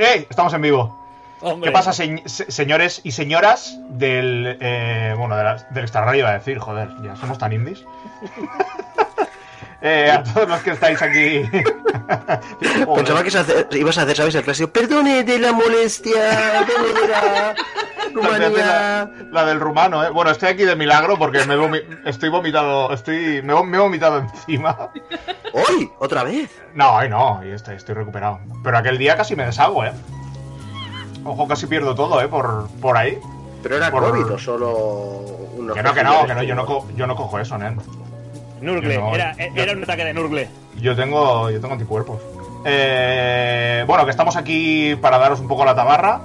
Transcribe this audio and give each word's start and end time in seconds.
¡Eh! 0.00 0.04
ya- 0.04 0.14
¡Eh! 0.14 0.26
Estamos 0.28 0.52
en 0.54 0.62
vivo. 0.62 0.96
Hombre. 1.42 1.68
¿Qué 1.70 1.72
pasa, 1.72 1.92
se- 1.92 2.22
se- 2.26 2.50
señores 2.50 3.00
y 3.04 3.12
señoras 3.12 3.78
del. 3.88 4.58
eh, 4.60 5.14
bueno, 5.16 5.36
de 5.36 5.44
la- 5.44 5.66
del 5.70 5.84
extra 5.84 6.04
radio, 6.04 6.20
iba 6.20 6.30
a 6.30 6.34
decir, 6.38 6.58
joder, 6.58 6.88
ya 7.02 7.16
somos 7.16 7.38
tan 7.38 7.52
indies. 7.52 7.84
Eh, 9.82 10.10
a 10.10 10.22
todos 10.22 10.46
los 10.46 10.60
que 10.60 10.72
estáis 10.72 11.00
aquí. 11.00 11.40
Pensaba 12.94 13.22
que 13.22 13.30
ibas 13.78 13.96
a 13.96 14.02
hacer- 14.02 14.14
¿sabes? 14.16 14.34
El 14.34 14.42
clásico. 14.44 14.70
Perdone 14.70 15.24
de 15.24 15.38
la 15.38 15.52
molestia, 15.54 16.20
de 16.66 17.08
la 17.08 17.54
La, 19.32 19.44
del 19.44 19.60
rumano, 19.60 20.04
¿eh? 20.04 20.10
Bueno, 20.10 20.30
estoy 20.30 20.48
aquí 20.50 20.64
de 20.64 20.76
milagro 20.76 21.18
porque 21.18 21.44
me 21.46 21.56
vomi- 21.56 21.82
estoy 22.04 22.28
vomitado. 22.28 22.92
Estoy, 22.92 23.42
me, 23.42 23.52
he- 23.58 23.64
me 23.64 23.76
he 23.76 23.80
vomitado 23.80 24.18
encima. 24.18 24.90
¡Hoy! 25.52 25.90
¿Otra 25.98 26.24
vez? 26.24 26.50
No, 26.74 26.96
ay, 26.98 27.08
no, 27.08 27.40
y 27.44 27.50
estoy, 27.50 27.76
estoy 27.76 27.94
recuperado. 27.94 28.40
Pero 28.62 28.78
aquel 28.78 28.98
día 28.98 29.16
casi 29.16 29.34
me 29.36 29.44
deshago, 29.46 29.84
¿eh? 29.84 29.92
Ojo, 31.24 31.46
casi 31.46 31.66
pierdo 31.66 31.94
todo, 31.94 32.20
¿eh? 32.20 32.28
Por, 32.28 32.68
por 32.80 32.96
ahí. 32.96 33.18
¿Pero 33.62 33.76
era 33.76 33.90
Por- 33.90 34.10
COVID 34.10 34.32
o 34.32 34.38
solo 34.38 34.68
unos 35.56 35.76
Que 35.76 35.82
no, 35.82 35.92
que 35.94 36.02
no, 36.02 36.26
que 36.26 36.34
no, 36.34 36.42
yo 36.42 36.54
no, 36.54 36.66
co- 36.66 36.86
yo 36.96 37.06
no 37.06 37.14
cojo 37.14 37.38
eso, 37.38 37.58
nen. 37.58 37.78
Nurgle, 38.60 38.98
no- 38.98 39.14
era, 39.14 39.34
yo- 39.36 39.62
era 39.62 39.72
un 39.72 39.82
ataque 39.82 40.04
de 40.04 40.14
Nurgle. 40.14 40.48
Yo 40.80 40.96
tengo, 40.96 41.50
yo 41.50 41.60
tengo 41.60 41.74
anticuerpos. 41.74 42.20
Eh, 42.64 43.84
bueno, 43.86 44.04
que 44.04 44.10
estamos 44.10 44.36
aquí 44.36 44.94
para 44.96 45.18
daros 45.18 45.40
un 45.40 45.48
poco 45.48 45.64
la 45.64 45.74
tabarra. 45.74 46.20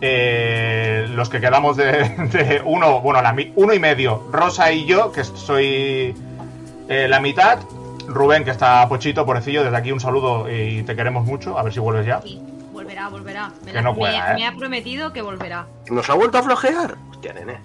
Eh, 0.00 1.06
los 1.10 1.28
que 1.28 1.40
quedamos 1.40 1.76
de, 1.76 1.84
de 2.32 2.62
uno, 2.64 3.00
bueno, 3.00 3.20
la, 3.22 3.32
mi- 3.32 3.52
uno 3.56 3.74
y 3.74 3.78
medio. 3.78 4.24
Rosa 4.30 4.70
y 4.72 4.86
yo, 4.86 5.10
que 5.12 5.24
soy 5.24 6.14
eh, 6.88 7.06
la 7.08 7.20
mitad. 7.20 7.58
Rubén, 8.06 8.44
que 8.44 8.50
está 8.50 8.88
pochito, 8.88 9.26
pobrecillo. 9.26 9.64
Desde 9.64 9.76
aquí 9.76 9.92
un 9.92 10.00
saludo 10.00 10.50
y 10.50 10.82
te 10.84 10.96
queremos 10.96 11.24
mucho. 11.26 11.58
A 11.58 11.62
ver 11.62 11.72
si 11.72 11.80
vuelves 11.80 12.06
ya. 12.06 12.22
Sí, 12.22 12.40
volverá, 12.72 13.08
volverá. 13.08 13.50
Me, 13.64 13.72
Que 13.72 13.82
no 13.82 13.92
me- 13.92 13.98
cuela, 13.98 14.32
¿eh? 14.32 14.34
me 14.36 14.46
ha 14.46 14.52
prometido 14.56 15.12
que 15.12 15.20
volverá. 15.22 15.66
¿Nos 15.90 16.08
ha 16.08 16.14
vuelto 16.14 16.38
a 16.38 16.42
flojear? 16.42 16.96
Hostia, 17.10 17.32
nene. 17.34 17.58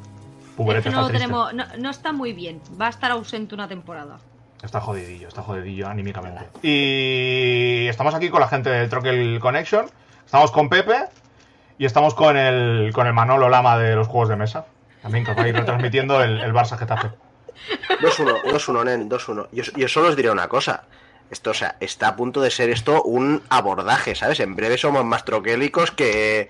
Es 0.55 0.83
que 0.83 0.89
no, 0.91 1.09
tenemos, 1.09 1.51
no, 1.53 1.63
no 1.79 1.89
está 1.89 2.11
muy 2.11 2.31
bien. 2.33 2.61
Va 2.79 2.85
a 2.87 2.89
estar 2.89 3.09
ausente 3.11 3.55
una 3.55 3.67
temporada. 3.67 4.17
Está 4.61 4.79
jodidillo, 4.79 5.27
está 5.27 5.41
jodidillo 5.41 5.87
anímicamente. 5.87 6.43
Y 6.61 7.87
estamos 7.87 8.13
aquí 8.13 8.29
con 8.29 8.39
la 8.39 8.47
gente 8.47 8.69
de 8.69 8.87
Troquel 8.87 9.39
Connection. 9.39 9.87
Estamos 10.25 10.51
con 10.51 10.69
Pepe 10.69 10.93
y 11.77 11.85
estamos 11.85 12.13
con 12.13 12.37
el, 12.37 12.91
con 12.93 13.07
el 13.07 13.13
Manolo 13.13 13.49
Lama 13.49 13.77
de 13.77 13.95
los 13.95 14.07
juegos 14.07 14.29
de 14.29 14.35
mesa. 14.35 14.65
También 15.01 15.25
que 15.25 15.33
va 15.33 15.43
a 15.43 15.47
ir 15.47 15.55
retransmitiendo 15.55 16.21
el, 16.23 16.39
el 16.39 16.53
Barça 16.53 16.77
Getafe. 16.77 17.09
2-1, 18.01 18.43
2-1, 18.43 18.85
nen, 18.85 19.09
2-1. 19.09 19.47
Yo, 19.51 19.63
yo 19.75 19.87
solo 19.87 20.09
os 20.09 20.15
diré 20.15 20.31
una 20.31 20.47
cosa. 20.47 20.83
Esto, 21.29 21.51
o 21.51 21.53
sea, 21.53 21.75
está 21.79 22.09
a 22.09 22.15
punto 22.15 22.41
de 22.41 22.51
ser 22.51 22.69
esto 22.69 23.01
un 23.03 23.41
abordaje, 23.49 24.13
¿sabes? 24.15 24.39
En 24.39 24.55
breve 24.55 24.77
somos 24.77 25.03
más 25.03 25.25
troquélicos 25.25 25.91
que, 25.91 26.49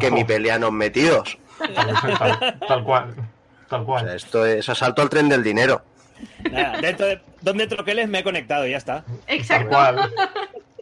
que 0.00 0.10
mi 0.10 0.24
peleanos 0.24 0.70
metidos. 0.72 1.38
Tal, 1.74 1.94
tal- 2.18 2.58
tal 2.66 2.84
cual. 2.84 3.14
Tal 3.68 3.80
O 3.82 3.84
sea, 3.84 3.84
cual. 3.84 4.08
esto 4.16 4.44
es 4.46 4.68
asalto 4.68 5.02
al 5.02 5.08
tren 5.08 5.28
del 5.28 5.42
dinero. 5.42 5.82
Nada, 6.50 6.78
dentro 6.80 7.06
de 7.06 7.20
donde 7.40 7.66
troqueles 7.66 8.08
me 8.08 8.18
he 8.20 8.24
conectado 8.24 8.66
y 8.66 8.72
ya 8.72 8.76
está. 8.76 9.02
Tal 9.04 9.16
Exacto. 9.28 9.68
cual. 9.70 10.12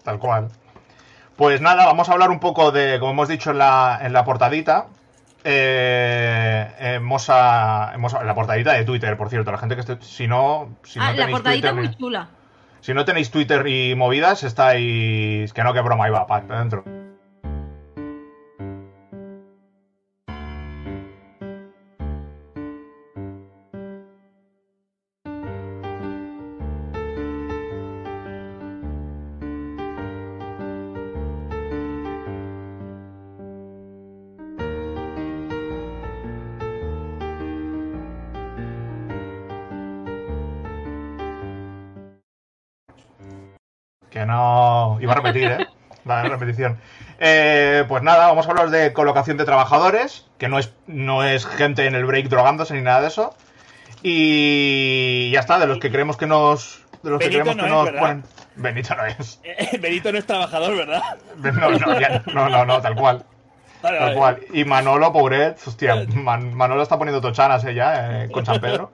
Tal 0.02 0.18
cual. 0.18 0.48
Pues 1.36 1.60
nada, 1.60 1.84
vamos 1.84 2.08
a 2.08 2.12
hablar 2.12 2.30
un 2.30 2.40
poco 2.40 2.72
de, 2.72 2.98
como 2.98 3.12
hemos 3.12 3.28
dicho 3.28 3.50
en 3.50 3.58
la, 3.58 3.98
en 4.02 4.12
la 4.12 4.24
portadita. 4.24 4.86
eh, 5.44 6.66
hemos, 6.96 7.28
a- 7.30 7.92
hemos 7.94 8.14
a- 8.14 8.24
la 8.24 8.34
portadita 8.34 8.72
de 8.72 8.84
Twitter, 8.84 9.16
por 9.16 9.28
cierto. 9.28 9.52
La 9.52 9.58
gente 9.58 9.74
que 9.76 9.80
esté. 9.82 9.98
Si 10.00 10.26
no. 10.26 10.70
Si 10.82 10.98
no 10.98 11.04
ah, 11.04 11.10
la 11.12 11.16
tenéis 11.16 11.30
portadita 11.36 11.70
Twitter 11.70 11.88
muy 11.90 11.96
chula. 11.96 12.28
Si 12.80 12.94
no 12.94 13.04
tenéis 13.04 13.30
Twitter 13.30 13.66
y 13.66 13.94
movidas, 13.94 14.42
estáis. 14.44 15.52
Que 15.52 15.62
no, 15.62 15.72
que 15.72 15.80
broma, 15.82 16.06
ahí 16.06 16.10
va, 16.10 16.26
para 16.26 16.44
adentro. 16.56 16.82
Que 44.26 44.32
no. 44.32 44.98
Iba 45.00 45.12
a 45.12 45.16
repetir, 45.16 45.44
¿eh? 45.50 45.66
La 46.04 46.22
repetición. 46.22 46.78
Eh, 47.18 47.84
pues 47.88 48.02
nada, 48.02 48.26
vamos 48.28 48.46
a 48.46 48.50
hablar 48.50 48.70
de 48.70 48.92
colocación 48.92 49.36
de 49.36 49.44
trabajadores, 49.44 50.26
que 50.38 50.48
no 50.48 50.58
es, 50.58 50.72
no 50.86 51.24
es 51.24 51.46
gente 51.46 51.86
en 51.86 51.94
el 51.94 52.04
break 52.04 52.28
drogándose 52.28 52.74
ni 52.74 52.82
nada 52.82 53.00
de 53.00 53.08
eso. 53.08 53.34
Y 54.02 55.30
ya 55.32 55.40
está, 55.40 55.58
de 55.58 55.66
los 55.66 55.78
que 55.78 55.90
creemos 55.90 56.16
que 56.16 56.26
nos. 56.26 56.82
De 57.02 57.10
los 57.10 57.18
que 57.18 57.26
Benito 57.28 57.42
creemos 57.44 57.56
no 57.56 57.62
que 57.62 57.68
es, 57.68 57.72
nos 57.74 57.84
¿verdad? 57.86 58.00
ponen. 58.00 58.24
Benito 58.56 58.94
no 58.94 59.04
es. 59.06 59.40
Eh, 59.44 59.78
Benito 59.80 60.12
no 60.12 60.18
es 60.18 60.26
trabajador, 60.26 60.76
¿verdad? 60.76 61.02
No, 61.36 61.70
no, 61.70 62.00
ya- 62.00 62.22
no, 62.32 62.48
no, 62.48 62.64
no, 62.64 62.80
tal 62.80 62.94
cual. 62.94 63.24
Vale, 63.82 63.98
Tal 63.98 64.06
vale. 64.06 64.16
cual. 64.16 64.38
Y 64.52 64.64
Manolo, 64.64 65.12
pobret, 65.12 65.58
hostia, 65.66 66.04
Man- 66.14 66.54
Manolo 66.54 66.82
está 66.82 66.98
poniendo 66.98 67.20
tochanas 67.20 67.64
eh, 67.64 67.74
ya 67.74 68.24
eh, 68.24 68.30
con 68.30 68.44
San 68.46 68.60
Pedro. 68.60 68.90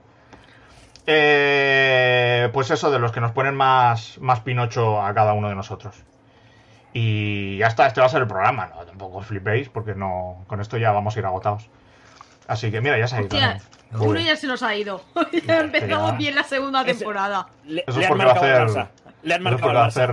Eh, 1.05 2.49
pues 2.53 2.71
eso, 2.71 2.89
de 2.91 2.99
los 2.99 3.11
que 3.11 3.19
nos 3.21 3.31
ponen 3.31 3.55
más, 3.55 4.17
más 4.19 4.39
pinocho 4.41 5.01
a 5.01 5.13
cada 5.13 5.33
uno 5.33 5.49
de 5.49 5.55
nosotros. 5.55 5.95
Y 6.93 7.57
ya 7.57 7.67
está, 7.67 7.87
este 7.87 7.99
va 8.01 8.05
a 8.07 8.09
ser 8.09 8.21
el 8.21 8.27
programa, 8.27 8.67
¿no? 8.67 8.85
Tampoco 8.85 9.17
os 9.17 9.25
flipéis, 9.25 9.67
porque 9.69 9.95
no, 9.95 10.43
con 10.47 10.61
esto 10.61 10.77
ya 10.77 10.91
vamos 10.91 11.15
a 11.15 11.19
ir 11.19 11.25
agotados. 11.25 11.69
Así 12.47 12.71
que 12.71 12.81
mira, 12.81 12.97
ya 12.99 13.07
se 13.07 13.15
ha 13.17 13.21
ido. 13.21 13.37
Uno 13.99 14.19
ya 14.19 14.35
se 14.35 14.47
nos 14.47 14.63
ha 14.63 14.75
ido. 14.75 15.01
ya 15.47 15.59
empezamos 15.61 16.11
ya. 16.11 16.17
bien 16.17 16.35
la 16.35 16.43
segunda 16.43 16.81
Ese- 16.81 16.95
temporada. 16.99 17.47
Le, 17.65 17.83
Eso 17.87 17.99
es 17.99 18.05
han 18.05 18.09
porque 18.09 18.25
va 18.25 18.31
a 18.31 18.35
hacer. 18.35 18.87
Le 19.23 19.33
han 19.35 19.41
eso 19.41 19.55
es 19.55 19.61
marcado 19.61 19.61
porque 19.61 19.73
va 19.75 19.81
a 19.81 19.85
al 19.85 19.89
Barça. 19.89 20.03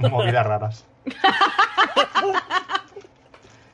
hacer 0.00 0.10
movidas 0.10 0.46
raras. 0.46 0.84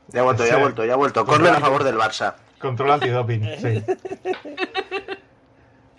Ya 0.08 0.20
ha 0.20 0.24
vuelto, 0.24 0.44
ya 0.46 0.54
ha 0.54 0.58
vuelto, 0.58 0.84
ya 0.84 0.92
ha 0.92 0.96
vuelto. 0.96 1.24
Corner 1.24 1.54
a 1.54 1.60
favor 1.60 1.84
del 1.84 1.96
Barça. 1.96 2.34
Control 2.58 2.90
antidoping, 2.92 3.44
sí. 3.58 3.82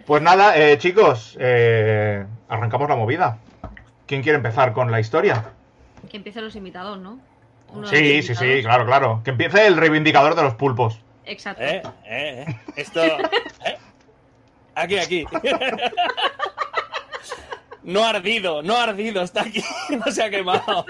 Pues 0.05 0.21
nada, 0.21 0.57
eh, 0.57 0.77
chicos, 0.77 1.37
eh, 1.39 2.25
arrancamos 2.49 2.89
la 2.89 2.95
movida. 2.95 3.37
¿Quién 4.05 4.21
quiere 4.21 4.35
empezar 4.37 4.73
con 4.73 4.91
la 4.91 4.99
historia? 4.99 5.51
Que 6.09 6.17
empiecen 6.17 6.43
los 6.43 6.55
invitados, 6.55 6.99
¿no? 6.99 7.19
Uno 7.69 7.87
Sí, 7.87 8.21
sí, 8.21 8.35
sí, 8.35 8.61
claro, 8.61 8.85
claro. 8.85 9.21
Que 9.23 9.31
empiece 9.31 9.65
el 9.65 9.77
reivindicador 9.77 10.35
de 10.35 10.43
los 10.43 10.55
pulpos. 10.55 10.99
Exacto. 11.25 11.63
Eh, 11.63 11.81
eh, 12.05 12.45
eh. 12.47 12.55
Esto. 12.75 13.01
eh. 13.65 13.77
Aquí, 14.75 14.97
aquí. 14.97 15.25
No 17.83 18.03
ha 18.03 18.09
ardido, 18.09 18.61
no 18.61 18.75
ha 18.75 18.83
ardido, 18.83 19.21
está 19.23 19.41
aquí, 19.41 19.63
no 19.89 20.11
se 20.11 20.23
ha 20.23 20.29
quemado. 20.29 20.85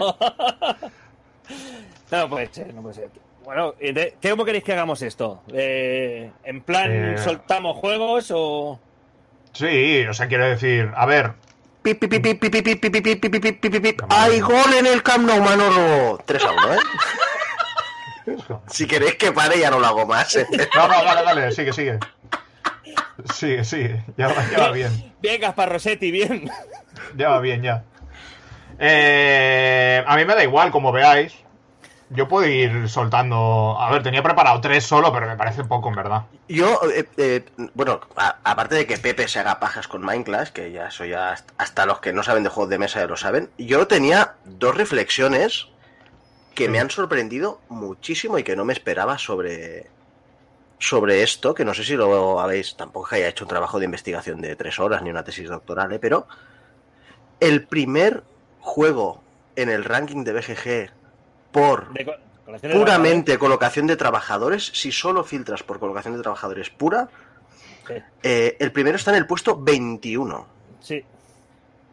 No 2.12 2.30
puede 2.30 2.48
ser, 2.54 2.74
no 2.74 2.82
puede 2.82 2.96
ser. 2.96 3.10
Bueno, 3.44 3.74
¿y 3.80 3.92
de- 3.92 4.16
¿cómo 4.30 4.46
queréis 4.46 4.64
que 4.64 4.74
hagamos 4.74 5.02
esto? 5.02 5.42
Eh, 5.54 6.32
¿En 6.44 6.62
plan 6.62 6.92
Eh. 7.14 7.18
soltamos 7.18 7.78
juegos 7.78 8.32
o.? 8.34 8.80
Sí, 9.54 10.06
o 10.08 10.14
sea, 10.14 10.28
quiero 10.28 10.48
decir, 10.48 10.92
a 10.96 11.06
ver. 11.06 11.34
¡Hay 14.10 14.40
gol 14.40 14.74
en 14.78 14.88
el 14.88 15.04
Camp 15.04 15.28
Nou, 15.28 15.42
Manolo! 15.42 16.20
3 16.26 16.44
a 16.44 16.52
1, 16.52 16.74
¿eh? 16.74 16.78
Si 18.68 18.88
queréis 18.88 19.16
que 19.16 19.32
pare, 19.32 19.60
ya 19.60 19.70
no 19.70 19.80
lo 19.80 19.88
hago 19.88 20.06
más. 20.06 20.36
No, 20.76 20.88
no, 20.88 21.04
dale, 21.04 21.24
dale, 21.24 21.52
sigue, 21.52 21.74
sigue. 21.74 22.00
Sigue, 23.34 23.64
sigue. 23.64 24.04
Ya 24.18 24.28
va, 24.28 24.50
ya 24.50 24.60
va 24.60 24.72
bien. 24.72 25.14
Bien, 25.22 25.40
Gaspar 25.40 25.70
Rossetti, 25.72 26.10
bien. 26.12 26.50
Ya 27.16 27.30
va 27.30 27.40
bien, 27.40 27.62
ya. 27.62 27.84
Eh, 28.80 30.04
a 30.06 30.16
mí 30.16 30.26
me 30.26 30.36
da 30.36 30.44
igual, 30.44 30.72
como 30.72 30.92
veáis. 30.92 31.43
Yo 32.16 32.28
puedo 32.28 32.48
ir 32.48 32.90
soltando. 32.90 33.78
A 33.80 33.92
ver, 33.92 34.04
tenía 34.04 34.22
preparado 34.22 34.62
tres 34.62 34.84
solo, 34.86 35.12
pero 35.12 35.28
me 35.28 35.36
parece 35.38 35.64
poco, 35.64 35.90
en 35.90 35.96
verdad. 35.96 36.24
Yo, 36.48 36.80
eh, 36.94 37.08
eh, 37.18 37.46
bueno, 37.74 38.02
aparte 38.16 38.76
de 38.76 38.86
que 38.86 38.98
Pepe 38.98 39.28
se 39.28 39.40
haga 39.40 39.60
pajas 39.60 39.88
con 39.88 40.02
Minecraft, 40.04 40.54
que 40.54 40.72
ya 40.72 40.88
eso 40.88 41.06
ya 41.06 41.32
hasta- 41.32 41.54
hasta 41.58 41.86
los 41.86 42.00
que 42.00 42.14
no 42.14 42.22
saben 42.24 42.44
de 42.44 42.50
juegos 42.50 42.70
de 42.70 42.78
mesa 42.78 43.00
ya 43.00 43.08
lo 43.08 43.18
saben, 43.18 43.50
yo 43.58 43.88
tenía 43.88 44.36
dos 44.46 44.76
reflexiones 44.76 45.68
que 46.54 46.70
me 46.70 46.80
han 46.80 46.92
sorprendido 46.92 47.62
muchísimo 47.70 48.38
y 48.38 48.44
que 48.44 48.56
no 48.56 48.66
me 48.66 48.74
esperaba 48.74 49.18
sobre 49.18 49.88
sobre 50.80 51.24
esto, 51.24 51.54
que 51.54 51.64
no 51.64 51.74
sé 51.74 51.84
si 51.86 51.96
lo 51.96 52.42
habéis, 52.42 52.76
tampoco 52.76 53.08
que 53.08 53.16
haya 53.16 53.30
hecho 53.30 53.46
un 53.46 53.50
trabajo 53.50 53.80
de 53.80 53.86
investigación 53.86 54.42
de 54.42 54.56
tres 54.58 54.80
horas 54.80 55.02
ni 55.02 55.10
una 55.10 55.24
tesis 55.24 55.48
doctoral, 55.48 55.94
¿eh? 55.94 56.00
pero 56.00 56.28
el 57.40 57.66
primer 57.66 58.24
juego 58.60 59.22
en 59.56 59.70
el 59.70 59.86
ranking 59.86 60.24
de 60.26 60.34
BGG 60.34 60.92
por 61.54 61.94
De 61.94 62.04
co- 62.04 62.12
colección 62.46 62.72
de 62.74 62.78
puramente 62.78 63.38
colocación 63.40 63.88
de 63.88 63.96
trabajadores, 63.96 64.66
si 64.74 64.92
solo 64.92 65.24
filtras 65.24 65.64
por 65.64 65.80
colocación 65.80 66.18
de 66.18 66.22
trabajadores 66.22 66.70
pura, 66.70 67.08
eh, 68.24 68.58
el 68.60 68.72
primero 68.74 68.98
está 68.98 69.12
en 69.12 69.18
el 69.18 69.28
puesto 69.28 69.58
21. 69.62 70.46
Sí, 70.82 71.06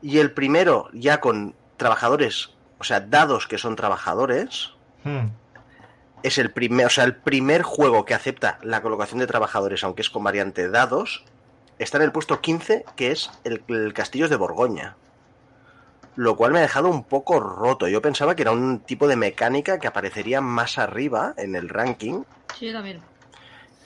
Y 0.02 0.18
el 0.18 0.32
primero, 0.32 0.88
ya 0.92 1.20
con 1.20 1.54
trabajadores 1.76 2.50
o 2.78 2.84
sea, 2.84 3.00
dados 3.00 3.46
que 3.46 3.58
son 3.58 3.76
trabajadores. 3.76 4.70
Hmm. 5.04 5.28
Es 6.22 6.38
el 6.38 6.50
primer, 6.50 6.86
o 6.86 6.90
sea, 6.90 7.04
el 7.04 7.14
primer 7.16 7.62
juego 7.62 8.04
que 8.06 8.14
acepta 8.14 8.58
la 8.62 8.80
colocación 8.82 9.20
de 9.20 9.26
trabajadores, 9.26 9.84
aunque 9.84 10.00
es 10.02 10.10
con 10.10 10.24
variante 10.24 10.68
dados, 10.70 11.24
está 11.78 11.98
en 11.98 12.04
el 12.04 12.12
puesto 12.12 12.40
15, 12.40 12.84
que 12.96 13.10
es 13.12 13.30
el, 13.44 13.62
el 13.68 13.92
Castillos 13.94 14.30
de 14.30 14.36
Borgoña. 14.36 14.96
Lo 16.20 16.36
cual 16.36 16.52
me 16.52 16.58
ha 16.58 16.62
dejado 16.62 16.90
un 16.90 17.04
poco 17.04 17.40
roto. 17.40 17.88
Yo 17.88 18.02
pensaba 18.02 18.36
que 18.36 18.42
era 18.42 18.50
un 18.52 18.80
tipo 18.80 19.08
de 19.08 19.16
mecánica 19.16 19.78
que 19.78 19.86
aparecería 19.86 20.42
más 20.42 20.76
arriba 20.76 21.32
en 21.38 21.56
el 21.56 21.70
ranking. 21.70 22.24
Sí, 22.58 22.66
yo 22.66 22.74
también. 22.74 23.00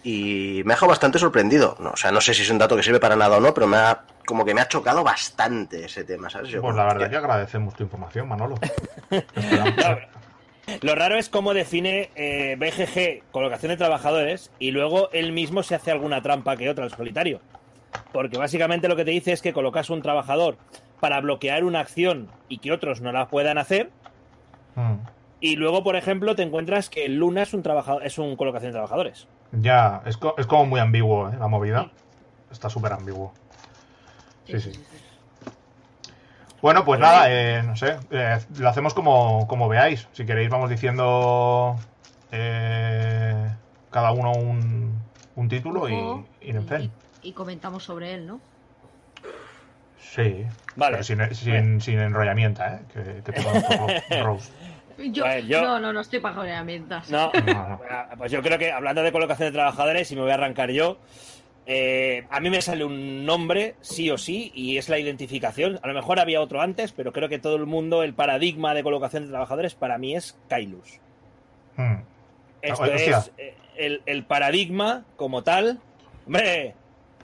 Y 0.03 0.63
me 0.65 0.73
ha 0.73 0.75
dejado 0.75 0.91
bastante 0.91 1.21
sorprendido. 1.21 1.77
No, 1.79 1.91
o 1.91 1.97
sea, 1.97 2.11
no 2.11 2.21
sé 2.21 2.35
si 2.35 2.43
es 2.43 2.51
un 2.51 2.59
dato 2.59 2.75
que 2.75 2.83
sirve 2.83 2.99
para 2.99 3.15
nada 3.15 3.37
o 3.37 3.41
no, 3.41 3.55
pero 3.55 3.69
me 3.69 3.77
ha, 3.77 4.03
como 4.27 4.45
que 4.45 4.53
me 4.53 4.61
ha 4.61 4.67
chocado 4.67 5.05
bastante 5.05 5.85
ese 5.85 6.03
tema, 6.03 6.29
¿sabes? 6.29 6.49
Yo 6.49 6.61
Pues 6.61 6.75
la 6.75 6.83
verdad 6.83 7.03
hostia, 7.03 7.11
que 7.11 7.25
agradecemos 7.25 7.73
tu 7.77 7.85
información, 7.85 8.27
Manolo. 8.27 8.57
No, 9.13 9.99
Lo 10.83 10.97
raro 10.97 11.17
es 11.17 11.29
cómo 11.29 11.55
define 11.55 12.11
eh, 12.17 12.57
BGG 12.59 13.31
colocación 13.31 13.71
de 13.71 13.77
trabajadores 13.77 14.51
y 14.59 14.73
luego 14.73 15.09
él 15.13 15.31
mismo 15.31 15.63
se 15.63 15.77
hace 15.77 15.93
alguna 15.93 16.21
trampa 16.21 16.57
que 16.57 16.69
otra 16.69 16.83
al 16.83 16.91
solitario. 16.91 17.41
Porque 18.13 18.39
básicamente 18.39 18.89
lo 18.89 18.97
que 18.97 19.05
te 19.05 19.13
dice 19.13 19.31
es 19.31 19.41
que 19.41 19.53
colocas 19.53 19.89
un 19.89 20.03
trabajador 20.03 20.57
para 21.05 21.21
bloquear 21.21 21.65
una 21.65 21.81
acción 21.81 22.29
y 22.49 22.61
que 22.61 22.73
otros 22.73 23.03
no 23.03 23.13
la 23.13 23.29
puedan 23.29 23.59
hacer. 23.59 23.91
Hmm. 24.75 24.95
Y 25.39 25.57
luego, 25.57 25.85
por 25.85 25.97
ejemplo, 25.97 26.35
te 26.35 26.41
encuentras 26.43 26.89
que 26.89 27.05
el 27.05 27.17
Luna 27.17 27.43
es 27.43 27.53
un 27.53 27.63
trabajador, 27.63 28.07
es 28.07 28.17
un 28.17 28.37
colocación 28.37 28.71
de 28.71 28.77
trabajadores. 28.77 29.29
Ya, 29.53 30.01
es, 30.07 30.17
co- 30.17 30.35
es 30.39 30.47
como 30.47 30.65
muy 30.65 30.81
ambiguo, 30.81 31.29
¿eh? 31.29 31.37
La 31.39 31.47
movida. 31.47 31.91
Está 32.51 32.71
súper 32.71 32.95
ambiguo. 32.95 33.35
Sí, 34.47 34.59
sí. 34.61 34.73
Bueno, 36.63 36.87
pues 36.87 36.99
nada, 36.99 37.27
eh, 37.31 37.63
no 37.63 37.77
sé, 37.77 37.99
eh, 38.11 38.39
lo 38.57 38.71
hacemos 38.71 38.95
como, 38.95 39.47
como 39.47 39.69
veáis. 39.69 40.09
Si 40.13 40.25
queréis 40.25 40.49
vamos 40.49 40.71
diciendo 40.71 41.77
eh, 42.33 43.51
cada 43.91 44.13
uno 44.13 44.33
un, 44.33 44.99
un 45.37 45.49
título 45.51 45.87
y, 45.91 45.93
y 46.41 46.51
en 46.53 46.67
fin. 46.67 46.91
y- 47.23 47.29
y 47.29 47.33
comentamos 47.33 47.85
sobre 47.85 48.15
él, 48.15 48.27
¿no? 48.27 48.41
Sí, 50.15 50.45
Vale. 50.77 50.93
pero 50.99 51.05
sin, 51.05 51.35
sin, 51.35 51.81
sin 51.81 51.99
enrollamiento, 51.99 52.63
¿eh? 52.63 52.79
Que, 52.93 53.01
te 53.23 53.33
Ro- 53.43 54.25
Rose. 54.25 54.53
Yo, 55.11 55.25
Bueno, 55.25 55.49
yo- 55.49 55.63
No, 55.63 55.81
no, 55.81 55.93
no 55.93 56.01
estoy 56.03 56.21
para 56.21 56.47
herramientas. 56.49 57.11
No, 57.11 57.33
No, 57.45 57.53
no. 57.69 57.81
pues 58.19 58.31
yo 58.31 58.41
creo 58.43 58.59
que 58.61 58.71
hablando 58.71 59.03
de 59.03 59.11
colocación 59.11 59.49
de 59.49 59.53
trabajadores, 59.53 60.13
y 60.13 60.15
me 60.15 60.23
voy 60.23 60.31
a 60.31 60.35
arrancar 60.35 60.71
yo, 60.71 60.99
eh, 61.67 62.27
a 62.31 62.39
mí 62.39 62.49
me 62.49 62.63
sale 62.63 62.85
un 62.85 63.25
nombre, 63.27 63.75
sí 63.81 64.09
o 64.13 64.19
sí, 64.19 64.53
y 64.55 64.77
es 64.79 64.89
la 64.89 65.01
identificación. 65.01 65.81
A 65.83 65.89
lo 65.89 65.95
mejor 65.95 66.21
había 66.21 66.41
otro 66.41 66.61
antes, 66.61 66.93
pero 66.93 67.13
creo 67.13 67.29
que 67.29 67.41
todo 67.41 67.57
el 67.57 67.67
mundo, 67.67 68.05
el 68.05 68.15
paradigma 68.15 68.73
de 68.73 68.85
colocación 68.85 69.25
de 69.25 69.31
trabajadores 69.31 69.75
para 69.75 69.99
mí 69.99 70.15
es 70.15 70.39
Kailus. 70.49 71.01
Hmm. 71.77 71.97
Esto 72.63 72.83
Hostia. 72.85 73.19
es 73.19 73.33
eh, 73.37 73.55
el, 73.77 74.01
el 74.07 74.23
paradigma 74.25 75.03
como 75.17 75.43
tal. 75.43 75.81
¡Hombre! 76.25 76.75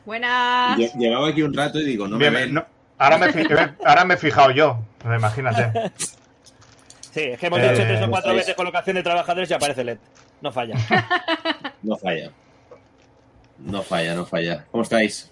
Buenas. 0.05 0.77
Lle- 0.77 0.93
Llevaba 0.99 1.29
aquí 1.29 1.43
un 1.43 1.55
rato 1.55 1.79
y 1.79 1.85
digo, 1.85 2.09
no 2.09 2.19
Bien, 2.19 2.33
me 2.33 2.41
ven. 2.41 2.55
no, 2.55 2.67
ahora, 3.01 3.19
me 3.19 3.33
fi- 3.33 3.47
ahora 3.85 4.05
me 4.05 4.15
he 4.15 4.17
fijado 4.17 4.51
yo, 4.53 4.79
imagínate. 5.05 5.91
Sí, 7.13 7.23
es 7.23 7.41
que 7.41 7.47
hemos 7.49 7.59
Eh, 7.59 7.71
dicho 7.73 7.83
tres 7.83 8.03
o 8.03 8.09
cuatro 8.09 8.33
veces 8.37 8.55
colocación 8.55 8.95
de 8.95 9.03
trabajadores 9.03 9.51
y 9.51 9.53
aparece 9.55 9.83
LED. 9.83 9.99
No 10.43 10.53
falla. 10.53 10.77
No 11.83 11.97
falla. 11.97 12.31
No 13.59 13.83
falla, 13.83 14.15
no 14.15 14.25
falla. 14.25 14.65
¿Cómo 14.71 14.85
estáis? 14.85 15.29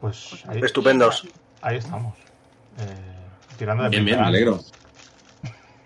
Pues 0.00 0.44
ahí, 0.46 0.60
Estupendos. 0.62 1.26
ahí 1.62 1.78
estamos. 1.78 2.14
Eh, 2.78 2.84
tirando 3.56 3.84
de 3.84 3.88
Bien, 3.88 4.04
bien, 4.04 4.20
me 4.20 4.26
alegro. 4.26 4.60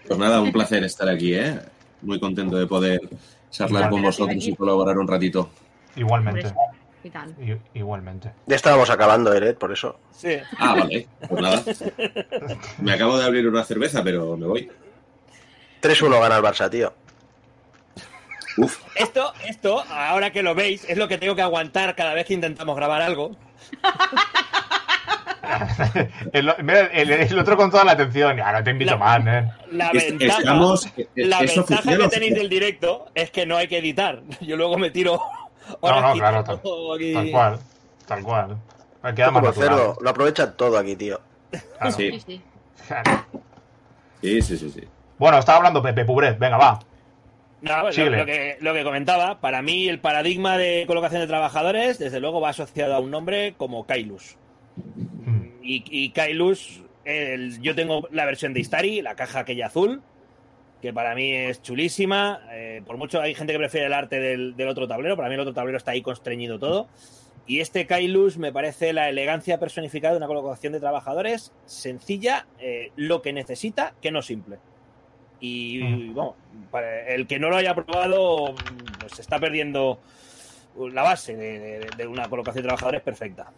Pues 0.08 0.18
nada, 0.18 0.40
un 0.40 0.50
placer 0.50 0.82
estar 0.82 1.08
aquí, 1.08 1.34
¿eh? 1.34 1.60
Muy 2.02 2.18
contento 2.18 2.56
de 2.56 2.66
poder 2.66 3.00
charlar 3.50 3.90
con 3.90 4.02
vosotros 4.02 4.44
y 4.44 4.56
colaborar 4.56 4.98
un 4.98 5.06
ratito. 5.06 5.50
Igualmente. 5.94 6.52
¿Qué 7.02 7.10
tal? 7.10 7.30
I- 7.40 7.78
igualmente. 7.78 8.32
Ya 8.46 8.56
estábamos 8.56 8.90
acabando, 8.90 9.32
Eret, 9.32 9.56
por 9.56 9.72
eso. 9.72 9.98
Sí. 10.12 10.36
Ah, 10.58 10.74
vale. 10.74 11.06
Pues 11.28 11.40
nada. 11.42 11.62
Me 12.78 12.92
acabo 12.92 13.16
de 13.18 13.24
abrir 13.24 13.46
una 13.48 13.64
cerveza, 13.64 14.02
pero 14.02 14.36
me 14.36 14.46
voy. 14.46 14.70
3-1 15.80 16.20
gana 16.20 16.36
el 16.38 16.42
Barça, 16.42 16.68
tío. 16.68 16.92
Uf, 18.56 18.80
Esto, 18.96 19.32
esto, 19.46 19.84
ahora 19.88 20.32
que 20.32 20.42
lo 20.42 20.56
veis, 20.56 20.84
es 20.88 20.98
lo 20.98 21.06
que 21.06 21.18
tengo 21.18 21.36
que 21.36 21.42
aguantar 21.42 21.94
cada 21.94 22.14
vez 22.14 22.26
que 22.26 22.34
intentamos 22.34 22.74
grabar 22.74 23.00
algo. 23.00 23.36
el, 26.32 26.52
mira, 26.62 26.80
el- 26.92 27.10
el 27.12 27.38
otro 27.38 27.56
con 27.56 27.70
toda 27.70 27.84
la 27.84 27.92
atención. 27.92 28.36
Ya, 28.36 28.52
no 28.52 28.64
te 28.64 28.70
invito 28.70 28.92
La- 28.92 28.96
más, 28.96 29.26
¿eh? 29.26 29.48
La 29.70 29.90
Es- 29.90 30.08
ventaja, 30.08 30.38
estamos- 30.40 30.86
es- 30.96 31.26
la 31.28 31.38
es 31.40 31.54
ventaja 31.54 31.80
oficial, 31.80 31.98
que 32.02 32.08
tenéis 32.08 32.34
del 32.34 32.48
directo 32.48 33.06
es 33.14 33.30
que 33.30 33.46
no 33.46 33.56
hay 33.56 33.68
que 33.68 33.78
editar. 33.78 34.20
Yo 34.40 34.56
luego 34.56 34.76
me 34.76 34.90
tiro 34.90 35.20
No, 35.82 36.00
no, 36.00 36.12
claro, 36.14 36.44
tal, 36.44 36.60
aquí. 36.96 37.12
tal 37.14 37.30
cual. 37.30 37.58
Tal 38.06 38.22
cual. 38.22 38.56
Me 39.02 39.14
queda 39.14 39.26
Esto 39.26 39.32
más 39.32 39.42
como 39.42 39.46
natural. 39.46 39.68
hacerlo, 39.68 39.96
lo 40.00 40.10
aprovechan 40.10 40.56
todo 40.56 40.78
aquí, 40.78 40.96
tío. 40.96 41.20
Claro. 41.78 41.92
Sí, 41.92 42.10
sí. 42.12 42.20
sí. 42.26 42.42
Sí, 44.22 44.42
sí, 44.42 44.56
sí, 44.56 44.70
sí. 44.70 44.80
Bueno, 45.18 45.38
estaba 45.38 45.58
hablando 45.58 45.82
Pepe 45.82 46.04
Pubret. 46.04 46.38
Venga, 46.38 46.56
va. 46.56 46.80
No, 47.60 47.82
lo, 47.84 47.90
que, 48.26 48.56
lo 48.60 48.72
que 48.72 48.84
comentaba, 48.84 49.40
para 49.40 49.62
mí 49.62 49.88
el 49.88 49.98
paradigma 50.00 50.56
de 50.56 50.84
colocación 50.86 51.20
de 51.20 51.26
trabajadores, 51.26 51.98
desde 51.98 52.20
luego 52.20 52.40
va 52.40 52.50
asociado 52.50 52.94
a 52.94 53.00
un 53.00 53.10
nombre 53.10 53.54
como 53.56 53.84
Kailus. 53.84 54.36
Mm. 55.24 55.42
Y, 55.62 55.84
y 55.90 56.10
Kailus, 56.10 56.82
el- 57.04 57.60
yo 57.60 57.74
tengo 57.74 58.06
la 58.12 58.24
versión 58.26 58.54
de 58.54 58.60
Istari, 58.60 59.02
la 59.02 59.16
caja 59.16 59.40
aquella 59.40 59.66
azul, 59.66 60.02
que 60.82 60.92
para 60.92 61.14
mí 61.14 61.32
es 61.32 61.60
chulísima. 61.62 62.40
eh, 62.52 62.82
por 62.86 62.96
mucho 62.96 63.20
hay 63.20 63.34
gente 63.34 63.52
que 63.52 63.58
prefiere 63.58 63.86
el 63.86 63.92
arte 63.92 64.20
del, 64.20 64.56
del 64.56 64.68
otro 64.68 64.86
tablero, 64.88 65.16
para 65.16 65.28
mí 65.28 65.34
el 65.34 65.40
otro 65.40 65.54
tablero 65.54 65.76
está 65.78 65.90
ahí 65.92 66.02
constreñido 66.02 66.58
todo. 66.58 66.88
Y 67.46 67.60
este 67.60 67.86
Kailus 67.86 68.36
me 68.36 68.52
parece 68.52 68.92
la 68.92 69.08
elegancia 69.08 69.58
personificada 69.58 70.12
de 70.12 70.18
una 70.18 70.26
colocación 70.26 70.72
de 70.74 70.80
trabajadores 70.80 71.52
sencilla, 71.64 72.46
eh, 72.60 72.92
lo 72.94 73.22
que 73.22 73.32
necesita, 73.32 73.94
que 74.02 74.10
no 74.10 74.20
simple. 74.22 74.58
Y 75.40 76.08
bueno, 76.10 76.34
para 76.70 77.08
el 77.14 77.26
que 77.26 77.38
no 77.38 77.48
lo 77.48 77.56
haya 77.56 77.74
probado, 77.74 78.54
pues 79.00 79.18
está 79.18 79.38
perdiendo 79.38 79.98
la 80.92 81.02
base 81.02 81.36
de, 81.36 81.58
de- 81.58 81.86
de 81.96 82.06
una 82.06 82.28
colocación 82.28 82.62
de 82.62 82.66
trabajadores 82.68 83.00
perfecta. 83.02 83.50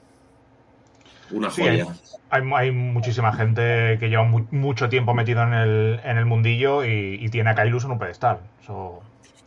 Una 1.33 1.51
Sí, 1.51 1.63
joya. 1.63 1.87
Hay, 2.31 2.43
hay 2.55 2.71
muchísima 2.73 3.33
gente 3.33 3.97
que 3.99 4.09
lleva 4.09 4.25
mu- 4.25 4.47
mucho 4.51 4.89
tiempo 4.89 5.15
metido 5.15 5.43
en 5.43 5.53
el, 5.53 6.01
en 6.05 6.17
el 6.19 6.27
mundillo 6.27 6.85
y, 6.85 7.19
y 7.21 7.29
tiene 7.29 7.51
a 7.51 7.55
Kailus 7.55 7.85
en 7.85 7.93
un 7.93 7.99
pedestal. 7.99 8.39
Eso, 8.63 9.01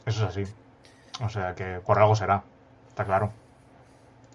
eso 0.05 0.23
es 0.23 0.37
así. 0.37 0.53
O 1.23 1.29
sea 1.29 1.55
que 1.55 1.79
por 1.85 1.99
algo 1.99 2.15
será. 2.15 2.43
Está 2.89 3.05
claro. 3.05 3.31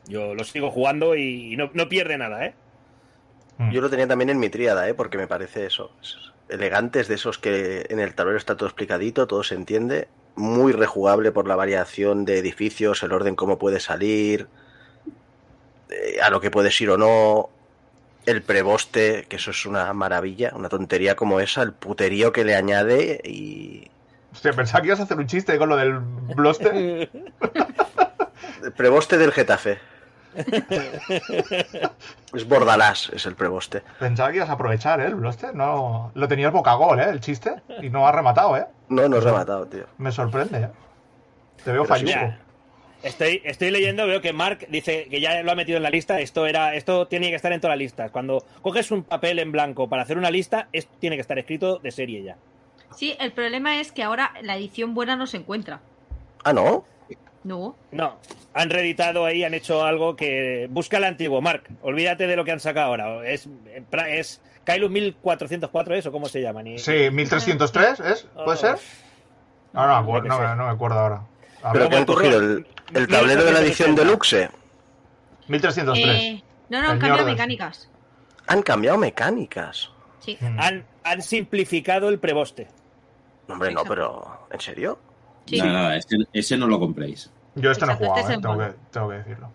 Yo 0.07 0.35
lo 0.35 0.45
sigo 0.45 0.71
jugando 0.71 1.15
y 1.17 1.57
no, 1.57 1.71
no 1.75 1.89
pierde 1.89 2.17
nada, 2.17 2.47
¿eh? 2.47 2.55
Mm. 3.59 3.71
Yo 3.73 3.81
lo 3.81 3.91
tenía 3.91 4.07
también 4.07 4.31
en 4.31 4.39
mi 4.39 4.49
tríada, 4.49 4.89
¿eh? 4.89 4.95
Porque 4.95 5.19
me 5.19 5.27
parece 5.27 5.67
eso. 5.67 5.91
es- 6.03 6.17
Elegantes 6.49 7.09
de 7.09 7.15
esos 7.17 7.37
que 7.39 7.85
en 7.91 8.01
el 8.01 8.15
tablero 8.15 8.39
está 8.39 8.57
todo 8.57 8.67
explicadito, 8.69 9.27
todo 9.27 9.43
se 9.43 9.55
entiende. 9.55 10.09
Muy 10.35 10.73
rejugable 10.73 11.31
por 11.31 11.47
la 11.47 11.57
variación 11.57 12.25
de 12.25 12.39
edificios, 12.39 13.03
el 13.03 13.13
orden 13.13 13.37
cómo 13.37 13.59
puede 13.59 13.81
salir, 13.81 14.49
eh, 15.91 16.19
a 16.23 16.31
lo 16.31 16.41
que 16.41 16.51
puedes 16.51 16.81
ir 16.81 16.91
o 16.91 16.99
no. 16.99 17.51
El 18.27 18.43
preboste, 18.43 19.25
que 19.29 19.37
eso 19.37 19.53
es 19.53 19.65
una 19.65 19.93
maravilla, 19.95 20.53
una 20.55 20.69
tontería 20.69 21.17
como 21.17 21.41
esa, 21.41 21.63
el 21.63 21.73
puterío 21.73 22.33
que 22.33 22.45
le 22.45 22.55
añade 22.55 23.21
y. 23.25 23.91
Hostia, 24.33 24.53
pensaba 24.53 24.83
que 24.83 24.89
ibas 24.89 25.01
a 25.01 25.05
hacer 25.05 25.17
un 25.17 25.27
chiste 25.27 25.57
con 25.57 25.71
lo 25.71 25.77
del 25.77 25.99
Bloster. 25.99 27.09
El 28.63 28.73
preboste 28.77 29.17
del 29.17 29.33
Getafe. 29.33 29.79
es 32.35 32.47
Bordalás, 32.47 33.11
es 33.15 33.25
el 33.27 33.35
preboste. 33.35 33.83
Pensaba 33.99 34.31
que 34.31 34.37
ibas 34.37 34.51
a 34.51 34.53
aprovechar, 34.53 35.01
¿eh? 35.01 35.07
El 35.07 35.15
Bloster. 35.15 35.55
No, 35.55 36.13
lo 36.15 36.29
tenías 36.29 36.53
boca 36.53 36.75
gol, 36.75 37.01
¿eh? 37.01 37.09
El 37.09 37.21
chiste. 37.21 37.55
Y 37.81 37.89
no 37.89 38.07
has 38.07 38.15
rematado, 38.15 38.57
¿eh? 38.57 38.67
No, 38.89 39.09
nos 39.09 39.25
ha 39.25 39.33
matado, 39.33 39.67
tío. 39.67 39.87
Me 39.97 40.13
sorprende, 40.13 40.59
¿eh? 40.59 40.69
Te 41.65 41.73
veo. 41.73 41.87
Mira, 42.03 42.39
estoy, 43.03 43.41
estoy 43.45 43.71
leyendo, 43.71 44.07
veo 44.07 44.21
que 44.21 44.33
Mark 44.33 44.67
dice 44.69 45.07
que 45.11 45.21
ya 45.21 45.43
lo 45.43 45.53
ha 45.53 45.55
metido 45.55 45.77
en 45.77 45.83
la 45.83 45.91
lista. 45.91 46.21
Esto 46.21 46.47
era, 46.47 46.75
esto 46.75 47.07
tiene 47.07 47.31
que 47.31 47.37
estar 47.37 47.53
en 47.53 47.61
todas 47.61 47.75
las 47.77 47.79
listas. 47.83 48.11
Cuando 48.11 48.45
coges 48.63 48.91
un 48.91 49.03
papel 49.05 49.39
en 49.39 49.53
blanco 49.53 49.89
para 49.89 50.03
hacer 50.03 50.19
una 50.19 50.31
lista, 50.31 50.69
esto 50.73 50.93
tiene 50.99 51.17
que 51.17 51.23
estar 51.23 51.39
escrito 51.39 51.79
de 51.79 51.91
serie 51.91 52.23
ya. 52.23 52.37
Sí, 52.97 53.17
el 53.21 53.33
problema 53.33 53.81
es 53.81 53.93
que 53.93 54.03
ahora 54.03 54.33
la 54.43 54.57
edición 54.57 54.95
buena 54.95 55.15
no 55.17 55.27
se 55.27 55.37
encuentra. 55.37 55.81
Ah, 56.45 56.53
no. 56.53 56.85
No. 57.45 57.77
No, 57.93 58.17
han 58.53 58.69
reeditado 58.69 59.25
ahí, 59.25 59.45
han 59.45 59.55
hecho 59.55 59.85
algo 59.85 60.17
que 60.17 60.67
busca 60.71 60.97
el 60.99 61.05
antiguo, 61.05 61.41
Mark. 61.41 61.63
Olvídate 61.83 62.27
de 62.27 62.35
lo 62.37 62.45
que 62.45 62.51
han 62.53 62.61
sacado 62.61 62.89
ahora. 62.89 63.27
Es, 63.29 63.49
es 64.09 64.41
Kailus 64.65 64.91
1404, 64.91 65.95
¿eso 65.95 66.11
cómo 66.13 66.27
se 66.27 66.43
llama? 66.43 66.63
Ni- 66.63 66.79
Sí, 66.79 67.11
1303, 67.11 68.01
¿es? 68.01 68.27
¿Puede 68.45 68.57
ser? 68.59 68.77
No, 69.73 69.83
no, 69.87 69.89
me 69.89 69.95
acuerdo- 69.95 70.17
Yo 70.17 70.23
qué 70.23 70.29
no, 70.29 70.41
me- 70.51 70.57
no 70.57 70.65
me 70.67 70.71
acuerdo 70.73 70.99
ahora. 70.99 71.21
Pero 71.73 71.89
que 71.89 71.97
han 71.97 72.05
cogido 72.05 72.39
el, 72.39 72.67
el 72.95 73.09
tablero 73.09 73.45
de 73.45 73.53
la 73.53 73.61
edición 73.61 73.95
deluxe. 73.95 74.49
1303. 75.49 76.07
Eh, 76.17 76.43
no, 76.69 76.83
no, 76.83 76.91
han 76.91 76.99
cambiado 76.99 77.27
mecánicas. 77.29 77.89
Han 78.47 78.63
cambiado 78.63 78.99
mecánicas. 78.99 79.91
Sí. 80.21 80.37
Mm. 80.41 80.61
Han, 80.61 80.85
han 81.05 81.23
simplificado 81.23 82.09
el 82.09 82.19
preboste. 82.19 82.69
Hombre, 83.49 83.73
no, 83.73 83.85
pero. 83.85 84.47
¿En 84.51 84.61
serio? 84.61 84.99
Sí. 85.47 85.59
Nada, 85.59 85.73
nada, 85.73 85.97
ese, 85.97 86.17
ese 86.33 86.57
no 86.57 86.67
lo 86.67 86.79
compréis. 86.79 87.31
Yo 87.55 87.71
este 87.71 87.87
no 87.87 87.93
he 87.93 87.95
Exacto, 87.95 88.07
jugado, 88.15 88.21
este 88.21 88.33
¿eh? 88.33 88.37
es 88.37 88.43
tengo, 88.43 88.59
que, 88.59 88.75
tengo 88.91 89.09
que 89.09 89.17
decirlo. 89.17 89.53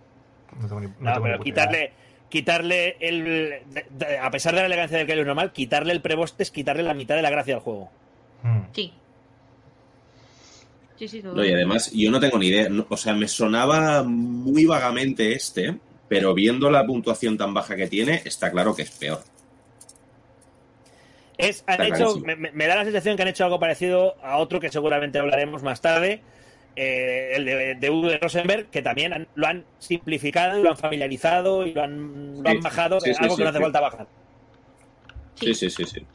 No 0.59 0.67
tengo 0.67 0.81
ni, 0.81 0.87
no 0.87 0.93
No, 0.99 1.13
tengo 1.13 1.23
pero 1.25 1.39
quitarle, 1.39 1.93
quitarle 2.29 2.97
el. 2.99 3.23
de- 3.69 3.85
de- 3.91 4.17
a 4.19 4.29
pesar 4.31 4.53
de 4.55 4.61
la 4.61 4.65
elegancia 4.65 4.97
del 4.97 5.05
Kylo 5.07 5.23
normal, 5.25 5.51
quitarle 5.53 5.93
el 5.93 6.01
preboste 6.01 6.41
es 6.43 6.49
quitarle 6.51 6.81
la 6.83 6.93
mitad 6.95 7.15
de 7.15 7.21
la 7.21 7.29
gracia 7.29 7.53
al 7.55 7.61
juego. 7.61 7.91
Mm. 8.41 8.59
Sí. 8.73 8.93
Sí, 11.03 11.09
sí, 11.09 11.21
todo. 11.21 11.35
No, 11.35 11.43
y 11.43 11.51
además, 11.51 11.91
yo 11.91 12.09
no 12.09 12.19
tengo 12.21 12.37
ni 12.37 12.47
idea. 12.47 12.69
no- 12.69 12.85
o 12.87 12.95
sea, 12.95 13.13
me 13.13 13.27
sonaba 13.27 14.03
muy 14.03 14.65
vagamente 14.65 15.33
este, 15.33 15.77
pero 16.07 16.33
viendo 16.33 16.71
la 16.71 16.85
puntuación 16.85 17.37
tan 17.37 17.53
baja 17.53 17.75
que 17.75 17.87
tiene, 17.87 18.21
está 18.23 18.49
claro 18.51 18.73
que 18.73 18.83
es 18.83 18.91
peor. 18.91 19.21
Es, 21.37 21.61
han 21.67 21.83
hecho, 21.83 22.21
me, 22.21 22.67
da 22.67 22.75
la 22.75 22.83
sensación 22.85 23.17
que 23.17 23.23
han 23.23 23.27
hecho 23.27 23.43
algo 23.43 23.59
parecido 23.59 24.15
a 24.23 24.37
otro 24.37 24.61
que 24.61 24.69
seguramente 24.71 25.19
hablaremos 25.19 25.61
más 25.61 25.81
tarde, 25.81 26.21
eh, 26.77 27.33
el 27.35 27.43
de, 27.43 27.75
de 27.75 27.89
Uwe 27.89 28.17
Rosenberg, 28.19 28.69
que 28.69 28.81
también 28.81 29.11
han- 29.13 29.27
lo 29.35 29.47
han 29.47 29.65
simplificado 29.79 30.57
y 30.57 30.63
lo 30.63 30.69
han 30.69 30.77
familiarizado 30.77 31.65
y 31.65 31.73
lo 31.73 31.83
han, 31.83 32.41
lo 32.41 32.49
Sí, 32.49 32.55
han 32.55 32.63
bajado, 32.63 32.99
sí, 33.01 33.11
algo 33.19 33.35
sí, 33.35 33.37
que 33.37 33.43
no 33.43 33.49
hace 33.49 33.57
sí. 33.57 33.63
falta 33.63 33.79
bajar. 33.81 34.07
Sí, 35.35 35.53
sí, 35.53 35.69
sí, 35.69 35.85
sí. 35.85 36.05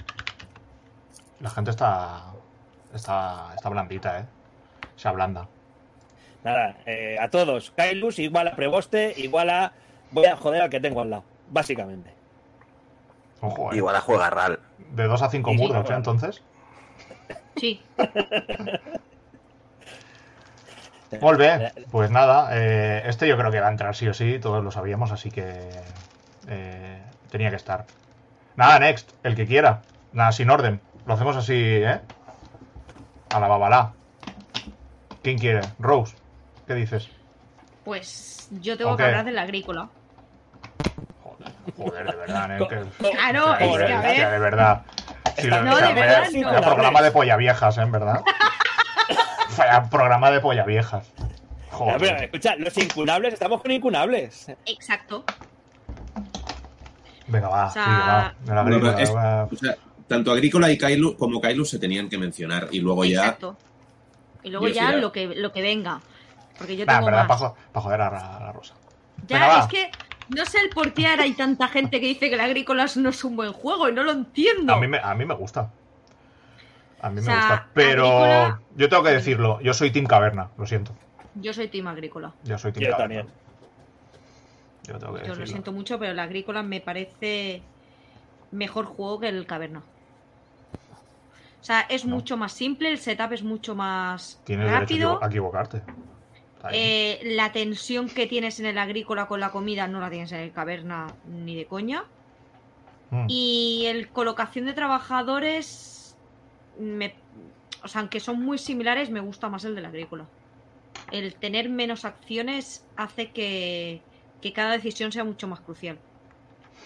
La 1.41 1.51
gente 1.51 1.73
está, 1.73 2.33
está, 2.95 3.53
está 3.55 3.69
blandita, 3.69 4.21
¿eh? 4.21 4.38
Se 4.99 5.09
ablanda. 5.09 5.49
Nada, 6.43 6.77
eh, 6.87 7.17
a 7.21 7.31
todos, 7.31 7.71
Kailus 7.71 8.19
igual 8.19 8.49
a 8.49 8.57
Preboste, 8.57 9.15
igual 9.17 9.49
a 9.49 9.73
voy 10.11 10.27
a 10.27 10.37
joder 10.37 10.63
al 10.63 10.71
que 10.71 10.81
tengo 10.81 11.01
al 11.01 11.11
lado, 11.11 11.25
básicamente. 11.51 12.13
Ojo, 13.41 13.73
¿eh? 13.73 13.77
Igual 13.77 13.95
a 13.95 14.01
juega 14.01 14.29
RAL. 14.29 14.59
De 14.91 15.05
2 15.05 15.23
a 15.23 15.31
5 15.31 15.51
Sí, 15.51 15.57
sí, 15.57 15.63
murdocs, 15.63 15.91
¿eh? 15.91 15.95
Entonces. 15.95 16.43
Sí. 17.57 17.81
Muy 21.21 21.37
bien, 21.39 21.73
pues 21.91 22.11
nada, 22.11 22.51
eh, 22.53 23.03
este 23.07 23.27
yo 23.29 23.39
creo 23.39 23.51
que 23.51 23.61
va 23.61 23.69
a 23.69 23.71
entrar 23.71 23.95
sí 23.95 24.07
o 24.09 24.15
sí, 24.15 24.39
todos 24.39 24.63
lo 24.63 24.71
sabíamos, 24.71 25.11
así 25.11 25.31
que 25.31 25.71
eh, 26.49 27.03
tenía 27.31 27.49
que 27.51 27.57
estar. 27.57 27.87
Nada, 28.57 28.79
next, 28.81 29.11
el 29.23 29.35
que 29.35 29.47
quiera. 29.47 29.81
Nada, 30.13 30.33
sin 30.33 30.51
orden. 30.51 30.81
Lo 31.07 31.15
hacemos 31.15 31.37
así, 31.37 31.55
¿eh? 31.55 32.01
A 33.31 33.41
la 33.41 33.49
babalá. 33.49 33.93
¿Quién 35.23 35.39
quiere? 35.39 35.61
Rose, 35.79 36.15
¿qué 36.67 36.75
dices? 36.75 37.09
Pues 37.85 38.49
yo 38.61 38.77
tengo 38.77 38.97
que 38.97 39.03
hablar 39.05 39.25
del 39.25 39.39
agrícola. 39.39 39.89
Joder, 41.23 41.53
joder, 41.77 42.11
de 42.11 42.17
verdad, 42.17 42.57
¿eh? 42.57 42.67
Que- 42.69 43.11
Claro, 43.11 43.53
es 43.55 43.59
que 43.59 43.65
a 43.65 43.69
hostia, 43.69 44.01
ver. 44.01 44.31
de 44.31 44.39
verdad. 44.39 44.83
Si 45.37 45.47
lo- 45.47 45.63
No, 45.63 45.73
o 45.75 45.77
sea, 45.77 45.89
de 45.89 46.01
vaya- 46.01 46.21
verdad, 46.21 46.31
no. 46.53 46.61
programa 46.63 47.03
de 47.03 47.11
polla 47.11 47.37
viejas, 47.37 47.79
¿eh? 47.79 47.83
En 47.83 47.93
verdad. 47.93 48.23
Vaya 49.57 49.83
programa 49.91 50.31
de 50.31 50.41
polla 50.41 50.65
viejas. 50.65 51.11
Joder. 51.71 51.99
pero, 51.99 52.17
escucha, 52.19 52.55
los 52.57 52.77
incunables, 52.79 53.35
estamos 53.35 53.61
con 53.61 53.71
incunables. 53.73 54.47
Exacto. 54.67 55.25
Venga, 57.27 57.49
va, 57.49 57.67
O 57.67 57.71
sea, 57.71 57.85
sigue, 57.85 57.97
va. 57.99 58.35
De 58.41 58.55
la 58.55 58.63
Bueno, 58.63 58.77
agrícola, 58.77 58.93
pero 58.95 59.05
es- 59.05 59.15
va. 59.17 59.45
o 59.45 59.57
sea, 59.57 59.75
tanto 60.07 60.31
Agrícola 60.33 60.71
y 60.71 60.79
Kailu 60.79 61.17
como 61.17 61.41
Kailu 61.41 61.65
se 61.65 61.79
tenían 61.79 62.09
que 62.09 62.19
mencionar. 62.19 62.69
Y 62.71 62.81
luego 62.81 63.05
ya. 63.05 63.37
Y 64.49 64.51
luego 64.51 64.67
Yo 64.69 64.75
ya 64.75 64.93
sí, 64.93 65.01
lo 65.01 65.13
que, 65.13 65.27
lo 65.27 65.53
que 65.53 65.61
venga. 65.61 66.01
Porque 66.57 66.75
yo 66.77 66.87
Nah, 66.87 66.95
en 66.95 66.99
tengo 67.01 67.07
verdad, 67.11 67.29
más. 67.29 67.53
para 67.73 67.83
joder 67.85 68.01
a 68.01 68.11
la, 68.11 68.37
a 68.39 68.41
la 68.45 68.53
rosa. 68.53 68.75
Ya, 69.27 69.39
Venga, 69.39 69.49
va. 69.49 69.61
es 69.61 69.67
que 69.67 69.91
no 70.35 70.47
sé 70.47 70.59
el 70.61 70.71
por 70.71 70.93
qué 70.95 71.07
ahora 71.07 71.25
hay 71.25 71.35
tanta 71.35 71.69
gente 71.69 72.01
que 72.01 72.07
dice 72.07 72.29
que 72.31 72.35
el 72.35 72.41
agrícolas 72.41 72.97
no 72.97 73.11
es 73.11 73.23
un 73.25 73.37
buen 73.37 73.53
juego 73.53 73.89
y 73.89 73.93
no 73.93 74.03
lo 74.03 74.13
entiendo. 74.13 74.73
A 74.73 74.81
mí, 74.81 74.89
me, 74.89 74.99
a 74.99 75.15
mí 75.15 75.25
me 75.27 75.35
gusta. 75.35 75.71
A 77.01 77.11
mí 77.11 77.21
O 77.21 77.23
me 77.25 77.35
gusta. 77.35 77.67
Pero 77.75 78.07
Agrícola- 78.09 78.61
yo 78.77 78.89
tengo 78.89 79.03
que 79.03 79.11
decirlo, 79.11 79.61
yo 79.61 79.75
soy 79.75 79.91
Team 79.91 80.07
Caverna, 80.07 80.49
lo 80.57 80.67
siento. 80.67 80.93
Yo 81.35 81.53
soy 81.53 81.69
team 81.69 81.87
agrícola. 81.87 82.33
Yo 82.43 82.59
soy 82.59 82.73
Team 82.73 82.87
Yo 82.87 82.91
Caverna. 82.97 83.23
también. 83.23 83.39
Yo 84.85 84.99
tengo 84.99 85.15
que 85.15 85.27
Yo 85.27 85.35
lo 85.35 85.47
siento 85.47 85.73
mucho, 85.73 85.99
pero 85.99 86.13
el 86.13 86.19
agrícola 86.19 86.63
me 86.63 86.81
parece 86.81 87.63
mejor 88.51 88.87
juego 88.87 89.21
que 89.21 89.29
el 89.29 89.47
caverna. 89.47 89.83
O 91.61 91.65
sea, 91.65 91.81
es 91.83 92.05
No. 92.05 92.15
mucho 92.17 92.37
más 92.37 92.53
simple, 92.53 92.91
el 92.91 92.99
setup 92.99 93.33
es 93.33 93.43
mucho 93.43 93.75
más 93.75 94.41
Tienes 94.45 94.71
rápido. 94.71 95.23
a 95.23 95.27
equivocarte. 95.27 95.83
Eh, 96.73 97.21
la 97.23 97.53
tensión 97.53 98.09
que 98.09 98.27
tienes 98.27 98.59
en 98.61 98.67
el 98.67 98.79
agrícola 98.79 99.27
con 99.27 99.41
la 99.41 99.51
comida 99.51 99.87
no 99.87 100.01
la 100.01 100.11
tienes 100.11 100.33
en 100.33 100.41
el 100.41 100.53
caverna 100.53 101.07
ni 101.27 101.55
de 101.55 101.67
coña. 101.67 102.05
Mm. 103.11 103.27
Y 103.29 103.85
el 103.87 104.09
colocación 104.09 104.67
de 104.67 104.73
trabajadores, 104.75 106.17
me, 106.79 107.15
o 107.83 107.89
sea, 107.89 108.01
aunque 108.03 108.21
son 108.21 108.43
muy 108.45 108.59
similares, 108.59 109.11
me 109.11 109.21
gusta 109.21 109.49
más 109.49 109.65
el 109.65 109.75
del 109.75 109.87
agrícola. 109.87 110.27
El 111.11 111.35
tener 111.37 111.69
menos 111.71 112.05
acciones 112.05 112.85
hace 112.97 113.31
que, 113.31 114.03
que 114.43 114.53
cada 114.53 114.73
decisión 114.73 115.11
sea 115.13 115.25
mucho 115.25 115.47
más 115.49 115.61
crucial. 115.61 115.99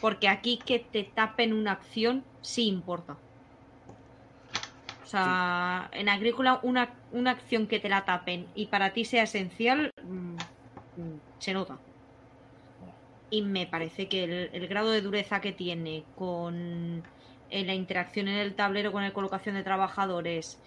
Porque 0.01 0.29
aquí 0.29 0.59
que 0.65 0.79
te 0.79 1.03
tapen 1.05 1.53
una 1.53 1.73
acción 1.73 2.25
sí 2.41 2.67
importa. 2.69 3.17
Sea, 5.13 5.91
en 5.93 6.09
agrícola 6.09 6.61
una, 6.63 7.05
una 7.11 7.33
acción 7.33 7.67
que 7.67 7.81
te 7.81 7.91
la 7.91 8.05
tapen 8.05 8.51
y 8.55 8.69
para 8.69 8.95
ti 8.95 9.05
sea 9.05 9.25
esencial, 9.25 9.91
mm, 10.03 10.37
mm, 10.97 11.19
se 11.39 11.53
nota. 11.53 11.83
Y 13.29 13.43
me 13.43 13.67
parece 13.67 14.09
que 14.09 14.25
el, 14.25 14.51
el 14.55 14.69
grado 14.69 14.91
de 14.91 15.03
dureza 15.03 15.41
que 15.41 15.53
tiene 15.53 16.07
con 16.15 17.03
la 17.51 17.75
interacción 17.75 18.29
en 18.29 18.39
el 18.39 18.55
tablero 18.57 18.93
con 18.93 19.03
la 19.03 19.13
colocación 19.13 19.55
de 19.55 19.63
trabajadores 19.63 20.63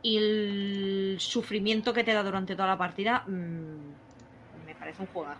y 0.00 0.16
el 0.16 1.16
sufrimiento 1.20 1.92
que 1.92 2.04
te 2.04 2.12
da 2.14 2.22
durante 2.22 2.54
toda 2.56 2.68
la 2.68 2.78
partida, 2.78 3.22
mm, 3.26 3.96
me 4.64 4.74
parece 4.76 5.02
un 5.02 5.08
juego 5.08 5.30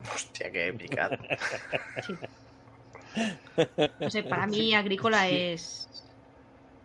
Hostia, 0.14 0.50
qué 0.50 0.68
épica. 0.68 1.10
No 4.00 4.10
sé, 4.10 4.22
para 4.22 4.46
mí 4.46 4.74
Agrícola 4.74 5.28
es. 5.28 5.88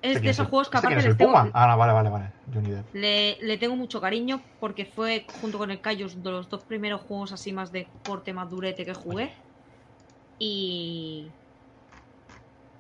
Es 0.07 0.15
¿Este 0.15 0.25
de 0.25 0.31
esos 0.31 0.45
el- 0.45 0.49
juegos 0.49 0.69
que 0.69 0.77
este 0.77 0.87
aparte 0.87 0.99
es 0.99 1.05
les 1.05 1.11
el 1.13 1.17
Puma? 1.17 1.43
tengo, 1.43 1.51
Ah, 1.55 1.67
no, 1.67 1.77
vale, 1.77 1.93
vale, 1.93 2.09
vale. 2.09 2.31
Johnny 2.53 2.69
Depp. 2.71 2.93
le, 2.95 3.37
le 3.41 3.57
tengo 3.57 3.75
mucho 3.75 3.99
cariño 3.99 4.41
porque 4.59 4.85
fue 4.85 5.25
junto 5.41 5.57
con 5.57 5.69
el 5.71 5.81
Cayos 5.81 6.21
de 6.23 6.31
los 6.31 6.49
dos 6.49 6.63
primeros 6.63 7.01
juegos 7.01 7.31
así 7.33 7.51
más 7.51 7.71
de 7.71 7.87
corte, 8.05 8.31
más 8.33 8.49
durete 8.49 8.85
que 8.85 8.93
jugué. 8.93 9.33
Y. 10.39 11.29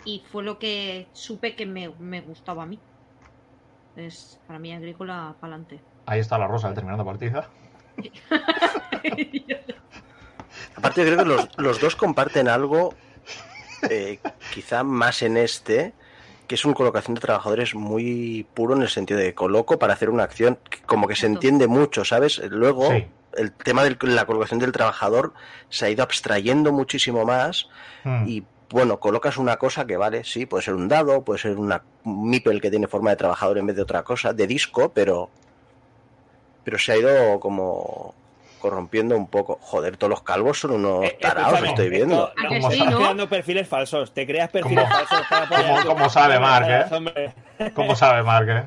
Y 0.05 0.23
fue 0.31 0.43
lo 0.43 0.57
que 0.57 1.07
supe 1.13 1.55
que 1.55 1.65
me, 1.65 1.89
me 1.99 2.21
gustaba 2.21 2.63
a 2.63 2.65
mí. 2.65 2.79
Es 3.97 4.39
para 4.47 4.59
mí 4.59 4.71
Agrícola 4.73 5.35
para 5.41 5.55
adelante. 5.55 5.81
Ahí 6.05 6.19
está 6.21 6.37
la 6.37 6.47
rosa 6.47 6.73
terminando 6.73 7.03
partida. 7.03 7.49
Aparte, 10.75 11.01
yo 11.01 11.07
creo 11.07 11.17
que 11.19 11.25
los, 11.25 11.49
los 11.57 11.81
dos 11.81 11.95
comparten 11.95 12.47
algo, 12.47 12.93
eh, 13.89 14.19
quizá 14.53 14.83
más 14.83 15.21
en 15.23 15.37
este, 15.37 15.93
que 16.47 16.55
es 16.55 16.65
una 16.65 16.73
colocación 16.73 17.13
de 17.15 17.21
trabajadores 17.21 17.75
muy 17.75 18.45
puro 18.53 18.75
en 18.75 18.81
el 18.81 18.89
sentido 18.89 19.19
de 19.19 19.33
coloco 19.33 19.77
para 19.77 19.93
hacer 19.93 20.09
una 20.09 20.23
acción 20.23 20.57
que 20.69 20.79
como 20.81 21.07
que 21.07 21.15
se 21.15 21.25
entiende 21.27 21.67
mucho, 21.67 22.05
¿sabes? 22.05 22.39
Luego, 22.49 22.89
Sí. 22.91 23.05
el 23.35 23.51
tema 23.51 23.83
de 23.83 23.97
la 24.01 24.25
colocación 24.25 24.59
del 24.59 24.71
trabajador 24.71 25.33
se 25.69 25.85
ha 25.85 25.89
ido 25.89 26.03
abstrayendo 26.03 26.71
muchísimo 26.71 27.25
más 27.25 27.67
Mm. 28.03 28.27
y 28.27 28.43
bueno, 28.69 28.99
colocas 28.99 29.37
una 29.37 29.57
cosa 29.57 29.85
que 29.85 29.95
vale, 29.97 30.23
sí, 30.23 30.45
puede 30.45 30.63
ser 30.63 30.73
un 30.73 30.87
dado, 30.87 31.23
puede 31.23 31.39
ser 31.39 31.57
una 31.57 31.83
un 32.03 32.29
meeple 32.29 32.59
que 32.61 32.69
tiene 32.69 32.87
forma 32.87 33.09
de 33.11 33.15
trabajador 33.17 33.57
en 33.57 33.65
vez 33.67 33.75
de 33.75 33.81
otra 33.81 34.03
cosa, 34.03 34.33
de 34.33 34.47
disco, 34.47 34.89
pero 34.93 35.29
pero 36.63 36.77
se 36.77 36.91
ha 36.93 36.97
ido 36.97 37.39
como 37.39 38.13
corrompiendo 38.57 39.15
un 39.15 39.27
poco. 39.27 39.57
Joder, 39.61 39.97
todos 39.97 40.09
los 40.11 40.21
calvos 40.23 40.59
son 40.59 40.71
unos 40.71 41.03
Eh, 41.05 41.17
escúchame, 41.19 41.69
estoy 41.69 41.89
viendo. 41.89 42.15
No, 42.15 42.23
¿A 42.23 42.43
no, 42.43 42.49
que 42.49 42.55
como 42.59 42.71
sí, 42.71 42.77
estás 42.77 42.91
no? 42.91 42.97
creando 42.99 43.29
perfiles 43.29 43.67
falsos. 43.67 44.13
Te 44.13 44.25
creas 44.27 44.49
perfiles 44.49 44.83
¿Cómo- 44.83 44.95
falsos 44.95 45.27
para 45.29 45.45
apoyar 45.45 45.85
cómo- 45.85 46.09
sabe 46.09 46.39
Mark, 46.39 46.67
eh? 46.69 47.71
¿Cómo 47.73 47.95
sabe 47.95 48.23
Mark, 48.23 48.49
eh? 48.49 48.63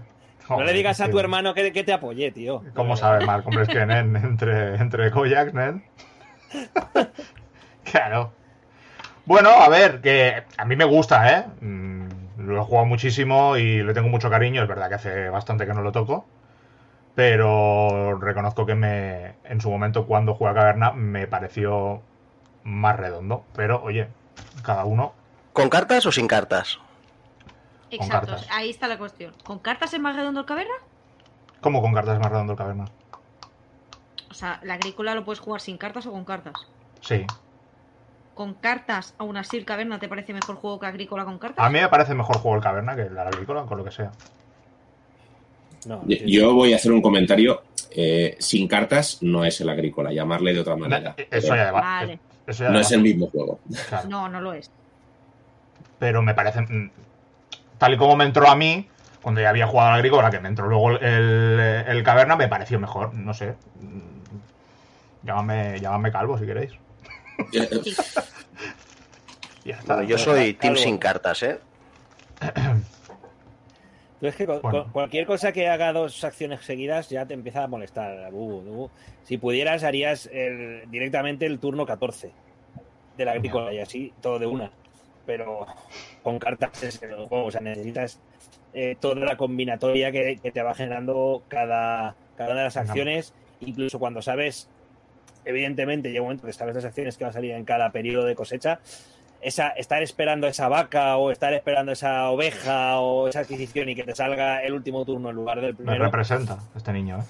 No 0.49 0.65
le 0.65 0.73
digas 0.73 1.01
a 1.01 1.09
tu 1.09 1.21
hermano 1.21 1.55
que, 1.55 1.73
que 1.73 1.85
te 1.85 1.93
apoye, 1.93 2.33
tío. 2.33 2.65
¿Cómo 2.75 2.97
sabe 2.97 3.25
Mark? 3.25 3.45
Hombre, 3.47 3.63
es 3.63 3.69
que 3.69 3.87
nen, 3.87 4.17
entre, 4.25 4.75
entre 4.77 5.11
Kojak, 5.13 5.53
nen. 5.55 5.85
claro. 7.85 8.33
Bueno, 9.27 9.51
a 9.51 9.69
ver, 9.69 10.01
que 10.01 10.43
a 10.57 10.65
mí 10.65 10.75
me 10.77 10.85
gusta, 10.85 11.39
¿eh? 11.39 11.45
Mm, 11.61 12.09
Lo 12.39 12.61
he 12.63 12.65
jugado 12.65 12.87
muchísimo 12.87 13.57
y 13.57 13.83
le 13.83 13.95
tengo 13.95 14.09
mucho 14.09 14.29
cariño. 14.31 14.63
Es 14.63 14.69
verdad 14.69 14.89
que 14.89 14.95
hace 14.97 15.29
bastante 15.29 15.67
que 15.67 15.75
no 15.75 15.83
lo 15.83 15.93
toco. 15.93 16.27
Pero 17.15 18.19
reconozco 18.19 18.65
que 18.67 18.75
me, 18.75 19.35
en 19.45 19.61
su 19.61 19.71
momento, 19.71 20.07
cuando 20.07 20.35
jugué 20.35 20.51
a 20.51 20.55
Caverna, 20.55 20.93
me 20.93 21.27
pareció 21.27 22.01
más 22.65 22.97
redondo. 22.97 23.45
Pero, 23.55 23.83
oye, 23.83 24.09
cada 24.65 24.85
uno. 24.85 25.13
¿Con 25.53 25.69
cartas 25.69 26.07
o 26.07 26.13
sin 26.13 26.29
cartas? 26.29 26.79
Exacto, 27.91 28.29
cartas. 28.33 28.47
ahí 28.53 28.71
está 28.71 28.87
la 28.87 28.99
cuestión. 28.99 29.35
¿Con 29.45 29.59
cartas 29.59 29.93
es 29.93 30.01
más 30.01 30.15
redondo 30.15 30.41
el 30.41 30.47
caverna? 30.47 30.75
¿Cómo 31.61 31.83
con 31.83 31.93
cartas 31.93 32.15
es 32.15 32.21
más 32.21 32.31
redondo 32.31 32.53
el 32.53 32.59
Caverna? 32.59 32.85
O 34.31 34.35
sea, 34.35 34.61
la 34.63 34.75
agrícola 34.75 35.15
lo 35.15 35.25
puedes 35.25 35.41
jugar 35.41 35.61
sin 35.61 35.77
cartas 35.77 36.07
o 36.07 36.13
con 36.13 36.25
cartas. 36.25 36.55
Sí. 37.01 37.27
con 38.35 38.55
cartas, 38.55 39.15
aún 39.19 39.37
así 39.37 39.57
el 39.59 39.65
Caverna 39.67 39.99
te 39.99 40.09
parece 40.09 40.33
mejor 40.33 40.57
juego 40.57 40.79
que 40.81 40.87
Agrícola 40.87 41.25
con 41.27 41.39
cartas. 41.39 41.65
A 41.65 41.69
mí 41.69 41.79
me 41.81 41.89
parece 41.89 42.15
mejor 42.15 42.39
juego 42.39 42.57
el 42.57 42.63
Caverna 42.63 42.95
que 42.97 43.03
el 43.03 43.19
Agrícola, 43.19 43.65
con 43.65 43.77
lo 43.77 43.85
que 43.85 43.91
sea. 43.91 44.13
No, 45.87 46.03
Yo- 46.07 46.55
voy 46.55 46.73
a 46.73 46.77
hacer 46.77 46.93
un 46.93 47.03
comentario. 47.03 47.63
eh, 47.93 48.37
sin 48.39 48.69
cartas 48.69 49.19
no 49.23 49.45
es 49.45 49.61
el 49.61 49.69
agrícola, 49.69 50.13
llamarle 50.13 50.55
de 50.55 50.61
otra 50.61 50.77
manera. 50.77 51.15
Eso 51.17 51.27
Pero 51.49 51.57
ya 51.57 51.73
va. 51.73 51.81
Vale. 51.81 52.21
Eso 52.47 52.63
ya 52.65 52.71
no 52.71 52.79
es 52.81 52.93
el 52.93 53.03
mismo 53.03 53.27
juego. 53.29 53.59
Claro. 53.89 54.09
No, 54.09 54.29
no 54.29 54.41
lo 54.41 54.53
es. 54.53 54.71
Pero 55.99 56.23
me 56.23 56.35
parece. 56.35 56.61
mm, 56.61 56.91
Tal 57.79 57.95
y 57.95 57.97
como 57.97 58.15
me 58.15 58.25
entró 58.25 58.49
a 58.49 58.55
mí, 58.55 58.87
cuando 59.23 59.41
ya 59.41 59.49
había 59.51 59.67
jugado 59.67 59.89
al 59.91 59.95
Agrícola, 59.97 60.31
que 60.31 60.39
me 60.39 60.49
entró 60.49 60.69
luego 60.69 60.91
el, 60.91 61.59
el 61.89 62.03
Caverna, 62.05 62.37
me 62.37 62.47
pareció 62.47 62.79
mejor. 62.79 63.13
No 63.15 63.35
sé. 63.35 63.55
Mm, 63.81 65.27
Llámame, 65.27 65.81
llámame 65.81 66.13
calvo 66.13 66.39
si 66.39 66.47
queréis. 66.47 66.71
Sí. 67.53 67.95
Ya 69.65 69.75
está. 69.77 69.95
Bueno, 69.97 70.09
yo 70.09 70.17
soy 70.17 70.55
team 70.55 70.73
Calvo. 70.75 70.77
sin 70.77 70.97
cartas, 70.99 71.43
¿eh? 71.43 71.59
Tú 74.21 74.27
es 74.27 74.37
que 74.37 74.45
Bueno. 74.45 74.91
cualquier 74.93 75.25
cosa 75.27 75.51
que 75.51 75.67
haga 75.69 75.93
dos 75.95 76.23
acciones 76.25 76.61
seguidas 76.61 77.09
ya 77.09 77.25
te 77.27 77.33
empieza 77.33 77.65
a 77.65 77.67
molestar. 77.69 78.31
Si 79.25 79.39
pudieras, 79.39 79.83
harías 79.83 80.29
el- 80.31 80.83
directamente 80.91 81.47
el 81.47 81.59
turno 81.59 81.87
14 81.87 82.31
del 83.17 83.29
agrícola 83.29 83.73
y 83.73 83.79
así 83.79 84.13
todo 84.21 84.39
de 84.39 84.47
una. 84.47 84.71
Pero 85.25 85.67
con 86.23 86.39
cartas 86.39 86.83
es 86.83 87.03
el 87.03 87.15
juego, 87.15 87.47
o 87.47 87.51
sea, 87.51 87.63
necesitas 87.63 88.21
eh, 88.75 88.97
toda 89.01 89.17
la 89.25 89.37
combinatoria 89.37 90.13
que, 90.13 90.39
que 90.43 90.53
te 90.53 90.63
va 90.63 90.75
generando 90.75 91.43
cada, 91.49 92.15
cada 92.37 92.51
una 92.53 92.61
de 92.61 92.65
las 92.67 92.77
No. 92.77 92.83
acciones, 92.83 93.33
incluso 93.61 93.99
cuando 93.99 94.21
sabes, 94.23 94.69
evidentemente, 95.45 96.11
llega 96.11 96.21
un 96.21 96.27
momento 96.29 96.47
que 96.47 96.53
sabes 96.53 96.75
las 96.75 96.85
acciones 96.85 97.17
que 97.17 97.25
van 97.25 97.31
a 97.31 97.35
salir 97.35 97.53
en 97.53 97.65
cada 97.65 97.91
periodo 97.91 98.27
de 98.27 98.35
cosecha, 98.35 98.81
esa, 99.41 99.69
estar 99.71 100.03
esperando 100.03 100.47
esa 100.47 100.69
vaca 100.69 101.17
o 101.17 101.31
estar 101.31 101.53
esperando 101.53 101.93
esa 101.93 102.31
oveja 102.31 102.99
o 103.01 103.29
esa 103.29 103.41
adquisición 103.41 103.89
y 103.89 103.95
que 103.95 104.05
te 104.05 104.15
salga 104.15 104.63
el 104.63 104.75
último 104.75 105.05
turno 105.05 105.31
en 105.31 105.37
lugar 105.37 105.61
del 105.61 105.73
Me 105.73 105.77
primero. 105.77 106.05
representa 106.05 106.59
este 106.77 106.93
niño, 106.93 107.19
¿eh? 107.19 107.25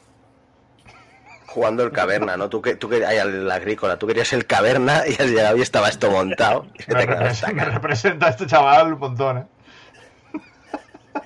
Jugando 1.46 1.82
el 1.82 1.90
caverna, 1.90 2.36
¿no? 2.36 2.48
Tú 2.48 2.62
que, 2.62 2.76
tú 2.76 2.88
que, 2.88 3.04
ay, 3.04 3.18
al 3.18 3.50
agrícola, 3.50 3.98
tú 3.98 4.06
querías 4.06 4.32
el 4.32 4.46
caverna 4.46 5.02
y 5.08 5.12
has 5.20 5.28
llegado 5.28 5.56
y 5.56 5.62
estaba 5.62 5.88
esto 5.88 6.08
montado. 6.10 6.66
Me, 6.88 7.06
te 7.06 7.52
me 7.52 7.64
representa 7.64 8.28
este 8.28 8.46
chaval 8.46 8.92
un 8.92 9.00
montón, 9.00 9.38
¿eh? 9.38 9.44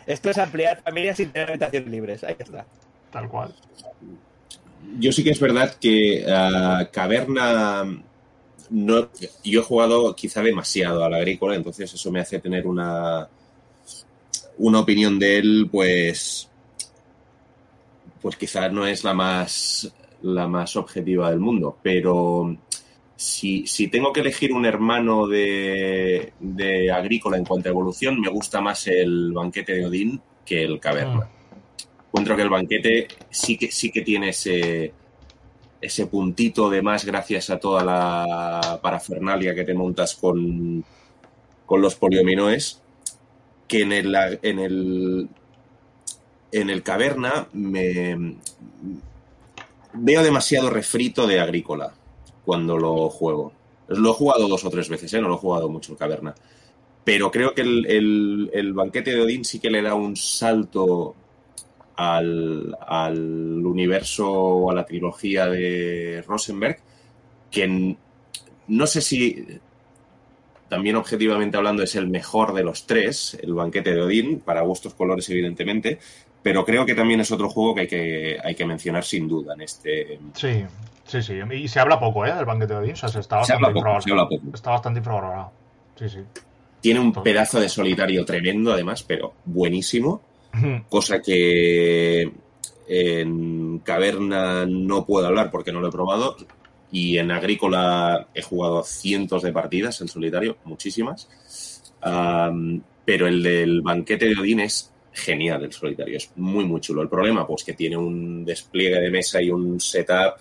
Esto 0.07 0.31
es 0.31 0.39
ampliar 0.39 0.81
familias 0.83 1.17
sin 1.19 1.31
tener 1.31 1.51
habitaciones 1.51 1.89
libres. 1.91 2.25
Ahí 2.25 2.37
está. 2.39 2.65
Tal 3.11 3.29
cual. 3.29 3.55
Yo 4.99 5.13
sí 5.13 5.25
que 5.25 5.31
es 5.31 5.41
verdad 5.41 5.75
que 5.81 6.25
ah, 6.29 6.89
Caverna 6.91 7.85
no, 8.75 9.09
yo 9.45 9.61
he 9.61 9.63
jugado 9.63 10.15
quizá 10.17 10.43
demasiado 10.43 11.05
al 11.05 11.15
agrícola, 11.15 11.55
entonces 11.55 11.95
eso 11.95 12.11
me 12.11 12.21
hace 12.21 12.41
tener 12.41 12.67
una 12.67 13.29
una 14.59 14.81
opinión 14.81 15.19
de 15.19 15.39
él, 15.39 15.69
pues 15.71 16.51
pues 18.21 18.37
quizá 18.37 18.69
no 18.69 18.87
es 18.87 19.05
la 19.05 19.15
más 19.15 19.93
la 20.23 20.49
más 20.49 20.75
objetiva 20.75 21.31
del 21.31 21.39
mundo, 21.39 21.79
pero 21.83 22.57
si, 23.15 23.65
si 23.67 23.89
tengo 23.89 24.13
que 24.13 24.21
elegir 24.21 24.53
un 24.53 24.67
hermano 24.67 25.29
de, 25.29 26.33
de 26.41 26.91
agrícola 26.91 27.37
en 27.37 27.45
cuanto 27.45 27.69
a 27.69 27.73
evolución, 27.73 28.21
me 28.21 28.29
gusta 28.29 28.61
más 28.61 28.89
el 28.89 29.33
banquete 29.33 29.75
de 29.75 29.87
Odín 29.87 30.21
que 30.45 30.65
el 30.65 30.81
caverna. 30.81 31.29
Encuentro 32.07 32.35
que 32.35 32.43
el 32.43 32.51
banquete 32.51 33.09
sí 33.31 33.57
que 33.57 33.71
sí 33.71 33.93
que 33.93 34.01
tiene 34.03 34.31
ese 34.31 34.93
ese 35.85 36.07
puntito 36.07 36.71
de 36.71 36.83
más 36.83 37.05
gracias 37.05 37.51
a 37.51 37.59
toda 37.59 37.85
la 37.85 38.79
parafernalia 38.83 39.55
que 39.55 39.65
te 39.65 39.75
montas 39.75 40.15
con, 40.15 40.85
con 41.67 41.81
los 41.83 41.95
poliominoes, 41.97 42.81
que 43.69 43.83
en 43.83 43.93
el, 43.93 44.15
en 44.43 44.59
el, 44.59 45.29
en 46.53 46.71
el 46.71 46.83
caverna 46.83 47.49
me 47.53 48.37
veo 49.95 50.23
demasiado 50.23 50.71
refrito 50.71 51.27
de 51.27 51.41
agrícola 51.41 51.93
cuando 52.45 52.77
lo 52.77 53.09
juego. 53.09 53.53
Lo 53.89 54.11
he 54.11 54.15
jugado 54.15 54.49
dos 54.49 54.65
o 54.65 54.71
tres 54.71 54.89
veces, 54.89 55.13
¿eh? 55.15 55.21
no 55.21 55.29
lo 55.29 55.35
he 55.35 55.39
jugado 55.39 55.69
mucho 55.69 55.93
el 55.93 55.99
caverna. 55.99 56.35
Pero 57.05 57.31
creo 57.31 57.55
que 57.55 57.61
el, 57.63 57.87
el- 57.87 58.51
el 58.53 58.73
banquete 58.73 59.15
de 59.15 59.21
Odín 59.23 59.45
sí 59.45 59.61
que 59.61 59.71
le 59.71 59.83
da 59.83 59.95
un 59.95 60.17
salto 60.17 61.15
al, 61.97 62.77
al 62.87 63.19
universo 63.65 64.31
o 64.31 64.71
a 64.71 64.75
la 64.75 64.85
trilogía 64.85 65.47
de 65.47 66.23
Rosenberg, 66.27 66.79
que 67.51 67.97
no 68.69 68.87
sé 68.87 69.01
si 69.01 69.47
también 70.69 70.97
objetivamente 70.97 71.57
hablando 71.57 71.83
es 71.83 71.95
el 71.95 72.09
mejor 72.09 72.53
de 72.55 72.65
los 72.65 72.87
tres, 72.87 73.39
el 73.43 73.55
banquete 73.55 73.95
de 73.95 74.03
Odín, 74.03 74.41
para 74.41 74.63
gustos 74.63 74.95
colores 74.95 75.29
evidentemente, 75.31 75.99
pero 76.43 76.65
creo 76.65 76.85
que 76.85 76.95
también 76.95 77.21
es 77.21 77.31
otro 77.31 77.49
juego 77.49 77.75
que 77.75 77.81
hay 77.83 77.87
que, 77.89 78.39
hay 78.43 78.55
que 78.55 78.67
mencionar 78.67 79.05
sin 79.05 79.29
duda 79.29 79.55
en 79.55 79.61
este... 79.63 80.19
Sí, 80.35 80.65
sí, 81.05 81.23
sí. 81.23 81.35
Y 81.53 81.69
se 81.69 81.81
habla 81.81 81.99
poco, 82.01 82.27
¿eh? 82.27 82.35
Del 82.35 82.45
banquete 82.45 82.75
de 82.75 82.81
Odín. 82.81 82.93
O 82.93 82.97
sea, 82.97 83.09
se 83.09 83.21
está 83.21 83.37
Se 83.45 83.53
bastante, 83.53 83.55
habla 83.55 83.69
poco, 83.69 83.79
infravalorado. 83.79 84.03
se 84.03 84.11
habla 84.11 84.29
poco. 84.29 84.57
Está 84.57 84.71
bastante 84.71 84.99
infravalorado. 84.99 85.53
Sí, 85.97 86.09
sí. 86.09 86.19
Tiene 86.81 87.01
un 87.01 87.13
pedazo 87.13 87.61
de 87.61 87.69
solitario 87.69 88.25
tremendo 88.27 88.73
además, 88.73 89.03
pero 89.05 89.33
buenísimo. 89.45 90.21
Cosa 90.89 91.21
que 91.21 92.31
en 92.87 93.79
Caverna 93.81 94.67
no 94.67 95.07
puedo 95.07 95.27
hablar 95.27 95.51
porque 95.51 95.73
no 95.73 95.81
lo 95.81 95.89
he 95.89 95.93
probado. 95.93 96.37
Y 96.93 97.19
en 97.19 97.31
Agrícola 97.33 98.29
he 98.35 98.43
jugado 98.43 98.85
cientos 98.85 99.43
de 99.43 99.53
partidas 99.53 100.01
en 100.01 100.09
solitario, 100.09 100.59
muchísimas, 100.65 101.29
pero 103.05 103.27
el 103.27 103.43
del 103.43 103.83
banquete 103.83 104.27
de 104.27 104.39
Odín 104.39 104.61
es 104.61 104.93
genial 105.13 105.65
el 105.65 105.73
solitario, 105.73 106.17
es 106.17 106.31
muy 106.37 106.65
muy 106.65 106.81
chulo. 106.81 107.03
El 107.03 107.09
problema 107.09 107.47
pues 107.47 107.65
que 107.65 107.73
tiene 107.73 107.97
un 107.97 108.45
despliegue 108.45 109.01
de 109.01 109.11
mesa 109.11 109.41
y 109.43 109.51
un 109.51 109.81
setup 109.81 110.35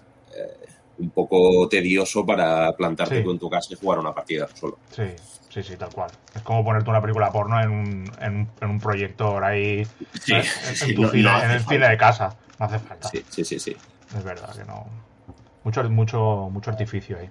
un 0.97 1.09
poco 1.11 1.67
tedioso 1.69 2.25
para 2.25 2.71
plantarte 2.73 3.17
Sí. 3.17 3.23
tú 3.23 3.31
en 3.31 3.39
tu 3.39 3.49
casa 3.49 3.73
y 3.73 3.77
jugar 3.77 3.99
una 3.99 4.13
partida 4.13 4.47
solo. 4.53 4.77
Sí, 4.91 5.03
sí, 5.49 5.63
sí, 5.63 5.75
tal 5.75 5.89
cual. 5.91 6.11
Es 6.35 6.41
como 6.43 6.63
ponerte 6.63 6.89
una 6.89 7.01
película 7.01 7.31
porno 7.31 7.59
en 7.61 7.69
un, 7.71 8.11
en 8.21 8.35
un, 8.35 8.49
en 8.61 8.69
un 8.69 8.79
proyector 8.79 9.43
ahí. 9.43 9.85
Sí, 10.21 10.33
en, 10.33 10.95
tu 10.95 11.01
no- 11.03 11.43
en 11.43 11.51
el 11.51 11.61
cine 11.65 11.89
de 11.89 11.97
casa. 11.97 12.35
No 12.59 12.65
hace 12.65 12.79
falta. 12.79 13.07
Sí, 13.09 13.23
sí, 13.29 13.43
sí, 13.43 13.59
sí. 13.59 13.75
Es 14.15 14.23
verdad 14.23 14.55
que 14.55 14.63
no. 14.65 14.85
Mucho, 15.63 15.83
mucho, 15.89 16.49
mucho 16.51 16.69
artificio 16.71 17.17
ahí. 17.17 17.29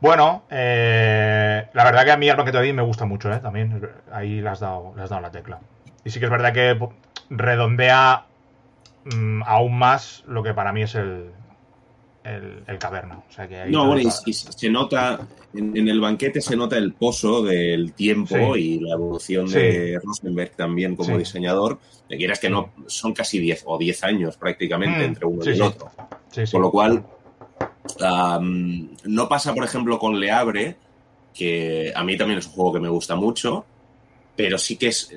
Bueno, 0.00 0.42
eh, 0.50 1.68
la 1.74 1.84
verdad 1.84 2.04
que 2.04 2.10
a 2.12 2.16
mí 2.16 2.28
el 2.28 2.36
banquete 2.36 2.58
de 2.58 2.64
Odín 2.64 2.76
me 2.76 2.82
gusta 2.82 3.04
mucho, 3.04 3.32
¿eh? 3.32 3.38
También 3.38 3.88
ahí 4.10 4.40
le 4.40 4.48
has 4.48 4.58
dado, 4.60 4.92
le 4.96 5.02
has 5.02 5.10
dado 5.10 5.22
la 5.22 5.30
tecla. 5.30 5.60
Y 6.04 6.10
sí 6.10 6.18
que 6.18 6.24
es 6.24 6.30
verdad 6.30 6.52
que 6.52 6.76
redondea 7.30 8.24
mm, 9.04 9.42
aún 9.46 9.78
más 9.78 10.24
lo 10.26 10.42
que 10.42 10.54
para 10.54 10.72
mí 10.72 10.82
es 10.82 10.96
el, 10.96 11.30
el, 12.24 12.62
el 12.66 12.78
caverna. 12.78 13.18
O 13.28 13.32
sea 13.32 13.48
que 13.48 13.56
ahí 13.56 13.70
No, 13.70 13.82
te 13.82 13.86
bueno, 13.88 14.10
y, 14.26 14.32
se 14.32 14.70
nota, 14.70 15.26
en, 15.54 15.76
en 15.76 15.88
el 15.88 16.00
banquete 16.00 16.40
se 16.40 16.56
nota 16.56 16.76
el 16.78 16.92
pozo 16.94 17.42
del 17.42 17.92
tiempo 17.94 18.54
Sí. 18.54 18.60
y 18.60 18.80
la 18.80 18.94
evolución 18.94 19.48
Sí. 19.48 19.54
de 19.58 20.00
Rosenberg 20.02 20.52
también 20.56 20.94
como 20.96 21.10
Sí. 21.10 21.18
diseñador. 21.18 21.78
De 22.08 22.16
quieras 22.16 22.38
que 22.40 22.50
no, 22.50 22.72
son 22.86 23.12
casi 23.14 23.38
10 23.38 23.62
o 23.66 23.78
10 23.78 24.04
años 24.04 24.36
prácticamente 24.36 25.00
Mm, 25.00 25.02
entre 25.04 25.26
uno 25.26 25.44
y 25.44 25.48
el 25.48 25.62
otro. 25.62 25.90
Con 26.50 26.62
lo 26.62 26.70
cual, 26.70 27.04
no 29.04 29.28
pasa, 29.28 29.54
por 29.54 29.64
ejemplo, 29.64 29.98
con 29.98 30.18
Le 30.18 30.30
Abre, 30.30 30.76
que 31.34 31.92
a 31.94 32.04
mí 32.04 32.16
también 32.16 32.38
es 32.38 32.46
un 32.46 32.52
juego 32.52 32.74
que 32.74 32.80
me 32.80 32.88
gusta 32.88 33.16
mucho, 33.16 33.64
pero 34.36 34.58
sí 34.58 34.76
que 34.76 34.88
es, 34.88 35.10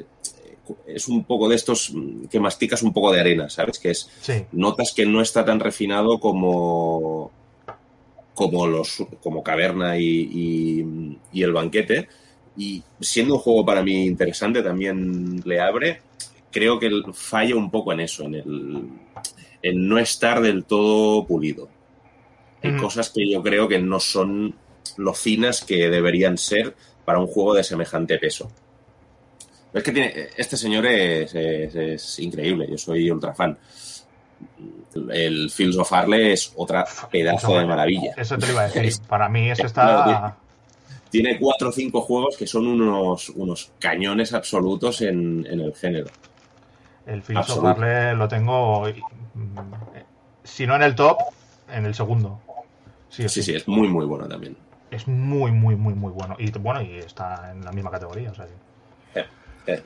es 0.88 1.08
un 1.08 1.24
poco 1.26 1.48
de 1.50 1.56
estos 1.56 1.92
mm, 1.94 2.26
que 2.26 2.40
masticas 2.40 2.82
un 2.84 2.94
poco 2.94 3.12
de 3.12 3.20
arena, 3.22 3.50
¿sabes? 3.50 3.80
Que 3.80 3.92
es, 3.92 4.10
Sí, 4.22 4.46
notas 4.54 4.94
que 4.94 5.06
no 5.06 5.22
está 5.22 5.44
tan 5.46 5.60
refinado 5.60 6.20
como 6.20 7.32
como 8.34 8.68
los 8.68 8.98
como 9.24 9.44
Caverna 9.44 9.98
y, 9.98 10.04
y- 10.32 11.18
y 11.32 11.44
el 11.44 11.54
banquete. 11.54 12.08
Y 12.58 12.84
siendo 13.00 13.36
un 13.36 13.40
juego 13.40 13.66
para 13.66 13.84
mí 13.84 14.06
interesante 14.06 14.62
también 14.62 15.42
le 15.46 15.60
abre. 15.60 16.02
Creo 16.52 16.80
que 16.80 16.90
falla 17.14 17.56
un 17.56 17.70
poco 17.70 17.92
en 17.94 18.00
eso 18.02 18.24
en 18.24 18.36
el 18.36 18.90
en 19.62 19.88
no 19.88 19.98
estar 19.98 20.42
del 20.42 20.64
todo 20.66 21.26
pulido. 21.26 21.70
Hay 22.62 22.72
Ujú. 22.72 22.82
cosas 22.84 23.10
que 23.10 23.30
yo 23.30 23.42
creo 23.44 23.68
que 23.68 23.80
no 23.80 24.00
son 24.00 24.56
lo 24.98 25.14
finas 25.14 25.64
que 25.64 25.90
deberían 25.90 26.38
ser 26.38 26.76
para 27.04 27.20
un 27.20 27.28
juego 27.28 27.54
de 27.56 27.64
semejante 27.64 28.18
peso 28.18 28.50
es 29.80 29.84
que 29.84 29.92
tiene, 29.92 30.14
este 30.38 30.58
señor 30.58 30.86
es, 30.86 31.34
es- 31.36 31.76
es 31.76 32.20
increíble, 32.20 32.68
yo 32.70 32.78
soy 32.78 33.10
ultra 33.12 33.34
fan. 33.34 33.58
El 35.12 35.50
Fields 35.50 35.78
of 35.78 35.92
Arle 35.94 36.34
es 36.34 36.54
otra 36.56 36.86
pedazo 37.12 37.58
de 37.58 37.66
maravilla. 37.66 38.14
Eso 38.18 38.38
te 38.38 38.48
lo 38.48 38.54
iba 38.54 38.62
a 38.62 38.68
decir. 38.70 39.02
Para 39.08 39.28
mí 39.30 39.50
ese 39.52 39.64
es- 39.64 39.68
está. 39.68 40.38
Tiene 41.10 41.38
cuatro 41.40 41.70
o 41.70 41.72
cinco 41.72 42.02
juegos 42.02 42.36
que 42.38 42.46
son 42.48 42.68
unos, 42.68 43.30
unos 43.30 43.72
cañones 43.80 44.34
absolutos 44.34 45.02
en, 45.02 45.46
en 45.50 45.60
el 45.62 45.74
género. 45.74 46.08
El 47.06 47.22
Fields 47.22 47.50
of 47.50 47.58
Absoluto. 47.58 47.68
Arle 47.84 48.16
lo 48.16 48.28
tengo. 48.28 48.84
mm, 49.34 49.58
Si 50.44 50.66
no 50.68 50.76
en 50.76 50.82
el 50.84 50.96
top, 50.96 51.18
en 51.72 51.86
el 51.86 51.94
segundo. 51.96 52.40
Sí, 53.10 53.30
Sí, 53.30 53.42
sí, 53.44 53.56
es 53.56 53.68
muy, 53.68 53.88
muy 53.88 54.06
bueno 54.06 54.28
también. 54.28 54.58
Es 54.92 55.08
muy, 55.08 55.52
muy, 55.52 55.76
muy, 55.76 55.94
muy 55.94 56.12
bueno. 56.12 56.36
Y 56.40 56.52
bueno, 56.52 56.82
y 56.82 56.98
está 56.98 57.52
en 57.52 57.64
la 57.64 57.72
misma 57.72 57.92
categoría. 57.92 58.32
O 58.32 58.36
sea, 58.36 58.46
que- 58.46 59.20
Eh, 59.22 59.26
eh. 59.68 59.84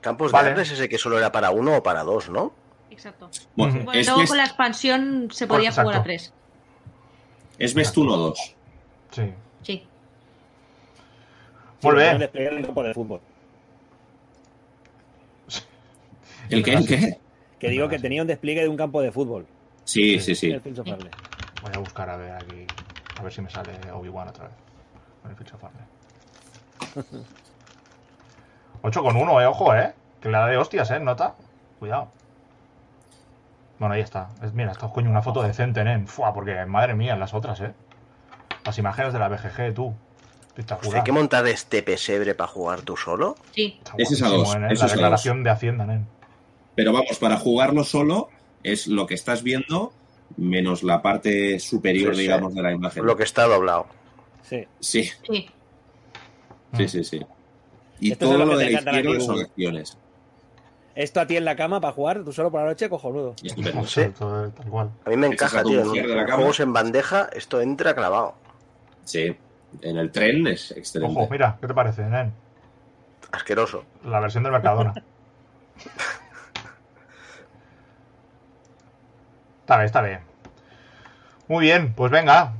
Campos 0.00 0.32
Vale. 0.32 0.60
ese 0.60 0.88
que 0.88 0.98
solo 0.98 1.16
era 1.18 1.32
para 1.32 1.50
uno 1.50 1.78
o 1.78 1.82
para 1.82 2.02
dos, 2.02 2.28
¿no? 2.28 2.52
Exacto. 2.90 3.30
Bueno, 3.56 3.90
es, 3.92 4.06
luego 4.06 4.20
best, 4.20 4.28
con 4.28 4.36
la 4.36 4.44
expansión 4.44 5.28
se 5.32 5.46
podía 5.46 5.70
Exacto. 5.70 5.88
jugar 5.88 6.00
a 6.00 6.04
tres. 6.04 6.32
es 7.58 7.74
Best 7.74 7.96
1 7.96 8.12
o 8.12 8.16
2. 8.16 8.38
sí. 9.12 9.22
Sí. 9.62 9.82
Sí, 11.80 11.88
Muy 11.88 11.96
bien. 11.96 12.30
el 12.34 12.66
campo 12.66 12.82
de 12.82 12.94
fútbol. 12.94 13.20
¿El 16.50 16.62
qué? 16.62 16.72
¿El 16.74 16.86
qué? 16.86 17.18
Que 17.58 17.68
digo 17.70 17.88
que 17.88 17.98
tenía 17.98 18.20
un 18.22 18.28
despliegue 18.28 18.60
de 18.60 18.68
un 18.68 18.76
campo 18.76 19.00
de 19.00 19.10
fútbol. 19.10 19.46
Sí, 19.84 20.18
sí, 20.20 20.34
sí. 20.34 20.52
Arles. 20.52 21.12
Voy 21.62 21.72
a 21.74 21.78
buscar 21.78 22.10
a 22.10 22.16
ver 22.16 22.32
aquí. 22.32 22.66
A 23.18 23.22
ver 23.22 23.32
si 23.32 23.40
me 23.40 23.50
sale 23.50 23.72
Obi-Wan 23.90 24.28
otra 24.28 24.48
vez. 24.48 24.56
Con 25.22 25.30
el 25.30 25.36
Arles. 25.64 27.24
8 28.86 29.02
con 29.02 29.16
1, 29.16 29.40
eh, 29.40 29.46
ojo, 29.46 29.74
eh. 29.74 29.94
Que 30.20 30.28
le 30.28 30.36
da 30.36 30.46
de 30.46 30.58
hostias, 30.58 30.90
eh, 30.90 31.00
nota. 31.00 31.34
Cuidado. 31.78 32.08
Bueno, 33.78 33.94
ahí 33.94 34.02
está. 34.02 34.28
Es, 34.42 34.52
mira, 34.52 34.72
esto 34.72 34.86
es 34.86 34.92
coño 34.92 35.08
una 35.08 35.22
foto 35.22 35.42
decente, 35.42 35.82
nen. 35.84 36.06
Fua, 36.06 36.34
porque 36.34 36.64
madre 36.66 36.94
mía, 36.94 37.16
las 37.16 37.32
otras, 37.32 37.60
eh. 37.60 37.72
Las 38.64 38.78
imágenes 38.78 39.14
de 39.14 39.18
la 39.18 39.28
BGG, 39.28 39.74
tú. 39.74 39.94
Hay 40.94 41.02
que 41.02 41.12
montar 41.12 41.46
este 41.48 41.82
pesebre 41.82 42.34
para 42.34 42.46
jugar 42.46 42.82
tú 42.82 42.96
solo. 42.96 43.36
Sí. 43.52 43.76
Está 43.78 43.94
Ese 43.96 44.14
es 44.14 44.22
a 44.22 44.28
dos, 44.28 44.54
nen, 44.54 44.70
eso 44.70 44.82
La 44.82 44.86
es 44.86 44.92
a 44.92 44.94
declaración 44.94 45.42
de 45.42 45.50
Hacienda, 45.50 45.86
nen. 45.86 46.06
Pero 46.76 46.92
vamos, 46.92 47.18
para 47.18 47.38
jugarlo 47.38 47.82
solo 47.84 48.28
es 48.62 48.86
lo 48.86 49.06
que 49.06 49.14
estás 49.14 49.42
viendo 49.42 49.92
menos 50.36 50.82
la 50.82 51.02
parte 51.02 51.58
superior, 51.58 52.14
Sí, 52.14 52.20
sí. 52.20 52.22
digamos, 52.22 52.54
de 52.54 52.62
la 52.62 52.70
imagen. 52.72 53.04
Lo 53.04 53.16
que 53.16 53.24
está 53.24 53.44
doblado. 53.46 53.86
Sí. 54.42 54.66
Sí, 54.78 55.10
Sí. 55.26 55.48
sí, 56.76 56.88
sí, 56.88 57.04
sí. 57.04 57.26
Y 58.04 58.12
Esto 58.12 58.26
es 58.26 58.30
todo 58.30 58.38
lo 58.38 58.44
lo 58.44 58.50
que 58.52 58.58
de 58.58 58.64
te 58.66 58.72
la 58.72 58.78
izquierda 58.78 59.12
ti, 59.18 59.20
son 59.24 59.40
acciones. 59.40 59.98
Esto 60.94 61.20
a 61.20 61.26
ti 61.26 61.36
en 61.38 61.44
la 61.46 61.56
cama 61.56 61.80
para 61.80 61.94
jugar, 61.94 62.22
tú 62.22 62.32
solo 62.34 62.50
por 62.50 62.60
la 62.60 62.66
noche, 62.66 62.88
cojonudo. 62.90 63.34
Estupendo. 63.42 63.86
Sí. 63.86 64.02
Todo- 64.18 64.50
tal 64.50 64.66
cual. 64.68 64.90
A 65.06 65.10
mí 65.10 65.16
me 65.16 65.26
encaja, 65.28 65.62
tío. 65.64 65.94
En, 65.94 66.16
la 66.16 66.34
juegos 66.34 66.60
en 66.60 66.72
bandeja, 66.74 67.30
esto 67.32 67.62
entra 67.62 67.94
clavado. 67.94 68.34
Sí, 69.04 69.34
en 69.80 69.96
el 69.96 70.10
tren 70.12 70.46
es 70.46 70.70
excelente. 70.72 71.18
Ojo, 71.18 71.28
mira, 71.30 71.56
¿qué 71.60 71.66
te 71.66 71.72
parece, 71.74 72.02
nen? 72.04 72.32
Asqueroso. 73.32 73.84
La 74.04 74.20
versión 74.20 74.42
del 74.44 74.52
Mercadona. 74.52 74.92
está 79.60 79.76
bien, 79.76 79.86
está 79.86 80.02
bien. 80.02 80.20
Muy 81.48 81.62
bien, 81.64 81.94
pues 81.94 82.12
venga. 82.12 82.52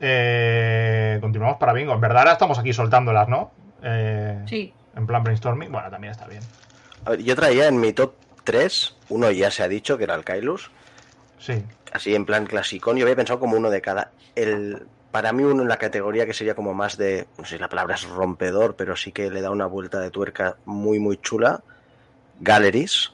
Eh, 0.00 1.18
continuamos 1.20 1.58
para 1.58 1.74
bingo. 1.74 1.92
En 1.92 2.00
verdad 2.00 2.20
ahora 2.20 2.32
estamos 2.32 2.58
aquí 2.58 2.72
soltándolas, 2.72 3.28
¿no? 3.28 3.50
Eh, 3.82 4.42
Sí. 4.46 4.72
En 4.96 5.06
plan 5.06 5.22
brainstorming. 5.22 5.70
Bueno, 5.70 5.90
también 5.90 6.12
está 6.12 6.26
bien. 6.26 6.42
A 7.04 7.10
ver, 7.10 7.22
yo 7.22 7.36
traía 7.36 7.68
en 7.68 7.78
mi 7.78 7.92
top 7.92 8.14
3, 8.44 8.96
uno 9.10 9.30
ya 9.30 9.50
se 9.50 9.62
ha 9.62 9.68
dicho 9.68 9.96
que 9.98 10.04
era 10.04 10.14
el 10.14 10.24
Kailus, 10.24 10.70
Sí. 11.38 11.62
así 11.92 12.14
en 12.14 12.24
plan 12.24 12.46
clasicón. 12.46 12.96
Yo 12.96 13.04
había 13.04 13.16
pensado 13.16 13.38
como 13.38 13.56
uno 13.56 13.70
de 13.70 13.80
cada. 13.82 14.10
El, 14.34 14.86
para 15.10 15.32
mí, 15.32 15.44
uno 15.44 15.62
en 15.62 15.68
la 15.68 15.76
categoría 15.76 16.26
que 16.26 16.32
sería 16.34 16.54
como 16.54 16.74
más 16.74 16.96
de. 16.96 17.26
No 17.38 17.44
sé 17.44 17.56
si 17.56 17.60
la 17.60 17.68
palabra 17.68 17.94
es 17.94 18.08
rompedor, 18.08 18.74
pero 18.76 18.96
sí 18.96 19.12
que 19.12 19.30
le 19.30 19.40
da 19.42 19.50
una 19.50 19.66
vuelta 19.66 20.00
de 20.00 20.10
tuerca 20.10 20.56
muy, 20.64 20.98
muy 20.98 21.18
chula. 21.18 21.62
Galleries. 22.40 23.12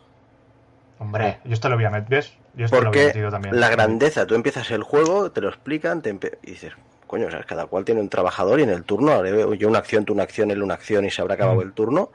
Hombre, 0.98 1.40
yo 1.44 1.52
esto 1.54 1.68
lo 1.68 1.74
voy 1.76 1.84
a 1.84 1.90
meter, 1.90 2.08
¿ves? 2.08 2.32
Yo 2.54 2.66
esto 2.66 2.80
lo 2.80 2.88
había 2.88 2.90
Porque 3.02 3.06
metido 3.06 3.30
también. 3.30 3.58
la 3.58 3.68
grandeza, 3.70 4.26
tú 4.26 4.34
empiezas 4.34 4.70
el 4.70 4.82
juego, 4.82 5.30
te 5.32 5.40
lo 5.40 5.48
explican, 5.48 6.00
te 6.02 6.10
y 6.42 6.50
dices, 6.52 6.72
coño, 7.12 7.26
o 7.26 7.30
sea, 7.30 7.42
cada 7.42 7.66
cual 7.66 7.84
tiene 7.84 8.00
un 8.00 8.08
trabajador 8.08 8.58
y 8.58 8.62
en 8.62 8.70
el 8.70 8.84
turno, 8.84 9.12
haré 9.12 9.58
yo 9.58 9.68
una 9.68 9.80
acción, 9.80 10.06
tú 10.06 10.14
una 10.14 10.22
acción, 10.22 10.50
él 10.50 10.62
una 10.62 10.72
acción 10.72 11.04
y 11.04 11.10
se 11.10 11.20
habrá 11.20 11.34
acabado 11.34 11.58
Mm. 11.58 11.62
el 11.62 11.72
turno. 11.74 12.10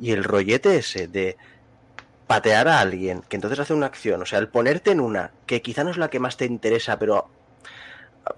Y 0.00 0.12
el 0.12 0.24
rollete 0.24 0.78
ese 0.78 1.06
de 1.06 1.36
patear 2.26 2.66
a 2.66 2.80
alguien, 2.80 3.20
que 3.28 3.36
entonces 3.36 3.58
hace 3.60 3.74
una 3.74 3.84
acción, 3.84 4.22
o 4.22 4.24
sea, 4.24 4.38
el 4.38 4.48
ponerte 4.48 4.90
en 4.90 5.00
una, 5.00 5.32
que 5.44 5.60
quizá 5.60 5.84
no 5.84 5.90
es 5.90 5.98
la 5.98 6.08
que 6.08 6.18
más 6.18 6.38
te 6.38 6.46
interesa, 6.46 6.98
pero, 6.98 7.28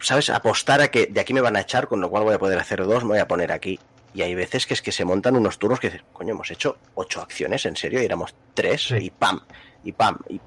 ¿sabes? 0.00 0.30
Apostar 0.30 0.80
a 0.80 0.88
que 0.88 1.07
de 1.07 1.20
aquí 1.20 1.33
me 1.33 1.40
van 1.40 1.54
a 1.54 1.61
echar, 1.61 1.87
con 1.87 2.00
lo 2.00 2.11
cual 2.11 2.24
voy 2.24 2.35
a 2.35 2.40
poder 2.40 2.59
hacer 2.59 2.85
dos, 2.85 3.04
me 3.04 3.11
voy 3.11 3.18
a 3.20 3.28
poner 3.28 3.52
aquí. 3.52 3.78
Y 4.14 4.22
hay 4.22 4.35
veces 4.35 4.66
que 4.66 4.74
es 4.74 4.83
que 4.83 4.90
se 4.90 5.04
montan 5.04 5.37
unos 5.37 5.61
turnos 5.61 5.78
que 5.78 5.90
dices, 5.90 6.04
coño, 6.12 6.33
hemos 6.33 6.50
hecho 6.50 6.76
ocho 6.96 7.20
acciones, 7.22 7.66
en 7.66 7.76
serio, 7.76 8.02
y 8.02 8.04
éramos 8.04 8.35
tres, 8.54 8.83
Sí. 8.88 8.96
y 8.96 9.11
pam, 9.11 9.42
y 9.85 9.92
pam. 9.92 10.18
Y 10.28 10.40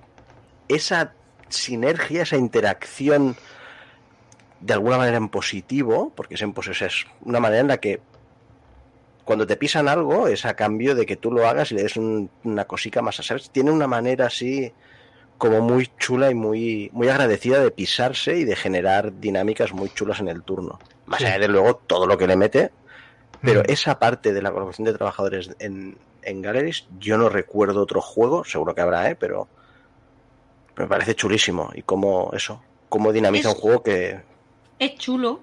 esa 0.67 1.13
sinergia, 1.47 2.23
esa 2.23 2.35
interacción 2.35 3.37
de 4.59 4.73
alguna 4.73 4.97
manera 4.97 5.17
en 5.17 5.29
positivo, 5.29 6.11
porque 6.15 6.35
es, 6.35 6.41
en, 6.41 6.53
pues, 6.53 6.67
esa 6.67 6.87
es 6.87 7.05
una 7.21 7.39
manera 7.39 7.61
en 7.61 7.67
la 7.67 7.77
que 7.77 7.99
cuando 9.23 9.45
te 9.45 9.57
pisan 9.57 9.87
algo 9.87 10.27
es 10.27 10.45
a 10.45 10.55
cambio 10.55 10.95
de 10.95 11.05
que 11.05 11.17
tú 11.17 11.31
lo 11.31 11.47
hagas 11.47 11.71
y 11.71 11.75
le 11.75 11.83
des 11.83 11.97
un- 11.97 12.29
una 12.43 12.65
cosica 12.65 13.01
más, 13.01 13.17
¿sabes? 13.17 13.49
Tiene 13.49 13.71
una 13.71 13.87
manera 13.87 14.27
así 14.27 14.71
como 15.37 15.61
muy 15.61 15.91
chula 15.99 16.31
y 16.31 16.33
muy, 16.33 16.89
muy 16.93 17.09
agradecida 17.09 17.59
de 17.59 17.69
pisarse 17.71 18.37
y 18.37 18.45
de 18.45 18.55
generar 18.55 19.19
dinámicas 19.19 19.73
muy 19.73 19.89
chulas 19.89 20.19
en 20.21 20.29
el 20.29 20.41
turno. 20.43 20.79
Más 21.05 21.19
Sí. 21.19 21.25
allá 21.25 21.39
de 21.39 21.47
luego 21.49 21.75
todo 21.75 22.07
lo 22.07 22.17
que 22.17 22.25
le 22.25 22.35
mete, 22.37 22.71
pero 23.41 23.61
Mm. 23.61 23.65
esa 23.67 23.99
parte 23.99 24.33
de 24.33 24.41
la 24.41 24.51
colocación 24.51 24.85
de 24.85 24.93
trabajadores 24.93 25.51
en, 25.59 25.97
en 26.23 26.41
Galleries, 26.41 26.87
yo 26.97 27.17
no 27.17 27.29
recuerdo 27.29 27.81
otro 27.83 28.01
juego, 28.01 28.43
seguro 28.45 28.73
que 28.73 28.81
habrá, 28.81 29.09
¿eh? 29.11 29.15
pero, 29.15 29.47
pero 30.73 30.85
me 30.87 30.89
parece 30.89 31.13
chulísimo. 31.15 31.69
Y 31.75 31.81
como 31.83 32.31
eso, 32.33 32.61
cómo 32.89 33.11
dinamiza 33.13 33.49
Es- 33.49 33.55
un 33.55 33.61
juego 33.61 33.83
que... 33.83 34.21
Es 34.79 34.95
chulo, 34.97 35.41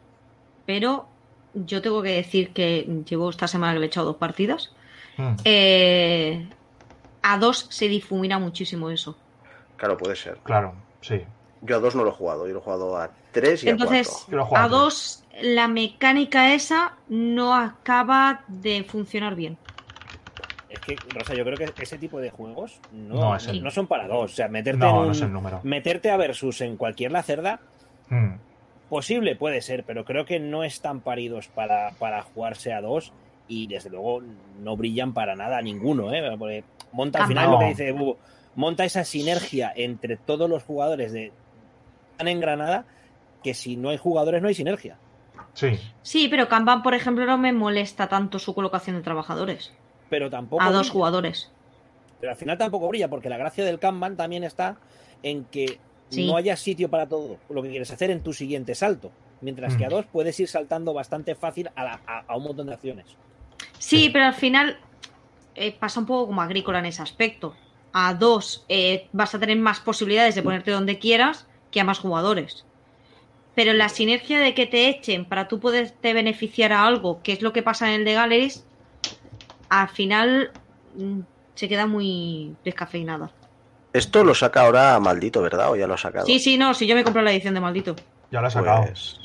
pero 0.66 1.06
yo 1.54 1.82
tengo 1.82 2.02
que 2.02 2.10
decir 2.10 2.50
que 2.52 2.86
llevo 3.08 3.30
esta 3.30 3.48
semana 3.48 3.72
que 3.74 3.78
le 3.80 3.86
he 3.86 3.88
echado 3.88 4.06
dos 4.06 4.16
partidas. 4.16 4.72
Mm. 5.16 5.34
Eh, 5.44 6.48
a 7.22 7.38
dos 7.38 7.66
se 7.70 7.88
difumina 7.88 8.38
muchísimo 8.38 8.90
eso. 8.90 9.16
Claro, 9.76 9.96
puede 9.96 10.16
ser. 10.16 10.38
Claro, 10.42 10.74
sí. 11.00 11.22
Yo 11.62 11.76
a 11.76 11.80
dos 11.80 11.94
no 11.94 12.04
lo 12.04 12.10
he 12.10 12.14
jugado, 12.14 12.46
yo 12.46 12.52
lo 12.54 12.58
he 12.60 12.62
jugado 12.62 12.96
a 12.98 13.10
tres 13.32 13.64
y 13.64 13.68
a 13.68 13.72
Entonces, 13.72 14.08
cuatro. 14.08 14.36
Lo 14.36 14.42
he 14.42 14.46
jugado 14.46 14.64
a 14.64 14.66
a 14.66 14.68
dos 14.68 15.24
la 15.42 15.66
mecánica 15.68 16.52
esa 16.54 16.94
no 17.08 17.54
acaba 17.54 18.42
de 18.48 18.84
funcionar 18.84 19.34
bien. 19.34 19.56
Es 20.68 20.78
que, 20.80 20.96
Rosa, 21.08 21.34
yo 21.34 21.44
creo 21.44 21.56
que 21.56 21.72
ese 21.82 21.98
tipo 21.98 22.20
de 22.20 22.30
juegos 22.30 22.78
no, 22.92 23.14
No 23.14 23.36
es 23.36 23.46
no, 23.46 23.52
el- 23.52 23.62
no 23.62 23.70
son 23.70 23.86
para 23.86 24.06
dos. 24.08 24.32
O 24.32 24.34
sea, 24.34 24.48
meterte, 24.48 24.78
No, 24.80 24.88
en 24.88 24.94
no 24.94 25.00
un- 25.02 25.10
es 25.12 25.20
el 25.22 25.32
número. 25.32 25.60
meterte 25.62 26.10
a 26.10 26.16
versus 26.16 26.60
en 26.60 26.76
cualquier 26.76 27.12
lacerda, 27.12 27.60
Mm. 28.10 28.34
Posible 28.88 29.36
puede 29.36 29.60
ser, 29.62 29.84
pero 29.84 30.04
creo 30.04 30.24
que 30.24 30.38
no 30.40 30.64
están 30.64 31.00
paridos 31.00 31.48
para, 31.48 31.90
para 31.98 32.22
jugarse 32.22 32.72
a 32.72 32.80
dos 32.80 33.12
y 33.48 33.66
desde 33.66 33.90
luego 33.90 34.22
no 34.60 34.76
brillan 34.76 35.12
para 35.14 35.34
nada 35.36 35.60
ninguno, 35.62 36.12
¿eh? 36.14 36.22
Porque 36.38 36.64
monta 36.92 37.20
al 37.22 37.28
final 37.28 37.46
No. 37.46 37.52
lo 37.52 37.58
que 37.60 37.66
dice 37.66 37.92
Bubo, 37.92 38.18
monta 38.54 38.84
esa 38.84 39.04
sinergia 39.04 39.72
entre 39.74 40.16
todos 40.16 40.48
los 40.48 40.62
jugadores 40.62 41.12
de 41.12 41.32
tan 42.16 42.28
engranada 42.28 42.84
que 43.42 43.52
si 43.54 43.76
no 43.76 43.90
hay 43.90 43.96
jugadores 43.98 44.40
no 44.40 44.48
hay 44.48 44.54
sinergia. 44.54 44.96
Sí. 45.52 45.78
Sí, 46.02 46.28
pero 46.28 46.48
Kanban, 46.48 46.82
por 46.82 46.94
ejemplo, 46.94 47.26
no 47.26 47.36
me 47.38 47.52
molesta 47.52 48.08
tanto 48.08 48.38
su 48.38 48.54
colocación 48.54 48.96
de 48.96 49.02
trabajadores. 49.02 49.72
Pero 50.10 50.30
tampoco 50.30 50.62
A 50.62 50.66
dos 50.70 50.80
brilla. 50.82 50.92
jugadores. 50.92 51.50
Pero 52.20 52.32
al 52.32 52.38
final 52.38 52.56
tampoco 52.58 52.88
brilla, 52.88 53.08
porque 53.08 53.28
la 53.28 53.36
gracia 53.36 53.64
del 53.64 53.78
Kanban 53.78 54.16
también 54.16 54.44
está 54.44 54.76
en 55.22 55.44
que 55.44 55.78
Sí. 56.10 56.26
no 56.26 56.36
haya 56.36 56.56
sitio 56.56 56.88
para 56.90 57.08
todo 57.08 57.38
lo 57.48 57.62
que 57.62 57.70
quieres 57.70 57.90
hacer 57.90 58.10
en 58.10 58.22
tu 58.22 58.32
siguiente 58.32 58.74
salto. 58.74 59.10
Mientras 59.40 59.76
que 59.76 59.84
a 59.84 59.88
Mm. 59.88 59.90
dos 59.90 60.06
puedes 60.06 60.38
ir 60.40 60.48
saltando 60.48 60.94
bastante 60.94 61.34
fácil 61.34 61.70
a, 61.74 61.84
la- 61.84 62.00
a- 62.06 62.24
a 62.28 62.36
un 62.36 62.44
montón 62.44 62.66
de 62.66 62.74
acciones. 62.74 63.06
Sí, 63.78 64.04
Sí. 64.04 64.10
pero 64.10 64.26
al 64.26 64.34
final 64.34 64.78
eh, 65.56 65.72
pasa 65.72 66.00
un 66.00 66.06
poco 66.06 66.26
como 66.26 66.42
agrícola 66.42 66.78
en 66.80 66.86
ese 66.86 67.02
aspecto. 67.02 67.54
A 67.92 68.14
dos 68.14 68.64
eh, 68.68 69.08
vas 69.12 69.34
a 69.34 69.38
tener 69.38 69.56
más 69.58 69.78
posibilidades 69.80 70.34
de 70.34 70.42
ponerte 70.42 70.70
donde 70.72 70.98
quieras 70.98 71.46
que 71.70 71.80
a 71.80 71.84
más 71.84 71.98
jugadores. 72.00 72.64
Pero 73.54 73.72
la 73.72 73.88
sinergia 73.88 74.40
de 74.40 74.52
que 74.54 74.66
te 74.66 74.88
echen 74.88 75.24
para 75.26 75.46
tú 75.46 75.60
poderte 75.60 76.12
beneficiar 76.12 76.72
a 76.72 76.84
algo, 76.86 77.22
que 77.22 77.32
es 77.32 77.40
lo 77.42 77.52
que 77.52 77.62
pasa 77.62 77.86
en 77.88 78.00
el 78.00 78.04
de 78.04 78.14
Galleries, 78.14 78.64
al 79.68 79.88
final 79.88 80.50
mm, 80.96 81.20
se 81.54 81.68
queda 81.68 81.86
muy 81.86 82.56
descafeinada. 82.64 83.30
Esto 83.94 84.24
lo 84.24 84.34
saca 84.34 84.60
ahora 84.62 84.98
Maldito, 85.00 85.40
¿verdad? 85.40 85.70
¿O 85.70 85.76
ya 85.76 85.86
lo 85.86 85.94
ha 85.94 85.98
sacado? 85.98 86.26
Sí, 86.26 86.38
sí, 86.40 86.58
no, 86.58 86.74
si 86.74 86.86
yo 86.86 86.94
me 86.96 87.04
compré 87.04 87.22
la 87.22 87.32
edición 87.32 87.54
de 87.54 87.60
Maldito. 87.60 87.94
Ya 88.30 88.40
lo 88.42 88.48
he 88.48 88.50
sacado. 88.50 88.82
Pues, 88.82 89.20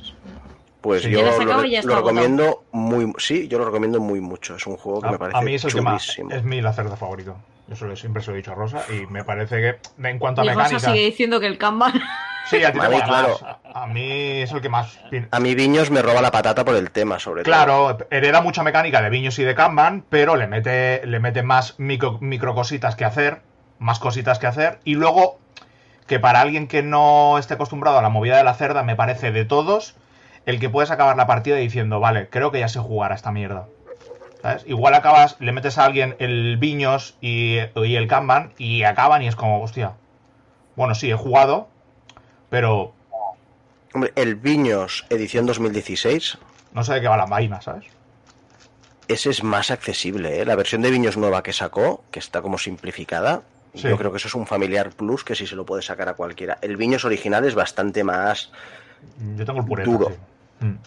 pues 0.82 1.02
Sí. 1.04 1.10
yo 1.12 1.20
Ya 1.20 1.26
lo 1.26 1.32
he 1.42 1.46
lo, 1.46 1.52
agotado. 1.54 1.96
recomiendo 1.98 2.64
muy... 2.72 3.12
Sí, 3.18 3.48
yo 3.48 3.58
lo 3.58 3.66
recomiendo 3.66 4.00
muy 4.00 4.22
mucho. 4.22 4.56
Es 4.56 4.66
un 4.68 4.78
juego 4.78 5.02
que 5.02 5.08
A, 5.08 5.12
me 5.12 5.18
parece 5.20 5.38
a 5.38 5.42
mí 5.42 5.56
es 5.56 5.66
el 5.66 5.74
que 5.74 5.82
más. 5.82 6.04
chulísimo. 6.06 6.32
Es 6.32 6.44
mi 6.44 6.62
lacerda 6.62 6.96
favorito. 6.96 7.36
Yo 7.68 7.76
se 7.76 7.86
lo- 7.86 7.96
siempre 7.96 8.22
se 8.24 8.30
lo 8.32 8.36
he 8.36 8.38
dicho 8.38 8.52
a 8.52 8.56
Rosa 8.56 8.84
y 8.90 9.06
me 9.12 9.24
parece 9.24 9.56
que 9.60 10.08
en 10.08 10.18
cuanto 10.20 10.42
a 10.42 10.46
Y 10.46 10.50
Rosa 10.50 10.60
mecánica. 10.64 10.92
sigue 10.92 11.06
diciendo 11.06 11.40
que 11.40 11.48
el 11.48 11.58
Kanban. 11.58 11.94
Sí, 12.48 12.64
a 12.64 12.72
ti 12.72 12.80
te 12.80 12.86
A 12.86 12.90
mí, 12.90 13.02
claro. 13.02 13.38
A, 13.74 13.84
a 13.84 13.88
mí 13.88 14.42
es 14.42 14.52
el 14.52 14.62
que 14.62 14.70
más. 14.70 15.00
A 15.32 15.40
mí 15.40 15.56
Viños 15.56 15.90
me 15.92 16.02
roba 16.02 16.22
la 16.22 16.32
patata 16.32 16.64
por 16.64 16.76
el 16.76 16.90
tema, 16.92 17.18
sobre 17.20 17.44
todo. 17.44 17.52
Claro, 17.54 17.98
hereda 18.12 18.42
mucha 18.42 18.64
mecánica 18.64 19.02
de 19.02 19.10
Viños 19.10 19.38
y 19.40 19.44
de 19.44 19.54
Kanban, 19.56 20.04
pero 20.10 20.36
le 20.36 20.48
mete, 20.48 21.06
le 21.06 21.20
mete 21.20 21.44
más 21.44 21.80
micro, 21.80 22.18
micro 22.22 22.56
cositas 22.56 22.96
que 22.96 23.06
hacer, 23.06 23.42
más 23.80 24.00
cositas 24.00 24.40
que 24.40 24.48
hacer, 24.48 24.80
y 24.84 24.96
luego 24.96 25.40
que 26.08 26.20
para 26.20 26.42
alguien 26.42 26.68
que 26.68 26.84
no 26.84 27.38
esté 27.38 27.56
acostumbrado 27.56 28.00
a 28.00 28.02
la 28.02 28.10
movida 28.10 28.38
de 28.38 28.44
la 28.44 28.54
cerda, 28.54 28.84
me 28.84 28.96
parece 28.96 29.32
de 29.32 29.46
todos 29.46 29.96
el 30.46 30.60
que 30.60 30.70
puedes 30.70 30.92
acabar 30.92 31.16
la 31.18 31.28
partida 31.28 31.56
diciendo, 31.58 32.00
vale, 32.00 32.30
creo 32.30 32.52
que 32.52 32.60
ya 32.60 32.68
sé 32.68 32.80
jugar 32.80 33.12
a 33.12 33.16
esta 33.16 33.32
mierda. 33.32 33.68
¿Sabes? 34.42 34.64
Igual 34.68 34.94
acabas, 34.94 35.36
le 35.40 35.52
metes 35.52 35.78
a 35.78 35.86
alguien 35.86 36.16
el 36.20 36.58
Viños 36.58 37.16
y, 37.22 37.58
y 37.76 37.96
el 37.96 38.08
Kanban 38.08 38.54
y 38.58 38.84
acaban 38.84 39.22
y 39.22 39.28
es 39.28 39.36
como, 39.36 39.62
hostia. 39.62 39.94
Bueno, 40.76 40.96
sí, 40.96 41.12
he 41.12 41.16
jugado, 41.16 41.68
pero 42.50 42.94
Hombre, 43.94 44.14
el 44.16 44.36
Viños 44.36 45.06
edición 45.10 45.46
2016, 45.46 46.38
no 46.74 46.84
sé 46.84 46.94
de 46.94 47.02
qué 47.02 47.08
va 47.08 47.18
la 47.18 47.26
vaina, 47.26 47.60
¿sabes? 47.62 47.86
ese 49.10 49.32
es 49.32 49.44
más 49.44 49.72
accesible, 49.72 50.40
¿eh? 50.40 50.46
La 50.46 50.56
versión 50.56 50.84
de 50.84 50.92
Viños 50.92 51.18
nueva 51.18 51.42
que 51.42 51.52
sacó, 51.52 52.04
que 52.12 52.20
está 52.20 52.44
como 52.44 52.60
simplificada, 52.60 53.42
Sí. 53.76 53.88
yo 53.88 53.98
creo 53.98 54.12
que 54.12 54.18
eso 54.18 54.28
es 54.28 54.34
un 54.36 54.48
familiar 54.48 54.90
plus 54.90 55.24
que 55.24 55.36
sí 55.36 55.46
se 55.46 55.56
lo 55.56 55.66
puede 55.66 55.82
sacar 55.82 56.10
a 56.10 56.14
cualquiera. 56.14 56.58
El 56.62 56.76
Viños 56.76 57.06
original 57.06 57.46
es 57.46 57.54
bastante 57.56 58.04
más... 58.04 58.52
Yo 59.36 59.46
tengo 59.46 59.60
el 59.60 59.66
pureta, 59.66 59.90
Duro. 59.90 60.10
sí. 60.10 60.66
Mm. 60.66 60.78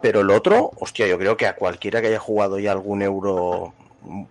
Pero 0.00 0.20
el 0.20 0.30
otro, 0.30 0.72
hostia, 0.80 1.06
yo 1.06 1.16
creo 1.16 1.36
que 1.36 1.46
a 1.46 1.54
cualquiera 1.54 2.00
que 2.00 2.08
haya 2.08 2.18
jugado 2.18 2.58
ya 2.58 2.72
algún 2.72 3.02
euro 3.02 3.72
mm, 4.02 4.24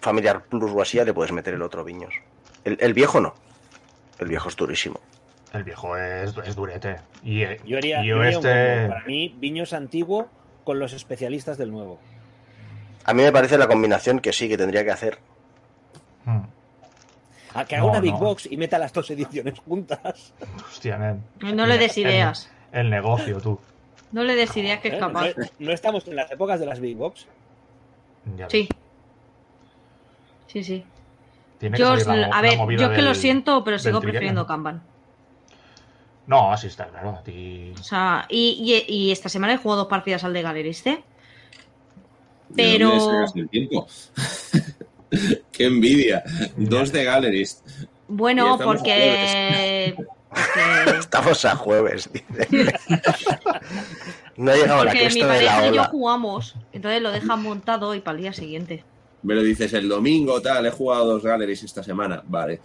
familiar 0.00 0.42
plus 0.42 0.72
o 0.72 0.82
así, 0.82 0.96
ya 0.96 1.04
le 1.04 1.14
puedes 1.14 1.30
meter 1.32 1.54
el 1.54 1.62
otro 1.62 1.84
Viños. 1.84 2.12
El, 2.64 2.76
el 2.80 2.92
viejo 2.92 3.20
no. 3.20 3.34
El 4.18 4.28
viejo 4.28 4.48
es 4.48 4.56
durísimo. 4.56 4.98
El 5.52 5.62
viejo 5.62 5.96
es, 5.96 6.34
es 6.44 6.56
durete. 6.56 6.96
Y, 7.22 7.42
eh, 7.42 7.60
Yo 7.64 7.78
haría, 7.78 8.04
yo 8.04 8.22
este... 8.24 8.88
Para 8.88 9.04
mí, 9.06 9.34
Viños 9.38 9.72
antiguo 9.72 10.28
con 10.64 10.80
los 10.80 10.92
especialistas 10.92 11.56
del 11.56 11.70
nuevo. 11.70 12.00
A 13.04 13.14
mí 13.14 13.22
me 13.22 13.30
parece 13.30 13.56
la 13.56 13.68
combinación 13.68 14.18
que 14.18 14.32
sí 14.32 14.48
que 14.48 14.58
tendría 14.58 14.84
que 14.84 14.90
hacer. 14.90 15.18
Mm. 16.24 16.40
A 17.56 17.64
que 17.64 17.76
haga 17.76 17.84
No, 17.84 17.90
una 17.90 18.00
Big 18.00 18.12
no. 18.12 18.18
Box 18.18 18.48
y 18.50 18.56
meta 18.56 18.78
las 18.78 18.92
dos 18.92 19.10
ediciones 19.10 19.58
juntas. 19.60 20.32
Hostia, 20.68 20.98
nen. 20.98 21.22
No 21.54 21.66
le 21.66 21.78
des 21.78 21.96
ideas. 21.98 22.50
El, 22.72 22.90
negocio, 22.90 23.40
tú. 23.40 23.58
No 24.12 24.22
le 24.24 24.34
des 24.34 24.56
ideas 24.56 24.80
que 24.80 24.88
es 24.88 24.94
¿Eh? 24.94 24.98
capaz. 24.98 25.28
No, 25.36 25.44
no 25.60 25.72
estamos 25.72 26.06
en 26.08 26.16
las 26.16 26.30
épocas 26.30 26.60
de 26.60 26.66
las 26.66 26.80
Big 26.80 26.96
Box. 26.96 27.26
Ya. 28.36 28.48
Sí. 28.50 28.68
Sí, 30.46 30.62
sí. 30.64 30.84
Tiene 31.58 31.76
que 31.76 31.82
Yo, 31.82 31.96
salir 31.98 32.26
la 32.28 32.36
a 32.36 32.42
ver, 32.42 32.58
yo 32.78 32.90
es 32.90 32.96
que 32.96 33.02
lo 33.02 33.14
siento, 33.14 33.64
pero 33.64 33.78
sigo 33.78 34.00
prefiriendo 34.00 34.46
Kanban. 34.46 34.82
No, 36.26 36.52
así 36.52 36.66
está, 36.66 36.86
claro. 36.88 37.10
A 37.10 37.22
ti. 37.22 37.72
O 37.78 37.82
sea, 37.82 38.26
y, 38.28 38.84
y- 38.88 38.92
y 38.94 39.12
esta 39.12 39.28
semana 39.28 39.54
he 39.54 39.56
jugado 39.58 39.82
dos 39.82 39.88
partidas 39.90 40.24
al 40.24 40.32
de 40.32 40.42
Galeriste. 40.42 40.90
¿De 42.50 42.62
Pero- 42.72 42.90
dónde 42.90 43.04
sacas 43.26 43.36
el 43.36 43.48
tiempo? 43.48 43.86
¡Qué 45.52 45.64
envidia! 45.66 46.22
Dos 46.56 46.92
de 46.92 47.04
Gallerist. 47.04 47.66
Bueno, 48.08 48.58
porque. 48.62 49.94
porque, 50.28 50.98
Estamos 50.98 51.44
a 51.44 51.56
jueves, 51.56 52.10
dice. 52.12 52.74
No 54.36 54.52
ha 54.52 54.54
llegado 54.54 54.84
la 54.84 54.90
porque 54.92 55.08
mi 55.08 55.20
cresta 55.20 55.26
de 55.26 55.42
la 55.42 55.50
pareja 55.52 55.62
y 55.62 55.66
yo 55.66 55.72
ola. 55.80 55.84
jugamos. 55.90 56.54
Entonces 56.72 57.02
lo 57.02 57.10
dejan 57.10 57.42
montado 57.42 57.94
y 57.94 58.00
para 58.00 58.16
el 58.16 58.22
día 58.22 58.32
siguiente. 58.32 58.84
Me 59.22 59.34
lo 59.34 59.42
dices 59.42 59.72
el 59.72 59.88
domingo, 59.88 60.40
tal, 60.42 60.66
he 60.66 60.70
jugado 60.70 61.06
dos 61.06 61.22
Galleries 61.24 61.62
esta 61.62 61.82
semana. 61.82 62.22
Vale. 62.26 62.60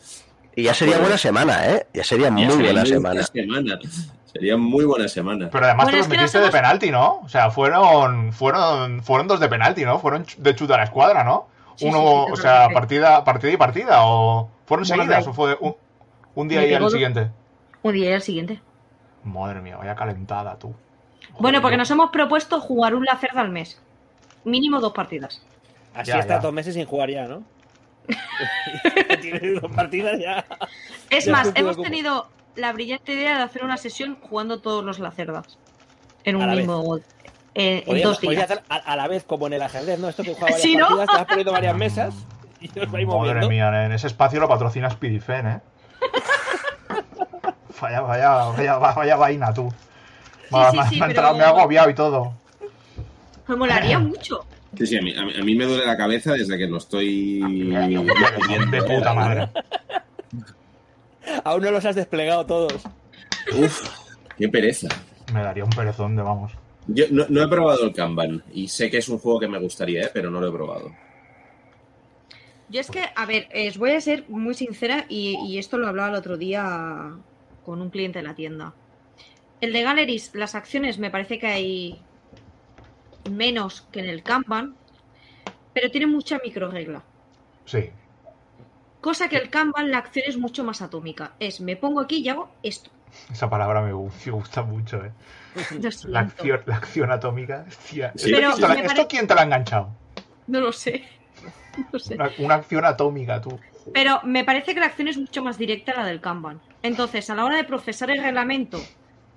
Y 0.56 0.64
ya 0.64 0.74
sería 0.74 0.98
buena 1.00 1.18
semana, 1.18 1.70
¿eh? 1.70 1.88
Ya 1.94 2.04
sería 2.04 2.30
muy 2.30 2.44
Ya 2.44 2.52
sería 2.52 2.66
buena 2.66 2.82
muy 2.82 2.90
semana. 2.90 3.24
semana. 3.24 3.80
Sería 4.32 4.58
muy 4.58 4.86
buena 4.86 5.08
semana. 5.08 5.50
Pero 5.50 5.66
además 5.66 5.86
Bueno, 5.86 5.98
te 5.98 5.98
los 6.00 6.08
metiste 6.10 6.40
de 6.40 6.50
penalti, 6.50 6.92
¿no? 6.92 7.22
O 7.24 7.30
sea, 7.30 7.52
fueron, 7.52 8.32
fueron, 8.34 9.02
fueron 9.02 9.28
dos 9.28 9.40
de 9.40 9.48
penalti, 9.48 9.84
¿no? 9.86 10.00
Fueron 10.00 10.26
de 10.38 10.56
chuta 10.56 10.76
a 10.76 10.78
la 10.78 10.84
escuadra, 10.84 11.24
¿no? 11.24 11.48
Sí, 11.82 11.88
Uno, 11.88 12.00
sí, 12.00 12.26
sí, 12.28 12.32
o 12.34 12.36
sea, 12.36 12.70
partida, 12.70 13.24
partida 13.24 13.52
y 13.52 13.58
partida, 13.58 14.06
o 14.06 14.50
fueron 14.66 14.86
seguidas, 14.86 15.26
o 15.28 15.34
fue 15.34 15.58
un, 15.60 15.76
un 16.36 16.48
día 16.48 16.62
me 16.62 16.68
y 16.68 16.74
al 16.76 16.90
siguiente. 16.92 17.32
Un 17.82 17.94
día 17.94 18.10
y 18.12 18.14
el 18.14 18.22
siguiente. 18.22 18.62
Madre 19.24 19.62
mía, 19.62 19.78
vaya 19.78 19.96
calentada 19.96 20.58
tú. 20.60 20.74
Bueno, 21.40 21.60
porque 21.62 21.74
yo- 21.74 21.80
nos 21.80 21.90
hemos 21.92 22.12
propuesto 22.12 22.60
jugar 22.60 22.94
un 22.94 23.04
Lacerda 23.06 23.42
al 23.42 23.50
mes. 23.50 23.82
Mínimo 24.44 24.80
dos 24.80 24.94
partidas. 24.94 25.42
Así 25.96 26.12
Ya, 26.12 26.20
está 26.20 26.36
ya. 26.36 26.40
dos 26.40 26.54
meses 26.54 26.76
sin 26.76 26.86
jugar 26.86 27.10
ya, 27.10 27.28
¿no? 27.28 27.44
Tienes 29.22 29.62
dos 29.62 29.72
partidas 29.72 30.20
ya. 30.20 30.46
Es 31.10 31.26
Ya 31.26 31.32
más, 31.32 31.52
hemos 31.56 31.76
como- 31.78 31.88
tenido 31.88 32.28
la 32.56 32.74
brillante 32.74 33.14
idea 33.14 33.38
de 33.38 33.44
hacer 33.44 33.64
una 33.64 33.78
sesión 33.78 34.18
jugando 34.22 34.60
todos 34.60 34.84
los 34.84 35.00
Lacerdas. 35.00 35.58
En 36.24 36.36
un 36.36 36.46
vez. 36.48 36.58
mismo. 36.58 37.00
Eh, 37.56 37.84
en 37.86 38.02
dos 38.02 38.20
días. 38.22 38.44
hacer 38.44 38.64
a, 38.70 38.76
a 38.76 38.96
la 38.96 39.08
vez 39.08 39.24
como 39.24 39.48
en 39.48 39.54
el 39.54 39.62
ajedrez, 39.62 40.00
¿no? 40.00 40.10
Esto 40.10 40.24
que 40.24 40.34
juega 40.34 40.46
varias 40.56 40.62
Sí, 40.62 40.76
¿no? 40.76 40.86
partidas, 40.88 41.08
te 41.10 41.14
vas 41.18 41.26
poniendo 41.26 41.52
varias 41.52 41.76
mesas 41.76 42.14
y 42.62 42.68
os 42.68 42.76
vais 42.92 42.92
Madre 42.92 43.06
moviendo. 43.06 43.50
mía, 43.50 43.86
en 43.86 43.92
ese 43.92 44.08
espacio 44.08 44.40
lo 44.40 44.48
patrocina 44.48 44.90
Spidifen, 44.90 45.48
¿eh? 45.48 45.60
vaya, 47.82 48.02
vaya, 48.02 48.30
vaya, 48.56 48.78
vaya 48.78 49.16
vaina 49.16 49.54
tú. 49.54 49.72
Sí, 50.50 50.56
Me- 50.56 50.72
sí, 50.72 50.78
me- 50.78 50.84
sí, 50.90 50.96
me 51.00 51.06
ha 51.06 51.08
pero- 51.08 51.10
entrado- 51.10 51.38
me 51.38 51.44
ha 51.44 51.48
agobiado 51.50 51.90
y 51.90 51.94
todo. 51.96 52.34
Me 53.48 53.56
molaría 53.56 54.00
mucho. 54.00 54.46
Sí, 54.78 54.88
sí, 54.88 54.98
a 54.98 55.02
mí, 55.02 55.14
a 55.18 55.24
mí- 55.26 55.34
a 55.40 55.44
mí 55.44 55.56
me 55.56 55.66
duele 55.66 55.86
la 55.86 55.98
cabeza 55.98 56.32
desde 56.34 56.58
que 56.58 56.68
lo 56.68 56.78
estoy. 56.78 57.40
De 58.72 58.84
puta 58.84 59.14
madre. 59.14 59.50
Aún 61.44 61.62
no 61.64 61.72
los 61.72 61.84
has 61.86 61.96
desplegado 61.96 62.46
todos. 62.46 62.74
Uf, 63.58 63.90
qué 64.38 64.48
pereza. 64.50 64.88
Me 65.34 65.42
daría 65.44 65.64
un 65.64 65.70
perezón 65.72 66.16
de 66.16 66.22
vamos. 66.24 66.52
Yo 66.88 67.06
no, 67.12 67.26
no 67.30 67.44
he 67.44 67.48
probado 67.48 67.84
el 67.84 67.94
Kanban 67.94 68.44
y 68.54 68.68
sé 68.68 68.90
que 68.90 68.98
es 68.98 69.10
un 69.10 69.20
juego 69.20 69.40
que 69.40 69.48
me 69.48 69.60
gustaría, 69.60 70.04
¿eh? 70.04 70.12
pero 70.14 70.30
no 70.32 70.42
lo 70.42 70.50
he 70.50 70.52
probado. 70.52 70.92
Yo 72.70 72.80
es 72.80 72.90
que, 72.90 73.04
a 73.16 73.26
ver, 73.26 73.48
eh, 73.52 73.70
os 73.70 73.78
voy 73.78 73.92
a 73.92 74.02
ser 74.02 74.26
muy 74.30 74.54
sincera 74.54 75.06
y, 75.10 75.38
y 75.46 75.58
esto 75.58 75.78
lo 75.78 75.88
hablaba 75.88 76.10
el 76.10 76.16
otro 76.16 76.38
día 76.38 77.12
con 77.66 77.82
un 77.82 77.90
cliente 77.90 78.20
de 78.20 78.24
la 78.24 78.36
tienda. 78.36 78.74
El 79.60 79.74
de 79.74 79.84
Galleries, 79.84 80.34
las 80.34 80.56
acciones 80.56 80.98
me 80.98 81.12
parece 81.12 81.38
que 81.38 81.48
hay 81.48 82.02
menos 83.30 83.82
que 83.92 84.00
en 84.00 84.10
el 84.10 84.24
Kanban, 84.24 84.76
pero 85.74 85.92
tiene 85.92 86.08
mucha 86.08 86.40
micro 86.44 86.72
regla. 86.72 87.04
Sí. 87.66 87.90
Cosa 89.02 89.30
que 89.30 89.38
el 89.38 89.50
Kanban, 89.50 89.92
la 89.92 90.00
acción 90.00 90.26
es 90.28 90.38
mucho 90.38 90.64
más 90.64 90.82
atómica. 90.82 91.36
Es, 91.40 91.62
me 91.62 91.76
pongo 91.76 92.02
aquí 92.02 92.18
y 92.18 92.30
hago 92.30 92.52
esto. 92.64 92.90
Esa 93.30 93.50
palabra 93.50 93.82
me 93.82 93.94
gu- 93.94 94.12
me 94.26 94.32
gusta 94.32 94.64
mucho, 94.64 95.04
¿eh? 95.04 95.12
La 96.06 96.22
acción, 96.22 96.62
la 96.66 96.76
acción 96.78 97.12
atómica. 97.12 97.66
Hostia. 97.68 98.14
Sí. 98.16 98.32
¿Esto, 98.32 98.38
Pero 98.38 98.52
quién 98.52 98.56
te 98.56 98.62
la- 98.62 98.74
me 98.74 98.80
esto 98.82 98.88
pare- 98.96 99.08
quién 99.08 99.28
te 99.28 99.34
lo 99.36 99.40
ha 99.40 99.44
enganchado? 99.44 99.90
No 100.48 100.60
lo 100.62 100.72
sé. 100.72 101.04
No 101.94 102.00
sé. 102.00 102.16
Una, 102.16 102.30
una 102.40 102.56
acción 102.56 102.84
atómica, 102.86 103.40
tú. 103.42 103.58
Pero 103.94 104.20
me 104.24 104.44
parece 104.44 104.74
que 104.74 104.80
la 104.82 104.88
acción 104.88 105.08
es 105.08 105.18
mucho 105.18 105.42
más 105.42 105.58
directa 105.58 105.94
a 105.94 106.02
la 106.02 106.06
del 106.06 106.20
Kanban. 106.22 106.62
Entonces, 106.84 107.30
a 107.30 107.36
la 107.36 107.46
hora 107.46 107.56
de 107.58 107.64
procesar 107.64 108.12
el 108.12 108.22
reglamento, 108.22 108.78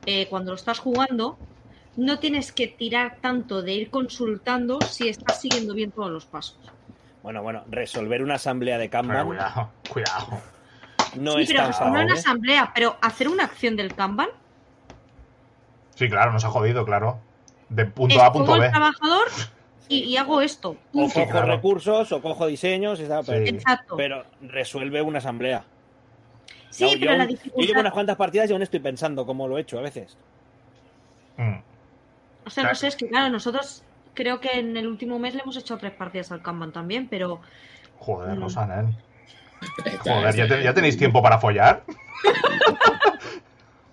eh, 0.04 0.26
cuando 0.28 0.50
lo 0.52 0.56
estás 0.56 0.80
jugando, 0.80 1.38
no 1.96 2.18
tienes 2.18 2.50
que 2.52 2.66
tirar 2.66 3.18
tanto 3.20 3.62
de 3.62 3.72
ir 3.74 3.90
consultando 3.90 4.80
si 4.80 5.08
estás 5.08 5.40
siguiendo 5.40 5.74
bien 5.74 5.92
todos 5.92 6.10
los 6.10 6.26
pasos. 6.26 6.58
Bueno, 7.22 7.42
bueno, 7.42 7.64
resolver 7.68 8.22
una 8.22 8.34
asamblea 8.34 8.78
de 8.78 8.88
Pero 8.90 9.02
Kanban 9.02 9.26
cuidado, 9.28 9.72
cuidado. 9.88 10.26
No 11.16 11.32
sí, 11.34 11.42
es 11.42 11.48
pero 11.52 11.70
tan 11.70 11.92
no 11.92 12.00
en 12.00 12.08
¿eh? 12.08 12.12
asamblea, 12.12 12.72
pero 12.74 12.96
hacer 13.02 13.28
una 13.28 13.44
acción 13.44 13.76
del 13.76 13.94
Kanban 13.94 14.28
Sí, 15.94 16.08
claro, 16.08 16.32
nos 16.32 16.44
ha 16.44 16.50
jodido, 16.50 16.84
claro. 16.84 17.18
De 17.68 17.86
punto 17.86 18.14
es 18.16 18.20
A 18.20 18.26
a 18.26 18.32
punto 18.32 18.46
pongo 18.48 18.60
B. 18.60 18.66
el 18.66 18.72
trabajador 18.72 19.28
y, 19.88 19.98
y 20.04 20.16
hago 20.16 20.40
esto. 20.40 20.76
O 20.92 21.08
cojo 21.08 21.28
claro. 21.30 21.46
recursos 21.46 22.10
o 22.12 22.20
cojo 22.22 22.46
diseños, 22.46 22.98
está, 23.00 23.22
pero, 23.22 23.46
Sí. 23.46 23.54
Exacto. 23.54 23.96
pero 23.96 24.24
resuelve 24.42 25.02
una 25.02 25.18
asamblea. 25.18 25.64
Sí, 26.70 26.84
No, 26.84 26.90
pero 26.98 27.12
yo, 27.12 27.16
la 27.16 27.22
aún- 27.24 27.30
yo 27.30 27.36
llevo 27.36 27.44
dificultad. 27.44 27.80
unas 27.80 27.92
cuantas 27.92 28.16
partidas 28.16 28.50
y 28.50 28.52
aún 28.52 28.62
estoy 28.62 28.80
pensando 28.80 29.24
cómo 29.24 29.46
lo 29.46 29.56
he 29.56 29.60
hecho 29.60 29.78
a 29.78 29.82
veces. 29.82 30.16
Mm. 31.36 31.58
O 32.46 32.50
sea, 32.50 32.64
no 32.64 32.74
sé, 32.74 32.88
es 32.88 32.96
que 32.96 33.08
claro, 33.08 33.30
nosotros 33.30 33.84
creo 34.14 34.40
que 34.40 34.58
en 34.58 34.76
el 34.76 34.86
último 34.88 35.18
mes 35.20 35.34
le 35.34 35.42
hemos 35.42 35.56
hecho 35.56 35.76
tres 35.78 35.92
partidas 35.92 36.32
al 36.32 36.42
Kanban 36.42 36.72
también, 36.72 37.06
pero 37.08 37.40
Joder, 38.00 38.36
Mm. 38.36 38.42
Rosa, 38.42 38.84
Joder, 40.02 40.34
¿ya, 40.34 40.48
te- 40.48 40.62
ya 40.62 40.74
tenéis 40.74 40.96
tiempo 40.96 41.22
para 41.22 41.38
follar? 41.38 41.84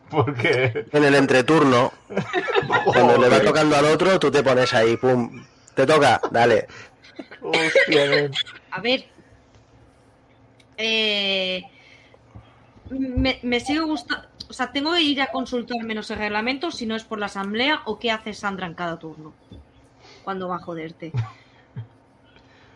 Porque. 0.10 0.86
En 0.92 1.04
el 1.06 1.16
entreturno, 1.16 1.94
cuando 2.86 3.18
le 3.18 3.30
va 3.30 3.42
tocando 3.42 3.76
al 3.78 3.86
otro, 3.86 4.20
tú 4.20 4.30
te 4.30 4.44
pones 4.44 4.74
ahí, 4.74 4.98
pum. 4.98 5.46
Te 5.76 5.86
toca, 5.86 6.20
dale. 6.32 6.68
hostia, 7.42 8.08
nen. 8.10 8.32
A 8.72 8.82
ver. 8.82 9.06
Eh, 10.78 11.64
me, 12.90 13.40
me 13.44 13.60
sigue 13.60 13.80
gustando. 13.82 14.28
O 14.50 14.54
sea, 14.54 14.72
tengo 14.74 14.94
que 14.94 15.02
ir 15.02 15.22
a 15.22 15.28
consultar 15.28 15.82
menos 15.84 16.12
el 16.12 16.18
reglamento 16.18 16.72
si 16.72 16.86
no 16.86 16.96
es 16.98 17.06
por 17.06 17.20
la 17.20 17.28
asamblea 17.28 17.82
o 17.86 17.98
qué 18.00 18.12
hace 18.12 18.34
Sandra 18.34 18.68
en 18.68 18.74
cada 18.74 19.00
turno. 19.00 19.34
Cuando 20.26 20.50
va 20.50 20.58
a 20.58 20.60
joderte. 20.60 21.14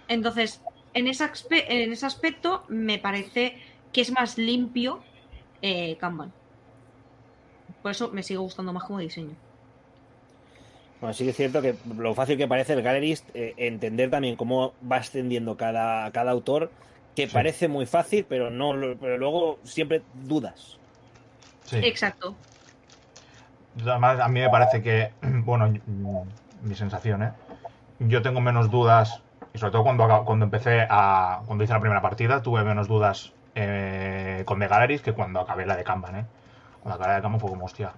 Entonces, 0.07 0.61
en 0.95 1.07
ese, 1.07 1.23
aspe- 1.25 1.65
en 1.67 1.91
ese 1.93 2.05
aspecto, 2.07 2.63
me 2.69 2.97
parece 2.97 3.57
que 3.93 4.01
es 4.01 4.11
más 4.11 4.37
limpio 4.39 5.01
eh, 5.61 5.95
Kanban. 5.97 6.31
Por 7.83 7.91
eso 7.91 8.09
me 8.11 8.23
sigue 8.23 8.39
gustando 8.39 8.73
más 8.73 8.83
como 8.85 8.99
diseño. 8.99 9.35
Bueno, 10.99 11.13
sí 11.13 11.23
que 11.25 11.29
es 11.31 11.35
cierto 11.35 11.61
que 11.61 11.75
lo 11.97 12.15
fácil 12.15 12.37
que 12.37 12.47
parece 12.47 12.73
el 12.73 12.81
Gallerist, 12.81 13.29
eh, 13.35 13.53
entender 13.57 14.09
también 14.09 14.35
cómo 14.35 14.73
va 14.91 14.97
ascendiendo 14.97 15.55
cada, 15.57 16.09
cada 16.11 16.31
autor, 16.31 16.71
que 17.15 17.27
Sí. 17.27 17.33
parece 17.33 17.67
muy 17.67 17.85
fácil, 17.85 18.25
pero 18.27 18.49
no 18.49 18.71
pero 18.99 19.17
luego 19.17 19.59
siempre 19.63 20.01
dudas. 20.23 20.77
Sí. 21.65 21.77
Exacto. 21.83 22.35
Además, 23.81 24.19
a 24.19 24.27
mí 24.29 24.39
me 24.39 24.49
parece 24.49 24.81
que, 24.81 25.11
bueno, 25.21 25.73
mi 26.63 26.75
sensación, 26.75 27.23
¿eh? 27.23 27.31
Yo 27.99 28.21
tengo 28.21 28.41
menos 28.41 28.71
dudas, 28.71 29.21
y 29.55 29.57
sobre 29.57 29.71
todo 29.71 29.83
cuando, 29.83 30.23
cuando 30.25 30.43
empecé 30.45 30.85
a. 30.89 31.41
Cuando 31.45 31.63
hice 31.63 31.73
la 31.73 31.79
primera 31.79 32.01
partida, 32.01 32.41
tuve 32.41 32.63
menos 32.63 32.87
dudas 32.89 33.31
eh, 33.55 34.43
con 34.45 34.59
The 34.59 34.67
Galleries 34.67 35.01
que 35.01 35.13
cuando 35.13 35.39
acabé 35.39 35.65
la 35.65 35.77
de 35.77 35.83
Kanban, 35.85 36.15
¿eh? 36.17 36.25
Cuando 36.83 36.95
acabé 36.95 37.09
la 37.11 37.15
de 37.15 37.21
Kanban 37.21 37.39
fue 37.39 37.49
como, 37.49 37.65
hostia. 37.65 37.93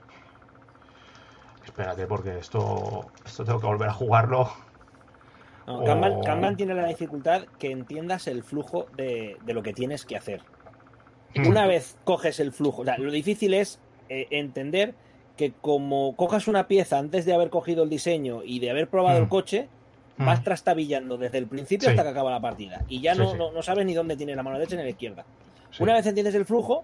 Espérate, 1.65 2.05
porque 2.07 2.37
esto. 2.39 3.07
Esto 3.25 3.43
tengo 3.43 3.59
que 3.59 3.67
volver 3.67 3.89
a 3.89 3.93
jugarlo. 3.93 4.49
No, 5.65 5.79
O- 5.79 5.83
Kanban, 5.83 6.21
Kanban 6.21 6.55
tiene 6.55 6.73
la 6.73 6.87
dificultad 6.87 7.43
que 7.59 7.71
entiendas 7.71 8.27
el 8.27 8.43
flujo 8.43 8.87
de, 8.95 9.37
de 9.43 9.53
lo 9.53 9.63
que 9.63 9.73
tienes 9.73 10.05
que 10.05 10.15
hacer. 10.15 10.41
Mm. 11.35 11.47
Una 11.47 11.67
vez 11.67 11.97
coges 12.05 12.39
el 12.39 12.53
flujo, 12.53 12.83
o 12.83 12.85
sea, 12.85 12.97
lo 12.97 13.11
difícil 13.11 13.53
es 13.53 13.79
eh, 14.09 14.27
entender 14.31 14.95
que 15.35 15.51
como 15.51 16.15
cojas 16.15 16.47
una 16.47 16.67
pieza 16.67 16.97
antes 16.97 17.25
de 17.25 17.33
haber 17.33 17.49
cogido 17.49 17.83
el 17.83 17.89
diseño 17.89 18.43
y 18.43 18.59
de 18.59 18.69
haber 18.71 18.87
probado 18.89 19.19
Mm. 19.19 19.23
el 19.23 19.29
coche, 19.29 19.63
Mm. 19.69 19.76
Vas 20.17 20.43
trastabillando 20.43 21.17
desde 21.17 21.37
el 21.37 21.47
principio 21.47 21.85
Sí. 21.87 21.91
hasta 21.91 22.03
que 22.03 22.09
acaba 22.09 22.31
la 22.31 22.39
partida. 22.39 22.83
Y 22.89 23.01
ya 23.01 23.13
Sí, 23.13 23.19
no, 23.19 23.31
sí. 23.31 23.37
no, 23.37 23.51
no 23.51 23.61
sabes 23.61 23.85
ni 23.85 23.93
dónde 23.93 24.15
tienes 24.17 24.35
la 24.35 24.43
mano 24.43 24.57
derecha 24.57 24.75
ni 24.75 24.83
la 24.83 24.89
izquierda. 24.89 25.25
Una 25.79 25.93
vez 25.93 26.05
entiendes 26.07 26.33
el 26.35 26.45
flujo, 26.45 26.83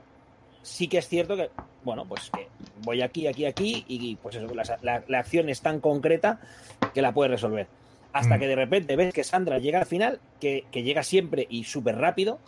sí 0.62 0.88
que 0.88 1.00
es 1.00 1.08
cierto 1.08 1.36
que, 1.36 1.50
bueno, 1.84 2.06
pues 2.06 2.30
que 2.30 2.48
voy 2.84 3.02
aquí, 3.02 3.28
aquí, 3.28 3.46
aquí, 3.46 3.84
y 3.88 4.16
pues 4.18 4.36
eso, 4.36 4.48
la, 4.54 4.64
la- 4.82 5.04
la 5.08 5.20
acción 5.20 5.50
es 5.50 5.62
tan 5.62 5.80
concreta 5.80 6.40
que 6.94 7.02
la 7.02 7.12
puedes 7.12 7.32
resolver. 7.32 7.68
Hasta 8.14 8.38
Mm. 8.38 8.40
que 8.40 8.48
de 8.48 8.56
repente 8.56 8.96
ves 8.96 9.14
que 9.14 9.24
Sandra 9.24 9.58
llega 9.58 9.80
al 9.80 9.86
final, 9.88 10.20
que, 10.40 10.66
que 10.72 10.84
llega 10.84 11.02
siempre 11.02 11.48
y 11.50 11.64
súper 11.64 11.98
rápido, 11.98 12.40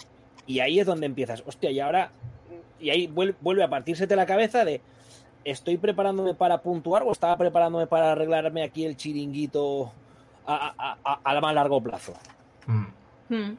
y 0.46 0.60
ahí 0.60 0.80
es 0.80 0.86
donde 0.86 1.08
empiezas, 1.08 1.42
hostia, 1.48 1.72
y 1.72 1.80
ahora, 1.80 2.12
y 2.80 2.92
ahí 2.92 3.08
vuel- 3.08 3.34
vuelve 3.42 3.64
a 3.64 3.70
partírsete 3.70 4.16
la 4.16 4.28
cabeza 4.28 4.64
de, 4.64 4.82
¿estoy 5.44 5.78
preparándome 5.78 6.36
para 6.36 6.62
puntuar 6.62 7.02
o 7.04 7.12
estaba 7.12 7.36
preparándome 7.38 7.88
para 7.88 8.12
arreglarme 8.12 8.62
aquí 8.64 8.86
el 8.86 8.96
chiringuito 8.96 9.92
a, 10.48 10.74
a- 10.78 10.98
a- 11.04 11.20
a 11.38 11.42
más 11.42 11.54
largo 11.56 11.82
plazo? 11.82 12.14
Mm. 12.68 12.86
Mm. 13.30 13.58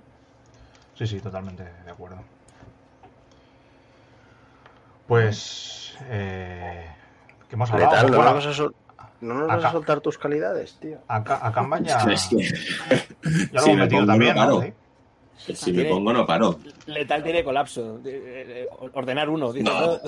Sí, 0.95 1.07
sí, 1.07 1.21
totalmente 1.21 1.63
de 1.65 1.91
acuerdo. 1.91 2.19
Pues. 5.07 5.95
Eh, 6.09 6.87
¿Qué 7.49 7.55
hemos 7.55 7.71
hablado? 7.71 7.93
Letal, 7.93 8.11
¿no, 8.11 8.17
Bueno, 8.17 8.35
nos 8.35 8.45
vas 8.45 8.53
a 8.53 8.57
sol- 8.57 8.75
no 9.21 9.35
nos 9.35 9.49
vas 9.49 9.59
acá. 9.59 9.69
a 9.69 9.73
soltar 9.73 10.01
tus 10.01 10.19
calidades, 10.19 10.77
tío. 10.81 10.99
a, 11.09 11.17
a 11.17 11.53
Kanban 11.53 11.85
ya, 11.85 11.99
Es 12.11 12.27
que 12.29 12.37
ya 12.43 12.51
lo 13.53 13.61
si 13.63 13.71
hemos 13.71 13.77
me 13.77 13.77
metido 13.77 14.01
pongo, 14.01 14.07
también, 14.13 14.35
no 14.35 14.47
¿no? 14.47 14.59
paro. 14.61 14.73
Sí. 15.39 15.55
si 15.55 15.71
me 15.73 15.77
Tiene- 15.83 15.91
pongo 15.91 16.13
no 16.13 16.27
paro. 16.27 16.59
Letal 16.87 17.23
tiene 17.23 17.45
colapso. 17.45 17.99
de- 17.99 18.21
de- 18.21 18.45
de- 18.45 18.69
ordenar 18.95 19.29
uno. 19.29 19.53
dice, 19.53 19.71
No. 19.71 19.81
¿no? 19.81 19.99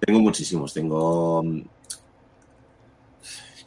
Tengo 0.00 0.20
muchísimos, 0.20 0.72
tengo... 0.74 1.44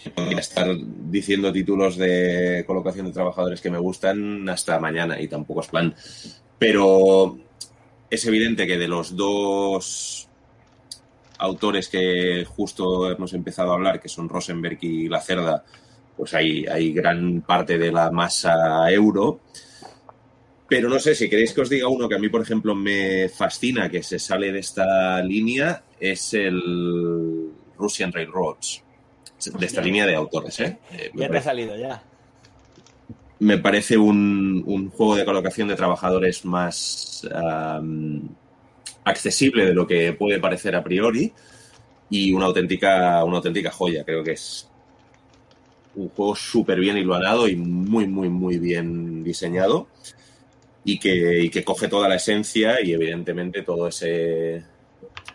mm, 0.05 0.09
Podría 0.11 0.39
estar 0.39 0.67
diciendo 1.09 1.51
títulos 1.51 1.97
de 1.97 2.63
colocación 2.65 3.07
de 3.07 3.13
trabajadores 3.13 3.61
que 3.61 3.71
me 3.71 3.79
gustan 3.79 4.47
hasta 4.49 4.79
mañana 4.79 5.19
y 5.19 5.27
tampoco 5.27 5.61
es 5.61 5.67
plan. 5.67 5.95
Pero 6.59 7.37
es 8.09 8.25
evidente 8.25 8.67
que 8.67 8.77
de 8.77 8.87
los 8.87 9.15
dos 9.15 10.29
autores 11.39 11.89
que 11.89 12.45
justo 12.47 13.11
hemos 13.11 13.33
empezado 13.33 13.71
a 13.71 13.75
hablar, 13.75 13.99
que 13.99 14.09
son 14.09 14.29
Rosenberg 14.29 14.77
y 14.81 15.09
La 15.09 15.19
Cerda, 15.19 15.65
pues 16.15 16.33
hay, 16.33 16.65
hay 16.65 16.93
gran 16.93 17.41
parte 17.41 17.77
de 17.77 17.91
la 17.91 18.11
masa 18.11 18.89
euro. 18.91 19.41
Pero 20.67 20.89
no 20.89 20.99
sé, 20.99 21.15
si 21.15 21.29
queréis 21.29 21.53
que 21.53 21.61
os 21.61 21.69
diga 21.69 21.87
uno 21.87 22.07
que 22.07 22.15
a 22.15 22.19
mí, 22.19 22.29
por 22.29 22.41
ejemplo, 22.41 22.73
me 22.73 23.29
fascina, 23.29 23.89
que 23.89 24.01
se 24.01 24.19
sale 24.19 24.51
de 24.51 24.59
esta 24.59 25.21
línea, 25.21 25.83
es 25.99 26.33
el 26.33 27.51
Russian 27.77 28.11
Railroads. 28.11 28.83
De 29.51 29.65
esta 29.65 29.81
línea 29.81 30.05
de 30.05 30.15
autores, 30.15 30.59
¿eh? 30.59 30.77
Eh, 30.91 31.11
Ya 31.13 31.19
te 31.19 31.25
ha 31.25 31.27
parece- 31.27 31.45
salido, 31.45 31.75
ya. 31.77 32.03
me 33.39 33.57
parece 33.57 33.97
un, 33.97 34.63
un 34.65 34.89
juego 34.89 35.15
de 35.15 35.25
colocación 35.25 35.67
de 35.67 35.75
trabajadores 35.75 36.45
más 36.45 37.27
accesible 39.03 39.65
de 39.65 39.73
lo 39.73 39.85
que 39.85 40.13
puede 40.13 40.39
parecer 40.39 40.75
a 40.75 40.83
priori 40.83 41.31
y 42.09 42.31
una 42.31 42.45
auténtica, 42.45 43.23
una 43.23 43.37
auténtica 43.37 43.71
joya. 43.71 44.03
Creo 44.05 44.23
que 44.23 44.31
es 44.33 44.69
un 45.95 46.09
juego 46.09 46.35
súper 46.35 46.79
bien 46.79 46.97
hilvanado 46.97 47.47
y 47.47 47.55
muy, 47.55 48.07
muy, 48.07 48.29
muy 48.29 48.57
bien 48.59 49.23
diseñado 49.23 49.87
y 50.85 50.99
que, 50.99 51.41
y 51.43 51.49
que 51.49 51.63
coge 51.63 51.87
toda 51.87 52.07
la 52.09 52.15
esencia 52.15 52.81
y 52.81 52.93
evidentemente 52.93 53.61
todo 53.61 53.87
ese, 53.87 54.63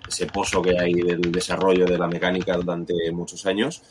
ese 0.09 0.27
pozo 0.27 0.63
que 0.63 0.79
hay 0.79 0.95
del 0.95 1.21
desarrollo 1.21 1.85
de 1.85 1.99
la 1.99 2.07
mecánica 2.09 2.57
durante 2.57 2.95
muchos 3.13 3.45
años 3.47 3.83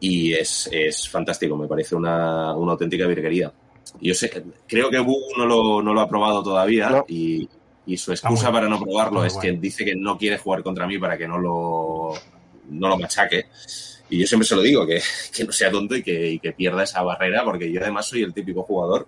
y 0.00 0.32
es, 0.32 0.68
es 0.72 1.08
fantástico, 1.08 1.56
me 1.56 1.66
parece 1.66 1.96
una, 1.96 2.54
una 2.54 2.72
auténtica 2.72 3.06
virguería. 3.06 3.52
Yo 4.00 4.14
sé, 4.14 4.44
creo 4.66 4.90
que 4.90 4.98
Bu 4.98 5.16
no 5.36 5.46
lo, 5.46 5.82
no 5.82 5.94
lo 5.94 6.00
ha 6.00 6.08
probado 6.08 6.42
todavía 6.42 6.90
No. 6.90 7.04
y, 7.08 7.48
y 7.86 7.96
su 7.96 8.12
excusa 8.12 8.52
para 8.52 8.68
no 8.68 8.78
probarlo 8.80 9.24
es 9.24 9.36
que 9.38 9.52
dice 9.52 9.84
que 9.84 9.96
no 9.96 10.18
quiere 10.18 10.38
jugar 10.38 10.62
contra 10.62 10.86
mí 10.86 10.98
para 10.98 11.16
que 11.16 11.26
no 11.26 11.38
lo, 11.38 12.12
no 12.70 12.88
lo 12.88 12.98
machaque. 12.98 13.46
Y 14.10 14.20
yo 14.20 14.26
siempre 14.26 14.46
se 14.46 14.56
lo 14.56 14.62
digo, 14.62 14.86
que, 14.86 15.00
que 15.34 15.44
no 15.44 15.52
sea 15.52 15.70
tonto 15.70 15.96
y 15.96 16.02
que, 16.02 16.32
y 16.32 16.38
que 16.38 16.52
pierda 16.52 16.82
esa 16.82 17.02
barrera, 17.02 17.44
porque 17.44 17.70
yo 17.72 17.80
además 17.80 18.06
soy 18.06 18.22
el 18.22 18.34
típico 18.34 18.62
jugador 18.62 19.06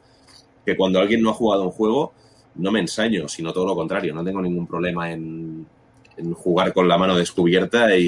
que 0.64 0.76
cuando 0.76 0.98
alguien 0.98 1.22
no 1.22 1.30
ha 1.30 1.34
jugado 1.34 1.64
un 1.64 1.70
juego 1.70 2.12
no 2.56 2.72
me 2.72 2.80
ensaño, 2.80 3.28
sino 3.28 3.52
todo 3.52 3.66
lo 3.66 3.74
contrario, 3.74 4.12
no 4.14 4.24
tengo 4.24 4.42
ningún 4.42 4.66
problema 4.66 5.12
en, 5.12 5.66
en 6.20 6.32
jugar 6.34 6.72
con 6.72 6.86
la 6.88 6.96
mano 6.98 7.16
descubierta 7.16 7.96
y, 7.96 8.04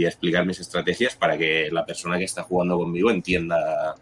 y 0.00 0.06
explicar 0.06 0.46
mis 0.46 0.60
estrategias 0.60 1.16
para 1.16 1.36
que 1.36 1.68
la 1.72 1.84
persona 1.84 2.18
que 2.18 2.24
está 2.24 2.42
jugando 2.42 2.76
conmigo 2.78 3.10
entienda 3.10 3.94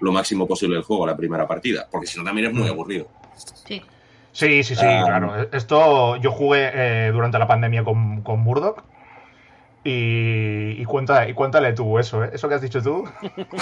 lo 0.00 0.12
máximo 0.12 0.46
posible 0.46 0.76
el 0.76 0.82
juego 0.84 1.06
la 1.06 1.16
primera 1.16 1.46
partida, 1.46 1.86
porque 1.90 2.06
si 2.06 2.18
no 2.18 2.24
también 2.24 2.46
es 2.48 2.54
muy 2.54 2.68
Mm. 2.68 2.72
aburrido. 2.72 3.08
Sí. 3.66 3.82
Sí, 4.32 4.62
sí, 4.62 4.74
sí, 4.76 4.84
Ah. 4.86 5.02
claro. 5.04 5.48
Esto 5.52 6.16
yo 6.16 6.30
jugué 6.30 6.70
eh, 6.72 7.10
durante 7.12 7.38
la 7.38 7.46
pandemia 7.48 7.82
con, 7.84 8.22
con 8.22 8.38
Murdoch. 8.40 8.82
Y, 9.84 10.80
y, 10.80 10.84
cuenta, 10.84 11.28
y 11.28 11.34
cuéntale 11.34 11.72
tú 11.72 11.98
eso, 11.98 12.22
¿eh? 12.24 12.30
Eso 12.34 12.48
que 12.48 12.54
has 12.56 12.60
dicho 12.60 12.82
tú. 12.82 13.04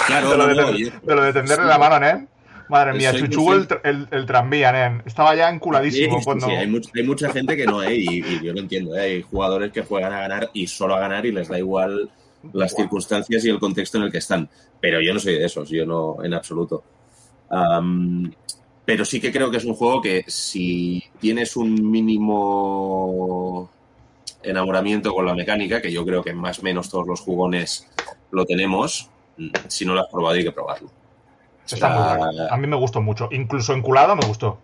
Claro, 0.07 0.29
de, 0.31 0.37
lo 0.37 0.43
no, 0.43 0.47
de, 0.47 0.55
no, 0.55 0.71
yo- 0.77 0.89
de 1.01 1.15
lo 1.15 1.21
de 1.21 1.33
tenderle 1.33 1.65
la 1.65 1.77
mano, 1.77 1.99
nen. 1.99 2.27
Madre 2.69 2.93
mía, 2.93 3.11
Soy 3.11 3.21
chuchú 3.23 3.53
el, 3.53 3.67
el, 3.83 4.07
el 4.11 4.25
tranvía, 4.25 4.71
nen. 4.71 5.03
Estaba 5.05 5.35
ya 5.35 5.49
enculadísimo 5.49 6.19
Sí, 6.19 6.25
cuando. 6.25 6.47
sí, 6.47 6.51
hay, 6.53 6.67
much- 6.67 6.89
hay 6.95 7.03
mucha 7.03 7.29
gente 7.31 7.55
que 7.55 7.65
no, 7.65 7.81
¿eh? 7.83 7.95
y, 7.95 8.19
y 8.25 8.41
yo 8.43 8.53
lo 8.53 8.59
entiendo. 8.59 8.95
¿eh? 8.95 9.01
Hay 9.01 9.21
jugadores 9.21 9.71
que 9.71 9.83
juegan 9.83 10.11
a 10.13 10.19
ganar 10.19 10.49
y 10.53 10.67
solo 10.67 10.95
a 10.95 10.99
ganar 10.99 11.25
y 11.25 11.31
les 11.31 11.47
da 11.47 11.57
igual 11.57 12.09
las 12.53 12.73
circunstancias 12.75 13.43
y 13.45 13.49
el 13.49 13.59
contexto 13.59 13.97
en 13.97 14.03
el 14.05 14.11
que 14.11 14.17
están. 14.19 14.49
Pero 14.79 15.01
yo 15.01 15.13
no 15.13 15.19
soy 15.19 15.35
de 15.35 15.45
esos, 15.45 15.69
yo 15.69 15.85
no, 15.85 16.17
en 16.23 16.33
absoluto. 16.33 16.83
Pero 18.85 19.03
sí 19.05 19.19
que 19.19 19.31
creo 19.31 19.51
que 19.51 19.57
es 19.57 19.65
un 19.65 19.73
juego 19.73 20.01
que 20.01 20.23
si 20.27 21.03
tienes 21.19 21.57
un 21.57 21.89
mínimo 21.89 23.69
enamoramiento 24.43 25.13
con 25.13 25.25
la 25.25 25.33
mecánica, 25.35 25.81
que 25.81 25.91
yo 25.91 26.05
creo 26.05 26.23
que 26.23 26.33
más 26.33 26.59
o 26.59 26.63
menos 26.63 26.89
todos 26.89 27.05
los 27.07 27.19
jugones 27.19 27.87
lo 28.31 28.45
tenemos, 28.45 29.09
si 29.67 29.85
no 29.85 29.93
lo 29.93 30.01
has 30.01 30.07
probado 30.11 30.35
hay 30.35 30.43
que 30.43 30.51
probarlo. 30.51 30.89
Está 31.71 31.89
muy 31.89 31.99
Ah, 32.03 32.15
bueno. 32.17 32.43
A 32.49 32.57
mí 32.57 32.67
me 32.67 32.75
gustó 32.75 33.01
mucho. 33.01 33.29
Incluso 33.31 33.73
enculado 33.73 34.15
me 34.15 34.25
gustó. 34.25 34.59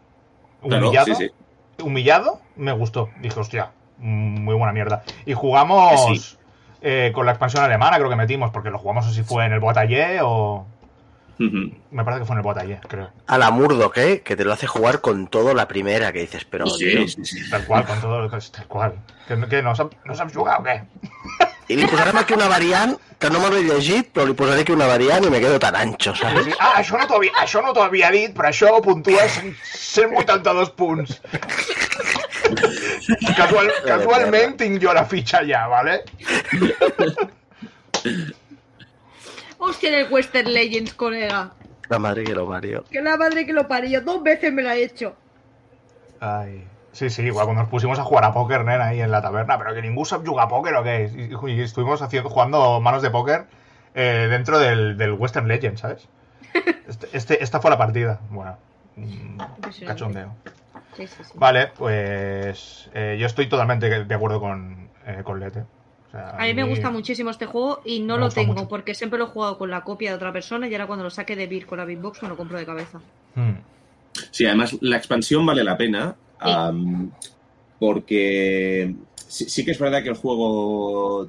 Claro, 0.61 0.87
Humillado, 0.87 1.05
sí, 1.07 1.15
sí. 1.15 1.31
humillado 1.83 2.39
me 2.55 2.71
gustó. 2.71 3.09
Dije, 3.19 3.39
hostia, 3.39 3.71
muy 3.97 4.55
buena 4.55 4.71
mierda. 4.73 5.03
Y 5.25 5.33
jugamos 5.33 6.05
Sí. 6.05 6.37
eh, 6.81 7.11
con 7.13 7.25
la 7.25 7.33
expansión 7.33 7.63
alemana, 7.63 7.97
creo 7.97 8.09
que 8.09 8.15
metimos, 8.15 8.51
porque 8.51 8.69
lo 8.69 8.79
jugamos 8.79 9.05
así 9.07 9.23
fue 9.23 9.45
en 9.45 9.53
el 9.53 9.59
Botaller 9.59 10.21
o. 10.23 10.65
Me 11.39 12.05
parece 12.05 12.21
que 12.21 12.25
fue 12.25 12.35
en 12.35 12.37
el 12.37 12.43
Botaller, 12.43 12.79
creo. 12.87 13.09
A 13.27 13.37
la 13.37 13.51
Murdoch, 13.51 13.97
¿eh? 13.97 14.21
Que 14.21 14.37
te 14.37 14.45
lo 14.45 14.53
hace 14.53 14.65
jugar 14.67 15.01
con 15.01 15.27
todo 15.27 15.53
la 15.53 15.67
primera, 15.67 16.13
que 16.13 16.19
dices, 16.19 16.45
pero... 16.45 16.65
Sí, 16.67 16.85
tío, 16.85 17.07
sí, 17.07 17.25
sí. 17.25 17.49
Tal 17.49 17.65
cual, 17.65 17.85
con 17.85 17.99
todo 17.99 18.21
lo 18.21 18.29
que 18.29 18.37
es 18.37 18.49
tal 18.51 18.65
cual. 18.67 18.93
¿Que, 19.27 19.37
que 19.49 19.61
no, 19.61 19.75
sap, 19.75 19.91
no 20.05 20.15
saps 20.15 20.33
jugar 20.33 20.61
o 20.61 20.63
què? 20.63 20.83
I 21.72 21.78
li 21.80 21.88
posarem 21.88 22.18
aquí 22.20 22.36
una 22.36 22.49
variant, 22.51 22.95
que 23.20 23.30
no 23.32 23.39
me 23.39 23.49
l'he 23.53 23.64
llegit, 23.68 24.09
però 24.16 24.26
li 24.28 24.36
posaré 24.36 24.66
aquí 24.66 24.74
una 24.76 24.88
variant 24.89 25.24
i 25.24 25.32
me 25.32 25.39
quedo 25.39 25.59
tan 25.64 25.78
ancho, 25.80 26.11
saps? 26.20 26.43
sí. 26.49 26.55
Ah, 26.59 26.74
això 26.82 26.99
no 26.99 27.07
t'ho 27.07 27.22
havia, 27.22 27.32
això 27.39 27.64
no 27.64 27.72
havia 27.86 28.11
dit, 28.11 28.34
però 28.36 28.49
això 28.51 28.74
puntua 28.84 29.28
100 29.38 29.55
182 29.93 30.74
punts. 30.80 31.20
Casual, 33.38 33.72
casualment 33.86 34.57
tinc 34.59 34.82
jo 34.84 34.93
la 34.93 35.05
fitxa 35.07 35.39
allà, 35.39 35.64
¿vale? 35.72 36.03
Hostia, 39.57 39.89
en 39.89 39.95
el 40.01 40.11
Western 40.11 40.51
Legends, 40.51 40.93
colega. 40.93 41.53
La 41.89 41.99
madre 41.99 42.24
que 42.24 42.36
lo 42.36 42.47
parió. 42.47 42.84
Que 42.91 43.01
la 43.01 43.16
madre 43.18 43.45
que 43.45 43.53
lo 43.53 43.68
parió. 43.68 44.01
Dos 44.01 44.22
veces 44.24 44.51
me 44.51 44.61
la 44.61 44.72
ha 44.72 44.76
hecho. 44.76 45.16
Ai. 46.20 46.64
Sí, 46.93 47.09
sí, 47.09 47.23
igual 47.23 47.45
cuando 47.45 47.63
nos 47.63 47.69
pusimos 47.71 47.99
a 47.99 48.03
jugar 48.03 48.23
a 48.23 48.33
póker, 48.33 48.63
nen, 48.63 48.79
ahí 48.79 49.01
en 49.01 49.11
la 49.11 49.21
taberna, 49.21 49.57
pero 49.57 49.73
que 49.73 49.81
ningún 49.81 50.05
sap 50.05 50.25
jugar 50.25 50.45
a 50.45 50.49
póker 50.49 50.75
o 50.75 50.83
qué. 50.83 51.11
Y, 51.45 51.51
y 51.51 51.61
estuvimos 51.61 52.01
haciendo, 52.01 52.29
jugando 52.29 52.79
manos 52.79 53.01
de 53.01 53.09
póker 53.09 53.45
eh, 53.95 54.27
dentro 54.29 54.59
del, 54.59 54.95
del 54.97 55.11
Western 55.13 55.47
Legend, 55.47 55.77
¿sabes? 55.77 56.07
Este, 56.87 57.07
este- 57.13 57.43
esta 57.43 57.59
fue 57.59 57.71
la 57.71 57.77
partida. 57.77 58.19
Bueno, 58.29 58.57
mm, 58.95 59.03
Impresionante. 59.05 59.85
cachondeo. 59.85 60.35
Sí, 60.95 61.07
sí, 61.07 61.23
sí. 61.23 61.31
Vale, 61.33 61.67
pues 61.75 62.89
eh, 62.93 63.17
yo 63.19 63.25
estoy 63.25 63.47
totalmente 63.49 63.89
de 64.05 64.15
acuerdo 64.15 64.39
con, 64.39 64.89
eh, 65.07 65.21
con 65.23 65.39
Lete. 65.39 65.61
O 65.61 66.11
sea, 66.11 66.29
A 66.37 66.43
mí 66.43 66.53
me 66.53 66.63
gusta 66.63 66.91
muchísimo 66.91 67.31
este 67.31 67.47
juego 67.47 67.81
y 67.83 68.01
no 68.01 68.17
lo 68.19 68.29
tengo 68.29 68.53
mucho. 68.53 68.67
porque 68.67 68.93
siempre 68.93 69.17
lo 69.17 69.25
he 69.25 69.29
jugado 69.29 69.57
con 69.57 69.71
la 69.71 69.81
copia 69.81 70.11
de 70.11 70.15
otra 70.17 70.31
persona 70.31 70.67
y 70.67 70.73
ahora 70.75 70.85
cuando 70.85 71.03
lo 71.03 71.09
saque 71.09 71.35
de 71.35 71.47
Beer 71.47 71.65
con 71.65 71.79
la 71.79 71.85
Big 71.85 71.97
Box 71.97 72.21
me 72.21 72.29
lo 72.29 72.37
compro 72.37 72.59
de 72.59 72.65
cabeza. 72.67 72.99
Mm. 73.33 73.53
Sí, 74.29 74.45
además 74.45 74.77
la 74.81 74.97
expansión 74.97 75.43
vale 75.43 75.63
la 75.63 75.75
pena. 75.75 76.15
Am, 76.43 77.11
porque 77.79 78.93
sí, 79.27 79.49
sí 79.49 79.65
que 79.65 79.71
es 79.71 79.79
verdad 79.79 80.03
que 80.03 80.09
el 80.09 80.15
juego, 80.15 81.27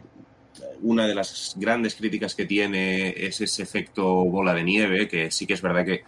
una 0.83 1.07
de 1.07 1.15
las 1.15 1.55
grandes 1.59 1.95
críticas 1.95 2.35
que 2.35 2.45
tiene 2.47 3.11
es 3.11 3.41
ese 3.41 3.63
efecto 3.63 4.05
bola 4.25 4.55
de 4.55 4.65
nieve, 4.65 5.09
que 5.09 5.31
sí 5.31 5.47
que 5.47 5.55
es 5.55 5.63
verdad 5.63 5.85
que 5.85 6.03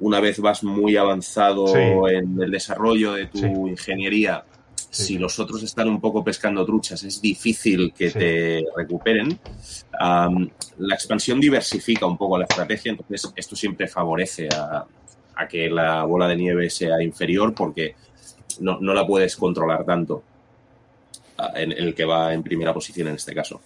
una 0.00 0.20
vez 0.20 0.40
vas 0.40 0.64
muy 0.64 0.96
avanzado 0.96 1.66
Sí. 1.68 1.78
en 1.78 2.40
el 2.42 2.50
desarrollo 2.50 3.12
de 3.12 3.26
tu 3.26 3.38
Sí. 3.38 3.46
ingeniería, 3.46 4.44
si 4.90 5.16
los 5.16 5.38
otros 5.38 5.62
están 5.62 5.88
un 5.88 6.00
poco 6.00 6.22
pescando 6.22 6.66
truchas, 6.66 7.02
es 7.04 7.20
difícil 7.22 7.94
que 7.96 8.10
te 8.10 8.64
recuperen. 8.76 9.38
Am, 9.98 10.50
la 10.78 10.94
expansión 10.94 11.40
diversifica 11.40 12.04
un 12.04 12.18
poco 12.18 12.36
la 12.36 12.44
estrategia, 12.44 12.90
entonces 12.90 13.32
esto 13.34 13.56
siempre 13.56 13.86
favorece 13.88 14.48
a, 14.54 14.84
a 15.36 15.48
que 15.48 15.70
la 15.70 16.04
bola 16.04 16.28
de 16.28 16.36
nieve 16.36 16.68
sea 16.68 17.02
inferior 17.02 17.54
porque 17.54 17.94
no, 18.60 18.78
no 18.80 18.94
la 18.94 19.06
puedes 19.06 19.36
controlar 19.36 19.84
tanto 19.84 20.22
ah, 21.38 21.52
en 21.54 21.72
el 21.72 21.94
que 21.94 22.04
va 22.04 22.32
en 22.32 22.42
primera 22.42 22.72
posición 22.72 23.08
en 23.08 23.14
este 23.14 23.34
caso. 23.34 23.60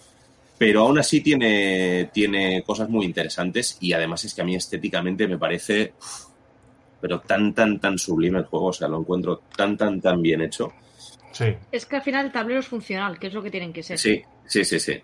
Pero 0.57 0.81
aún 0.81 0.97
así 0.97 1.21
tiene, 1.21 2.09
tiene 2.11 2.63
cosas 2.63 2.89
muy 2.89 3.05
interesantes 3.05 3.77
y 3.79 3.93
además 3.93 4.25
es 4.25 4.33
que 4.33 4.41
a 4.41 4.45
mí 4.45 4.55
estéticamente 4.55 5.27
me 5.27 5.37
parece 5.37 5.93
uf, 5.99 6.27
pero 6.99 7.19
tan, 7.19 7.53
tan, 7.53 7.79
tan 7.79 7.97
sublime 7.97 8.39
el 8.39 8.45
juego, 8.45 8.67
o 8.67 8.73
sea, 8.73 8.87
lo 8.87 8.99
encuentro 8.99 9.41
tan, 9.55 9.77
tan, 9.77 10.01
tan 10.01 10.21
bien 10.21 10.41
hecho. 10.41 10.73
Sí. 11.31 11.55
Es 11.71 11.85
que 11.85 11.97
al 11.97 12.01
final 12.01 12.25
el 12.25 12.31
tablero 12.31 12.59
es 12.59 12.67
funcional, 12.67 13.19
que 13.19 13.27
es 13.27 13.33
lo 13.33 13.43
que 13.43 13.51
tienen 13.51 13.71
que 13.71 13.83
ser. 13.83 13.99
Sí, 13.99 14.23
sí, 14.45 14.65
sí, 14.65 14.79
sí. 14.79 14.99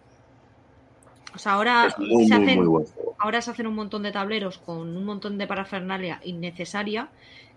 O 1.36 1.38
sea, 1.38 1.54
ahora 1.54 1.94
muy, 1.98 2.28
se 2.28 2.34
hacen 2.34 2.64
muy 2.64 2.84
ahora 3.18 3.42
se 3.42 3.52
hacen 3.52 3.68
un 3.68 3.76
montón 3.76 4.04
de 4.04 4.12
tableros 4.12 4.58
con 4.58 4.98
un 4.98 5.06
montón 5.06 5.38
de 5.38 5.48
parafernalia 5.48 6.20
innecesaria 6.24 7.10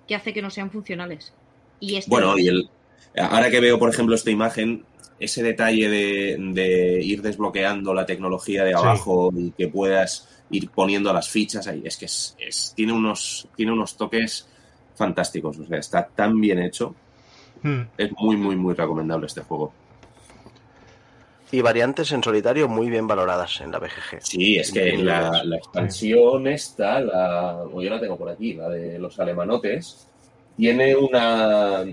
que 0.06 0.14
hace 0.14 0.32
que 0.32 0.42
no 0.42 0.50
sean 0.50 0.70
funcionales. 0.70 1.32
Y 1.80 1.96
este 1.96 2.10
Bueno, 2.10 2.38
y 2.38 2.48
el, 2.48 2.68
ahora 3.18 3.50
que 3.50 3.60
veo, 3.60 3.78
por 3.78 3.90
ejemplo, 3.90 4.14
esta 4.14 4.30
imagen, 4.30 4.84
ese 5.18 5.42
detalle 5.42 5.88
de, 5.88 6.36
de 6.38 7.00
ir 7.02 7.22
desbloqueando 7.22 7.94
la 7.94 8.04
tecnología 8.06 8.64
de 8.64 8.70
Sí. 8.72 8.76
abajo 8.76 9.30
y 9.36 9.50
que 9.52 9.68
puedas 9.68 10.28
ir 10.50 10.70
poniendo 10.70 11.12
las 11.12 11.28
fichas 11.28 11.66
ahí, 11.66 11.82
es 11.84 11.96
que 11.96 12.04
es, 12.06 12.36
es- 12.38 12.72
tiene, 12.76 12.92
unos, 12.92 13.48
tiene 13.56 13.72
unos 13.72 13.96
toques 13.96 14.48
fantásticos. 14.94 15.58
O 15.58 15.66
sea, 15.66 15.78
está 15.78 16.06
tan 16.06 16.40
bien 16.40 16.58
hecho. 16.62 16.94
Mm. 17.62 17.80
Es 17.98 18.10
muy, 18.18 18.36
muy, 18.36 18.56
muy 18.56 18.74
recomendable 18.74 19.26
este 19.26 19.40
juego. 19.42 19.72
Y 21.52 21.60
variantes 21.60 22.10
en 22.12 22.22
solitario 22.24 22.68
muy 22.68 22.90
bien 22.90 23.06
valoradas 23.06 23.60
en 23.60 23.70
la 23.70 23.78
BGG. 23.78 24.20
Sí, 24.20 24.56
es 24.56 24.72
que 24.72 24.98
la, 24.98 25.44
la 25.44 25.56
expansión 25.56 26.48
esta, 26.48 27.00
la, 27.00 27.62
o 27.72 27.80
yo 27.80 27.88
la 27.90 28.00
tengo 28.00 28.16
por 28.18 28.28
aquí, 28.28 28.54
la 28.54 28.68
de 28.68 28.98
los 28.98 29.18
alemanotes, 29.20 30.08
tiene 30.56 30.96
una... 30.96 31.84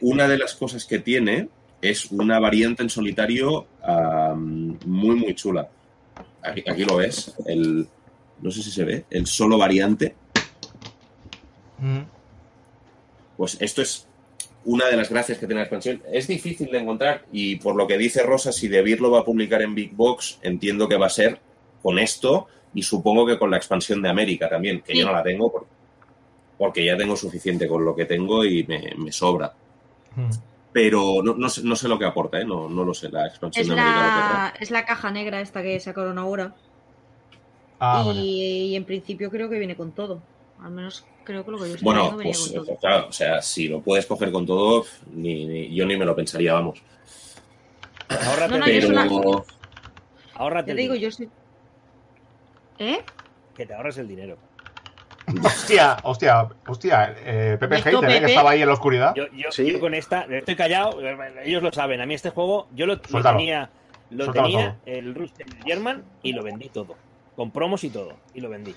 Una 0.00 0.28
de 0.28 0.38
las 0.38 0.54
cosas 0.54 0.84
que 0.84 1.00
tiene 1.00 1.48
es 1.80 2.06
una 2.12 2.38
variante 2.38 2.82
en 2.84 2.90
solitario 2.90 3.66
muy, 4.86 5.16
muy 5.16 5.34
chula. 5.34 5.68
Aquí, 6.42 6.62
aquí 6.68 6.84
lo 6.84 6.96
ves, 6.96 7.34
el, 7.46 7.88
no 8.40 8.50
sé 8.50 8.62
si 8.62 8.70
se 8.70 8.84
ve, 8.84 9.04
el 9.10 9.26
solo 9.26 9.58
variante. 9.58 10.14
Mm. 11.78 12.00
Pues 13.36 13.56
esto 13.60 13.82
es 13.82 14.06
una 14.64 14.86
de 14.86 14.96
las 14.96 15.10
gracias 15.10 15.38
que 15.38 15.46
tiene 15.46 15.60
la 15.60 15.64
expansión. 15.64 16.00
Es 16.12 16.28
difícil 16.28 16.70
de 16.70 16.78
encontrar 16.78 17.24
y 17.32 17.56
por 17.56 17.74
lo 17.74 17.88
que 17.88 17.98
dice 17.98 18.22
Rosa, 18.22 18.52
si 18.52 18.68
De 18.68 18.82
Beer 18.82 19.00
lo 19.00 19.10
va 19.10 19.20
a 19.20 19.24
publicar 19.24 19.62
en 19.62 19.74
Big 19.74 19.94
Box, 19.94 20.38
entiendo 20.42 20.88
que 20.88 20.96
va 20.96 21.06
a 21.06 21.10
ser 21.10 21.40
con 21.82 21.98
esto 21.98 22.46
y 22.74 22.82
supongo 22.84 23.26
que 23.26 23.38
con 23.38 23.50
la 23.50 23.56
expansión 23.56 24.00
de 24.00 24.08
América 24.10 24.48
también, 24.48 24.80
que 24.82 24.92
Sí. 24.92 25.00
yo 25.00 25.06
no 25.06 25.12
la 25.12 25.22
tengo 25.24 25.50
por- 25.50 25.66
porque 26.62 26.84
ya 26.84 26.96
tengo 26.96 27.16
suficiente 27.16 27.66
con 27.66 27.84
lo 27.84 27.92
que 27.96 28.04
tengo 28.04 28.44
y 28.44 28.62
me, 28.68 28.92
me 28.96 29.10
sobra. 29.10 29.52
Mm. 30.14 30.30
Pero 30.72 31.20
no, 31.24 31.34
no 31.34 31.48
sé, 31.48 31.62
no 31.64 31.74
sé 31.74 31.88
lo 31.88 31.98
que 31.98 32.04
aporta, 32.04 32.40
¿eh? 32.40 32.44
no, 32.44 32.68
no 32.68 32.84
lo 32.84 32.94
sé, 32.94 33.08
la 33.10 33.26
expansión 33.26 33.64
es 33.64 33.68
de 33.70 33.74
la, 33.74 34.54
es 34.60 34.70
la 34.70 34.84
caja 34.84 35.10
negra 35.10 35.40
esta 35.40 35.60
que 35.60 35.80
sacaron 35.80 36.18
ahora. 36.18 36.54
Ah, 37.80 38.02
y, 38.04 38.06
vale. 38.06 38.20
y 38.20 38.76
en 38.76 38.84
principio 38.84 39.28
creo 39.28 39.50
que 39.50 39.58
viene 39.58 39.74
con 39.74 39.90
todo. 39.90 40.22
Al 40.62 40.70
menos 40.70 41.04
creo 41.24 41.44
que 41.44 41.50
lo 41.50 41.58
que 41.58 41.64
yo 41.68 41.74
estoy 41.74 41.84
Bueno, 41.84 42.02
viendo 42.02 42.18
venía 42.18 42.32
pues 42.32 42.52
con 42.52 42.64
todo. 42.64 42.76
claro, 42.76 43.08
o 43.08 43.12
sea, 43.12 43.42
si 43.42 43.66
lo 43.66 43.80
puedes 43.80 44.06
coger 44.06 44.30
con 44.30 44.46
todo, 44.46 44.84
ni, 45.12 45.46
ni- 45.46 45.74
yo 45.74 45.84
ni 45.84 45.96
me 45.96 46.04
lo 46.04 46.14
pensaría, 46.14 46.52
vamos. 46.54 46.80
Ahórrate, 48.08 48.58
No, 48.58 48.64
Pero 48.64 48.88
dinero. 48.88 49.44
Ahórrate 50.34 50.74
te 50.74 50.80
digo, 50.80 50.94
dinero. 50.94 51.10
yo 51.10 51.16
sí. 51.16 51.28
¿Eh? 52.78 53.00
Que 53.56 53.66
te 53.66 53.74
ahorres 53.74 53.98
el 53.98 54.06
dinero. 54.06 54.36
Hostia, 55.44 55.96
hostia, 56.02 56.48
hostia. 56.66 57.14
Eh, 57.24 57.56
Pepe 57.58 57.76
¿Listo, 57.76 57.90
Hater, 57.90 58.10
¿eh? 58.10 58.14
que 58.14 58.20
Pepe? 58.20 58.30
estaba 58.32 58.50
ahí 58.50 58.62
en 58.62 58.68
la 58.68 58.74
oscuridad. 58.74 59.14
Yo, 59.14 59.24
yo, 59.32 59.50
Sí. 59.50 59.70
yo 59.70 59.80
con 59.80 59.94
esta, 59.94 60.22
estoy 60.30 60.56
callado, 60.56 60.98
ellos 61.44 61.62
lo 61.62 61.72
saben. 61.72 62.00
A 62.00 62.06
mí 62.06 62.14
este 62.14 62.30
juego, 62.30 62.68
yo 62.74 62.86
lo, 62.86 62.98
tenía, 63.00 63.70
lo 64.10 64.24
Suéltalo 64.24 64.46
tenía 64.48 64.76
el 64.86 65.14
Rust 65.14 65.40
el 65.40 65.54
German 65.64 66.04
y 66.22 66.32
lo 66.32 66.42
vendí 66.42 66.68
todo. 66.68 66.96
Con 67.36 67.50
promos 67.50 67.82
y 67.84 67.90
todo. 67.90 68.14
Y 68.34 68.40
lo 68.40 68.48
vendí. 68.50 68.74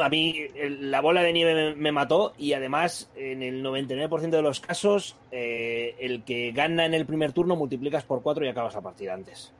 A 0.00 0.08
mí 0.10 0.34
el- 0.54 0.90
la 0.90 1.00
bola 1.00 1.22
de 1.22 1.32
nieve 1.32 1.54
me, 1.54 1.74
me 1.74 1.92
mató 1.92 2.34
y 2.36 2.52
además 2.52 3.10
en 3.16 3.42
el 3.42 3.62
99% 3.62 4.36
de 4.36 4.42
los 4.42 4.60
casos 4.60 5.16
eh, 5.30 5.94
el 5.98 6.24
que 6.24 6.52
gana 6.52 6.84
en 6.84 6.92
el 6.92 7.06
primer 7.06 7.32
turno 7.32 7.56
multiplicas 7.56 8.04
por 8.04 8.22
4 8.22 8.44
y 8.44 8.48
acabas 8.48 8.74
la 8.74 8.82
partida 8.82 9.14
antes. 9.14 9.54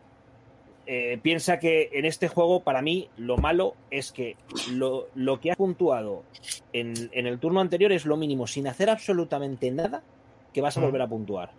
Eh, 0.91 1.19
piensa 1.21 1.59
que 1.59 1.91
en 1.93 2.07
este 2.07 2.29
juego 2.29 2.61
para 2.61 2.81
mí 2.81 3.11
lo 3.19 3.37
malo 3.37 3.75
es 3.91 4.11
que 4.11 4.37
lo, 4.73 5.09
lo 5.15 5.39
que 5.39 5.51
has 5.51 5.57
puntuado 5.59 6.25
en, 6.73 6.95
en 7.13 7.27
el 7.27 7.39
turno 7.39 7.61
anterior 7.61 7.93
es 7.93 8.07
lo 8.07 8.17
mínimo, 8.17 8.47
sin 8.47 8.67
hacer 8.67 8.89
absolutamente 8.89 9.71
nada 9.71 10.03
que 10.55 10.63
vas 10.63 10.79
a 10.79 10.81
volver 10.81 11.03
a 11.03 11.07
puntuar. 11.07 11.51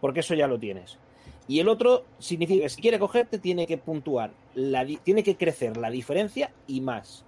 Porque 0.00 0.20
eso 0.20 0.34
ya 0.34 0.48
lo 0.48 0.58
tienes. 0.58 0.98
Y 1.46 1.60
el 1.60 1.68
otro 1.68 2.04
significa 2.18 2.64
que 2.64 2.68
si 2.68 2.82
quiere 2.82 2.98
cogerte, 2.98 3.38
tiene 3.38 3.64
que 3.64 3.78
puntuar, 3.78 4.32
la 4.56 4.84
tiene 5.04 5.22
que 5.22 5.36
crecer 5.36 5.76
la 5.76 5.88
diferencia 5.88 6.50
y 6.66 6.80
más. 6.80 7.24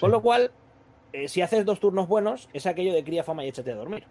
Con 0.00 0.10
lo 0.10 0.22
cual, 0.22 0.50
eh, 1.12 1.28
si 1.28 1.42
haces 1.42 1.66
dos 1.66 1.78
turnos 1.78 2.08
buenos, 2.08 2.48
es 2.54 2.64
aquello 2.64 2.94
de 2.94 3.04
cría 3.04 3.22
fama 3.22 3.44
y 3.44 3.48
échate 3.48 3.70
a 3.70 3.76
dormir. 3.76 4.06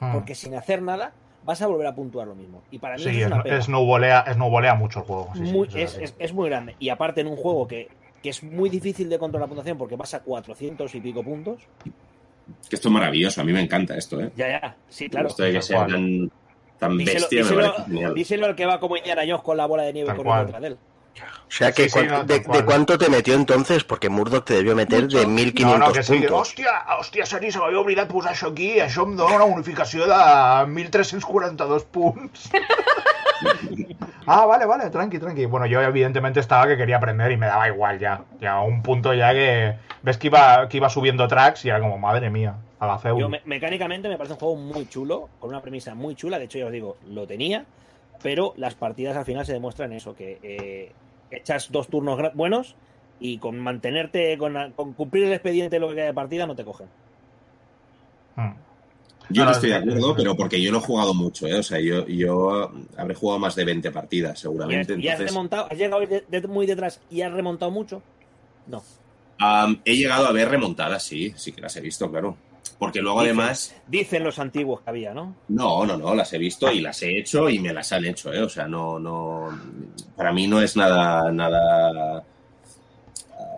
Mm. 0.00 0.14
Porque 0.14 0.34
sin 0.34 0.56
hacer 0.56 0.82
nada, 0.82 1.14
vas 1.44 1.60
a 1.62 1.66
volver 1.66 1.86
a 1.86 1.94
puntuar 1.94 2.26
lo 2.26 2.34
mismo. 2.34 2.62
Y 2.70 2.78
para 2.78 2.96
mí 2.96 3.02
Sí, 3.02 3.08
eso 3.10 3.18
es 3.18 3.20
es, 3.22 3.26
una 3.32 3.42
pena. 3.42 3.56
es 3.58 3.64
snowbolea, 3.66 4.32
snowbolea 4.34 4.74
mucho 4.74 5.00
el 5.00 5.04
juego. 5.06 5.28
sí, 5.34 5.40
Muy- 5.40 5.68
es, 5.74 5.98
es- 5.98 6.14
es 6.18 6.32
muy 6.32 6.48
grande. 6.48 6.74
Y 6.78 6.88
aparte 6.88 7.20
en 7.20 7.26
un 7.28 7.36
juego 7.36 7.66
que, 7.68 7.88
que 8.22 8.30
es 8.30 8.42
muy 8.42 8.70
difícil 8.70 9.08
de 9.10 9.18
controlar 9.18 9.46
la 9.46 9.48
puntuación 9.48 9.76
porque 9.78 9.96
vas 9.96 10.14
a 10.14 10.20
400 10.22 10.94
y 10.94 11.00
pico 11.00 11.22
puntos. 11.22 11.60
Que 12.68 12.76
esto 12.76 12.88
es 12.88 12.92
maravilloso, 12.92 13.40
a 13.40 13.44
mí 13.44 13.52
me 13.52 13.60
encanta 13.60 13.96
esto, 13.96 14.20
¿eh? 14.20 14.30
Ya, 14.36 14.48
ya, 14.48 14.76
sí, 14.88 15.08
claro. 15.08 15.28
Esto 15.28 15.42
de 15.44 15.52
que 15.52 15.62
sea 15.62 15.86
tan, 15.86 16.30
tan 16.78 16.98
Díselo, 16.98 17.20
bestia 17.20 17.44
me 17.88 18.10
díselo- 18.14 18.44
al 18.46 18.54
que 18.56 18.66
va 18.66 18.80
como 18.80 18.96
Indiana 18.96 19.22
Jones 19.26 19.42
con 19.42 19.56
la 19.56 19.66
bola 19.66 19.84
de 19.84 19.92
nieve 19.94 20.14
corriendo 20.14 20.44
detrás 20.44 20.60
de 20.62 20.68
él. 20.68 20.78
O 21.22 21.50
sea 21.56 21.70
que 21.72 21.88
Sí, 21.88 22.00
sí, 22.00 22.06
no, 22.08 22.24
de, 22.24 22.40
de 22.40 22.64
cuánto 22.64 22.98
te 22.98 23.08
metió 23.08 23.34
entonces? 23.34 23.84
Porque 23.84 24.08
Murdoch 24.08 24.44
te 24.44 24.54
debió 24.54 24.74
meter 24.74 25.02
Mucho. 25.04 25.18
de 25.18 25.24
No, 25.26 25.30
1500 25.32 25.78
no, 25.88 25.92
que 25.92 26.02
sí. 26.02 26.12
puntos. 26.18 26.32
Hòstia, 26.32 26.70
hòstia, 26.98 27.26
Seri, 27.26 27.52
se 27.52 27.58
m'havia 27.58 27.78
oblidat 27.80 28.08
posar 28.10 28.32
això 28.34 28.50
aquí. 28.50 28.80
Això 28.80 29.04
em 29.06 29.14
dona 29.16 29.36
una 29.36 29.44
bonificació 29.44 30.06
de 30.06 30.14
1.342 30.66 31.84
punts. 31.90 32.50
ah, 34.26 34.46
vale, 34.46 34.66
vale, 34.66 34.90
tranqui, 34.90 35.18
tranqui. 35.18 35.46
Bueno, 35.46 35.66
yo 35.66 35.80
evidentemente 35.82 36.40
estaba 36.40 36.66
que 36.66 36.76
quería 36.76 36.96
aprender 36.96 37.30
y 37.32 37.36
me 37.36 37.46
daba 37.46 37.68
igual 37.68 37.98
ya. 37.98 38.22
Ya 38.40 38.52
a 38.54 38.62
un 38.62 38.82
punto 38.82 39.12
ya 39.14 39.32
que 39.32 39.74
ves 40.02 40.18
que 40.18 40.28
iba, 40.28 40.68
que 40.68 40.76
iba 40.78 40.88
subiendo 40.88 41.28
tracks 41.28 41.64
y 41.64 41.68
era 41.68 41.80
como, 41.80 41.98
madre 41.98 42.30
mía, 42.30 42.54
a 42.78 42.86
la 42.86 42.98
feu. 42.98 43.18
Yo, 43.18 43.28
me- 43.28 43.42
mecánicamente 43.44 44.08
me 44.08 44.16
parece 44.16 44.34
un 44.34 44.38
juego 44.40 44.56
muy 44.56 44.88
chulo, 44.88 45.28
con 45.38 45.50
una 45.50 45.60
premisa 45.60 45.94
muy 45.94 46.14
chula. 46.14 46.38
De 46.38 46.44
hecho, 46.46 46.58
ya 46.58 46.66
os 46.66 46.72
digo, 46.72 46.96
lo 47.08 47.26
tenía, 47.26 47.64
pero 48.22 48.54
las 48.56 48.74
partidas 48.74 49.16
al 49.16 49.24
final 49.24 49.44
se 49.46 49.52
demuestran 49.52 49.92
eso, 49.92 50.14
que 50.14 50.38
eh, 50.42 50.92
echas 51.30 51.70
dos 51.70 51.88
turnos 51.88 52.18
buenos 52.34 52.74
y 53.20 53.38
con 53.38 53.58
mantenerte, 53.58 54.36
con, 54.38 54.72
con 54.74 54.92
cumplir 54.94 55.24
el 55.24 55.32
expediente 55.32 55.76
de 55.76 55.80
lo 55.80 55.88
que 55.88 55.94
queda 55.96 56.06
de 56.06 56.14
partida, 56.14 56.46
no 56.46 56.54
te 56.56 56.64
cogen. 56.64 56.88
Mm. 58.36 58.50
Yo 59.30 59.44
No, 59.44 59.52
estoy 59.52 59.70
de 59.70 59.76
acuerdo, 59.76 60.14
pero 60.14 60.36
porque 60.36 60.60
yo 60.60 60.70
lo 60.70 60.78
he 60.78 60.82
jugado 60.82 61.14
mucho, 61.14 61.46
¿eh? 61.46 61.54
O 61.54 61.62
sea, 61.62 61.80
yo, 61.80 62.06
yo 62.06 62.70
habré 62.96 63.14
jugado 63.14 63.38
más 63.38 63.54
de 63.54 63.64
20 63.64 63.90
partidas, 63.90 64.30
¿Y 64.30 64.32
has, 64.32 64.40
seguramente. 64.40 64.96
y 64.98 65.08
has 65.08 65.18
remontado? 65.18 65.66
¿Has 65.70 65.78
llegado 65.78 66.00
a 66.00 66.02
ir 66.04 66.08
de- 66.10 66.40
de- 66.40 66.46
muy 66.48 66.66
detrás 66.66 67.00
y 67.10 67.22
has 67.22 67.32
remontado 67.32 67.70
mucho? 67.70 68.02
No. 68.66 68.82
he 69.84 69.96
llegado 69.96 70.26
a 70.26 70.32
ver 70.32 70.48
remontadas, 70.50 71.02
sí, 71.02 71.32
sí 71.36 71.52
que 71.52 71.60
las 71.62 71.74
he 71.76 71.80
visto, 71.80 72.10
claro. 72.10 72.36
Porque 72.78 73.00
luego 73.00 73.20
Dicen. 73.20 73.38
además, 73.38 73.74
Dicen 73.86 74.24
los 74.24 74.38
antiguos 74.38 74.80
que 74.82 74.90
había, 74.90 75.14
¿no? 75.14 75.36
no, 75.48 75.86
no, 75.86 75.96
no, 75.96 76.14
las 76.14 76.32
he 76.32 76.38
visto 76.38 76.70
y 76.72 76.80
las 76.80 77.02
he 77.02 77.18
hecho 77.18 77.48
y 77.48 77.58
me 77.58 77.72
las 77.72 77.92
han 77.92 78.04
hecho, 78.04 78.32
¿eh? 78.32 78.42
O 78.42 78.48
sea, 78.48 78.66
no, 78.66 78.98
no, 78.98 79.48
para 80.16 80.32
mí 80.32 80.46
no 80.46 80.60
es 80.60 80.76
nada, 80.76 81.30
nada, 81.30 82.24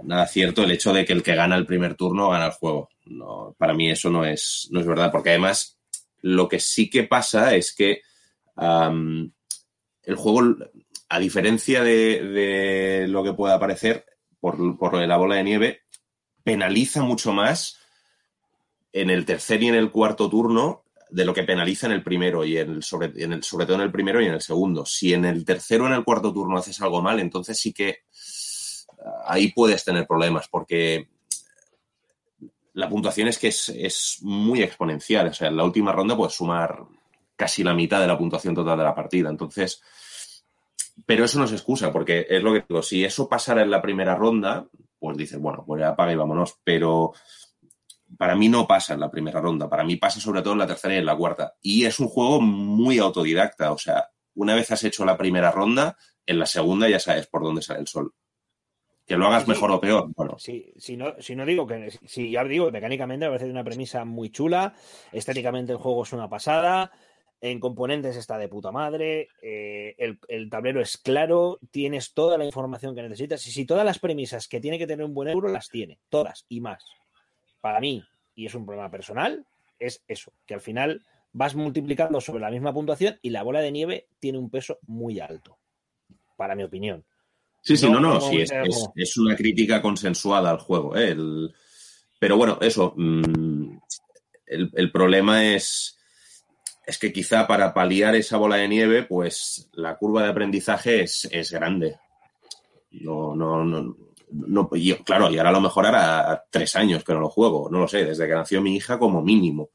nada 0.02 0.26
cierto 0.26 0.62
el 0.62 0.70
hecho 0.70 0.92
de 0.92 1.04
que 1.04 1.12
el 1.14 1.22
que 1.22 1.34
gana 1.34 1.56
el 1.56 1.66
primer 1.66 1.94
turno 1.94 2.28
gana 2.30 2.46
el 2.46 2.52
juego. 2.52 2.88
No, 3.06 3.54
para 3.58 3.72
mí 3.72 3.90
eso 3.90 4.10
no 4.10 4.24
es, 4.24 4.68
no 4.70 4.80
es 4.80 4.86
verdad, 4.86 5.10
porque 5.10 5.30
además 5.30 5.78
lo 6.20 6.48
que 6.48 6.60
sí 6.60 6.90
que 6.90 7.04
pasa 7.04 7.54
es 7.54 7.74
que 7.74 8.02
el 8.56 10.14
juego, 10.16 10.56
a 11.08 11.18
diferencia 11.18 11.82
de, 11.82 12.22
de 12.22 13.08
lo 13.08 13.22
que 13.24 13.32
pueda 13.32 13.58
parecer 13.58 14.04
por, 14.40 14.78
por 14.78 14.92
lo 14.92 14.98
de 14.98 15.06
la 15.06 15.16
bola 15.16 15.36
de 15.36 15.44
nieve, 15.44 15.80
penaliza 16.42 17.02
mucho 17.02 17.32
más 17.32 17.75
en 18.96 19.10
el 19.10 19.26
tercer 19.26 19.62
y 19.62 19.68
en 19.68 19.74
el 19.74 19.90
cuarto 19.90 20.30
turno 20.30 20.84
de 21.10 21.24
lo 21.24 21.34
que 21.34 21.44
penaliza 21.44 21.86
en 21.86 21.92
el 21.92 22.02
primero 22.02 22.44
y 22.44 22.56
en 22.56 22.70
el 22.70 22.82
sobre, 22.82 23.08
todo 23.10 23.74
en 23.74 23.82
el 23.82 23.92
primero 23.92 24.22
y 24.22 24.26
en 24.26 24.32
el 24.32 24.40
segundo. 24.40 24.86
Si 24.86 25.12
en 25.12 25.26
el 25.26 25.44
tercero 25.44 25.84
o 25.84 25.86
en 25.86 25.92
el 25.92 26.04
cuarto 26.04 26.32
turno 26.32 26.58
haces 26.58 26.80
algo 26.80 27.02
mal, 27.02 27.20
entonces 27.20 27.60
sí 27.60 27.72
que 27.72 27.98
ah, 29.04 29.24
ahí 29.26 29.52
puedes 29.52 29.84
tener 29.84 30.06
problemas 30.06 30.48
porque 30.48 31.08
la 32.72 32.88
puntuación 32.88 33.28
es 33.28 33.38
que 33.38 33.48
es, 33.48 33.68
es 33.68 34.18
muy 34.22 34.62
exponencial. 34.62 35.28
O 35.28 35.34
sea, 35.34 35.48
en 35.48 35.56
la 35.56 35.64
última 35.64 35.92
ronda 35.92 36.16
puedes 36.16 36.34
sumar 36.34 36.84
casi 37.36 37.62
la 37.62 37.74
mitad 37.74 38.00
de 38.00 38.06
la 38.06 38.18
puntuación 38.18 38.54
total 38.54 38.78
de 38.78 38.84
la 38.84 38.94
partida. 38.94 39.28
Entonces, 39.28 39.82
pero 41.04 41.26
eso 41.26 41.38
no 41.38 41.44
es 41.44 41.52
excusa, 41.52 41.92
porque 41.92 42.26
es 42.28 42.42
lo 42.42 42.54
que 42.54 42.64
digo, 42.66 42.82
si 42.82 43.04
eso 43.04 43.28
pasara 43.28 43.62
en 43.62 43.70
la 43.70 43.82
primera 43.82 44.14
ronda, 44.14 44.66
pues 44.98 45.16
dices, 45.18 45.38
bueno, 45.38 45.64
pues 45.66 45.80
ya 45.80 45.88
apaga 45.90 46.12
y 46.12 46.16
vámonos. 46.16 46.58
Pero 46.64 47.12
para 48.18 48.34
mí 48.34 48.48
no 48.48 48.66
pasa 48.66 48.94
en 48.94 49.00
la 49.00 49.10
primera 49.10 49.40
ronda, 49.40 49.68
para 49.68 49.84
mí 49.84 49.96
pasa 49.96 50.20
sobre 50.20 50.42
todo 50.42 50.52
en 50.54 50.60
la 50.60 50.66
tercera 50.66 50.94
y 50.94 50.98
en 50.98 51.06
la 51.06 51.16
cuarta. 51.16 51.54
Y 51.62 51.84
es 51.84 51.98
un 52.00 52.08
juego 52.08 52.40
muy 52.40 52.98
autodidacta, 52.98 53.72
o 53.72 53.78
sea, 53.78 54.08
una 54.34 54.54
vez 54.54 54.70
has 54.70 54.84
hecho 54.84 55.04
la 55.04 55.16
primera 55.16 55.50
ronda, 55.50 55.96
en 56.26 56.38
la 56.38 56.46
segunda 56.46 56.88
ya 56.88 56.98
sabes 56.98 57.26
por 57.26 57.42
dónde 57.42 57.62
sale 57.62 57.80
el 57.80 57.86
sol. 57.86 58.12
Que 59.06 59.16
lo 59.16 59.26
hagas 59.28 59.44
Sí. 59.44 59.50
mejor 59.50 59.70
o 59.70 59.80
peor, 59.80 60.08
bueno, 60.16 60.36
Sí, 60.38 60.72
si 60.76 60.96
no, 60.96 61.14
si 61.20 61.36
no 61.36 61.46
digo 61.46 61.64
que. 61.64 61.92
Si 62.06 62.30
ya 62.32 62.42
digo, 62.42 62.72
mecánicamente 62.72 63.26
me 63.26 63.30
parece 63.36 63.48
una 63.50 63.62
premisa 63.62 64.04
muy 64.04 64.30
chula. 64.30 64.74
Estéticamente 65.12 65.70
el 65.72 65.78
juego 65.78 66.02
es 66.02 66.12
una 66.12 66.28
pasada. 66.28 66.90
En 67.40 67.60
componentes 67.60 68.16
está 68.16 68.36
de 68.36 68.48
puta 68.48 68.72
madre. 68.72 69.28
eh, 69.42 69.94
el, 69.98 70.18
el 70.26 70.50
tablero 70.50 70.80
es 70.80 70.96
claro. 70.98 71.60
Tienes 71.70 72.14
toda 72.14 72.36
la 72.36 72.44
información 72.46 72.96
que 72.96 73.02
necesitas. 73.02 73.46
Y 73.46 73.52
si 73.52 73.64
todas 73.64 73.84
las 73.84 74.00
premisas 74.00 74.48
que 74.48 74.58
tiene 74.58 74.76
que 74.76 74.88
tener 74.88 75.06
un 75.06 75.14
buen 75.14 75.28
euro, 75.28 75.50
las 75.50 75.68
tiene. 75.68 76.00
Todas 76.08 76.44
y 76.48 76.60
más. 76.60 76.84
Para 77.66 77.80
mí, 77.80 78.00
y 78.36 78.46
es 78.46 78.54
un 78.54 78.64
problema 78.64 78.88
personal, 78.92 79.44
es 79.80 80.00
eso. 80.06 80.32
Que 80.46 80.54
al 80.54 80.60
final 80.60 81.02
vas 81.32 81.56
multiplicando 81.56 82.20
sobre 82.20 82.40
la 82.40 82.48
misma 82.48 82.72
puntuación 82.72 83.18
y 83.22 83.30
la 83.30 83.42
bola 83.42 83.58
de 83.58 83.72
nieve 83.72 84.06
tiene 84.20 84.38
un 84.38 84.50
peso 84.50 84.78
muy 84.86 85.18
alto. 85.18 85.58
Para 86.36 86.54
mi 86.54 86.62
opinión. 86.62 87.04
Sí, 87.62 87.76
sí, 87.76 87.90
No, 87.90 87.98
no, 87.98 88.20
sí, 88.20 88.40
es, 88.40 88.52
es 88.94 89.16
una 89.16 89.34
crítica 89.34 89.82
consensuada 89.82 90.50
al 90.50 90.58
juego. 90.58 90.96
¿eh? 90.96 91.08
El- 91.08 91.52
pero 92.20 92.36
bueno, 92.36 92.56
eso. 92.60 92.94
mm, 92.96 93.78
el, 94.46 94.70
el 94.72 94.92
problema 94.92 95.44
es, 95.52 95.98
es 96.86 96.98
que 96.98 97.12
quizá 97.12 97.48
para 97.48 97.74
paliar 97.74 98.14
esa 98.14 98.36
bola 98.36 98.58
de 98.58 98.68
nieve, 98.68 99.02
pues 99.02 99.68
la 99.72 99.96
curva 99.96 100.22
de 100.22 100.28
aprendizaje 100.28 101.02
es, 101.02 101.28
es 101.32 101.50
grande. 101.50 101.98
No, 102.92 103.34
no, 103.34 103.64
no. 103.64 103.96
No 104.30 104.68
yo- 104.74 105.02
claro, 105.04 105.30
y 105.30 105.38
ahora 105.38 105.50
a 105.50 105.52
lo 105.54 105.60
mejor 105.60 105.86
hará 105.86 106.44
tres 106.50 106.74
años 106.76 107.04
que 107.04 107.12
no 107.14 107.20
lo 107.20 107.28
juego, 107.28 107.68
no 107.70 107.80
lo 107.80 107.88
sé, 107.88 108.04
desde 108.04 108.26
que 108.26 108.34
nació 108.34 108.60
mi 108.60 108.76
hija 108.76 108.98
como 108.98 109.22
mínimo. 109.22 109.70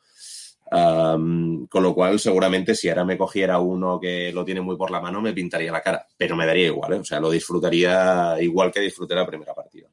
Con 0.70 1.68
lo 1.84 1.93
cual, 1.93 2.18
seguramente 2.18 2.76
si 2.76 2.88
ahora 2.88 3.04
me 3.04 3.18
cogiera 3.18 3.60
uno 3.60 3.99
que 3.99 4.32
lo 4.32 4.45
tiene 4.45 4.62
muy 4.62 4.78
por 4.78 4.89
la 4.89 5.02
mano, 5.02 5.20
me 5.20 5.34
pintaría 5.34 5.70
la 5.70 5.82
cara. 5.82 6.08
Pero 6.16 6.38
me 6.38 6.45
daría 6.45 6.68
igual, 6.68 6.93
¿eh? 6.93 6.99
O 6.99 7.04
sea, 7.04 7.20
lo 7.20 7.30
disfrutaría 7.30 8.38
igual 8.39 8.72
que 8.72 8.80
disfruté 8.80 9.14
la 9.14 9.26
primera 9.28 9.54
partida. 9.54 9.89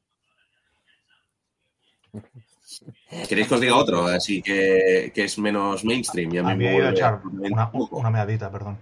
¿Queréis 3.27 3.47
que 3.47 3.55
os 3.55 3.61
diga 3.61 3.75
otro? 3.75 4.05
Así 4.05 4.41
que, 4.41 5.11
que 5.13 5.23
es 5.25 5.37
menos 5.37 5.83
mainstream. 5.83 6.31
Ya 6.31 6.41
A 6.41 6.43
me 6.43 6.55
mí 6.55 6.65
ido 6.65 6.87
a 6.87 6.91
echar 6.91 7.21
una, 7.25 7.69
una 7.73 8.09
meadita, 8.09 8.49
perdón. 8.49 8.77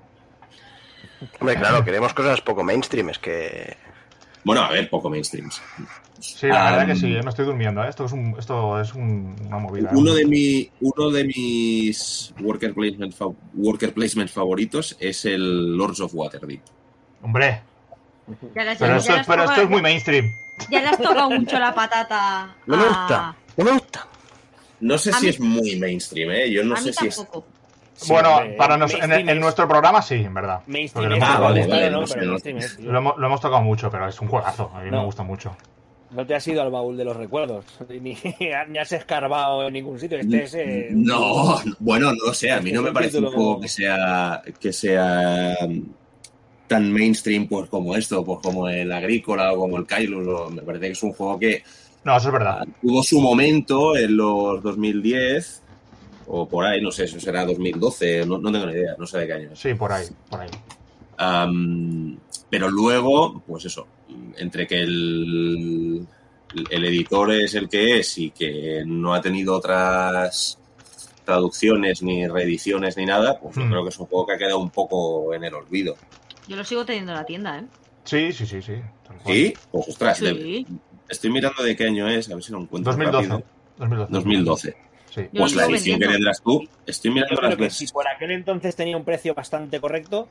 Hombre, 1.39 1.55
claro, 1.55 1.83
queremos 1.83 2.13
cosas 2.13 2.41
poco 2.41 2.63
mainstream, 2.63 3.09
es 3.09 3.17
que... 3.17 3.75
Bueno, 4.47 4.61
a 4.63 4.71
ver, 4.71 4.89
poco 4.89 5.09
mainstream. 5.09 5.49
Sí, 6.19 6.47
la 6.47 6.71
verdad 6.71 6.87
que 6.87 6.95
sí, 6.95 7.13
eh, 7.13 7.21
me 7.21 7.29
estoy 7.29 7.45
durmiendo. 7.45 7.83
¿eh? 7.83 7.89
Esto 7.89 8.05
es, 8.05 8.11
un, 8.13 8.33
esto 8.39 8.79
es 8.81 8.93
un- 8.93 9.35
una 9.45 9.57
movida. 9.59 9.89
¿eh? 9.89 9.93
Uno 9.93 10.13
de, 10.13 10.25
mi, 10.25 10.71
uno 10.81 11.11
de 11.11 11.25
mis 11.25 12.33
worker 12.39 12.73
placement, 12.73 13.13
worker 13.53 13.93
placement 13.93 14.29
favoritos 14.29 14.95
es 14.99 15.25
el 15.25 15.75
Lords 15.77 15.99
of 15.99 16.13
Waterdeep. 16.15 16.61
Hombre, 17.21 17.61
Ya 18.55 18.63
le 18.63 18.71
has- 18.71 18.77
pero, 18.79 18.95
esto, 18.95 19.13
pero 19.27 19.43
esto 19.43 19.61
es 19.63 19.69
muy 19.69 19.81
mainstream. 19.81 20.31
Ya 20.71 20.79
le 20.81 20.87
has 20.87 20.97
tocado 20.97 21.29
mucho 21.29 21.59
la 21.59 21.75
patata. 21.75 22.55
No 22.65 22.77
me 22.77 22.83
gusta, 22.87 23.35
no 23.57 23.65
me 23.65 23.71
gusta. 23.73 24.07
No 24.79 24.97
sé 24.97 25.09
A 25.11 25.13
si 25.19 25.23
mí- 25.25 25.29
es 25.29 25.39
muy 25.39 25.75
mainstream, 25.75 26.31
¿eh? 26.31 26.49
Yo 26.51 26.63
no 26.63 26.75
a 26.75 26.77
sé 26.77 26.87
mí 26.89 26.93
si 26.93 27.07
es... 27.07 27.23
Sí, 27.97 28.11
bueno, 28.13 28.39
para 28.57 28.77
nos- 28.77 28.93
en, 28.93 29.39
nuestro 29.39 29.67
programa 29.67 30.01
sí, 30.01 30.15
en 30.15 30.33
verdad. 30.33 30.61
Mainstream 30.67 31.09
lo 31.09 31.15
es- 31.15 31.21
hemos, 31.23 31.35
Ah, 31.35 31.39
vale, 31.39 31.65
Claro, 31.65 31.81
vale, 31.81 31.91
no, 31.91 32.01
no 32.01 32.07
sé, 32.07 32.13
pero 32.13 32.25
no 32.25 32.31
mainstream 32.31 32.57
es, 32.59 32.77
tío. 32.77 32.91
lo 32.91 32.97
hemos- 32.99 33.17
lo 33.17 33.25
hemos 33.27 33.41
tocado 33.41 33.61
mucho, 33.63 33.89
pero 33.89 34.07
es 34.07 34.21
un 34.21 34.27
juegazo. 34.27 34.71
A 34.73 34.81
mí 34.83 34.91
No. 34.91 34.99
me 34.99 35.05
gusta 35.05 35.23
mucho. 35.23 35.55
No 36.11 36.25
te 36.25 36.35
has 36.35 36.47
ido 36.47 36.61
al 36.61 36.71
baúl 36.71 36.95
de 36.95 37.03
los 37.03 37.17
recuerdos, 37.17 37.65
ni, 37.89 38.15
ni 38.69 38.77
has 38.77 38.91
escarbado 38.93 39.67
en 39.67 39.73
ningún 39.73 39.99
sitio. 39.99 40.17
Este 40.19 40.43
es. 40.43 40.53
eh, 40.53 40.87
No, 40.91 41.59
bueno, 41.79 42.11
no 42.13 42.33
sé, 42.33 42.51
a 42.51 42.61
mí 42.61 42.71
no 42.71 42.81
me 42.81 42.89
un 42.89 42.93
parece 42.93 43.17
un 43.19 43.25
juego 43.31 43.59
que 43.59 43.67
sea, 43.67 44.41
que 44.59 44.71
sea 44.71 45.55
mm, 45.67 45.81
tan 46.67 46.93
mainstream 46.93 47.47
pues 47.47 47.69
como 47.69 47.95
esto, 47.95 48.23
pues 48.23 48.39
como 48.43 48.69
el 48.69 48.91
Agrícola 48.91 49.51
o 49.53 49.57
como 49.57 49.77
el 49.77 49.85
Kailus. 49.85 50.27
o- 50.27 50.49
Me 50.49 50.61
parece 50.61 50.85
que 50.85 50.91
es 50.91 51.03
un 51.03 51.13
juego 51.13 51.39
que 51.39 51.63
No, 52.03 52.15
eso 52.15 52.27
es 52.27 52.33
verdad. 52.33 52.65
tuvo 52.81 53.01
su 53.03 53.19
momento 53.19 53.97
en 53.97 54.15
los 54.15 54.61
2010 54.63 55.63
o 56.27 56.47
por 56.47 56.65
ahí, 56.65 56.81
no 56.81 56.91
sé, 56.91 57.05
eso 57.05 57.19
será 57.19 57.45
2012, 57.45 58.25
no, 58.25 58.37
no 58.37 58.51
tengo 58.51 58.65
ni 58.67 58.73
idea, 58.73 58.95
no 58.97 59.05
sé 59.07 59.19
de 59.19 59.27
qué 59.27 59.33
año 59.33 59.49
es. 59.53 59.59
Sí, 59.59 59.73
por 59.73 59.91
ahí, 59.91 60.05
por 60.29 60.41
ahí. 60.41 60.49
Pero 62.49 62.69
luego, 62.69 63.41
pues 63.45 63.65
eso, 63.65 63.87
entre 64.37 64.67
que 64.67 64.81
el, 64.81 66.05
el 66.69 66.85
editor 66.85 67.31
es 67.33 67.55
el 67.55 67.67
que 67.69 67.99
es 67.99 68.17
y 68.17 68.31
que 68.31 68.83
no 68.85 69.13
ha 69.13 69.21
tenido 69.21 69.55
otras 69.55 70.57
traducciones 71.25 72.01
ni 72.01 72.25
reediciones 72.27 72.95
ni 72.97 73.05
nada, 73.05 73.37
pues 73.39 73.55
yo 73.55 73.63
Hmm. 73.63 73.69
creo 73.69 73.83
que 73.83 73.89
es 73.89 73.99
un 73.99 74.05
juego 74.05 74.25
que 74.25 74.33
ha 74.33 74.37
quedado 74.37 74.59
un 74.59 74.69
poco 74.69 75.33
en 75.33 75.43
el 75.43 75.53
olvido. 75.53 75.95
Yo 76.47 76.55
lo 76.55 76.63
sigo 76.63 76.85
teniendo 76.85 77.11
en 77.11 77.17
la 77.17 77.25
tienda, 77.25 77.59
¿eh? 77.59 77.65
Sí, 78.05 78.31
sí, 78.31 78.45
sí, 78.45 78.61
sí. 78.61 78.75
¿Sí? 79.25 79.53
Pues 79.71 79.89
ostras, 79.89 80.21
de- 80.21 80.33
Sí. 80.33 80.65
estoy 81.09 81.29
mirando 81.31 81.61
de 81.63 81.75
qué 81.75 81.85
año 81.85 82.07
es, 82.07 82.31
a 82.31 82.35
ver 82.35 82.43
si 82.43 82.51
lo 82.53 82.59
encuentro 82.61 82.93
2012. 82.93 83.27
rápido. 83.27 83.47
2012. 83.77 84.11
2012. 84.13 84.77
Sí. 85.23 85.29
Pues 85.35 85.55
la 85.55 85.65
edición 85.65 85.99
que 85.99 86.07
tendrás 86.07 86.41
tú, 86.41 86.67
estoy 86.85 87.09
Yo 87.09 87.15
mirando 87.15 87.35
creo 87.37 87.49
las 87.49 87.57
que 87.57 87.63
veces. 87.63 87.77
si 87.79 87.87
por 87.93 88.07
aquel 88.07 88.31
entonces 88.31 88.75
tenía 88.75 88.95
un 88.97 89.03
precio 89.03 89.33
bastante 89.33 89.79
correcto, 89.79 90.27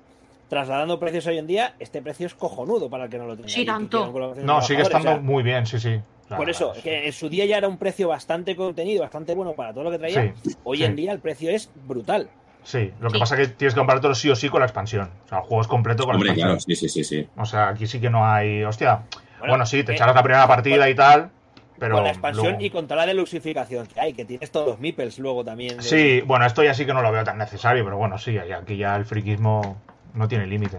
trasladando 0.49 0.99
precios 1.01 1.27
hoy 1.27 1.39
en 1.39 1.47
día, 1.47 1.75
este 1.79 2.01
precio 2.03 2.27
es 2.27 2.35
cojonudo 2.35 2.89
para 2.89 3.05
el 3.05 3.11
que 3.11 3.19
no 3.19 3.27
lo 3.27 3.37
tenga. 3.37 3.49
Sí, 3.49 3.65
tanto. 3.65 4.13
No, 4.43 4.63
sigue 4.63 4.83
estando 4.83 5.11
o 5.11 5.13
sea, 5.15 5.21
muy 5.21 5.43
bien, 5.43 5.67
sí, 5.67 5.79
sí. 5.81 5.99
Por 6.29 6.51
eso, 6.51 6.73
que 6.83 7.07
en 7.07 7.13
su 7.13 7.29
día 7.29 7.45
ya 7.47 7.57
era 7.59 7.69
un 7.69 7.79
precio 7.79 8.09
bastante 8.09 8.57
contenido, 8.57 9.03
bastante 9.03 9.35
bueno 9.35 9.53
para 9.55 9.73
todo 9.73 9.85
lo 9.85 9.91
que 9.93 9.99
traía. 9.99 10.35
Sí, 10.45 10.57
hoy 10.65 10.79
sí. 10.79 10.85
en 10.85 10.97
día 10.97 11.13
el 11.13 11.21
precio 11.21 11.51
es 11.51 11.71
brutal. 11.87 12.29
Sí, 12.65 12.91
lo 13.01 13.09
que 13.11 13.15
Sí. 13.15 13.21
pasa 13.21 13.41
es 13.41 13.49
que 13.49 13.55
tienes 13.55 13.75
que 13.75 13.79
comprártelo 13.79 14.13
sí 14.15 14.29
o 14.29 14.35
sí 14.35 14.49
con 14.49 14.59
la 14.59 14.67
expansión. 14.67 15.09
O 15.25 15.29
sea, 15.29 15.39
el 15.39 15.45
juego 15.45 15.63
es 15.63 15.69
completo 15.69 16.05
con 16.05 16.17
Hombre, 16.17 16.31
la 16.31 16.35
claro, 16.35 16.53
expansión. 16.55 16.77
sí, 16.77 16.89
sí, 16.89 17.05
sí, 17.05 17.23
sí. 17.23 17.29
O 17.37 17.45
sea, 17.45 17.69
aquí 17.69 17.87
sí 17.87 18.01
que 18.01 18.11
no 18.11 18.27
hay. 18.27 18.65
Hostia. 18.65 19.03
Bueno, 19.39 19.53
Bueno, 19.53 19.67
sí, 19.67 19.85
te 19.85 19.93
eh, 19.93 19.95
echarás 19.95 20.17
la 20.17 20.23
primera 20.25 20.49
partida 20.49 20.79
con- 20.79 20.89
y 20.91 20.95
tal. 20.97 21.31
Pero. 21.79 21.95
con 21.97 22.05
la 22.05 22.11
expansión 22.11 22.47
luego- 22.47 22.63
y 22.65 22.71
con 22.71 22.87
toda 22.87 22.97
la 23.03 23.07
deluxificación 23.07 23.87
que 23.87 24.01
hay, 24.01 24.13
que 24.15 24.25
tienes 24.25 24.51
todos 24.51 24.67
los 24.69 24.81
meeples 24.81 25.19
luego 25.19 25.45
también. 25.45 25.77
de- 25.77 25.83
Sí, 25.83 26.21
bueno, 26.23 26.47
esto 26.47 26.63
ya 26.65 26.73
sí 26.75 26.87
que 26.87 26.95
no 26.95 27.03
lo 27.03 27.13
veo 27.13 27.23
tan 27.25 27.39
necesario, 27.39 27.85
pero 27.85 27.97
bueno, 27.99 28.19
sí, 28.19 28.39
aquí 28.39 28.77
ya 28.77 28.97
el 28.97 29.05
friquismo 29.05 29.77
no 30.15 30.27
tiene 30.29 30.47
límite. 30.47 30.79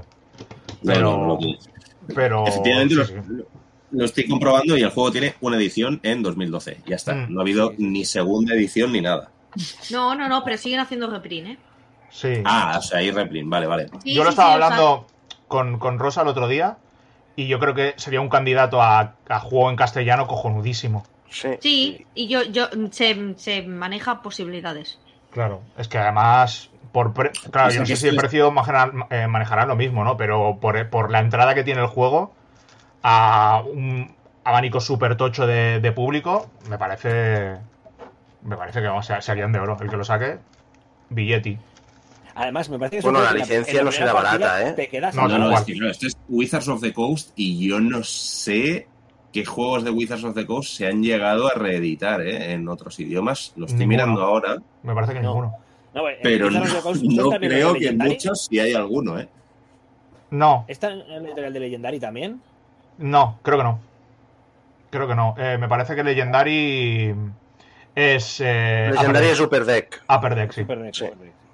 No, 0.83 0.93
Pero. 0.93 1.17
no, 1.17 1.27
no 1.27 1.39
pero. 2.15 2.47
Efectivamente, 2.47 2.93
sí, 2.95 2.99
lo, 2.99 3.05
sí. 3.05 3.43
lo 3.91 4.05
estoy 4.05 4.27
comprobando 4.27 4.77
y 4.77 4.81
el 4.83 4.89
juego 4.89 5.11
tiene 5.11 5.35
una 5.41 5.57
edición 5.57 5.99
en 6.03 6.23
2012. 6.23 6.77
Ya 6.85 6.95
está. 6.95 7.13
Mm. 7.13 7.33
No 7.33 7.39
ha 7.39 7.43
habido 7.43 7.69
Sí, 7.71 7.75
ni 7.79 8.05
segunda 8.05 8.53
edición 8.53 8.91
ni 8.91 9.01
nada. 9.01 9.29
No, 9.91 10.15
no, 10.15 10.27
no, 10.29 10.43
pero 10.43 10.57
siguen 10.57 10.79
haciendo 10.79 11.09
reprint, 11.09 11.47
¿eh? 11.47 11.57
Sí. 12.09 12.33
Ah, 12.45 12.75
o 12.79 12.81
sea, 12.81 12.99
hay 12.99 13.11
reprint. 13.11 13.49
Vale, 13.49 13.67
vale. 13.67 13.87
Sí, 14.03 14.13
yo 14.13 14.23
lo 14.23 14.29
sí, 14.29 14.33
estaba 14.33 14.49
sí, 14.51 14.55
o 14.55 14.57
sea, 14.57 14.65
hablando 14.67 15.07
con, 15.47 15.79
con 15.79 15.99
Rosa 15.99 16.21
el 16.21 16.27
otro 16.29 16.47
día 16.47 16.77
y 17.38 17.47
yo 17.47 17.59
creo 17.59 17.73
que 17.73 17.93
sería 17.97 18.19
un 18.19 18.27
candidato 18.29 18.81
a, 18.81 19.13
a 19.29 19.39
juego 19.39 19.69
en 19.69 19.77
castellano 19.77 20.27
cojonudísimo. 20.27 21.05
Sí. 21.29 21.49
Sí, 21.61 22.05
y 22.15 22.27
yo, 22.27 22.43
yo 22.43 22.67
se, 22.91 23.35
se 23.38 23.61
maneja 23.61 24.21
posibilidades. 24.21 24.97
Claro, 25.31 25.61
es 25.77 25.88
que 25.88 25.97
además, 25.99 26.69
por 26.91 27.13
pre- 27.13 27.31
claro, 27.51 27.71
yo 27.71 27.79
no 27.81 27.85
sé 27.85 27.95
si 27.95 28.07
el 28.07 28.15
precio 28.15 28.49
manejará, 28.51 28.91
eh, 29.11 29.27
manejará 29.27 29.65
lo 29.65 29.75
mismo, 29.75 30.03
¿no? 30.03 30.17
Pero 30.17 30.57
por, 30.59 30.89
por 30.89 31.11
la 31.11 31.19
entrada 31.19 31.53
que 31.53 31.63
tiene 31.63 31.81
el 31.81 31.88
juego 31.88 32.31
a 33.03 33.63
un 33.65 34.15
abanico 34.43 34.79
súper 34.79 35.15
tocho 35.17 35.45
de, 35.45 35.79
de 35.79 35.91
público, 35.91 36.47
me 36.69 36.77
parece. 36.77 37.57
Me 38.41 38.55
parece 38.57 38.81
que 38.81 38.88
vamos, 38.88 39.05
se- 39.05 39.21
serían 39.21 39.51
de 39.51 39.59
oro. 39.59 39.77
El 39.81 39.89
que 39.89 39.97
lo 39.97 40.03
saque, 40.03 40.38
billeti. 41.09 41.57
Además, 42.38 42.69
me 42.69 42.77
parece 42.79 42.95
que 42.95 42.97
es 42.99 43.03
Bueno, 43.03 43.19
un 43.19 43.25
la 43.25 43.33
licencia 43.33 43.79
en 43.79 43.85
no 43.85 43.91
será 43.91 44.13
barata, 44.13 44.69
¿eh? 44.69 44.73
Te 44.73 44.88
quedas 44.89 45.15
No, 45.15 45.27
No, 45.27 45.38
no, 45.39 45.51
es 45.51 45.61
que 45.61 45.73
claro, 45.73 45.91
esto 45.91 46.07
es 46.07 46.17
Wizards 46.29 46.67
of 46.67 46.81
the 46.81 46.93
Coast 46.93 47.31
y 47.35 47.67
yo 47.67 47.79
no 47.79 48.03
sé 48.03 48.88
qué 49.33 49.43
juegos 49.45 49.83
de 49.83 49.89
Wizards 49.91 50.23
of 50.23 50.35
the 50.35 50.45
Coast 50.45 50.71
se 50.71 50.88
han 50.88 51.01
llegado 51.03 51.47
a 51.47 51.53
reeditar 51.55 52.21
¿eh? 52.21 52.53
en 52.53 52.67
otros 52.69 52.99
idiomas. 52.99 53.53
Lo 53.55 53.65
estoy 53.65 53.79
Ninguno. 53.79 53.89
mirando 54.05 54.21
ahora. 54.23 54.57
Me 54.83 54.93
parece 54.93 55.13
que 55.13 55.19
No. 55.21 55.29
ninguno. 55.33 55.53
No, 55.93 56.07
eh, 56.09 56.19
Pero 56.21 56.51
no, 56.51 56.59
no 56.59 56.65
¿está 56.65 56.89
en 56.89 57.43
el 57.43 57.49
creo 57.49 57.73
que 57.73 57.79
Legendary? 57.79 58.09
muchos 58.11 58.45
si 58.45 58.59
hay 58.59 58.73
alguno, 58.73 59.19
¿eh? 59.19 59.27
No, 60.29 60.65
¿Está 60.67 60.91
en 60.91 60.99
el 61.01 61.25
editorial 61.25 61.53
de 61.53 61.59
Legendary 61.59 61.99
también? 61.99 62.41
no, 62.99 63.39
creo 63.41 63.57
que 63.57 63.63
no. 63.63 63.79
Creo 64.91 65.07
que 65.07 65.15
no. 65.15 65.35
Eh, 65.38 65.57
me 65.59 65.67
parece 65.67 65.95
que 65.95 66.03
Legendary 66.03 67.13
es. 67.95 68.39
Eh, 68.41 68.89
Legendary 68.91 69.17
Upper 69.25 69.31
es 69.31 69.38
Super 69.38 69.65
Deck. 69.65 69.89
Deck. 69.91 70.03
Upper 70.17 70.35
Deck, 70.35 70.51
sí. 70.51 70.61
Super 70.61 70.79
Deck, 70.79 70.93
Sí. 70.93 71.05
Super 71.05 71.17
Deck. 71.17 71.27
sí. 71.33 71.46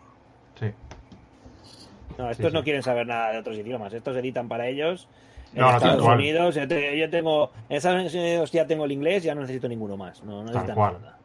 No, 2.17 2.29
estos 2.29 2.47
Sí, 2.47 2.53
no 2.53 2.59
sí. 2.59 2.63
quieren 2.63 2.83
saber 2.83 3.07
nada 3.07 3.31
de 3.31 3.39
otros 3.39 3.57
idiomas. 3.57 3.93
Estos 3.93 4.15
editan 4.17 4.47
para 4.47 4.67
ellos. 4.67 5.07
En 5.53 5.59
No, 5.61 5.65
no, 5.65 5.71
tal 5.71 5.77
Estados 5.89 6.03
cual. 6.03 6.17
Unidos, 6.17 6.55
yo, 6.55 6.67
te- 6.67 6.97
yo 6.97 7.09
tengo. 7.09 7.51
En 7.69 7.77
Estados 7.77 8.13
Unidos 8.13 8.51
ya 8.51 8.65
tengo 8.67 8.85
el 8.85 8.91
inglés, 8.91 9.23
ya 9.23 9.35
no 9.35 9.41
necesito 9.41 9.67
ninguno 9.67 9.97
más. 9.97 10.23
No, 10.23 10.37
no 10.43 10.45
necesitan 10.45 10.75
cual. 10.75 10.97
nada. 11.01 11.17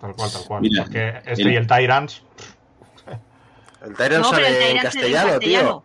Tal 0.00 0.14
cual, 0.14 0.30
tal 0.32 0.44
cual. 0.46 0.60
Mira, 0.62 0.82
Porque 0.84 1.08
este 1.26 1.42
el- 1.42 1.52
y 1.52 1.56
el 1.56 1.66
Tyrants. 1.66 2.22
El 3.84 3.96
Tyrant 3.96 4.24
No, 4.24 4.30
pero 4.30 4.46
el 4.46 4.52
sale 4.52 4.56
en 4.56 4.58
Tyrant 4.58 4.76
en 4.76 4.82
castellano, 4.82 5.28
castellano. 5.30 5.84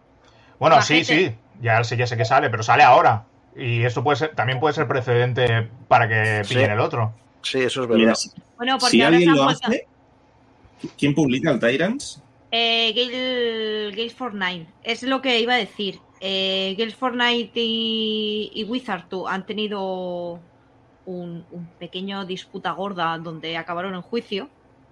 Bueno, 0.59 0.81
sí, 0.81 1.03
sí. 1.05 1.35
Ya 1.61 1.83
sé, 1.83 1.95
ya 1.97 2.05
sé 2.07 2.17
que 2.17 2.25
sale, 2.25 2.49
pero 2.49 2.63
sale 2.63 2.83
ahora. 2.83 3.23
Y 3.55 3.83
esto 3.83 4.03
puede 4.03 4.17
ser, 4.17 4.35
también 4.35 4.59
puede 4.59 4.73
ser 4.73 4.87
precedente 4.87 5.69
para 5.87 6.07
que 6.09 6.43
Sí. 6.43 6.55
pillen 6.55 6.71
el 6.71 6.79
otro. 6.81 7.13
tío. 7.15 7.25
Sí, 7.43 7.59
eso 7.61 7.83
es 7.83 7.87
verdad. 7.87 7.99
Mira, 8.03 8.13
Bueno, 8.57 8.77
porque 8.79 8.91
si 8.91 9.01
ahora 9.01 9.15
alguien 9.17 9.35
lo 9.35 9.43
hace, 9.47 9.87
¿quién 10.97 11.13
publica 11.15 11.51
el 11.51 11.59
Tyrants? 11.59 12.21
Eh, 12.57 12.93
Gale, 12.95 13.91
Gales 13.91 14.13
Fortnite. 14.13 14.67
Es 14.81 15.03
lo 15.03 15.21
que 15.21 15.41
iba 15.41 15.55
a 15.55 15.57
decir. 15.57 15.99
Eh, 16.21 16.73
Gales 16.77 16.95
Fortnite 16.95 17.59
y, 17.59 18.49
y 18.53 18.63
Wizard 18.63 19.09
tú 19.09 19.27
han 19.27 19.45
tenido 19.45 20.39
un, 21.05 21.45
un 21.51 21.69
pequeño 21.77 22.25
disputa 22.25 22.71
gorda 22.71 23.17
donde 23.17 23.57
acabaron 23.57 23.93
en 23.93 24.01
juicio. 24.01 24.47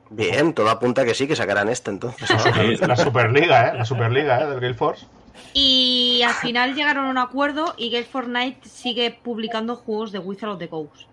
Bien, 0.10 0.54
todo 0.54 0.70
apunta 0.70 1.06
que 1.06 1.14
sí, 1.14 1.26
que 1.26 1.38
sacarán 1.38 1.70
este 1.70 1.90
entonces. 1.90 2.30
La 2.82 2.98
Superliga, 2.98 3.70
¿eh? 3.70 3.78
La 3.78 3.86
Superliga, 3.86 4.42
¿eh? 4.42 4.48
Del 4.48 4.60
Gale 4.60 4.74
Force. 4.74 5.06
Y 5.54 6.22
al 6.28 6.34
final 6.34 6.76
llegaron 6.76 7.06
a 7.06 7.10
un 7.12 7.18
acuerdo 7.18 7.76
y 7.78 7.92
Gale 7.92 8.04
Fortnite 8.04 8.68
sigue 8.68 9.18
publicando 9.24 9.78
juegos 9.78 10.12
de 10.12 10.20
Wizard 10.20 10.50
of 10.50 10.60
the 10.60 10.68
Coast. 10.68 11.08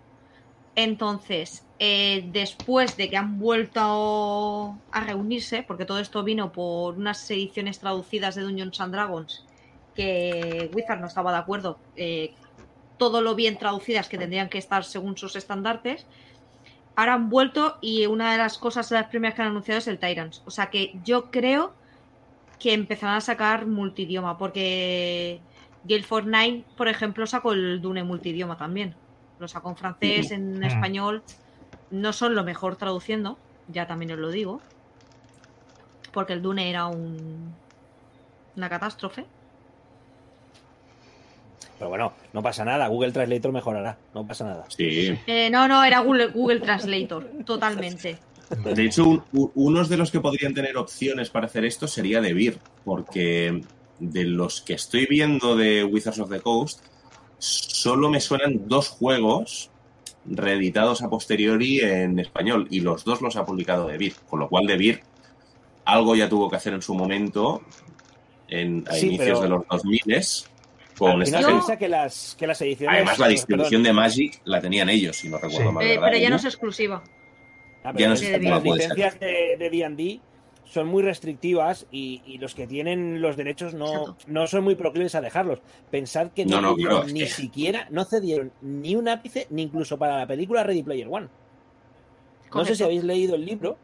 Entonces, 0.75 1.69
eh, 1.79 2.29
después 2.31 2.95
de 2.95 3.09
que 3.09 3.17
han 3.17 3.37
vuelto 3.39 4.83
a 4.91 5.03
reunirse, 5.03 5.63
porque 5.63 5.85
todo 5.85 5.99
esto 5.99 6.23
vino 6.23 6.51
por 6.51 6.95
unas 6.97 7.29
ediciones 7.29 7.79
traducidas 7.79 8.35
de 8.35 8.43
Dungeons 8.43 8.79
and 8.79 8.93
Dragons, 8.93 9.45
que 9.93 10.69
Wizard 10.73 10.99
no 11.01 11.07
estaba 11.07 11.31
de 11.33 11.39
acuerdo, 11.39 11.83
eh, 11.95 12.35
todo 12.97 13.21
lo 13.21 13.35
bien 13.35 13.57
traducidas 13.57 14.09
que 14.09 14.17
tendrían 14.17 14.49
que 14.49 14.59
estar 14.59 14.85
según 14.85 15.17
sus 15.17 15.35
estandartes, 15.35 16.07
ahora 16.95 17.15
han 17.15 17.29
vuelto 17.29 17.77
y 17.81 18.05
una 18.07 18.31
de 18.33 18.37
las 18.39 18.57
cosas, 18.57 18.89
de 18.89 18.95
las 18.97 19.09
primeras 19.09 19.35
que 19.35 19.41
han 19.43 19.49
anunciado 19.49 19.79
es 19.79 19.87
el 19.87 19.99
Tyrants. 19.99 20.43
O 20.45 20.51
sea 20.51 20.69
que 20.69 20.91
yo 21.03 21.31
creo 21.31 21.77
que 22.59 22.73
empezarán 22.73 23.17
a 23.17 23.21
sacar 23.21 23.67
multidioma, 23.67 24.37
porque 24.37 25.45
Gale 25.83 26.03
Fortnite, 26.03 26.69
por 26.75 26.87
ejemplo, 26.87 27.27
sacó 27.27 27.53
el 27.53 27.81
Dune 27.81 28.03
multidioma 28.03 28.57
también. 28.57 29.01
Lo 29.41 29.47
sacó 29.47 29.69
en 29.71 29.75
francés, 29.75 30.29
en 30.31 30.59
Mm. 30.59 30.63
español. 30.63 31.23
No 31.89 32.13
son 32.13 32.35
lo 32.35 32.43
mejor 32.43 32.75
traduciendo, 32.75 33.37
ya 33.67 33.87
también 33.87 34.11
os 34.11 34.19
lo 34.19 34.29
digo. 34.29 34.61
Porque 36.13 36.33
el 36.33 36.43
Dune 36.43 36.69
era 36.69 36.85
un, 36.85 37.51
una 38.55 38.69
catástrofe. 38.69 39.25
Pero 41.79 41.89
bueno, 41.89 42.13
no 42.33 42.43
pasa 42.43 42.63
nada. 42.63 42.87
Google 42.87 43.11
Translator 43.11 43.51
mejorará. 43.51 43.97
No 44.13 44.27
pasa 44.27 44.45
nada. 44.45 44.65
Sí. 44.69 45.17
Eh, 45.25 45.49
no, 45.49 45.67
no, 45.67 45.83
era 45.83 46.01
Google, 46.01 46.27
Google 46.27 46.59
Translator, 46.59 47.27
totalmente. 47.43 48.19
De 48.63 48.85
hecho, 48.85 49.05
un- 49.07 49.23
u- 49.33 49.51
unos 49.55 49.89
de 49.89 49.97
los 49.97 50.11
que 50.11 50.19
podrían 50.19 50.53
tener 50.53 50.77
opciones 50.77 51.31
para 51.31 51.47
hacer 51.47 51.65
esto 51.65 51.87
sería 51.87 52.21
Debir, 52.21 52.59
porque 52.85 53.63
de 53.97 54.23
los 54.25 54.61
que 54.61 54.73
estoy 54.73 55.07
viendo 55.07 55.55
de 55.55 55.83
Wizards 55.83 56.19
of 56.19 56.29
the 56.29 56.41
Coast, 56.41 56.83
solo 57.41 58.09
me 58.09 58.21
suenan 58.21 58.67
dos 58.67 58.89
juegos 58.89 59.69
reeditados 60.25 61.01
a 61.01 61.09
posteriori 61.09 61.79
en 61.79 62.19
español, 62.19 62.67
y 62.69 62.81
los 62.81 63.03
dos 63.03 63.21
los 63.21 63.35
ha 63.35 63.45
publicado 63.45 63.87
Debir, 63.87 64.13
con 64.29 64.39
lo 64.39 64.47
cual 64.47 64.67
Debir 64.67 65.01
algo 65.85 66.15
ya 66.15 66.29
tuvo 66.29 66.49
que 66.49 66.57
hacer 66.57 66.73
en 66.73 66.81
su 66.83 66.93
momento, 66.93 67.63
en, 68.47 68.85
a 68.87 68.93
Sí, 68.93 69.07
inicios 69.07 69.39
pero- 69.39 69.41
de 69.41 69.49
los 69.49 69.67
2000 69.67 70.01
con 70.97 71.23
esta 71.23 71.41
gente. 71.41 71.77
que 71.79 71.87
las, 71.89 72.35
que 72.37 72.45
las 72.45 72.61
ediciones. 72.61 72.95
Además, 72.95 73.17
la 73.17 73.23
perdón, 73.25 73.33
distribución 73.35 73.81
de 73.83 73.93
Magic 73.93 74.41
la 74.43 74.61
tenían 74.61 74.87
ellos, 74.89 75.17
si 75.17 75.29
no 75.29 75.37
recuerdo 75.39 75.69
Sí. 75.69 75.73
mal. 75.73 75.83
Eh, 75.83 75.87
¿verdad, 75.95 76.03
pero 76.11 76.17
ya 76.21 76.29
no 76.29 76.35
es 76.35 76.45
exclusiva. 76.45 77.03
Ah, 77.83 77.91
Ya 77.97 78.07
no 78.09 78.13
es 78.13 78.21
las 78.21 78.63
licencias 78.63 79.19
de 79.19 79.55
de 79.57 79.69
D&D 79.71 80.19
son 80.71 80.87
muy 80.87 81.03
restrictivas 81.03 81.85
y, 81.91 82.21
y 82.25 82.37
los 82.37 82.55
que 82.55 82.65
tienen 82.65 83.21
los 83.21 83.35
derechos 83.35 83.73
no, 83.73 83.85
Exacto. 83.87 84.15
no 84.27 84.47
son 84.47 84.63
muy 84.63 84.75
proclives 84.75 85.15
a 85.15 85.21
dejarlos. 85.21 85.59
Pensad 85.89 86.31
que 86.31 86.45
No, 86.45 86.61
no, 86.61 86.75
no, 86.77 87.03
ni 87.03 87.21
que- 87.21 87.27
siquiera, 87.27 87.87
no 87.89 88.05
cedieron 88.05 88.51
ni 88.61 88.95
un 88.95 89.09
ápice, 89.09 89.47
ni 89.49 89.63
incluso 89.63 89.97
para 89.97 90.17
la 90.19 90.27
película 90.27 90.63
Ready 90.63 90.83
Player 90.83 91.07
One. 91.09 91.27
No 92.53 92.63
sé 92.65 92.75
si 92.75 92.83
habéis 92.83 93.03
leído 93.03 93.35
el 93.35 93.45
libro 93.45 93.77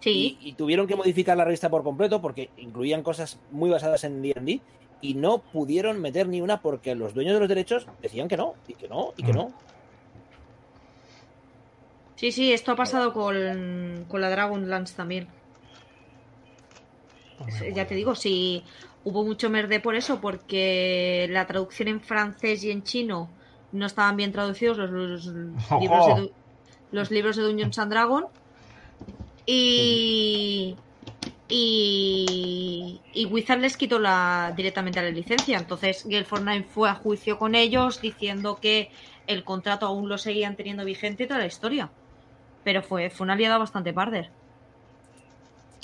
Sí, 0.00 0.36
y, 0.40 0.48
y 0.50 0.52
tuvieron 0.54 0.86
que 0.88 0.96
modificar 0.96 1.36
la 1.36 1.44
revista 1.44 1.68
por 1.70 1.82
completo 1.84 2.20
porque 2.20 2.50
incluían 2.56 3.02
cosas 3.02 3.38
muy 3.52 3.70
basadas 3.70 4.02
en 4.04 4.20
D&D 4.22 4.60
y 5.00 5.14
no 5.14 5.38
pudieron 5.38 6.00
meter 6.00 6.28
ni 6.28 6.40
una 6.40 6.60
porque 6.62 6.94
los 6.96 7.14
dueños 7.14 7.34
de 7.34 7.40
los 7.40 7.48
derechos 7.48 7.86
decían 8.00 8.26
que 8.28 8.36
no, 8.36 8.54
y 8.68 8.74
que 8.74 8.88
no, 8.88 9.12
y 9.16 9.22
que 9.24 9.32
Mm. 9.32 9.36
no. 9.36 9.52
sí, 12.16 12.30
sí, 12.32 12.52
esto 12.52 12.72
ha 12.72 12.76
pasado 12.76 13.12
con, 13.12 14.04
con 14.08 14.20
la 14.20 14.30
Dragonlance 14.30 14.94
también. 14.96 15.28
Es- 17.46 17.60
Ya 17.74 17.86
te 17.86 17.94
digo, 17.94 18.14
si 18.14 18.66
hubo 19.02 19.24
mucho 19.24 19.50
merde 19.50 19.80
por 19.80 19.94
eso, 19.96 20.20
porque 20.20 21.26
la 21.30 21.46
traducción 21.46 21.88
en 21.88 22.00
francés 22.00 22.62
y 22.64 22.70
en 22.70 22.82
chino 22.84 23.36
no 23.70 23.86
estaban 23.86 24.16
bien 24.16 24.32
traducidos 24.32 24.78
los, 24.78 24.90
los 24.90 25.24
libros, 25.74 26.06
de, 26.06 26.34
los 26.90 27.10
libros 27.10 27.36
de 27.36 27.44
Dungeons 27.44 27.78
and 27.78 27.92
Dragon. 27.92 28.26
Y, 29.44 30.82
y, 31.48 33.04
y 33.12 33.26
Wizard 33.26 33.60
les 33.60 33.76
quitó 33.76 33.98
la, 33.98 34.52
directamente 34.56 35.02
la 35.02 35.10
licencia. 35.10 35.58
Entonces 35.58 36.04
Gale 36.06 36.24
Fortnite 36.24 36.68
fue 36.68 36.90
a 36.90 36.94
juicio 36.96 37.38
con 37.38 37.54
ellos 37.54 38.00
diciendo 38.00 38.60
que 38.60 38.90
el 39.26 39.44
contrato 39.44 39.86
aún 39.86 40.08
lo 40.08 40.18
seguían 40.18 40.56
teniendo 40.56 40.84
vigente 40.84 41.24
y 41.24 41.28
toda 41.28 41.40
la 41.40 41.46
historia. 41.46 41.94
Pero 42.64 42.82
fue, 42.82 43.10
fue 43.10 43.24
una 43.26 43.36
liada 43.36 43.58
bastante 43.58 43.94
parder. 43.94 44.34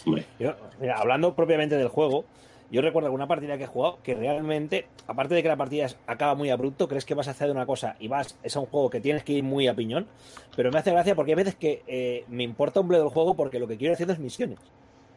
Hombre, 0.08 0.26
Yo, 0.38 0.54
mira, 0.80 0.96
hablando 0.98 1.34
propiamente 1.34 1.76
del 1.76 1.88
juego, 1.88 2.24
yo 2.70 2.82
recuerdo 2.82 3.06
alguna 3.06 3.26
partida 3.26 3.56
que 3.56 3.64
he 3.64 3.66
jugado 3.66 3.98
que 4.02 4.14
realmente, 4.14 4.86
aparte 5.06 5.34
de 5.34 5.42
que 5.42 5.48
la 5.48 5.56
partida 5.56 5.86
acaba 6.06 6.34
muy 6.34 6.50
abrupto, 6.50 6.86
crees 6.88 7.04
que 7.06 7.14
vas 7.14 7.28
a 7.28 7.30
hacer 7.30 7.50
una 7.50 7.64
cosa 7.64 7.96
y 7.98 8.08
vas, 8.08 8.36
es 8.42 8.54
un 8.56 8.66
juego 8.66 8.90
que 8.90 9.00
tienes 9.00 9.22
que 9.24 9.32
ir 9.32 9.42
muy 9.42 9.68
a 9.68 9.74
piñón, 9.74 10.06
pero 10.54 10.70
me 10.70 10.78
hace 10.78 10.90
gracia 10.90 11.14
porque 11.14 11.32
hay 11.32 11.36
veces 11.36 11.54
que 11.54 11.82
eh, 11.86 12.24
me 12.28 12.42
importa 12.42 12.80
un 12.80 12.88
bledo 12.88 13.04
el 13.04 13.10
juego 13.10 13.34
porque 13.34 13.58
lo 13.58 13.66
que 13.66 13.78
quiero 13.78 13.94
hacer 13.94 14.10
es 14.10 14.18
misiones. 14.18 14.58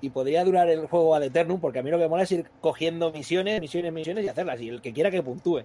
Y 0.04 0.10
podría 0.10 0.44
durar 0.44 0.68
el 0.70 0.88
juego 0.88 1.14
ad 1.14 1.24
eternum 1.24 1.60
porque 1.60 1.80
a 1.80 1.84
mí 1.84 1.92
lo 1.92 1.98
que 1.98 2.04
me 2.06 2.10
mola 2.10 2.24
es 2.24 2.32
ir 2.32 2.46
cogiendo 2.60 3.12
misiones, 3.12 3.60
misiones, 3.62 3.94
misiones 3.94 4.26
y 4.26 4.30
hacerlas. 4.30 4.60
Y 4.62 4.70
el 4.70 4.82
que 4.82 4.94
quiera 4.94 5.12
que 5.12 5.22
puntúe. 5.22 5.60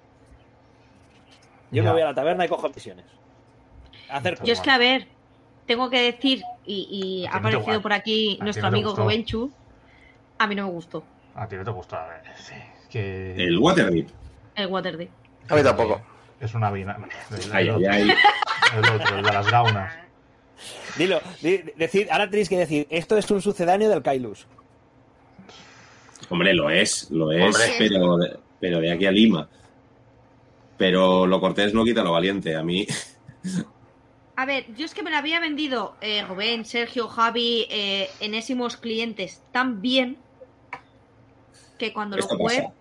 Yo 1.70 1.83
Ya. 1.83 1.85
me 1.85 1.93
voy 1.93 2.03
a 2.03 2.07
la 2.07 2.14
taberna 2.14 2.45
y 2.45 2.49
cojo 2.49 2.68
misiones. 2.68 3.07
Hacer 4.11 4.39
Yo 4.45 4.53
es 4.53 4.61
que, 4.61 4.70
a 4.70 4.77
ver, 4.77 5.07
tengo 5.66 5.90
que 5.90 6.00
decir, 6.12 6.42
y, 6.64 7.26
ha 7.30 7.36
aparecido 7.36 7.80
por 7.82 7.92
aquí 7.92 8.38
nuestro 8.42 8.66
amigo 8.68 8.90
gustó. 8.90 9.02
Gobenchu, 9.04 9.50
a 10.38 10.46
mí 10.46 10.54
no 10.54 10.64
me 10.66 10.70
gustó 10.72 11.04
A 11.34 11.46
ti 11.48 11.56
no 11.56 11.64
te 11.64 11.70
gusta. 11.70 12.04
a 12.04 12.08
ver, 12.08 12.22
sí, 12.36 12.54
que. 12.90 13.34
el 13.36 13.58
Waterdeep. 13.58 14.08
el 14.54 14.66
Waterdeep. 14.66 15.10
A 15.48 15.54
mí 15.56 15.62
tampoco. 15.62 16.00
Es 16.40 16.54
una 16.54 16.70
vina. 16.70 16.96
El, 17.30 17.52
Ay, 17.52 17.68
el 17.68 17.70
ay, 17.70 17.70
otro, 17.70 17.90
ay. 17.92 18.10
el 18.76 19.00
otro, 19.00 19.16
el 19.18 19.24
de 19.24 19.32
las 19.32 19.50
gaunas. 19.50 19.94
Dilo, 20.98 21.20
di- 21.42 21.62
decid, 21.76 22.08
ahora 22.10 22.28
tenéis 22.30 22.48
que 22.48 22.58
decir, 22.58 22.86
esto 22.90 23.16
es 23.16 23.30
un 23.30 23.40
sucedáneo 23.42 23.88
del 23.88 24.02
Kailus. 24.02 24.46
Hombre, 26.28 26.52
lo 26.54 26.70
es, 26.70 27.10
lo 27.10 27.30
es, 27.32 27.44
Hombre. 27.54 27.74
pero, 27.78 28.16
de- 28.16 28.38
pero 28.60 28.80
de 28.80 28.92
aquí 28.92 29.06
a 29.06 29.10
Lima. 29.12 29.48
Pero 30.76 31.26
lo 31.26 31.40
cortés 31.40 31.72
no 31.72 31.84
quita 31.84 32.02
lo 32.02 32.12
valiente. 32.12 32.54
A 32.56 32.62
mí, 32.62 32.86
A 34.37 34.45
ver, 34.45 34.66
yo 34.74 34.84
es 34.84 34.93
que 34.95 35.03
me 35.03 35.11
la 35.11 35.18
había 35.18 35.41
vendido 35.41 35.97
eh, 36.01 36.22
Rubén, 36.22 36.64
Sergio, 36.64 37.09
Javi, 37.09 37.66
eh, 37.70 38.11
enésimos 38.20 38.76
clientes 38.76 39.43
tan 39.51 39.80
bien 39.80 40.18
que 41.78 41.93
cuando 41.93 42.16
lo 42.16 42.26
jugué 42.26 42.62
pasa. 42.62 42.74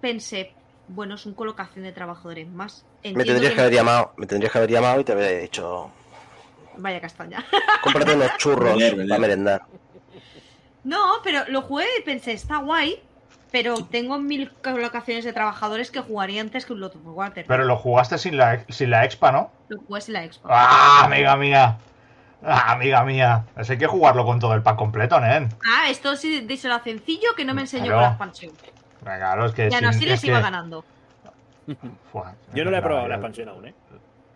pensé, 0.00 0.52
bueno, 0.88 1.14
es 1.14 1.24
un 1.26 1.34
colocación 1.34 1.84
de 1.84 1.92
trabajadores 1.92 2.48
más. 2.48 2.84
Me 3.02 3.24
tendrías 3.24 3.50
que 3.50 3.54
que 3.56 3.60
haber 3.62 3.72
llamado, 3.74 4.12
me 4.16 4.26
tendrías 4.26 4.52
que 4.52 4.58
haber 4.58 4.70
llamado 4.70 5.00
y 5.00 5.04
te 5.04 5.12
habría 5.12 5.30
dicho, 5.38 5.90
Vaya 6.76 7.00
castaña. 7.00 7.44
cómprate 7.82 8.14
unos 8.14 8.30
churros 8.38 8.82
para 9.08 9.18
merendar. 9.18 9.62
No, 10.84 11.20
pero 11.22 11.44
lo 11.48 11.62
jugué 11.62 11.86
y 11.98 12.02
pensé, 12.02 12.32
está 12.32 12.58
guay, 12.58 13.00
pero 13.52 13.74
tengo 13.84 14.18
mil 14.18 14.52
colocaciones 14.62 15.24
de 15.24 15.32
trabajadores 15.32 15.90
que 15.90 16.00
jugaría 16.00 16.40
antes 16.40 16.66
que 16.66 16.72
un 16.72 16.80
Lot 16.80 16.96
of 16.96 17.02
Water. 17.04 17.44
Pero 17.46 17.64
lo 17.64 17.76
jugaste 17.76 18.18
sin 18.18 18.36
la, 18.36 18.64
sin 18.68 18.90
la 18.90 19.04
expa, 19.04 19.32
¿no? 19.32 19.50
Lo 19.68 19.80
jugué 19.80 20.00
sin 20.00 20.14
la 20.14 20.24
expo. 20.24 20.48
¡Ah, 20.50 21.02
amiga 21.04 21.36
mía! 21.36 21.78
Ah, 22.42 22.72
amiga 22.72 23.04
mía. 23.04 23.44
Eso 23.56 23.72
hay 23.72 23.78
que 23.78 23.86
jugarlo 23.86 24.24
con 24.24 24.38
todo 24.40 24.54
el 24.54 24.62
pack 24.62 24.76
completo, 24.76 25.20
nen. 25.20 25.48
Ah, 25.68 25.90
esto 25.90 26.16
sí 26.16 26.40
díselo 26.40 26.78
sencillo 26.82 27.28
que 27.36 27.44
no 27.44 27.52
me 27.54 27.60
enseñó 27.62 27.86
Claro. 27.86 27.96
con 27.98 28.02
la 28.04 28.08
expansión. 28.10 28.52
Claro, 29.02 29.46
es 29.46 29.52
que. 29.52 29.62
Y 29.70 29.74
aún 29.74 29.78
sin- 29.80 29.84
así 29.86 30.04
les 30.06 30.14
es 30.14 30.24
iba 30.24 30.38
que- 30.38 30.42
ganando. 30.44 30.84
Fua, 32.12 32.34
Yo 32.54 32.64
no 32.64 32.70
le 32.70 32.78
he 32.78 32.82
probado 32.82 33.06
la 33.08 33.14
ya- 33.14 33.18
expansión 33.18 33.48
aún, 33.50 33.66
¿eh? 33.68 33.74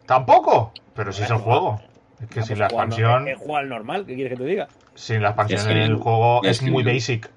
Tampoco. 0.07 0.73
Pero 0.95 1.13
si 1.13 1.23
es 1.23 1.31
el 1.31 1.39
juego. 1.39 1.81
Es 2.21 2.29
que 2.29 2.41
Ah, 2.41 2.43
sin 2.43 2.49
pues 2.57 2.59
la 2.59 2.69
no- 2.69 2.75
expansión. 2.75 3.29
He 3.29 3.35
jugado 3.35 3.57
al 3.59 3.69
normal, 3.69 4.05
¿qué 4.07 4.15
quieres 4.15 4.33
que 4.39 4.45
te 4.45 4.49
diga? 4.51 4.69
Sin 4.95 5.23
la 5.23 5.29
expansión 5.31 5.61
Es 5.61 5.67
que- 5.67 5.83
el 5.85 5.97
juego 5.97 6.43
es 6.45 6.51
es, 6.51 6.61
que- 6.61 6.71
muy 6.71 6.83
basic. 6.85 7.31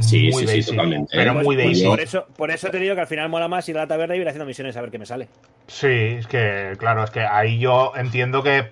Sí, 0.00 0.30
muy 0.32 0.32
sí, 0.32 0.38
sí, 0.40 0.46
basic. 0.46 0.66
totalmente. 0.66 1.16
Pero 1.16 1.32
Pues- 1.34 1.44
muy 1.46 1.56
pues 1.56 1.82
Por 1.82 2.00
eso, 2.00 2.26
por 2.36 2.50
eso 2.50 2.70
te 2.70 2.78
digo 2.78 2.94
que 2.94 3.00
al 3.02 3.06
final 3.06 3.28
mola 3.28 3.48
más 3.48 3.68
ir 3.68 3.76
a 3.76 3.82
la 3.82 3.86
taberna 3.86 4.16
y 4.16 4.20
ir 4.20 4.28
haciendo 4.28 4.44
misiones 4.46 4.76
a 4.76 4.80
ver 4.80 4.90
qué 4.90 4.98
me 4.98 5.06
sale. 5.06 5.28
Sí, 5.66 5.86
es 6.18 6.26
que, 6.26 6.74
claro, 6.78 7.04
es 7.04 7.10
que 7.10 7.20
ahí 7.20 7.58
yo 7.58 7.92
entiendo 7.96 8.42
que 8.42 8.70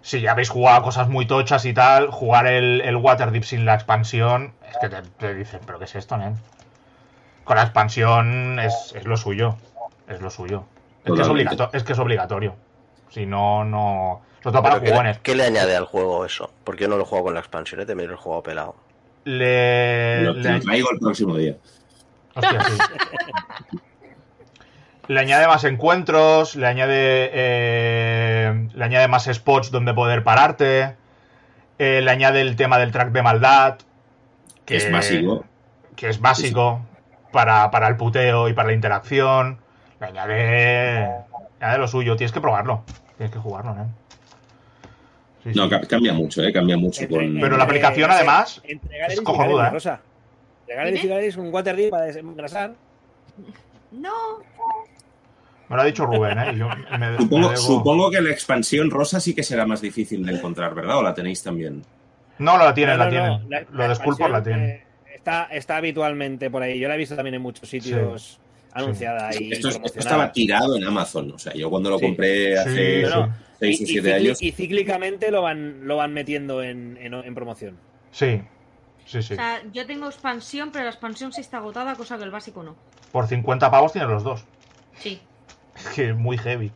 si 0.00 0.20
ya 0.20 0.32
habéis 0.32 0.48
jugado 0.50 0.82
cosas 0.82 1.08
muy 1.08 1.26
tochas 1.26 1.64
y 1.64 1.72
tal, 1.72 2.10
jugar 2.10 2.46
el, 2.46 2.80
el 2.80 2.96
Waterdeep 2.96 3.44
sin 3.44 3.64
la 3.64 3.74
expansión, 3.74 4.52
es 4.70 4.76
que 4.78 4.88
te, 4.88 5.02
te 5.18 5.34
dicen, 5.34 5.60
¿pero 5.66 5.78
qué 5.78 5.84
es 5.84 5.94
esto, 5.94 6.16
nen? 6.16 6.34
Con 7.44 7.56
la 7.56 7.62
expansión 7.62 8.58
es, 8.58 8.92
es 8.96 9.04
lo 9.04 9.16
suyo. 9.16 9.56
Es 10.08 10.20
lo 10.20 10.30
suyo. 10.30 10.64
Es 11.04 11.12
que 11.12 11.22
es, 11.22 11.28
obligato- 11.28 11.70
es 11.72 11.82
que 11.84 11.92
es 11.92 11.98
obligatorio. 11.98 12.54
Si 13.10 13.26
no, 13.26 13.64
no. 13.64 14.22
Sobre 14.42 14.52
todo 14.54 14.62
para 14.62 14.80
¿qué, 14.80 14.90
jugones. 14.90 15.16
le, 15.16 15.22
qué 15.22 15.34
le 15.34 15.44
añade 15.44 15.76
al 15.76 15.84
juego 15.84 16.24
eso? 16.24 16.52
Porque 16.64 16.82
yo 16.84 16.88
no 16.88 16.96
lo 16.96 17.04
jugado 17.04 17.24
con 17.24 17.34
la 17.34 17.40
expansión, 17.40 17.80
¿eh? 17.80 17.86
También 17.86 18.08
lo 18.10 18.14
he 18.16 18.18
jugado 18.18 18.42
pelado. 18.42 18.76
Le, 19.24 20.60
traigo 20.60 20.90
el 20.90 20.98
próximo 20.98 21.36
día. 21.36 21.56
Hostia, 22.34 22.64
sí. 22.64 23.78
le 25.08 25.20
añade 25.20 25.46
más 25.46 25.64
encuentros, 25.64 26.56
le 26.56 26.66
añade 26.66 27.30
eh, 27.32 28.68
le 28.74 28.84
añade 28.84 29.08
más 29.08 29.28
spots 29.32 29.70
donde 29.70 29.94
poder 29.94 30.24
pararte, 30.24 30.96
eh, 31.78 32.00
le 32.02 32.10
añade 32.10 32.40
el 32.40 32.56
tema 32.56 32.78
del 32.78 32.90
track 32.90 33.12
de 33.12 33.22
maldad, 33.22 33.78
Que 34.64 34.76
es 34.76 34.90
básico. 34.90 35.44
que 35.96 36.08
es 36.08 36.20
básico 36.20 36.84
para, 37.30 37.70
para 37.70 37.88
el 37.88 37.96
puteo 37.96 38.48
y 38.48 38.54
para 38.54 38.68
la 38.68 38.74
interacción. 38.74 39.58
Le 40.00 40.06
añade, 40.06 40.36
le 41.60 41.64
añade 41.66 41.78
lo 41.78 41.88
suyo, 41.88 42.16
tienes 42.16 42.32
que 42.32 42.40
probarlo, 42.40 42.84
tienes 43.16 43.32
que 43.32 43.38
jugarlo, 43.38 43.74
¿no? 43.74 44.01
Sí, 45.44 45.50
No, 45.54 45.64
sí. 45.64 45.70
ca- 45.70 45.80
cambia 45.82 46.12
mucho, 46.12 46.42
¿eh? 46.42 46.52
Cambia 46.52 46.76
mucho 46.76 47.02
Entre- 47.02 47.18
con... 47.18 47.40
Pero 47.40 47.56
la 47.56 47.64
aplicación, 47.64 48.10
además, 48.10 48.62
y 48.64 49.16
cojonuda, 49.22 49.68
¿eh? 49.68 49.70
Rosa. 49.70 50.00
Entre 50.60 50.76
Galeries 50.76 51.00
y 51.00 51.02
Dime. 51.02 51.14
Galeries, 51.14 51.36
un 51.36 51.52
Waterdeep 51.52 51.90
para 51.90 52.04
desengrasar. 52.04 52.72
No. 53.90 54.10
me 55.68 55.76
lo 55.76 55.82
ha 55.82 55.84
dicho 55.86 56.04
Rubén, 56.06 56.38
¿eh? 56.38 56.52
Y 56.54 56.58
yo 56.58 56.68
me- 56.68 56.98
me 56.98 57.16
Supongo, 57.18 57.48
debo- 57.50 57.56
supongo 57.56 58.10
que 58.10 58.20
la 58.20 58.30
expansión 58.30 58.90
rosa 58.90 59.20
sí 59.20 59.34
que 59.34 59.42
será 59.42 59.64
más 59.66 59.80
difícil 59.80 60.24
de 60.24 60.32
encontrar, 60.34 60.74
¿verdad? 60.74 60.98
¿O 60.98 61.02
la 61.02 61.14
tenéis 61.14 61.42
también? 61.42 61.82
No, 62.38 62.58
la 62.58 62.74
tienen, 62.74 62.98
No, 62.98 63.04
la 63.04 63.10
no, 63.10 63.16
no, 63.28 63.38
tienen. 63.38 63.50
la- 63.50 63.60
Lo 63.70 63.78
la 63.78 63.88
de 63.88 63.94
Skullport 63.94 64.30
la 64.30 64.42
tienen. 64.42 64.68
eh, 64.70 64.84
está, 65.14 65.44
está 65.50 65.76
habitualmente 65.78 66.50
por 66.50 66.62
ahí. 66.62 66.78
Yo 66.78 66.88
la 66.88 66.94
he 66.94 66.98
visto 66.98 67.16
también 67.16 67.34
en 67.34 67.42
muchos 67.42 67.68
sitios 67.68 68.38
anunciada 68.74 69.30
y 69.38 69.52
Esto, 69.52 69.68
es- 69.68 69.96
estaba 69.96 70.30
tirado 70.32 70.76
en 70.76 70.84
Amazon. 70.84 71.32
O 71.32 71.38
sea, 71.38 71.52
yo 71.54 71.68
cuando 71.70 71.90
lo 71.90 71.98
Sí. 71.98 72.06
compré 72.06 72.58
hace 72.58 73.04
Sí, 73.06 73.12
Y- 73.70 74.10
años. 74.10 74.38
Cíclicamente 74.38 75.30
lo 75.30 75.42
van, 75.42 75.86
lo 75.86 75.96
van 75.96 76.12
metiendo 76.12 76.62
en, 76.62 76.96
en- 77.00 77.14
en 77.14 77.34
promoción. 77.34 77.78
Sí, 78.10 78.40
sí, 79.06 79.22
sí. 79.22 79.34
O 79.34 79.36
sea, 79.36 79.62
yo 79.72 79.86
tengo 79.86 80.06
expansión, 80.06 80.70
pero 80.72 80.84
la 80.84 80.90
expansión 80.90 81.32
sí 81.32 81.40
está 81.40 81.58
agotada, 81.58 81.94
cosa 81.94 82.18
que 82.18 82.24
el 82.24 82.30
básico 82.30 82.62
no. 82.62 82.76
Por 83.12 83.26
50 83.28 83.70
pavos 83.70 83.92
tienes 83.92 84.10
los 84.10 84.24
dos. 84.24 84.44
Sí. 84.98 85.20
Que 85.94 86.10
es 86.10 86.16
muy 86.16 86.36
heavy. 86.36 86.70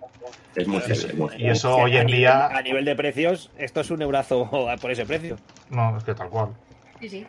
Es 0.54 0.66
muy 0.66 0.80
heavy, 0.80 0.92
es 0.92 1.14
muy 1.14 1.28
heavy. 1.28 1.42
Y 1.44 1.48
eso 1.50 1.74
Sí, 1.76 1.80
hoy 1.82 1.96
a 1.96 2.00
en 2.00 2.06
nivel- 2.06 2.16
día. 2.18 2.46
A 2.46 2.62
nivel 2.62 2.84
de 2.86 2.96
precios, 2.96 3.50
esto 3.58 3.80
es 3.80 3.90
un 3.90 4.00
eurazo 4.02 4.48
por 4.80 4.90
ese 4.90 5.04
precio. 5.04 5.36
No, 5.70 5.96
es 5.98 6.04
que 6.04 6.14
tal 6.14 6.30
cual. 6.30 6.48
Sí, 7.00 7.08
sí. 7.10 7.26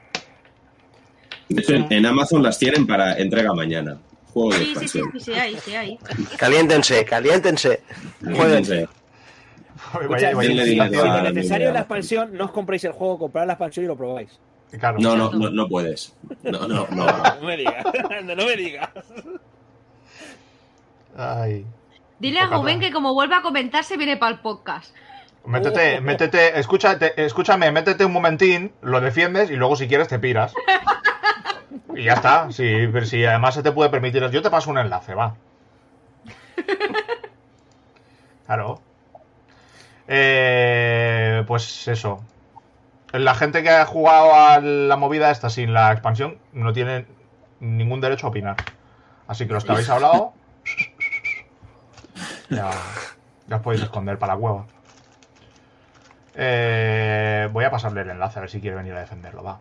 De 1.50 1.62
hecho, 1.62 1.74
en, 1.74 1.88
en 1.92 2.06
Amazon 2.06 2.42
las 2.44 2.58
tienen 2.60 2.86
para 2.88 3.18
entrega 3.18 3.54
mañana. 3.54 3.98
Juego 4.34 4.52
de 4.52 4.58
Sí, 4.60 4.74
sí, 4.80 4.88
sí, 4.88 5.02
sí, 5.14 5.20
sí, 5.20 5.34
hay, 5.34 5.56
sí, 5.58 5.76
hay. 5.76 5.98
Caliéntense, 6.38 7.04
caliéntense. 7.06 7.82
Jueguen. 8.24 8.88
Si, 10.20 10.48
si 10.48 10.52
incitación. 10.54 11.08
a- 11.08 11.24
lo 11.24 11.32
necesario 11.32 11.68
es 11.68 11.74
la 11.74 11.80
expansión, 11.80 12.30
no 12.34 12.46
os 12.46 12.52
compréis 12.52 12.84
el 12.84 12.92
juego, 12.92 13.18
comprad 13.20 13.46
la 13.48 13.54
expansión 13.54 13.86
y 13.86 13.88
lo 13.88 13.96
probáis. 13.98 14.40
Claro. 14.80 14.98
No, 15.00 15.16
no, 15.16 15.32
no, 15.32 15.50
no 15.50 15.68
puedes. 15.68 16.14
No, 16.44 16.68
no, 16.68 16.88
no. 16.92 17.06
No 17.06 17.42
me 17.48 17.58
digas, 17.58 17.86
no 18.24 18.36
me 18.36 18.56
digas. 18.56 18.90
Ay. 21.18 21.66
Dile 22.20 22.40
a 22.40 22.48
Rubén 22.48 22.80
que 22.80 22.92
como 22.92 23.14
vuelva 23.14 23.38
a 23.38 23.42
comentar 23.42 23.84
se 23.84 23.96
viene 23.98 24.18
para 24.18 24.34
el 24.36 24.42
podcast. 24.42 24.94
Métete, 25.46 26.02
métete, 26.02 26.60
escúchate, 26.60 27.14
escúchame, 27.26 27.72
métete 27.72 28.04
un 28.04 28.12
momentín, 28.12 28.74
lo 28.82 29.00
defiendes 29.00 29.50
y 29.50 29.56
luego 29.56 29.76
si 29.78 29.88
quieres 29.88 30.10
te 30.10 30.20
piras. 30.20 30.54
Y 31.96 32.04
ya 32.04 32.14
está. 32.16 32.50
Pero 32.58 33.06
si 33.06 33.24
además 33.24 33.54
se 33.56 33.64
te 33.64 33.72
puede 33.72 33.90
permitir. 33.90 34.28
Yo 34.30 34.42
te 34.42 34.50
paso 34.50 34.70
un 34.70 34.78
enlace, 34.78 35.14
va. 35.16 35.36
Claro. 38.46 38.82
Eh, 40.08 41.44
pues 41.48 41.88
eso. 41.88 42.24
La 43.12 43.36
gente 43.36 43.64
que 43.64 43.70
ha 43.70 43.86
jugado 43.86 44.34
a 44.34 44.60
la 44.60 44.98
movida 44.98 45.32
esta 45.32 45.50
sin 45.50 45.74
la 45.74 45.92
expansión 45.92 46.38
no 46.54 46.74
tiene 46.74 47.06
ningún 47.60 48.02
derecho 48.02 48.28
a 48.28 48.30
opinar. 48.30 48.58
Así 49.28 49.48
que 49.48 49.54
los 49.54 49.64
que 49.64 49.72
habéis 49.72 49.90
hablado. 49.90 50.34
Ya, 52.50 52.72
ya 53.48 53.56
os 53.58 53.62
podéis 53.62 53.84
esconder 53.84 54.18
para 54.18 54.34
la 54.34 54.40
cueva. 54.40 54.66
Eh, 56.36 57.50
voy 57.52 57.66
a 57.66 57.72
pasarle 57.72 58.02
el 58.02 58.10
enlace 58.12 58.40
a 58.40 58.42
ver 58.42 58.50
si 58.50 58.62
quiere 58.62 58.78
venir 58.78 58.94
a 58.94 59.00
defenderlo, 59.00 59.44
va. 59.44 59.60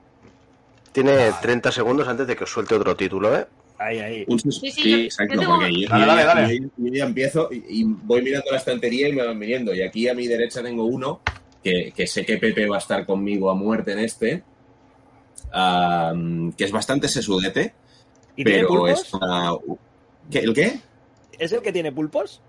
Tiene 0.93 1.33
30 1.41 1.73
segundos 1.73 2.07
antes 2.07 2.27
de 2.27 2.37
que 2.37 2.45
os 2.45 2.51
suelte 2.51 2.75
otro 2.75 2.97
título, 2.97 3.37
¿eh? 3.37 3.47
Ahí, 3.79 3.99
ahí. 3.99 4.25
Un 4.29 4.39
Sí, 4.39 4.71
sí, 4.71 4.91
yo- 4.91 4.97
exacto, 4.99 5.35
yo 5.43 5.49
porque 5.49 5.83
yo, 5.83 5.89
Dale, 5.89 6.07
dale, 6.07 6.21
ya- 6.23 6.27
dale. 6.27 6.61
yo- 6.61 6.69
yo 6.77 6.93
ya 6.95 7.05
empiezo 7.05 7.49
y, 7.53 7.81
y 7.81 7.85
voy 7.85 8.23
mirando 8.23 8.51
la 8.51 8.57
estantería 8.57 9.09
y 9.09 9.13
me 9.13 9.27
van 9.27 9.39
viniendo. 9.39 9.75
Y 9.75 9.83
aquí 9.83 10.09
a 10.09 10.15
mi 10.15 10.27
derecha 10.27 10.63
tengo 10.63 10.85
uno 10.85 11.21
que, 11.63 11.93
que 11.95 12.07
sé 12.07 12.25
que 12.25 12.39
Pepe 12.39 12.67
va 12.69 12.77
a 12.77 12.79
estar 12.79 13.05
conmigo 13.05 13.51
a 13.51 13.55
muerte 13.55 13.93
en 13.93 13.99
este, 13.99 14.43
que 16.57 16.65
es 16.65 16.73
bastante 16.73 17.09
sesudete, 17.09 17.75
¿Y 18.37 18.45
tiene 18.45 18.59
pero 18.61 18.69
pulpos? 18.69 18.91
es 19.03 19.15
una... 19.15 19.53
¿Qué- 20.31 20.39
¿El 20.41 20.55
qué? 20.55 20.81
¿Es 21.39 21.53
el 21.53 21.61
que 21.63 21.73
tiene 21.73 21.93
pulpos? 21.93 22.41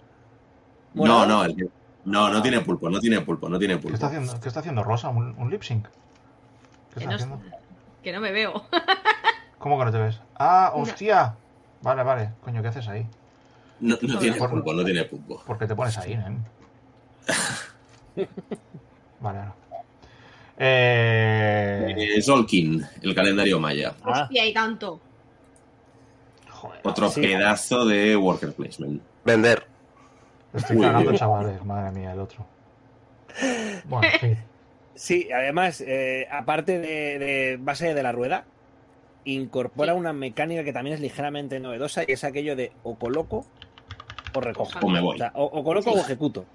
No, 0.94 1.26
no, 1.26 1.44
el 1.46 1.56
que- 1.56 1.68
no, 2.06 2.30
no 2.30 2.42
tiene 2.42 2.62
pulpo, 2.62 2.90
no 2.90 3.00
tiene 3.00 3.22
pulpo, 3.22 3.50
no 3.50 3.60
tiene 3.60 3.76
¿Qué 3.76 3.82
pulpo. 3.82 3.96
está 3.96 4.08
haciendo, 4.08 4.40
qué 4.40 4.48
está 4.48 4.62
haciendo 4.62 4.84
Rosa? 4.84 5.10
¿Un, 5.10 5.36
un 5.38 5.50
lip 5.50 5.62
sync? 5.64 5.86
¿Qué 5.88 5.90
Que 6.94 7.00
está 7.00 7.10
no, 7.10 7.16
haciendo? 7.16 7.58
que 8.02 8.12
no 8.14 8.22
me 8.22 8.32
veo. 8.32 8.64
¿Cómo 9.60 9.78
que 9.80 9.86
no 9.86 9.92
te 9.92 9.98
ves? 9.98 10.20
Ah, 10.36 10.72
hostia. 10.76 11.36
Vale, 11.82 12.04
vale. 12.04 12.32
Coño, 12.42 12.62
¿qué 12.62 12.68
haces 12.70 12.88
ahí? 12.88 13.06
No, 13.80 13.98
no 14.02 14.20
tiene 14.20 14.38
Por- 14.38 14.50
pulpo, 14.50 14.74
no 14.74 14.84
tiene 14.84 15.04
pulpo. 15.06 15.42
¿Por 15.46 15.58
qué 15.58 15.68
te 15.68 15.76
pones 15.76 15.98
ahí, 15.98 16.16
nen? 16.16 16.44
Vale, 19.20 19.40
ahora. 19.40 19.54
Eh... 20.58 21.94
Eh, 22.18 22.22
Zolkin, 22.22 22.84
el 23.02 23.14
calendario 23.16 23.60
maya. 23.60 23.94
Ah. 24.04 24.24
Hostia, 24.24 24.46
y 24.46 24.54
tanto. 24.54 25.00
Joder, 26.50 26.80
Otro 26.84 27.10
sí. 27.10 27.22
pedazo 27.22 27.86
de 27.86 28.16
worker 28.16 28.54
placement. 28.54 29.02
Vender. 29.24 29.66
estoy 30.54 30.80
cagando, 30.80 31.14
chavales. 31.14 31.64
Madre 31.64 31.92
mía, 31.92 32.14
el 32.14 32.20
otro. 32.20 32.46
Bueno, 33.86 34.08
en 34.14 34.20
fin. 34.20 34.38
Sí, 34.96 35.30
además, 35.32 35.82
eh, 35.86 36.28
aparte 36.32 36.80
de, 36.80 37.20
de 37.20 37.58
base 37.60 37.94
de 37.94 38.02
la 38.02 38.12
rueda, 38.12 38.46
incorpora 39.34 39.94
Sí. 39.94 40.00
una 40.00 40.14
mecánica 40.14 40.64
que 40.64 40.74
también 40.74 40.96
es 40.96 41.00
ligeramente 41.02 41.60
novedosa 41.60 42.04
y 42.08 42.12
es 42.14 42.24
aquello 42.24 42.56
de 42.56 42.72
o 42.84 42.96
coloco 42.96 43.46
o 44.34 44.42
recojo. 44.42 44.80
O 44.82 44.90
me 44.90 45.00
voy. 45.02 45.16
O, 45.16 45.18
sea, 45.18 45.32
o- 45.36 45.46
o 45.46 45.64
coloco 45.64 45.92
Sí. 45.92 45.98
o 45.98 46.02
ejecuto. 46.02 46.46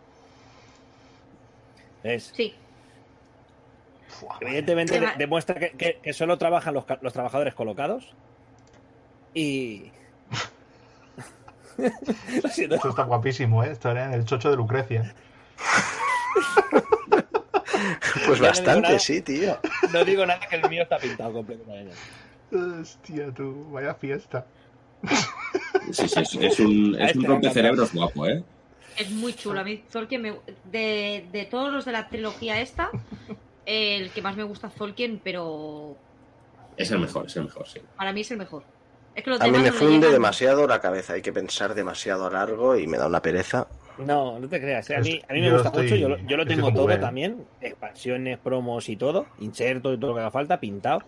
¿Ves? 2.02 2.32
Sí. 2.34 2.54
Evidentemente 4.40 5.00
de- 5.00 5.08
demuestra 5.18 5.54
que, 5.56 5.70
que- 5.70 5.98
que 6.02 6.12
solo 6.12 6.38
trabajan 6.38 6.74
los, 6.74 6.84
los 7.00 7.12
trabajadores 7.12 7.54
colocados. 7.54 8.14
Y. 9.34 9.90
Esto 11.78 12.88
está 12.90 13.04
guapísimo, 13.04 13.64
¿eh? 13.64 13.70
Esto 13.72 13.90
era 13.90 14.04
en 14.06 14.12
el 14.14 14.24
chocho 14.24 14.50
de 14.50 14.56
Lucrecia. 14.56 15.14
Pues 18.26 18.40
no 18.40 18.46
bastante, 18.46 18.82
nada. 18.88 18.98
sí, 18.98 19.20
tío. 19.22 19.58
No 19.92 20.04
digo 20.04 20.24
nada 20.24 20.46
que 20.48 20.56
el 20.56 20.68
mío 20.68 20.82
está 20.84 20.98
pintado 20.98 21.32
completamente. 21.32 21.92
Hostia, 22.52 23.32
tú. 23.34 23.68
Vaya 23.70 23.94
fiesta. 23.94 24.46
Sí, 25.90 26.08
sí, 26.08 26.20
es, 26.20 26.34
es 26.34 26.60
un, 26.60 26.96
es 27.00 27.16
un 27.16 27.24
rompecerebros 27.24 27.92
guapo, 27.92 28.26
¿eh? 28.26 28.42
Es 28.96 29.10
muy 29.10 29.32
chulo. 29.34 29.60
A 29.60 29.64
mí 29.64 29.82
Tolkien 29.90 30.22
me... 30.22 30.34
de, 30.70 31.26
de 31.32 31.44
todos 31.46 31.72
los 31.72 31.84
de 31.84 31.92
la 31.92 32.08
trilogía 32.08 32.60
esta, 32.60 32.90
el 33.66 34.10
que 34.10 34.22
más 34.22 34.36
me 34.36 34.42
gusta 34.44 34.68
es 34.68 34.74
Tolkien, 34.74 35.20
pero 35.24 35.96
Es 36.76 36.90
el 36.90 36.98
mejor, 37.00 37.26
es 37.26 37.36
el 37.36 37.44
mejor, 37.44 37.66
sí. 37.66 37.80
para 37.96 38.12
mí 38.12 38.20
es 38.20 38.30
el 38.30 38.36
mejor. 38.38 38.64
Es 39.14 39.24
que 39.24 39.30
los 39.30 39.40
A 39.40 39.44
mí 39.44 39.50
me 39.50 39.58
no 39.68 39.72
funde 39.72 39.96
llegan. 39.96 40.12
demasiado 40.12 40.66
la 40.66 40.80
cabeza. 40.80 41.14
Hay 41.14 41.22
que 41.22 41.32
pensar 41.32 41.74
demasiado 41.74 42.26
a 42.26 42.30
largo 42.30 42.76
y 42.78 42.86
me 42.86 42.96
da 42.96 43.06
una 43.06 43.20
pereza. 43.20 43.66
No, 43.98 44.38
no 44.38 44.48
te 44.48 44.58
creas. 44.60 44.88
eh. 44.88 44.96
A 44.96 45.00
mí, 45.00 45.20
a 45.28 45.32
mí 45.34 45.40
me 45.40 45.46
Yo 45.48 45.52
gusta 45.54 45.68
estoy- 45.68 45.82
mucho. 45.84 45.96
Yo, 45.96 46.08
lo- 46.08 46.18
yo 46.18 46.36
lo 46.38 46.46
tengo 46.46 46.72
todo 46.72 46.98
también. 46.98 47.44
Expansiones, 47.60 48.38
promos 48.38 48.88
y 48.88 48.96
todo. 48.96 49.26
Inserto 49.40 49.92
y 49.92 49.98
todo 49.98 50.10
lo 50.10 50.14
que 50.16 50.20
haga 50.22 50.30
falta, 50.30 50.60
pintado. 50.60 51.02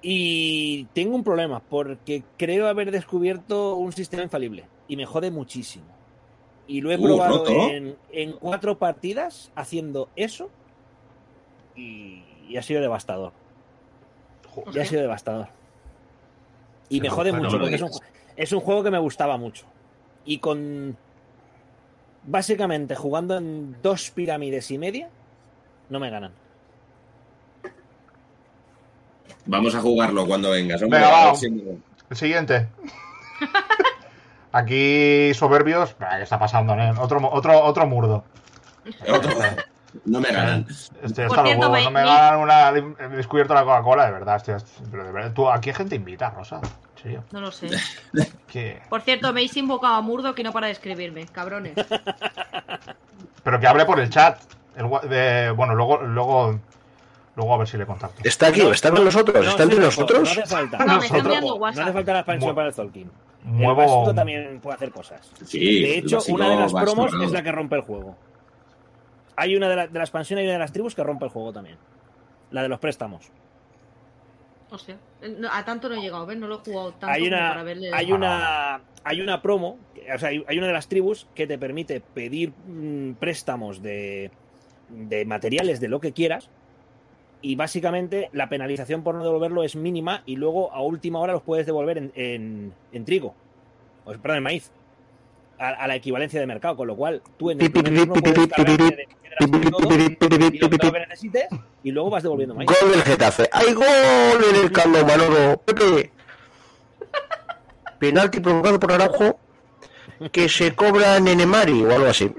Y 0.00 0.84
tengo 0.92 1.16
un 1.16 1.24
problema 1.24 1.60
porque 1.60 2.22
creo 2.36 2.68
haber 2.68 2.90
descubierto 2.90 3.74
un 3.74 3.92
sistema 3.92 4.22
infalible. 4.22 4.66
Y 4.86 4.96
me 4.96 5.06
jode 5.06 5.30
muchísimo. 5.30 5.86
Y 6.66 6.80
lo 6.80 6.92
he 6.92 6.96
Uh, 6.98 7.02
probado 7.02 7.38
roto. 7.38 7.70
en, 7.70 7.96
en 8.12 8.32
cuatro 8.32 8.78
partidas 8.78 9.50
haciendo 9.54 10.08
eso. 10.16 10.50
Y, 11.74 12.22
y 12.48 12.56
ha 12.56 12.62
sido 12.62 12.80
devastador. 12.80 13.32
Joder. 14.48 14.76
Y 14.76 14.80
ha 14.80 14.84
sido 14.84 15.02
devastador. 15.02 15.48
Y 16.88 17.00
me 17.00 17.08
jode 17.10 17.32
mucho 17.32 17.56
no 17.56 17.60
porque 17.60 17.74
es 17.74 17.82
un, 17.82 17.90
es 18.36 18.52
un 18.52 18.60
juego 18.60 18.82
que 18.82 18.90
me 18.90 18.98
gustaba 18.98 19.36
mucho. 19.36 19.66
Y 20.24 20.38
con. 20.38 20.96
Básicamente 22.24 22.94
jugando 22.94 23.36
en 23.38 23.76
dos 23.82 24.10
pirámides 24.10 24.70
y 24.70 24.78
media, 24.78 25.08
no 25.88 25.98
me 25.98 26.10
ganan. 26.10 26.32
Vamos 29.46 29.74
a 29.74 29.80
jugarlo 29.80 30.26
cuando 30.26 30.50
vengas. 30.50 30.82
hombre, 30.82 30.98
Venga, 31.00 31.12
a 31.20 31.24
ver 31.24 31.32
va. 31.32 31.36
si- 31.36 31.78
El 32.10 32.16
siguiente. 32.16 32.68
Aquí 34.52 35.32
soberbios. 35.34 35.94
¿Qué 35.94 36.22
está 36.22 36.38
pasando, 36.38 36.74
nen? 36.74 36.96
Otro, 36.98 37.20
otro, 37.30 37.62
otro 37.64 37.86
murdo. 37.86 38.24
Otro. 39.06 39.30
No 40.04 40.20
me 40.20 40.30
ganan. 40.30 40.66
Este, 41.02 41.26
Por 41.26 41.38
hasta 41.38 41.42
los 41.42 41.46
cierto, 41.50 41.70
huevos. 41.70 41.78
me- 41.78 41.84
No 41.84 41.90
me 41.90 42.02
mi- 42.02 42.08
ganan 42.08 42.40
una. 42.40 42.68
He 42.70 43.08
descubierto 43.16 43.54
la 43.54 43.62
Coca-Cola, 43.64 44.06
de 44.06 44.12
verdad. 44.12 44.36
Estoy, 44.36 44.54
pero 44.90 45.04
de 45.04 45.12
verdad. 45.12 45.32
¿Tú, 45.32 45.48
¿A 45.50 45.60
qué 45.60 45.72
gente 45.74 45.96
invita, 45.96 46.30
Rosa? 46.30 46.60
En 46.96 47.02
serio. 47.02 47.24
No 47.32 47.40
lo 47.40 47.52
sé. 47.52 47.68
¿Qué? 48.48 48.80
Por 48.88 49.02
cierto, 49.02 49.26
me 49.28 49.30
habéis 49.40 49.56
invocado 49.56 49.94
a 49.96 50.00
Murdo 50.00 50.34
que 50.34 50.42
no 50.42 50.52
para 50.52 50.66
de 50.66 50.72
escribirme, 50.72 51.26
cabrones. 51.26 51.74
Pero 53.44 53.60
que 53.60 53.66
hable 53.66 53.84
por 53.84 54.00
el 54.00 54.08
chat. 54.10 54.40
El 54.76 54.86
gua- 54.86 55.02
de- 55.02 55.50
bueno, 55.50 55.74
luego, 55.74 55.98
luego. 56.02 56.58
Luego 57.38 57.54
a 57.54 57.58
ver 57.58 57.68
si 57.68 57.78
le 57.78 57.86
contacto. 57.86 58.20
Está 58.24 58.48
aquí, 58.48 58.60
No, 58.60 58.72
está 58.72 58.90
con 58.90 59.04
nosotros, 59.04 59.44
No, 59.44 59.50
está 59.50 59.62
entre 59.62 59.78
sí, 59.78 59.84
nosotros. 59.84 60.22
No 60.24 60.28
hace 60.42 60.46
falta. 60.46 60.78
No, 60.78 60.84
me 60.84 60.92
está 60.92 61.14
Nosotros- 61.18 61.24
enviando 61.36 61.58
No 61.58 61.66
hace 61.66 61.92
falta 61.92 62.12
la 62.12 62.18
expansión 62.18 62.50
Mu- 62.50 62.54
para 62.56 62.68
el 62.68 62.74
Tolkien. 62.74 63.10
El 63.44 63.50
Muevo. 63.52 64.12
también 64.14 64.60
puede 64.60 64.74
hacer 64.74 64.90
cosas. 64.90 65.30
Sí, 65.46 65.80
de 65.82 65.98
hecho, 65.98 66.18
una 66.30 66.50
de 66.50 66.56
las 66.56 66.72
promos 66.74 67.12
es 67.22 67.30
la 67.30 67.42
que 67.42 67.52
rompe 67.52 67.76
el 67.76 67.82
juego. 67.82 68.16
Hay 69.36 69.54
una 69.54 69.68
de, 69.68 69.76
la, 69.76 69.86
de 69.86 69.96
la 69.98 70.04
expansión 70.04 70.40
y 70.40 70.42
una 70.42 70.52
de 70.54 70.58
las 70.58 70.72
tribus 70.72 70.96
que 70.96 71.04
rompe 71.04 71.26
el 71.26 71.30
juego 71.30 71.52
también. 71.52 71.76
La 72.50 72.62
de 72.62 72.68
los 72.68 72.80
préstamos. 72.80 73.30
Hostia, 74.70 74.98
no, 75.38 75.48
a 75.50 75.64
tanto 75.64 75.88
no 75.88 75.94
he 75.94 76.00
llegado, 76.00 76.26
¿ves? 76.26 76.36
No 76.36 76.46
lo 76.48 76.56
he 76.56 76.58
jugado 76.58 76.90
tanto 76.92 77.06
hay 77.06 77.26
una, 77.28 77.48
para 77.50 77.62
verle. 77.62 77.90
hay 77.92 78.12
una 78.12 78.80
hay 79.04 79.20
una 79.22 79.40
promo, 79.40 79.78
o 80.14 80.18
sea, 80.18 80.28
hay, 80.28 80.44
hay 80.46 80.58
una 80.58 80.66
de 80.66 80.72
las 80.74 80.88
tribus 80.88 81.26
que 81.34 81.46
te 81.46 81.56
permite 81.56 82.00
pedir 82.02 82.52
mm, 82.66 83.12
préstamos 83.14 83.80
de, 83.80 84.30
de 84.90 85.24
materiales 85.24 85.80
de 85.80 85.88
lo 85.88 86.00
que 86.00 86.12
quieras 86.12 86.50
y 87.40 87.54
básicamente 87.56 88.28
la 88.32 88.48
penalización 88.48 89.02
por 89.02 89.14
no 89.14 89.22
devolverlo 89.24 89.62
es 89.62 89.76
mínima 89.76 90.22
y 90.26 90.36
luego 90.36 90.72
a 90.72 90.80
última 90.82 91.20
hora 91.20 91.32
los 91.34 91.42
puedes 91.42 91.66
devolver 91.66 91.98
en, 91.98 92.12
en- 92.14 92.74
en 92.92 93.04
trigo, 93.04 93.34
o 94.04 94.12
perdón, 94.12 94.38
en 94.38 94.42
maíz, 94.42 94.70
a, 95.58 95.68
a 95.68 95.86
la 95.88 95.96
equivalencia 95.96 96.38
de 96.40 96.46
mercado, 96.46 96.76
con 96.76 96.86
lo 96.86 96.96
cual 96.96 97.22
tú 97.36 97.50
en 97.50 97.60
el 97.60 97.70
primer 97.70 97.94
turno 98.06 98.14
puedes 98.14 98.48
cargarte 98.48 98.82
de 98.84 98.90
piedras 98.90 99.08
y 99.40 99.50
todo, 99.50 99.60
y 99.60 99.64
lo- 99.64 99.70
todo 100.68 100.88
lo 100.88 100.92
que 100.92 101.00
necesites 101.08 101.46
y 101.84 101.90
luego 101.92 102.10
vas 102.10 102.22
devolviendo 102.24 102.54
maíz. 102.54 102.68
Gol 102.80 102.90
del 102.90 103.02
Getafe. 103.02 103.48
¡Hay 103.52 103.72
gol 103.72 103.86
en 104.50 104.56
el 104.64 104.72
Campo 104.72 104.98
Manolo! 105.06 105.58
Pepe. 105.64 106.10
Penalti 107.98 108.40
provocado 108.40 108.78
por 108.78 108.92
Araujo 108.92 109.38
que 110.32 110.48
se 110.48 110.74
cobra 110.74 111.16
en 111.16 111.28
Enemari 111.28 111.84
o 111.84 111.92
algo 111.92 112.06
así. 112.08 112.32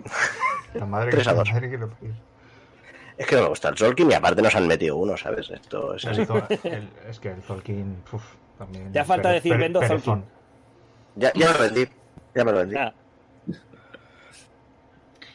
La 0.74 0.86
madre 0.86 1.12
Tres 1.12 1.28
a 1.28 1.32
que, 1.32 1.38
dos. 1.38 1.52
madre 1.52 1.70
que 1.70 1.78
lo. 1.78 1.90
Es 3.20 3.28
que 3.28 3.36
no 3.36 3.42
me 3.44 3.48
gusta 3.50 3.68
el 3.70 3.78
Solkin 3.78 4.10
y 4.10 4.14
aparte 4.14 4.42
nos 4.42 4.56
han 4.56 4.66
metido 4.66 4.96
uno, 4.96 5.18
¿sabes? 5.18 5.50
Esto 5.50 5.94
es 5.94 6.06
así. 6.06 6.22
El 6.22 6.28
Zol- 6.28 6.60
el- 6.64 6.90
es 7.10 7.20
que 7.20 7.30
el 7.32 7.42
Tolkien. 7.42 8.02
uf, 8.14 8.24
también. 8.58 8.92
Te 8.94 9.00
ha 9.00 9.04
falta 9.06 9.30
decir 9.30 9.58
vendo 9.58 9.82
perezón. 9.82 10.24
Ya, 11.16 11.32
ya 11.36 11.48
me 11.48 11.54
lo 11.54 11.60
vendí. 11.60 11.88
Ya 12.34 12.46
me 12.46 12.52
lo 12.54 12.58
vendí. 12.60 12.76
Nada. 12.76 12.94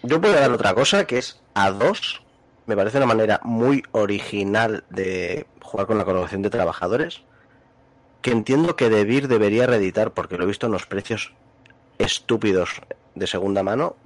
Yo 0.02 0.20
puedo 0.20 0.34
dar 0.34 0.50
otra 0.50 0.74
cosa 0.74 1.06
que 1.06 1.18
es 1.18 1.40
a 1.54 1.70
dos. 1.70 2.22
Me 2.66 2.74
parece 2.76 2.96
una 2.96 3.06
manera 3.06 3.40
muy 3.44 3.82
original 3.92 4.84
de 4.88 5.46
jugar 5.60 5.86
con 5.86 5.98
la 5.98 6.04
colaboración 6.06 6.40
de 6.42 6.50
trabajadores. 6.50 7.22
Que 8.22 8.30
entiendo 8.30 8.76
que 8.76 8.88
Debir 8.88 9.28
debería 9.28 9.66
reeditar 9.66 10.12
porque 10.12 10.38
lo 10.38 10.44
he 10.44 10.46
visto 10.46 10.66
en 10.66 10.72
los 10.72 10.86
precios 10.86 11.34
estúpidos 11.98 12.80
de 13.14 13.26
segunda 13.26 13.62
mano. 13.62 13.96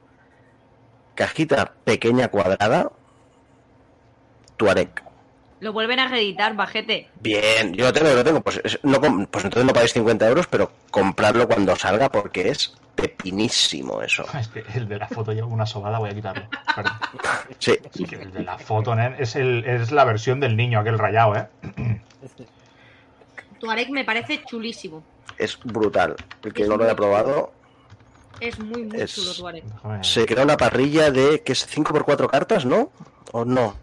Cajita 1.15 1.75
pequeña 1.85 2.29
cuadrada. 2.29 2.91
Tuareg. 4.59 4.91
Lo 5.61 5.73
vuelven 5.73 5.99
a 5.99 6.07
reeditar, 6.09 6.55
bajete. 6.55 7.09
Bien, 7.21 7.73
yo 7.75 7.87
lo 7.87 7.93
tengo, 7.93 8.09
yo 8.11 8.17
lo 8.17 8.25
tengo. 8.25 8.41
Pues, 8.43 8.61
es- 8.63 8.79
no, 8.85 9.01
pues 9.01 9.45
entonces 9.45 9.65
no 9.65 9.73
pagáis 9.73 9.93
50 9.95 10.29
euros, 10.29 10.47
pero 10.47 10.71
comprarlo 10.91 11.49
cuando 11.49 11.75
salga 11.75 12.11
porque 12.11 12.49
es 12.51 12.77
pepinísimo 12.95 14.01
eso. 14.03 14.25
Es 14.39 14.49
que 14.49 14.63
el 14.75 14.87
de 14.89 14.99
la 14.99 15.09
foto 15.09 15.33
lleva 15.33 15.47
una 15.49 15.67
sobada, 15.67 15.99
voy 15.99 16.11
a 16.11 16.15
quitarlo. 16.15 16.45
Perdón. 16.77 16.93
Sí, 17.59 17.73
Es 17.83 18.09
que 18.09 18.17
el 18.17 18.33
de 18.33 18.43
la 18.45 18.57
foto, 18.59 18.95
nen, 18.95 19.17
es, 19.19 19.35
el, 19.35 19.65
es 19.65 19.91
la 19.91 20.05
versión 20.05 20.39
del 20.39 20.57
niño, 20.57 20.79
aquel 20.79 20.99
rayado, 20.99 21.35
¿eh? 21.35 21.49
Tuareg 23.59 23.91
me 23.91 24.05
parece 24.05 24.43
chulísimo. 24.45 25.03
es 25.39 25.59
brutal. 25.65 26.15
El 26.43 26.53
que 26.53 26.67
no 26.67 26.77
lo 26.77 26.85
haya 26.85 26.95
probado, 26.95 27.53
Es 28.41 28.59
muy, 28.61 28.85
muy 28.85 29.01
Es- 29.01 29.15
chulo 29.17 29.35
Tuareg. 29.35 29.65
Se 30.03 30.25
crea 30.27 30.45
una 30.45 30.57
parrilla 30.57 31.11
de 31.11 31.43
que 31.43 31.53
es 31.53 31.67
5 31.67 31.93
por 31.93 32.05
4 32.05 32.29
cartas, 32.29 32.65
¿no? 32.65 32.93
¿O 33.33 33.45
no? 33.45 33.75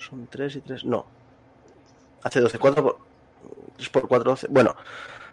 Son 0.00 0.26
3 0.26 0.56
y 0.56 0.60
3, 0.62 0.84
no. 0.84 1.06
Hace 2.22 2.40
12, 2.40 2.58
4 2.58 2.82
por 2.82 2.98
3 3.76 3.88
por 3.90 4.08
4, 4.08 4.30
12. 4.30 4.46
Bueno, 4.50 4.74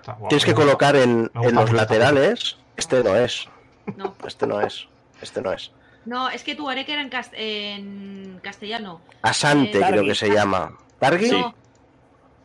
guapo. 0.05 0.27
tienes 0.27 0.45
que 0.45 0.53
colocar 0.53 0.95
en, 0.95 1.23
Me 1.23 1.27
gusta 1.33 1.49
en 1.49 1.55
los 1.55 1.71
laterales. 1.71 2.57
Este 2.75 3.03
no 3.03 3.15
es, 3.15 3.47
No, 3.95 4.13
este 4.27 4.45
no 4.45 4.61
es, 4.61 4.87
este 5.21 5.41
no 5.41 5.51
es. 5.51 5.71
no, 6.05 6.29
es 6.29 6.43
que 6.43 6.53
Tuareg 6.55 6.87
era 6.89 7.01
en, 7.01 7.09
cas- 7.09 7.31
en 7.33 8.39
castellano. 8.43 9.01
Asante 9.21 9.69
Eh, 9.69 9.81
creo 9.81 9.89
Targi. 9.89 10.07
que 10.07 10.15
se 10.15 10.29
llama. 10.29 10.77
¿Targi? 10.99 11.29
Sí. 11.29 11.41
No, 11.41 11.55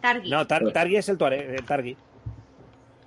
Targi. 0.01 0.31
No, 0.31 0.47
Tar- 0.47 0.73
Targi 0.73 0.97
es 0.97 1.09
el, 1.09 1.19
tuare- 1.19 1.55
el 1.57 1.65
Targi. 1.65 1.97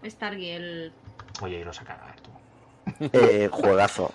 Es 0.03 0.15
Targi, 0.17 0.49
el. 0.51 0.93
Oye, 1.41 1.59
y 1.59 1.63
lo 1.63 1.73
saca 1.73 1.93
a 2.01 2.05
ver 2.05 2.21
tú. 2.21 2.29
Eh, 3.13 3.49
juegazo. 3.51 4.13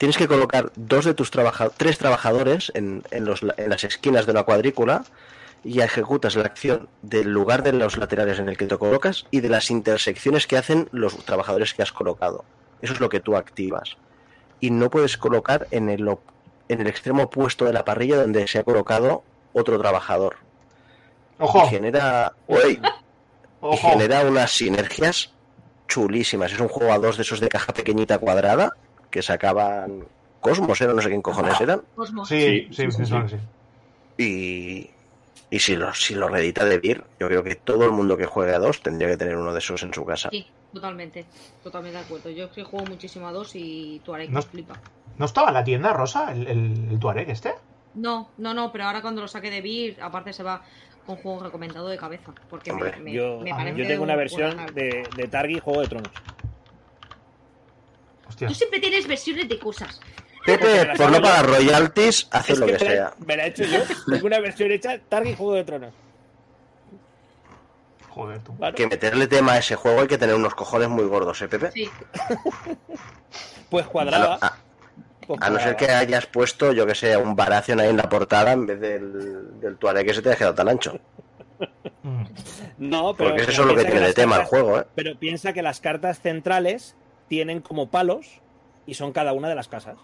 Tienes 0.00 0.16
que 0.16 0.26
colocar 0.28 0.72
dos 0.76 1.04
de 1.04 1.12
tus 1.12 1.30
trabajadores, 1.30 1.76
tres 1.76 1.98
trabajadores 1.98 2.72
en, 2.74 3.02
en 3.10 3.26
los 3.26 3.42
la- 3.42 3.52
en 3.58 3.68
las 3.68 3.84
esquinas 3.84 4.24
de 4.24 4.32
una 4.32 4.44
cuadrícula 4.44 5.04
y 5.62 5.80
ejecutas 5.82 6.36
la 6.36 6.44
acción 6.46 6.88
del 7.02 7.28
lugar 7.30 7.62
de 7.62 7.74
los 7.74 7.98
laterales 7.98 8.38
en 8.38 8.48
el 8.48 8.56
que 8.56 8.64
te 8.64 8.78
colocas 8.78 9.26
y 9.30 9.40
de 9.40 9.50
las 9.50 9.70
intersecciones 9.70 10.46
que 10.46 10.56
hacen 10.56 10.88
los 10.90 11.18
trabajadores 11.26 11.74
que 11.74 11.82
has 11.82 11.92
colocado. 11.92 12.46
Eso 12.80 12.94
es 12.94 13.00
lo 13.00 13.10
que 13.10 13.20
tú 13.20 13.36
activas. 13.36 13.98
Y 14.58 14.70
no 14.70 14.88
puedes 14.88 15.18
colocar 15.18 15.66
en 15.70 15.90
el, 15.90 16.08
op- 16.08 16.22
en 16.70 16.80
el 16.80 16.86
extremo 16.86 17.24
opuesto 17.24 17.66
de 17.66 17.74
la 17.74 17.84
parrilla 17.84 18.16
donde 18.22 18.48
se 18.48 18.58
ha 18.58 18.64
colocado 18.64 19.22
otro 19.52 19.78
trabajador. 19.78 20.36
Y 21.38 21.42
¡Ojo! 21.42 21.68
genera, 21.68 22.32
Uy, 22.46 22.80
y 22.82 22.88
¡Ojo! 23.60 23.90
genera 23.90 24.22
unas 24.22 24.50
sinergias 24.50 25.34
chulísimas. 25.88 26.52
Es 26.52 26.60
un 26.60 26.68
juego 26.68 26.90
a 26.94 26.98
dos 26.98 27.18
de 27.18 27.22
esos 27.22 27.40
de 27.40 27.50
caja 27.50 27.74
pequeñita 27.74 28.16
cuadrada 28.16 28.72
que 29.10 29.22
sacaban 29.22 30.04
Cosmos, 30.40 30.80
era 30.80 30.94
no 30.94 31.02
sé 31.02 31.10
qué 31.10 31.20
cojones 31.20 31.60
eran. 31.60 31.82
Cosmos. 31.94 32.28
Sí, 32.28 32.68
sí, 32.72 32.90
Sí, 32.90 33.04
sí. 33.04 33.36
Y, 34.18 34.90
y 35.50 35.58
si 35.58 35.76
lo, 35.76 35.92
si 35.94 36.14
lo 36.14 36.28
reedita 36.28 36.64
de 36.64 36.78
Beer, 36.78 37.04
yo 37.18 37.26
creo 37.28 37.42
que 37.42 37.54
todo 37.56 37.84
el 37.84 37.92
mundo 37.92 38.16
que 38.16 38.26
juegue 38.26 38.54
a 38.54 38.58
dos 38.58 38.82
tendría 38.82 39.08
que 39.08 39.16
tener 39.16 39.36
uno 39.36 39.52
de 39.52 39.58
esos 39.58 39.82
en 39.82 39.92
su 39.92 40.04
casa. 40.04 40.28
Sí, 40.30 40.46
totalmente. 40.72 41.24
Totalmente 41.62 41.98
de 41.98 42.04
acuerdo. 42.04 42.30
Yo 42.30 42.48
sí 42.54 42.62
juego 42.62 42.86
muchísimo 42.86 43.28
a 43.28 43.32
dos 43.32 43.52
y 43.54 44.00
Tuareg 44.04 44.30
No- 44.30 44.40
me 44.40 44.42
flipa. 44.46 44.74
¿No 45.18 45.26
estaba 45.26 45.48
en 45.48 45.54
la 45.54 45.64
tienda, 45.64 45.92
Rosa, 45.92 46.32
el, 46.32 46.46
el, 46.46 46.88
el 46.92 46.98
Tuareg 46.98 47.28
este? 47.28 47.52
No, 47.94 48.30
no, 48.38 48.54
no, 48.54 48.70
pero 48.72 48.84
ahora 48.84 49.02
cuando 49.02 49.20
lo 49.20 49.28
saque 49.28 49.50
de 49.50 49.60
Beer, 49.60 49.96
aparte 50.00 50.32
se 50.32 50.42
va 50.42 50.62
con 51.04 51.16
juego 51.16 51.42
recomendado 51.42 51.88
de 51.88 51.98
cabeza. 51.98 52.32
Porque 52.48 52.72
me, 52.72 52.82
Hombre. 52.82 53.00
me- 53.00 53.12
Yo, 53.12 53.40
me 53.40 53.50
yo 53.50 53.56
parece 53.56 53.76
yo 53.78 53.86
tengo 53.86 54.04
una 54.04 54.12
un- 54.14 54.18
versión 54.18 54.54
una- 54.54 54.66
de, 54.66 55.02
de 55.16 55.28
Targi 55.28 55.58
Juego 55.58 55.80
de 55.82 55.88
Tronos. 55.88 56.12
Hostia. 58.46 58.48
Tú 58.48 58.54
siempre 58.54 58.80
tienes 58.80 59.06
versiones 59.06 59.48
de 59.48 59.58
cosas. 59.58 60.00
Pepe, 60.46 60.86
por 60.96 61.10
no 61.10 61.20
pagar 61.20 61.46
royalties, 61.46 62.26
haces 62.30 62.50
Es 62.54 62.58
lo 62.58 62.66
que 62.66 62.76
que 62.76 62.84
me 62.84 62.90
la, 62.90 62.96
sea. 62.96 63.14
me 63.26 63.36
la 63.36 63.44
he 63.44 63.48
hecho 63.48 63.64
yo. 63.64 63.78
Tengo 64.10 64.26
una 64.26 64.40
versión 64.40 64.70
hecha 64.72 64.98
Targi 65.08 65.34
Juego 65.34 65.54
de 65.54 65.64
Tronos. 65.64 65.92
Joder, 68.08 68.40
tú. 68.40 68.56
Claro. 68.56 68.74
Que 68.74 68.86
meterle 68.86 69.26
tema 69.26 69.52
a 69.52 69.58
ese 69.58 69.76
juego 69.76 70.00
hay 70.00 70.08
que 70.08 70.18
tener 70.18 70.34
unos 70.34 70.54
cojones 70.54 70.88
muy 70.88 71.04
gordos, 71.04 71.40
¿eh, 71.42 71.48
Pepe? 71.48 71.70
Sí. 71.72 71.90
Pues 73.70 73.84
A 73.84 73.86
no, 73.86 73.92
cuadrada. 73.92 74.38
a- 74.42 74.56
pues 75.28 75.40
a 75.42 75.48
no 75.50 75.60
ser 75.60 75.76
que 75.76 75.88
hayas 75.88 76.26
puesto, 76.26 76.72
yo 76.72 76.84
que 76.86 76.96
sé, 76.96 77.16
un 77.16 77.36
Baratheon 77.36 77.78
ahí 77.78 77.88
en 77.90 77.96
la 77.98 78.08
portada 78.08 78.50
en 78.50 78.66
vez 78.66 78.80
del, 78.80 79.60
del 79.60 79.76
Tuareg 79.76 80.04
que 80.06 80.14
se 80.14 80.22
te 80.22 80.32
ha 80.32 80.34
quedado 80.34 80.54
tan 80.56 80.68
ancho. 80.68 80.98
Mm. 82.02 82.24
No, 82.78 83.14
pero. 83.14 83.30
Porque 83.30 83.42
es 83.42 83.48
eso 83.50 83.64
lo 83.64 83.76
que 83.76 83.84
tiene 83.84 84.00
de 84.00 84.12
tema 84.12 84.34
el 84.36 84.40
cartas- 84.42 84.48
juego, 84.48 84.80
¿eh? 84.80 84.86
Pero 84.96 85.16
piensa 85.20 85.52
que 85.52 85.62
las 85.62 85.78
cartas 85.80 86.18
centrales 86.20 86.96
tienen 87.30 87.60
como 87.60 87.88
palos 87.88 88.26
y 88.86 88.94
son 88.94 89.12
cada 89.12 89.32
una 89.32 89.48
de 89.48 89.54
las 89.54 89.68
casas. 89.68 89.96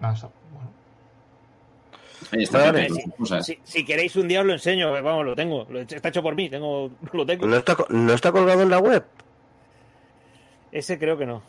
No, 0.00 0.10
está- 0.10 0.30
bueno. 0.52 0.70
Ahí 2.32 2.42
está, 2.44 2.58
Vale. 2.58 2.88
vale, 2.88 2.88
Si, 3.02 3.10
cosas. 3.10 3.46
si- 3.46 3.58
si 3.62 3.84
queréis 3.84 4.16
un 4.16 4.26
día 4.26 4.40
os 4.40 4.46
lo 4.46 4.54
enseño, 4.54 4.96
eh, 4.96 5.02
vamos, 5.02 5.26
lo 5.26 5.36
tengo. 5.36 5.66
Lo 5.68 5.78
he 5.78 5.82
hecho- 5.82 5.96
Está 5.96 6.08
hecho 6.08 6.22
por 6.22 6.34
mí, 6.34 6.48
tengo, 6.48 6.90
lo 7.12 7.26
tengo. 7.26 7.46
¿No 7.46 7.56
está, 7.58 7.76
co- 7.76 7.86
¿No 7.90 8.14
está 8.14 8.32
colgado 8.32 8.62
en 8.62 8.70
la 8.70 8.78
web? 8.78 9.04
Ese 10.72 10.98
creo 10.98 11.18
que 11.18 11.26
no. 11.26 11.42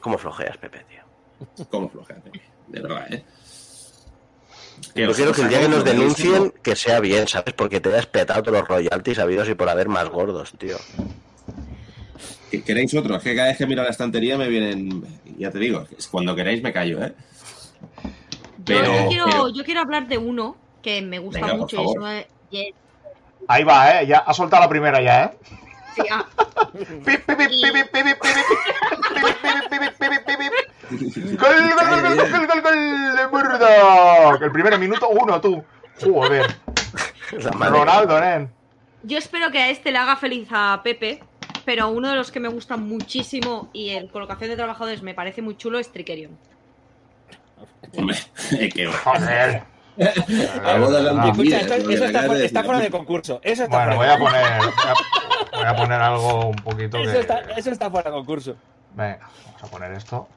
¿Cómo 0.00 0.16
flojeas, 0.16 0.56
Pepe, 0.56 0.82
tío? 0.88 1.66
¿Cómo 1.70 1.88
flojeate? 1.90 2.30
De 2.68 2.80
verdad, 2.80 3.12
¿eh? 3.12 3.22
Yo 4.94 5.12
quiero 5.12 5.32
que 5.32 5.42
el 5.42 5.48
día 5.48 5.60
que 5.60 5.68
nos 5.68 5.84
denuncien, 5.84 6.52
que 6.62 6.74
sea 6.76 7.00
bien, 7.00 7.28
¿sabes? 7.28 7.52
Porque 7.54 7.80
te 7.80 7.94
has 7.94 8.06
petado 8.06 8.42
todos 8.42 8.58
los 8.60 8.68
royalties 8.68 9.18
habidos 9.18 9.48
y 9.48 9.54
por 9.54 9.68
haber 9.68 9.88
más 9.88 10.08
gordos, 10.08 10.52
tío. 10.58 10.76
Queréis 12.64 12.94
otro, 12.94 13.16
es 13.16 13.22
que 13.22 13.34
cada 13.34 13.48
vez 13.48 13.58
que 13.58 13.66
miro 13.66 13.82
la 13.82 13.90
estantería 13.90 14.38
me 14.38 14.48
vienen, 14.48 15.04
ya 15.38 15.50
te 15.50 15.58
digo, 15.58 15.86
es 15.96 16.06
cuando 16.08 16.34
queréis 16.34 16.62
me 16.62 16.72
callo, 16.72 17.04
¿eh? 17.04 17.12
Pero, 18.64 18.84
yo, 18.84 18.92
yo, 19.02 19.08
quiero, 19.08 19.24
pero... 19.26 19.48
yo 19.48 19.64
quiero 19.64 19.80
hablar 19.80 20.08
de 20.08 20.18
uno 20.18 20.56
que 20.82 21.02
me 21.02 21.18
gusta 21.18 21.40
Venga, 21.40 21.56
mucho. 21.56 21.82
Eso 21.82 22.08
es. 22.08 22.26
Ahí 23.48 23.64
va, 23.64 24.00
¿eh? 24.00 24.06
Ya, 24.06 24.18
ha 24.18 24.34
soltado 24.34 24.62
la 24.62 24.68
primera 24.68 25.00
ya, 25.00 25.24
¿eh? 25.24 25.30
El 34.40 34.52
primer 34.52 34.78
minuto 34.78 35.08
uno, 35.08 35.40
tú. 35.40 35.64
Joder. 36.02 36.46
Ronaldo, 37.32 38.20
nen. 38.20 38.50
Yo 39.02 39.18
espero 39.18 39.50
que 39.50 39.58
a 39.58 39.70
este 39.70 39.90
le 39.90 39.98
haga 39.98 40.16
feliz 40.16 40.48
a 40.50 40.80
Pepe, 40.82 41.22
pero 41.66 41.90
uno 41.90 42.08
de 42.08 42.16
los 42.16 42.30
que 42.30 42.40
me 42.40 42.48
gusta 42.48 42.78
muchísimo 42.78 43.68
y 43.74 43.90
en 43.90 44.08
colocación 44.08 44.48
de 44.48 44.56
trabajadores 44.56 45.02
me 45.02 45.12
parece 45.12 45.42
muy 45.42 45.58
chulo 45.58 45.78
es 45.78 45.92
Trickerion. 45.92 46.38
Hombre, 47.96 48.16
que 48.74 48.86
Joder. 48.86 49.62
Está, 49.98 52.64
fuera, 52.64 52.80
de 52.80 52.90
concurso. 52.90 53.40
Eso 53.42 53.64
está 53.64 53.76
Bueno, 53.84 53.96
voy 53.96 54.06
a 54.06 54.18
poner. 54.18 54.60
voy 55.52 55.64
a- 55.64 55.76
poner 55.76 56.00
algo 56.00 56.46
un 56.50 56.56
poquito 56.56 56.98
Eso 56.98 57.12
que. 57.12 57.20
está, 57.20 57.40
eso 57.56 57.70
está 57.70 57.90
fuera 57.90 58.10
de 58.10 58.16
concurso. 58.16 58.56
Venga, 58.94 59.20
vamos 59.46 59.62
a 59.62 59.66
poner 59.66 59.92
esto. 59.92 60.28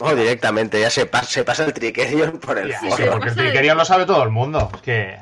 O 0.00 0.14
directamente, 0.14 0.80
ya 0.80 0.90
se, 0.90 1.06
pa- 1.06 1.24
se 1.24 1.42
pasa 1.44 1.64
el 1.64 1.72
triquerion 1.72 2.38
por 2.38 2.56
el 2.58 2.72
forro. 2.72 2.96
sí, 2.96 3.02
porque 3.10 3.28
el 3.30 3.34
Trickerion 3.34 3.76
lo 3.76 3.84
sabe 3.84 4.06
todo 4.06 4.22
el 4.22 4.30
mundo. 4.30 4.70
Es 4.74 4.80
que. 4.82 5.18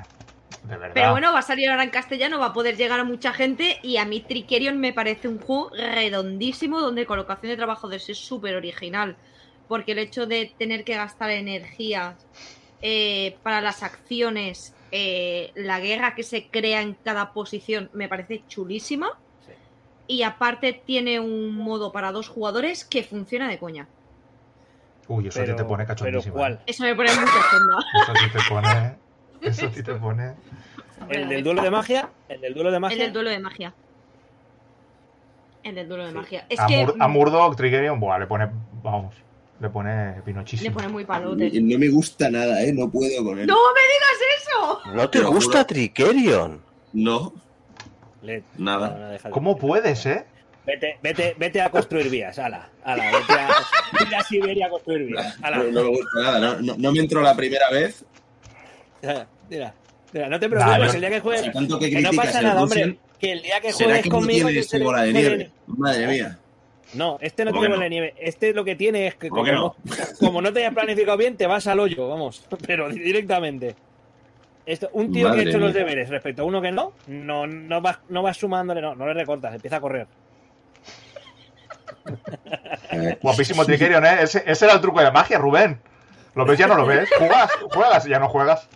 De 0.64 0.76
verdad. 0.76 0.94
Pero 0.94 1.11
bueno, 1.12 1.32
va 1.32 1.40
a 1.40 1.42
salir 1.42 1.68
ahora 1.70 1.84
en 1.84 1.90
castellano, 1.90 2.38
va 2.38 2.47
a 2.47 2.53
poder 2.53 2.76
llegar 2.76 2.99
a 3.01 3.05
mucha 3.05 3.32
gente 3.32 3.78
y 3.82 3.97
a 3.99 4.05
mí 4.05 4.20
Trickerion 4.20 4.78
me 4.78 4.92
parece 4.92 5.28
un 5.28 5.38
juego 5.38 5.70
redondísimo 5.70 6.80
donde 6.80 7.07
colocación 7.07 7.51
de 7.51 7.57
trabajadores 7.57 8.09
es 8.09 8.18
súper 8.18 8.57
original. 8.57 9.16
Porque 9.68 9.92
el 9.92 9.99
hecho 9.99 10.26
de 10.26 10.53
tener 10.59 10.84
que 10.84 10.94
gastar 10.94 11.30
energía 11.30 12.16
eh, 12.82 13.36
para 13.42 13.61
las 13.61 13.82
acciones, 13.82 14.74
eh, 14.92 15.51
la 15.55 15.80
guerra 15.80 16.14
que 16.14 16.22
se 16.22 16.49
crea 16.49 16.82
en 16.82 16.94
cada 16.94 17.32
posición 17.32 17.90
me 17.92 18.09
parece 18.09 18.44
chulísima. 18.47 19.18
Sí. 19.44 19.53
Y 20.07 20.22
aparte 20.22 20.72
tiene 20.72 21.18
un 21.18 21.57
modo 21.57 21.90
para 21.90 22.12
dos 22.12 22.28
jugadores 22.28 22.84
que 22.84 23.03
funciona 23.03 23.49
de 23.49 23.59
coña. 23.59 23.88
Uy, 25.09 25.28
eso 25.28 25.40
a 25.40 25.44
ti 25.44 25.55
te 25.55 25.64
pone 25.64 25.84
pero 25.84 25.97
cachondísimo. 25.97 26.34
¿eh? 26.34 26.38
¿cuál? 26.38 26.61
Eso 26.66 26.82
me 26.82 26.94
pone 26.94 27.11
mucha 27.11 27.32
chonda. 27.51 27.84
Eso 28.03 28.12
a 28.12 28.14
ti 28.14 28.30
te 28.32 28.38
pone. 28.49 29.05
Eso 29.43 29.66
a 29.66 29.70
ti 29.70 29.82
te 29.82 29.95
pone. 29.95 30.34
¿El 31.09 31.28
del 31.28 31.45
duelo 31.45 31.62
de 31.62 31.70
magia? 31.70 32.11
¿El 32.28 32.41
del 32.41 32.55
duelo 32.55 32.70
de 32.70 32.76
El 32.76 32.80
magia? 32.80 32.99
del 33.05 33.12
duelo 33.12 33.30
de 33.30 33.39
magia. 33.41 33.74
El 35.62 35.74
del 35.74 35.89
duelo 35.89 36.05
de 36.05 36.11
Sí. 36.12 36.16
magia. 36.16 36.47
Es 36.49 36.61
a, 36.61 36.66
que 36.66 36.87
Mur- 36.87 36.97
a 37.01 37.09
Murdoch, 37.09 37.57
Trickerion, 37.57 37.99
buah, 38.01 38.18
le 38.18 38.26
pone. 38.26 38.49
Vamos. 38.82 39.14
Le 39.61 39.70
pone 39.70 40.16
le 40.16 40.22
pinochísimo. 40.22 40.74
pone 40.74 40.89
muy 40.89 41.05
palote. 41.05 41.51
No 41.61 41.78
me 41.78 41.89
gusta 41.89 42.30
nada, 42.30 42.62
¿eh? 42.62 42.72
No 42.72 42.91
puedo 42.91 43.24
con 43.24 43.39
él. 43.39 43.47
¡No 43.47 43.57
me 43.74 43.80
digas 43.80 44.39
eso! 44.39 44.80
¿No 44.95 45.09
te 45.11 45.20
gusta 45.22 45.53
juro. 45.59 45.66
Trickerion? 45.66 46.62
No, 46.93 47.32
Le- 48.22 48.43
Nada. 48.59 48.91
no, 48.91 48.99
no, 48.99 49.09
deja 49.09 49.28
de- 49.28 49.32
¿Cómo 49.32 49.57
puedes, 49.57 50.05
eh? 50.07 50.26
Vete, 50.66 50.99
vete, 51.03 51.34
vete 51.39 51.61
a 51.62 51.70
construir 51.70 52.11
vías, 52.11 52.39
ala, 52.39 52.68
ala, 52.84 53.05
vete 53.12 53.32
a, 53.32 53.49
vete 54.01 54.16
a 54.16 54.22
Siberia 54.24 54.66
a 54.66 54.70
construir 54.70 55.07
vías, 55.07 55.39
ala. 55.43 55.59
no, 55.59 55.64
no 55.64 55.82
me 55.84 55.89
gusta 55.89 56.20
nada. 56.22 56.39
No, 56.41 56.61
no- 56.61 56.74
no 56.76 56.93
me 56.93 56.99
entró 57.01 57.20
la 57.22 57.34
primera 57.37 57.70
vez. 57.70 58.05
Mira, 59.03 59.74
mira, 60.12 60.28
no 60.28 60.40
te 60.40 60.49
preocupes, 60.49 60.94
el 60.94 61.01
día 61.01 61.11
que 61.11 61.20
juegues, 61.20 61.42
Si 61.42 61.53
tanto 61.53 61.78
que 61.78 61.90
que 61.90 62.01
no 62.01 62.11
pasa 62.12 62.38
el 62.38 62.47
nada, 62.47 62.62
hombre, 62.62 62.99
que 63.18 63.32
el 63.32 63.42
día 63.42 63.61
que 63.61 63.72
¿Será 63.72 63.88
juegues 63.90 64.03
que 64.03 64.09
no 64.09 64.14
conmigo... 64.16 64.47
tiene 64.49 64.61
este 64.61 64.82
bola 64.82 65.03
de 65.03 65.12
nieve? 65.12 65.51
Madre 65.66 66.07
mía. 66.07 66.38
No, 66.94 67.18
este 67.20 67.44
no 67.44 67.51
¿Cómo 67.51 67.62
tiene 67.62 67.74
bola 67.74 67.84
de 67.84 67.90
nieve, 67.90 68.14
este 68.18 68.53
lo 68.55 68.64
que 68.64 68.76
tiene 68.76 69.07
es 69.09 69.14
que 69.16 69.28
¿Cómo 69.28 69.42
como, 69.42 69.44
que 69.44 69.53
no? 69.53 69.76
como 70.20 70.42
no 70.42 70.53
te 70.53 70.61
hayas 70.61 70.74
planificado 70.74 71.16
bien, 71.16 71.36
te 71.36 71.47
vas 71.47 71.66
al 71.66 71.80
hoyo, 71.80 72.09
vamos, 72.09 72.47
pero 72.66 72.88
directamente. 72.88 73.76
Esto, 74.64 74.90
un 74.94 75.12
tío 75.12 75.28
Madre 75.28 75.42
que 75.42 75.47
ha 75.47 75.51
hecho 75.51 75.59
los 75.61 75.72
deberes 75.72 76.09
respecto 76.09 76.42
a 76.42 76.44
uno 76.44 76.61
que 76.61 76.72
no, 76.72 76.92
no, 77.07 77.47
no 77.47 77.80
vas, 77.80 77.99
no 78.09 78.22
vas 78.22 78.36
sumándole, 78.36 78.80
no, 78.80 78.97
no 78.97 79.07
le 79.07 79.14
recortas, 79.14 79.55
empieza 79.55 79.76
a 79.76 79.80
correr. 79.80 80.09
Eh, 82.90 83.18
Guapísimo 83.22 83.64
Trickerion, 83.64 84.05
¿eh? 84.05 84.18
Ese, 84.22 84.42
ese 84.47 84.64
era 84.64 84.74
el 84.74 84.80
truco 84.80 85.01
de 85.01 85.11
magia, 85.12 85.38
Rubén. 85.38 85.80
¿Lo 86.34 86.44
ves? 86.44 86.59
Ya 86.59 86.66
no 86.66 86.74
lo 86.74 86.84
ves. 86.84 87.09
¿Juegas? 87.16 87.51
¿Juegas? 87.70 88.05
Ya 88.05 88.18
no 88.18 88.28
juegas. 88.28 88.68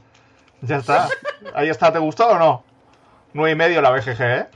Ya 0.63 0.77
está. 0.77 1.09
Ahí 1.55 1.69
está. 1.69 1.93
¿Te 1.93 1.99
gustó 1.99 2.29
o 2.29 2.39
no? 2.39 2.65
Nueve 3.33 3.53
y 3.53 3.55
medio 3.57 3.81
la 3.81 3.91
BGG, 3.91 4.21
¿eh? 4.21 4.47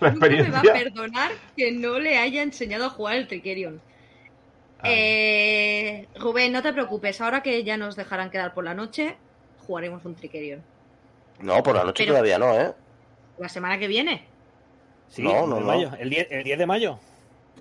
La 0.00 0.10
Nunca 0.10 0.26
me 0.28 0.34
va 0.42 0.42
a 0.58 0.60
experiencia. 0.60 0.72
perdonar 0.72 1.30
que 1.56 1.72
no 1.72 1.98
le 1.98 2.18
haya 2.18 2.42
enseñado 2.42 2.86
a 2.86 2.90
jugar 2.90 3.16
el 3.16 3.28
Trickerion. 3.28 3.80
Ay. 4.80 4.92
Eh, 4.94 6.08
Rubén, 6.18 6.52
no 6.52 6.62
te 6.62 6.72
preocupes. 6.72 7.20
Ahora 7.20 7.42
que 7.42 7.62
ya 7.64 7.76
nos 7.76 7.96
dejarán 7.96 8.30
quedar 8.30 8.52
por 8.54 8.64
la 8.64 8.74
noche, 8.74 9.16
jugaremos 9.66 10.04
un 10.04 10.14
Trickerion. 10.14 10.62
No, 11.40 11.62
por 11.62 11.76
la 11.76 11.84
noche 11.84 12.02
Pero- 12.04 12.12
todavía 12.14 12.38
no, 12.38 12.52
¿eh? 12.60 12.72
La 13.38 13.48
semana 13.48 13.78
que 13.78 13.86
viene. 13.88 14.24
Sí, 15.08 15.22
No, 15.22 15.46
no, 15.46 15.54
de 15.56 15.60
no. 15.60 15.66
mayo, 15.66 15.90
el 15.98 16.10
10, 16.10 16.28
el 16.30 16.44
10 16.44 16.58
de 16.58 16.66
mayo. 16.66 16.98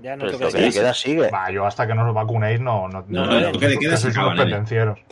Ya 0.01 0.15
no 0.15 0.25
Pero 0.25 0.33
el 0.47 0.53
de 0.53 0.59
decir. 0.59 0.81
queda 0.81 0.93
sigue. 0.93 1.29
Va, 1.29 1.51
yo 1.51 1.65
hasta 1.65 1.85
que 1.85 1.93
no 1.93 2.07
os 2.07 2.13
vacunéis 2.15 2.59
no... 2.59 2.87
No, 2.87 3.05
No, 3.07 3.25
no, 3.27 3.37
el 3.37 3.51
toque 3.51 3.67
de 3.67 3.77
queda 3.77 3.91
que 3.91 3.97
se 3.97 4.07
acaba. 4.09 4.33
El 4.33 4.53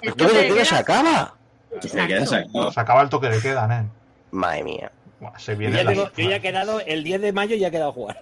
¿El 0.02 0.14
toque 0.16 0.34
de 0.34 0.48
queda 0.48 0.66
se 0.66 0.70
queda- 0.72 0.80
acaba? 0.80 1.36
Se 1.80 2.80
acaba 2.80 3.02
el 3.02 3.10
toque 3.10 3.30
de 3.30 3.40
queda, 3.42 3.68
nen. 3.68 3.90
Madre 4.32 4.64
mía. 4.64 4.92
Buah, 5.20 5.38
se 5.38 5.54
Yo 5.54 5.58
viene 5.60 5.78
ya, 5.78 5.84
la- 5.84 5.92
tengo- 5.92 6.12
yo 6.18 6.30
ya 6.30 6.36
he 6.38 6.42
quedado, 6.42 6.80
el 6.82 7.04
10 7.04 7.22
de 7.22 7.32
mayo 7.34 7.56
ya 7.56 7.68
he 7.68 7.72
quedado 7.72 7.92
a 7.92 7.94
jugar. 7.94 8.22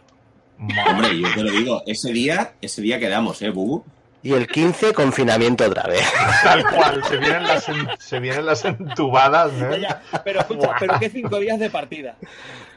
Madre. 0.57 0.89
Hombre, 0.91 1.19
yo 1.19 1.33
te 1.33 1.43
lo 1.43 1.51
digo, 1.51 1.83
ese 1.85 2.11
día, 2.11 2.53
ese 2.61 2.81
día 2.81 2.99
quedamos, 2.99 3.41
¿eh, 3.41 3.49
Bubu? 3.49 3.83
Y 4.21 4.33
el 4.33 4.47
15, 4.47 4.93
confinamiento 4.93 5.65
otra 5.65 5.83
vez. 5.83 6.03
Tal 6.43 6.63
cual. 6.69 7.01
Se 7.05 7.17
vienen 7.17 7.43
las, 7.47 7.69
en- 7.69 7.87
se 7.97 8.19
vienen 8.19 8.45
las 8.45 8.65
entubadas, 8.65 9.51
Ya, 9.57 9.71
¿eh? 9.71 9.81
ya, 9.81 10.01
Pero 10.25 10.41
escucha, 10.41 10.71
pero 10.77 10.99
que 10.99 11.09
5 11.09 11.39
días 11.39 11.57
de 11.59 11.69
partida. 11.69 12.15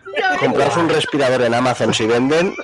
Comprarse 0.41 0.79
un 0.81 0.89
respirador 0.89 1.43
en 1.43 1.55
Amazon 1.55 1.95
si 1.95 2.07
venden. 2.07 2.55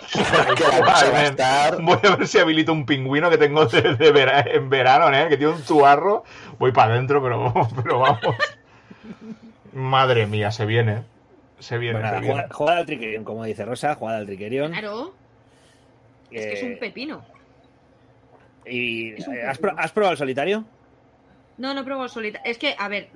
Porque 0.47 0.65
la 0.65 1.69
a. 1.69 1.77
Voy 1.81 1.99
a 2.03 2.17
ver 2.17 2.27
si 2.27 2.39
habilito 2.39 2.73
un 2.73 2.85
pingüino 2.85 3.31
que 3.31 3.39
tengo 3.39 3.67
de, 3.67 3.95
de 3.95 4.13
vera- 4.13 4.41
en 4.47 4.69
verano, 4.69 5.15
¿eh? 5.17 5.29
Que 5.29 5.37
tiene 5.37 5.53
un 5.55 5.63
tuarro. 5.63 6.25
Voy 6.59 6.73
para 6.73 6.95
adentro, 6.95 7.23
pero, 7.23 7.53
pero 7.83 8.01
vamos. 8.01 8.37
Madre 9.73 10.27
mía, 10.27 10.51
se 10.51 10.67
viene. 10.67 11.03
Se 11.59 11.79
viene. 11.79 12.01
Se 12.09 12.21
viene. 12.21 12.47
jugar 12.51 12.79
al 12.79 12.87
Trickerion, 12.87 13.25
como 13.25 13.45
dice 13.45 13.65
Rosa, 13.65 13.95
jugar 13.95 14.17
al 14.17 14.27
Trickerion. 14.27 14.73
Claro, 14.73 15.15
es 16.31 16.47
que 16.47 16.53
es 16.55 16.63
un 16.63 16.73
Eh, 16.73 16.77
pepino. 16.77 17.25
y, 18.67 19.13
un 19.15 19.19
¿has, 19.21 19.59
pepino. 19.59 19.75
pro- 19.75 19.75
has 19.79 19.93
probado 19.93 20.13
el 20.13 20.19
solitario? 20.19 20.65
No, 21.57 21.75
no 21.75 21.85
pruebo 21.85 22.05
el 22.05 22.11
solitario. 22.11 22.49
Es 22.51 22.59
que, 22.59 22.75
a 22.79 22.89
ver, 22.89 23.09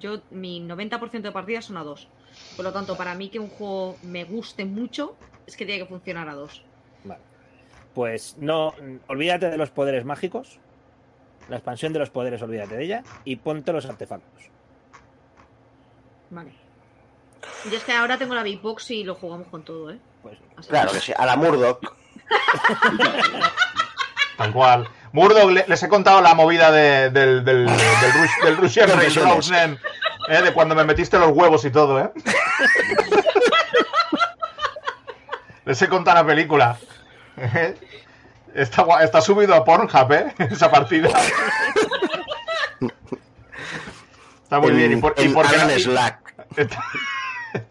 yo 0.00 0.20
mi 0.30 0.60
90% 0.60 1.20
de 1.20 1.32
partidas 1.32 1.66
son 1.66 1.76
a 1.76 1.82
dos. 1.82 2.08
Por 2.56 2.64
lo 2.64 2.72
tanto, 2.72 2.96
para 2.96 3.14
mí 3.14 3.28
que 3.28 3.38
un 3.38 3.48
juego 3.48 3.96
me 4.02 4.24
guste 4.24 4.64
mucho, 4.64 5.16
es 5.46 5.56
que 5.56 5.64
tiene 5.66 5.82
que 5.82 5.88
funcionar 5.88 6.28
a 6.28 6.34
dos. 6.34 6.62
Vale. 7.04 7.20
Pues 7.94 8.36
no, 8.38 8.74
olvídate 9.08 9.50
de 9.50 9.56
los 9.56 9.70
poderes 9.70 10.04
mágicos. 10.04 10.58
La 11.48 11.56
expansión 11.56 11.92
de 11.92 11.98
los 11.98 12.10
poderes, 12.10 12.40
olvídate 12.42 12.76
de 12.76 12.84
ella. 12.84 13.02
Y 13.24 13.36
ponte 13.36 13.72
los 13.72 13.84
artefactos. 13.86 14.44
Vale. 16.30 16.52
Yo 17.70 17.76
es 17.76 17.84
que 17.84 17.92
ahora 17.92 18.16
tengo 18.18 18.34
la 18.34 18.42
Big 18.42 18.60
Box 18.60 18.90
y 18.92 19.02
lo 19.04 19.14
jugamos 19.16 19.48
con 19.48 19.64
todo, 19.64 19.90
¿eh? 19.90 19.98
Pues 20.22 20.38
Así 20.56 20.68
Claro 20.68 20.92
que 20.92 21.00
sí, 21.00 21.12
a 21.16 21.26
la 21.26 21.36
Murdoch. 21.36 21.80
Tal 24.36 24.52
cual. 24.52 24.88
Murdoch, 25.12 25.50
le- 25.50 25.64
les 25.68 25.82
he 25.82 25.88
contado 25.88 26.20
la 26.22 26.34
movida 26.34 26.70
de- 26.70 27.10
del, 27.10 27.44
del, 27.44 27.66
del, 27.66 27.76
Rush- 28.16 28.40
del 28.44 28.56
Russian 29.36 29.78
¿eh? 30.28 30.42
De 30.42 30.52
cuando 30.52 30.74
me 30.74 30.84
metiste 30.84 31.18
los 31.18 31.30
huevos 31.30 31.64
y 31.64 31.70
todo, 31.70 32.00
¿eh? 32.00 32.10
les 35.64 35.80
he 35.82 35.88
contado 35.88 36.16
la 36.18 36.26
película. 36.26 36.76
¿eh? 37.36 37.74
Está, 38.54 38.84
está 39.02 39.20
subido 39.20 39.54
a 39.54 39.64
Pornhub, 39.64 40.12
¿eh? 40.12 40.34
Esa 40.50 40.70
partida. 40.70 41.08
Está 44.42 44.60
muy 44.60 44.70
en, 44.70 44.76
bien. 44.76 44.92
¿Y 44.92 44.96
por, 44.96 45.14
y 45.16 45.22
en 45.22 45.32
por 45.34 45.48
qué 45.48 45.56
no- 45.56 45.68
Slack. 45.78 46.34
Está, 46.56 46.82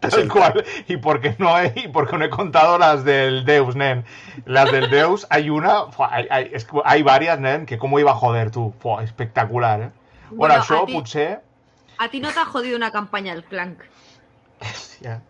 Tal 0.00 0.28
cual. 0.28 0.64
Y 0.88 0.96
porque 0.96 1.34
no 1.38 1.58
he, 1.58 1.72
y 1.76 1.88
porque 1.88 2.16
no 2.16 2.24
he 2.24 2.30
contado 2.30 2.78
las 2.78 3.04
del 3.04 3.44
Deus, 3.44 3.74
nen. 3.76 4.04
Las 4.46 4.70
del 4.72 4.90
Deus, 4.90 5.26
hay 5.30 5.50
una, 5.50 5.84
hay, 6.10 6.26
hay, 6.30 6.52
hay 6.84 7.02
varias, 7.02 7.38
nen, 7.40 7.66
que 7.66 7.78
cómo 7.78 7.98
iba 8.00 8.12
a 8.12 8.14
joder 8.14 8.50
tú. 8.50 8.72
Fua, 8.80 9.02
espectacular, 9.04 9.80
eh. 9.80 9.90
Bueno, 10.30 10.54
Bueno, 10.54 10.62
això 10.62 10.86
ti- 10.86 10.92
potser... 10.94 11.42
A 11.98 12.08
ti 12.08 12.20
no 12.20 12.30
te 12.32 12.40
ha 12.40 12.44
jodido 12.44 12.76
una 12.76 12.90
campaña 12.90 13.32
el 13.32 13.44
Clank. 13.44 13.80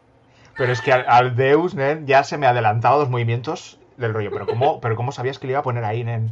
Pero 0.57 0.73
es 0.73 0.81
que 0.81 0.93
al, 0.93 1.05
al 1.09 1.35
Deus, 1.35 1.75
nen, 1.75 2.07
ya 2.07 2.25
se 2.25 2.37
me 2.37 2.47
ha 2.47 2.51
adelantado 2.51 2.99
dos 2.99 3.09
movimientos 3.09 3.79
del 3.97 4.13
rollo. 4.13 4.31
Pero 4.31 4.47
¿cómo, 4.47 4.81
pero 4.81 4.97
cómo 4.97 5.11
sabías 5.13 5.39
que 5.39 5.47
le 5.47 5.53
iba 5.53 5.61
a 5.61 5.65
poner 5.65 5.85
ahí, 5.85 6.05
nen? 6.05 6.31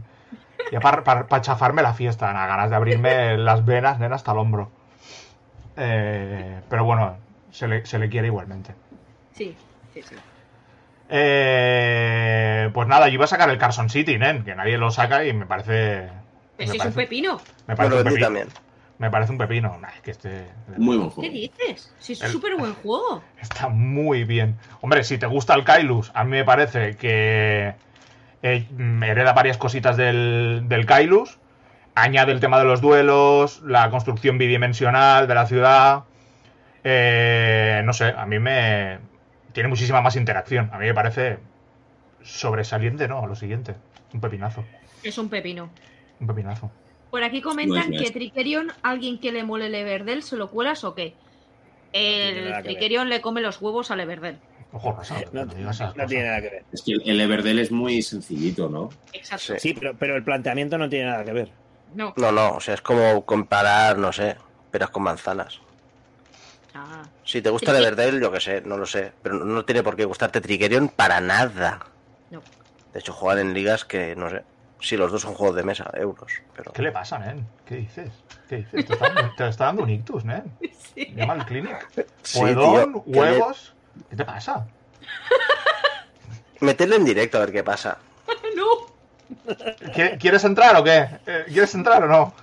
Ya 0.71 0.81
para 0.81 1.41
chafarme 1.41 1.83
la 1.83 1.95
fiesta, 1.95 2.33
nada, 2.33 2.47
ganas 2.47 2.71
de 2.71 2.77
abrirme 2.77 3.39
las 3.39 3.65
venas, 3.65 3.99
nen, 3.99 4.13
hasta 4.13 4.33
el 4.33 4.39
hombro. 4.39 4.71
Eh, 5.77 6.61
pero 6.69 6.85
bueno, 6.85 7.17
se 7.51 7.67
le, 7.67 7.87
se 7.87 7.99
le 7.99 8.09
quiere 8.09 8.27
igualmente. 8.29 8.75
Sí, 9.33 9.57
sí, 9.95 10.03
sí. 10.03 10.15
Eh, 11.09 12.71
pues 12.73 12.87
nada, 12.87 13.09
yo 13.09 13.15
iba 13.15 13.25
a 13.25 13.29
sacar 13.29 13.51
el 13.51 13.59
Carson 13.59 13.91
City, 13.91 14.19
nen, 14.19 14.45
que 14.45 14.55
nadie 14.55 14.79
lo 14.79 14.91
saca 14.91 15.25
y 15.25 15.33
me 15.33 15.47
parece. 15.47 16.09
Pero 16.57 16.69
me 16.69 16.73
si 16.73 16.77
es 16.77 16.85
un 16.85 16.93
pepino. 16.93 17.41
me 17.67 17.75
parece 17.75 17.95
lo 17.97 18.03
un 18.03 18.05
pepino. 18.05 18.27
también. 18.27 18.49
Me 19.01 19.11
parece 19.11 19.33
un 19.33 19.39
pepino. 19.39 19.77
Nah, 19.81 19.89
es 19.97 20.01
que 20.03 20.11
este. 20.13 20.47
Muy 20.77 20.97
buen 20.99 21.09
¿Qué 21.09 21.15
juego. 21.17 21.33
dices? 21.33 21.93
Si 21.99 22.13
es 22.13 22.21
El- 22.23 22.31
súper 22.31 22.55
buen 22.57 22.75
juego. 22.83 23.25
Está 23.41 23.69
muy 23.69 24.25
bien. 24.25 24.57
Hombre, 24.83 25.03
si 25.05 25.17
te 25.19 25.25
gusta 25.27 25.55
el 25.55 25.65
Kailus, 25.65 26.13
a 26.15 26.23
mí 26.25 26.31
me 26.33 26.45
parece 26.45 26.97
que 26.97 27.75
eh, 28.43 28.67
mm, 28.71 29.03
hereda 29.03 29.33
varias 29.33 29.57
cositas 29.57 29.97
del, 29.97 30.65
del 30.69 30.85
Kailus. 30.85 31.39
Añade 31.95 32.31
el 32.33 32.41
tema 32.41 32.59
de 32.59 32.67
los 32.67 32.81
duelos, 32.83 33.63
la 33.63 33.89
construcción 33.91 34.37
bidimensional 34.39 35.27
de 35.27 35.35
la 35.35 35.47
ciudad. 35.47 36.05
Eh, 36.85 37.81
no 37.85 37.93
sé, 37.95 38.15
a 38.17 38.27
mí 38.27 38.39
me. 38.39 38.99
Tiene 39.53 39.69
muchísima 39.71 40.01
más 40.03 40.15
interacción. 40.17 40.69
A 40.75 40.79
mí 40.79 40.85
me 40.87 40.95
parece 40.95 41.39
sobresaliente, 42.23 43.09
¿no? 43.09 43.27
Lo 43.27 43.35
siguiente. 43.35 43.75
Un 44.13 44.21
pepinazo. 44.21 44.63
Es 45.03 45.17
un 45.17 45.31
pepino. 45.31 45.71
Un 46.21 46.27
pepinazo. 46.27 46.71
Por 47.11 47.23
aquí 47.25 47.41
No 47.41 47.49
comentan 47.51 47.93
es 47.95 48.03
que. 48.03 48.11
Trickerion, 48.13 48.73
alguien 48.83 49.19
que 49.19 49.33
le 49.33 49.43
mole 49.45 49.67
el 49.67 49.75
Everdell, 49.75 50.23
¿se 50.23 50.37
lo 50.37 50.51
cuelas 50.51 50.85
o 50.85 50.95
qué? 50.95 51.15
El. 51.93 52.63
Trickerion 52.63 53.09
le 53.09 53.21
come 53.21 53.41
los 53.41 53.61
huevos 53.61 53.91
al 53.91 54.01
Everdell. 54.01 54.39
Ojo, 54.73 54.97
No, 55.33 55.45
no 55.45 55.73
no 55.97 56.07
tiene 56.07 56.25
nada 56.29 56.41
que 56.41 56.49
ver. 56.51 56.65
Es 56.73 56.83
que 56.83 56.93
el 57.05 57.21
Everdell 57.21 57.59
es 57.59 57.73
muy 57.73 58.03
sencillito, 58.03 58.69
¿no? 58.69 58.91
Exacto. 59.13 59.55
Sí. 59.55 59.59
Sí, 59.59 59.75
pero, 59.75 59.95
pero 59.99 60.15
el 60.15 60.23
planteamiento 60.23 60.79
no 60.79 60.89
tiene 60.89 61.07
nada 61.07 61.25
que 61.25 61.33
ver. 61.33 61.51
No. 61.95 62.15
No, 62.17 62.31
no, 62.31 62.51
o 62.53 62.61
sea, 62.61 62.75
es 62.75 62.81
como 62.81 63.25
comparar, 63.27 63.99
no 63.99 64.13
sé, 64.13 64.37
peras 64.71 64.91
con 64.91 65.03
manzanas. 65.03 65.59
Ah. 66.73 67.03
Si 67.25 67.43
te 67.43 67.51
gusta 67.51 67.73
el 67.77 67.79
Everdell, 67.85 68.21
yo 68.21 68.31
qué 68.31 68.39
sé, 68.39 68.61
no 68.61 68.77
lo 68.77 68.87
sé. 68.87 69.11
Pero 69.23 69.35
no- 69.41 69.45
no 69.45 69.65
tiene 69.65 69.83
por 69.83 69.97
qué 69.97 70.05
gustarte 70.05 70.41
Trickerion 70.41 70.89
para 70.89 71.21
nada. 71.21 71.85
No. 72.31 72.41
De 72.93 73.01
hecho, 73.01 73.13
juegan 73.13 73.45
en 73.49 73.55
ligas 73.55 73.85
que, 73.85 74.15
no 74.15 74.31
sé. 74.31 74.43
Sí, 74.81 74.97
los 74.97 75.13
dos 75.13 75.23
son 75.23 75.35
juegos 75.35 75.57
de 75.57 75.63
mesa, 75.63 75.91
euros. 75.95 76.33
Pero... 76.57 76.73
¿Qué 76.73 76.83
le 76.83 76.91
pasa, 76.93 77.19
nen? 77.19 77.47
¿Qué 77.67 77.77
dices? 77.77 78.11
¿Qué 78.49 78.57
dices? 78.57 78.87
Te 78.87 78.93
está, 78.95 79.09
dando- 79.11 79.35
te 79.37 79.49
está 79.49 79.65
dando 79.67 79.83
un 79.83 79.91
ictus, 79.91 80.25
nen. 80.25 80.45
Sí. 80.95 81.13
Llama 81.15 81.35
al 81.35 81.47
clinic. 81.47 81.89
Sí, 82.23 82.41
Puedón, 82.41 82.93
tío, 82.95 83.03
huevos. 83.07 83.75
¿Qué 84.11 84.17
te 84.17 84.25
pasa? 84.25 84.67
Meterle 86.61 86.97
en 86.97 87.05
directo 87.05 87.37
a 87.39 87.41
ver 87.41 87.53
qué 87.53 87.63
pasa. 87.63 87.99
No. 88.57 88.91
¿Qui- 89.95 90.19
¿Quieres 90.19 90.43
entrar 90.45 90.75
o 90.77 90.83
qué? 90.83 91.09
Eh, 91.27 91.45
¿Quieres 91.47 91.73
entrar 91.77 92.03
o 92.03 92.09
no? 92.09 92.35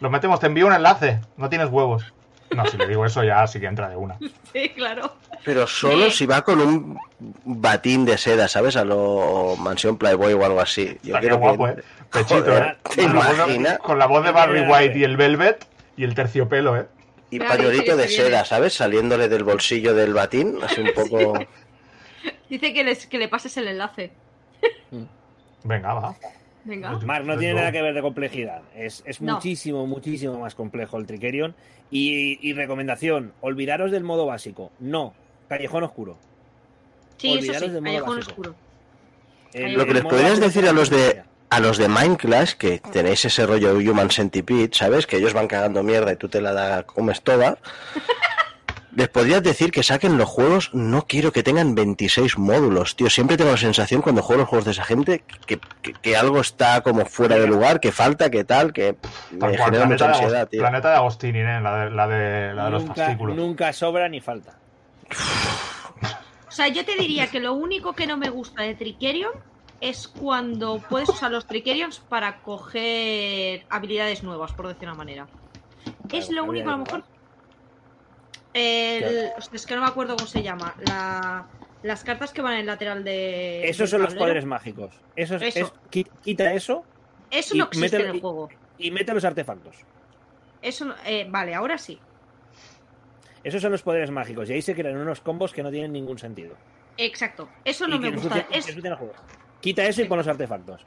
Lo 0.00 0.08
metemos, 0.10 0.40
te 0.40 0.46
envío 0.46 0.66
un 0.66 0.72
enlace. 0.72 1.20
No 1.36 1.48
tienes 1.50 1.68
huevos. 1.68 2.12
No, 2.54 2.64
si 2.66 2.76
le 2.76 2.86
digo 2.86 3.04
eso 3.04 3.22
ya 3.24 3.46
sí 3.46 3.58
que 3.60 3.66
entra 3.66 3.88
de 3.88 3.96
una. 3.96 4.16
Sí, 4.52 4.70
claro. 4.70 5.16
Pero 5.44 5.66
solo 5.66 6.06
Sí. 6.06 6.18
si 6.18 6.26
va 6.26 6.40
con 6.42 6.60
un 6.60 6.98
batín 7.44 8.04
de 8.06 8.16
seda, 8.16 8.48
¿sabes? 8.48 8.76
A 8.76 8.84
lo 8.84 9.54
Mansión 9.58 9.98
Playboy 9.98 10.32
o 10.32 10.44
algo 10.44 10.60
así. 10.60 10.86
Yo 11.02 11.14
Estaría 11.16 11.20
quiero 11.20 11.38
guapo, 11.38 11.66
que... 11.66 11.72
¿eh? 11.72 11.84
Pechito, 12.10 12.34
Joder, 12.36 12.62
¿eh? 12.62 12.76
¿te 12.94 13.02
Con 13.04 13.14
la, 13.14 13.20
voz 13.20 13.28
de, 13.28 13.34
imaginas? 13.44 13.78
con 13.80 13.98
la 13.98 14.06
voz 14.06 14.22
de 14.24 14.28
No 14.30 14.34
Barry 14.34 14.60
White 14.62 14.98
y 14.98 15.04
el 15.04 15.16
Velvet 15.18 15.66
y 15.96 16.04
el 16.04 16.14
terciopelo, 16.14 16.76
¿eh? 16.76 16.86
Y 17.30 17.38
pañuelito 17.40 17.96
de 17.96 18.08
seda, 18.08 18.44
¿sabes? 18.44 18.72
Saliéndole 18.74 19.28
del 19.28 19.44
bolsillo 19.44 19.94
del 19.94 20.14
batín, 20.14 20.58
así 20.62 20.80
un 20.80 20.92
poco... 20.94 21.38
Dice 22.48 22.72
que, 22.72 22.84
les, 22.84 23.06
que 23.06 23.18
le 23.18 23.28
pases 23.28 23.56
el 23.58 23.68
enlace. 23.68 24.12
Venga, 25.64 25.94
va. 25.94 26.14
Venga. 26.66 26.90
Mark, 27.04 27.24
no 27.24 27.32
Let's 27.32 27.40
tiene 27.40 27.54
nada 27.54 27.72
que 27.72 27.80
ver 27.80 27.94
de 27.94 28.02
complejidad. 28.02 28.60
Es, 28.76 29.02
es 29.06 29.20
No. 29.20 29.34
muchísimo, 29.34 29.86
muchísimo 29.86 30.38
más 30.38 30.54
complejo 30.54 30.98
el 30.98 31.06
Trickerion. 31.06 31.54
Y, 31.90 32.38
y 32.46 32.52
recomendación, 32.52 33.32
olvidaros 33.40 33.92
del 33.92 34.02
modo 34.04 34.26
básico. 34.26 34.72
No, 34.80 35.14
Callejón 35.48 35.84
Oscuro. 35.84 36.18
Sí, 37.18 37.34
eso 37.38 37.52
sí. 37.54 37.60
del 37.60 37.80
modo 37.80 37.82
Callejón 37.84 38.16
básico. 38.16 38.30
oscuro. 38.32 38.54
El- 39.52 39.72
Lo 39.74 39.86
que 39.86 39.94
les 39.94 40.02
podrías 40.02 40.40
decir 40.40 40.68
a 40.68 40.72
los 40.72 40.90
de 40.90 41.22
a 41.48 41.60
los 41.60 41.78
de 41.78 41.86
Minecraft 41.88 42.54
que 42.58 42.80
tenéis 42.92 43.24
ese 43.24 43.46
rollo 43.46 43.72
Human 43.76 44.10
Centipede, 44.10 44.68
¿sabes? 44.72 45.06
Que 45.06 45.18
ellos 45.18 45.32
van 45.32 45.46
cagando 45.46 45.84
mierda 45.84 46.12
y 46.12 46.16
tú 46.16 46.28
te 46.28 46.40
la 46.40 46.52
da- 46.52 46.82
comes 46.82 47.22
toda. 47.22 47.56
Les 48.96 49.08
podrías 49.08 49.42
decir 49.42 49.70
que 49.72 49.82
saquen 49.82 50.16
los 50.16 50.26
juegos, 50.28 50.70
no 50.72 51.06
quiero 51.06 51.30
que 51.30 51.42
tengan 51.42 51.74
26 51.74 52.38
módulos, 52.38 52.96
tío. 52.96 53.10
Siempre 53.10 53.36
tengo 53.36 53.50
la 53.50 53.56
sensación 53.58 54.00
cuando 54.00 54.22
juego 54.22 54.40
los 54.40 54.48
juegos 54.48 54.64
de 54.64 54.70
esa 54.70 54.84
gente 54.84 55.22
que, 55.46 55.58
que- 55.82 55.92
que 55.92 56.16
algo 56.16 56.40
está 56.40 56.80
como 56.80 57.04
fuera 57.04 57.36
de 57.38 57.46
lugar, 57.46 57.78
que 57.78 57.92
falta, 57.92 58.30
que 58.30 58.44
tal, 58.44 58.72
que 58.72 58.94
Tal 58.94 59.50
me 59.50 59.56
cual, 59.58 59.70
genera 59.70 59.84
mucha 59.86 60.06
de 60.06 60.12
ansiedad, 60.14 60.40
Agos- 60.40 60.50
tío. 60.50 60.60
planeta 60.60 60.88
de 60.90 60.96
Agostini, 60.96 61.38
¿eh? 61.40 61.60
La 61.60 61.76
de, 61.84 61.90
la 61.90 62.06
de, 62.08 62.54
la 62.54 62.64
de 62.64 62.70
los 62.70 62.82
nunca, 62.84 62.94
fascículos. 62.94 63.36
nunca 63.36 63.72
sobra 63.74 64.08
ni 64.08 64.20
falta. 64.22 64.58
O 66.48 66.50
sea, 66.50 66.68
yo 66.68 66.84
te 66.86 66.96
diría 66.96 67.26
que 67.26 67.38
lo 67.40 67.52
único 67.52 67.92
que 67.92 68.06
no 68.06 68.16
me 68.16 68.30
gusta 68.30 68.62
de 68.62 68.74
Trickerion 68.74 69.32
es 69.82 70.08
cuando 70.08 70.78
puedes 70.88 71.10
usar 71.10 71.30
los 71.30 71.46
Trickerions 71.46 71.98
para 71.98 72.38
coger 72.40 73.66
habilidades 73.68 74.22
nuevas, 74.22 74.52
por 74.52 74.68
decir 74.68 74.88
una 74.88 74.96
manera. 74.96 75.26
es 76.10 76.30
lo 76.30 76.44
único, 76.44 76.70
a 76.70 76.72
lo 76.72 76.78
mejor. 76.78 77.04
El, 78.56 79.30
es 79.52 79.66
que 79.66 79.74
no 79.74 79.82
me 79.82 79.88
acuerdo 79.88 80.16
cómo 80.16 80.26
se 80.26 80.42
llama. 80.42 80.74
La, 80.86 81.46
las 81.82 82.02
cartas 82.04 82.32
que 82.32 82.40
van 82.42 82.54
en 82.54 82.60
el 82.60 82.66
lateral 82.66 83.04
de. 83.04 83.68
Esos 83.68 83.90
son 83.90 84.02
los 84.02 84.14
poderes 84.14 84.44
mágicos. 84.46 84.94
Eso, 85.14 85.36
es- 85.36 85.56
Eso. 85.56 85.66
es- 85.66 85.72
qui- 85.90 86.08
quita 86.22 86.52
eso 86.54 86.84
Eso 87.30 87.54
y 87.54 87.58
no 87.58 87.64
existe 87.66 87.96
en 87.96 88.06
el 88.06 88.20
juego. 88.20 88.48
y 88.78 88.90
mete 88.90 89.12
los 89.12 89.24
artefactos. 89.24 89.76
Eso 90.62 90.86
no- 90.86 90.94
eh, 91.04 91.26
vale, 91.28 91.54
ahora 91.54 91.76
sí. 91.78 91.98
Esos 93.44 93.62
son 93.62 93.70
los 93.72 93.82
poderes 93.82 94.10
mágicos. 94.10 94.48
Y 94.50 94.54
ahí 94.54 94.62
se 94.62 94.74
crean 94.74 94.96
unos 94.96 95.20
combos 95.20 95.52
que 95.52 95.62
no 95.62 95.70
tienen 95.70 95.92
ningún 95.92 96.18
sentido. 96.18 96.56
Exacto. 96.96 97.48
Eso 97.64 97.86
no 97.86 97.96
Y 97.96 97.98
me 98.00 98.10
gusta. 98.10 98.46
Es. 98.50 98.66
Quita 99.60 99.84
eso 99.84 100.02
y 100.02 100.06
pon 100.06 100.18
los 100.18 100.26
artefactos. 100.28 100.84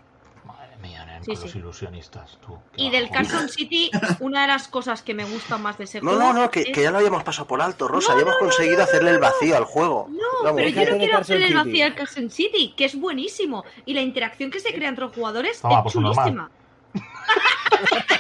Sí, 1.21 1.35
los 1.35 1.55
ilusionistas, 1.55 2.37
tú. 2.45 2.57
y 2.75 2.89
del. 2.89 3.09
Carson 3.09 3.49
City, 3.49 3.91
una 4.19 4.41
de 4.43 4.47
las 4.47 4.67
cosas 4.67 5.01
que 5.01 5.13
me 5.13 5.25
gusta 5.25 5.57
más 5.57 5.77
de 5.77 5.83
ese 5.85 6.01
No, 6.01 6.11
juego. 6.11 6.33
no, 6.33 6.41
no, 6.41 6.51
que, 6.51 6.61
es- 6.61 6.67
que 6.73 6.83
ya 6.83 6.91
lo 6.91 6.97
habíamos 6.99 7.23
pasado 7.23 7.47
por 7.47 7.61
alto, 7.61 7.87
Rosa. 7.87 8.13
No, 8.13 8.17
ya 8.19 8.23
hemos 8.23 8.35
no, 8.35 8.39
conseguido 8.39 8.77
no, 8.77 8.83
hacerle 8.83 9.11
el 9.11 9.19
vacío 9.19 9.57
al 9.57 9.65
juego. 9.65 10.07
No, 10.09 10.43
Vamos. 10.43 10.61
pero 10.61 10.69
yo 10.69 10.91
no 10.91 10.97
quiero 10.97 11.13
Carson 11.17 11.21
hacer 11.21 11.37
el 11.37 11.43
City. 11.49 11.53
vacío 11.53 11.85
al 11.85 11.95
Carson 11.95 12.29
City, 12.29 12.73
que 12.77 12.85
es 12.85 12.99
buenísimo. 12.99 13.63
Y 13.85 13.93
la 13.93 14.01
interacción 14.01 14.51
que 14.51 14.59
se 14.59 14.73
crea 14.73 14.89
entre 14.89 15.05
los 15.05 15.13
jugadores 15.13 15.61
Toma, 15.61 15.77
es 15.77 15.81
pues 15.83 15.93
chulísima. 15.93 16.49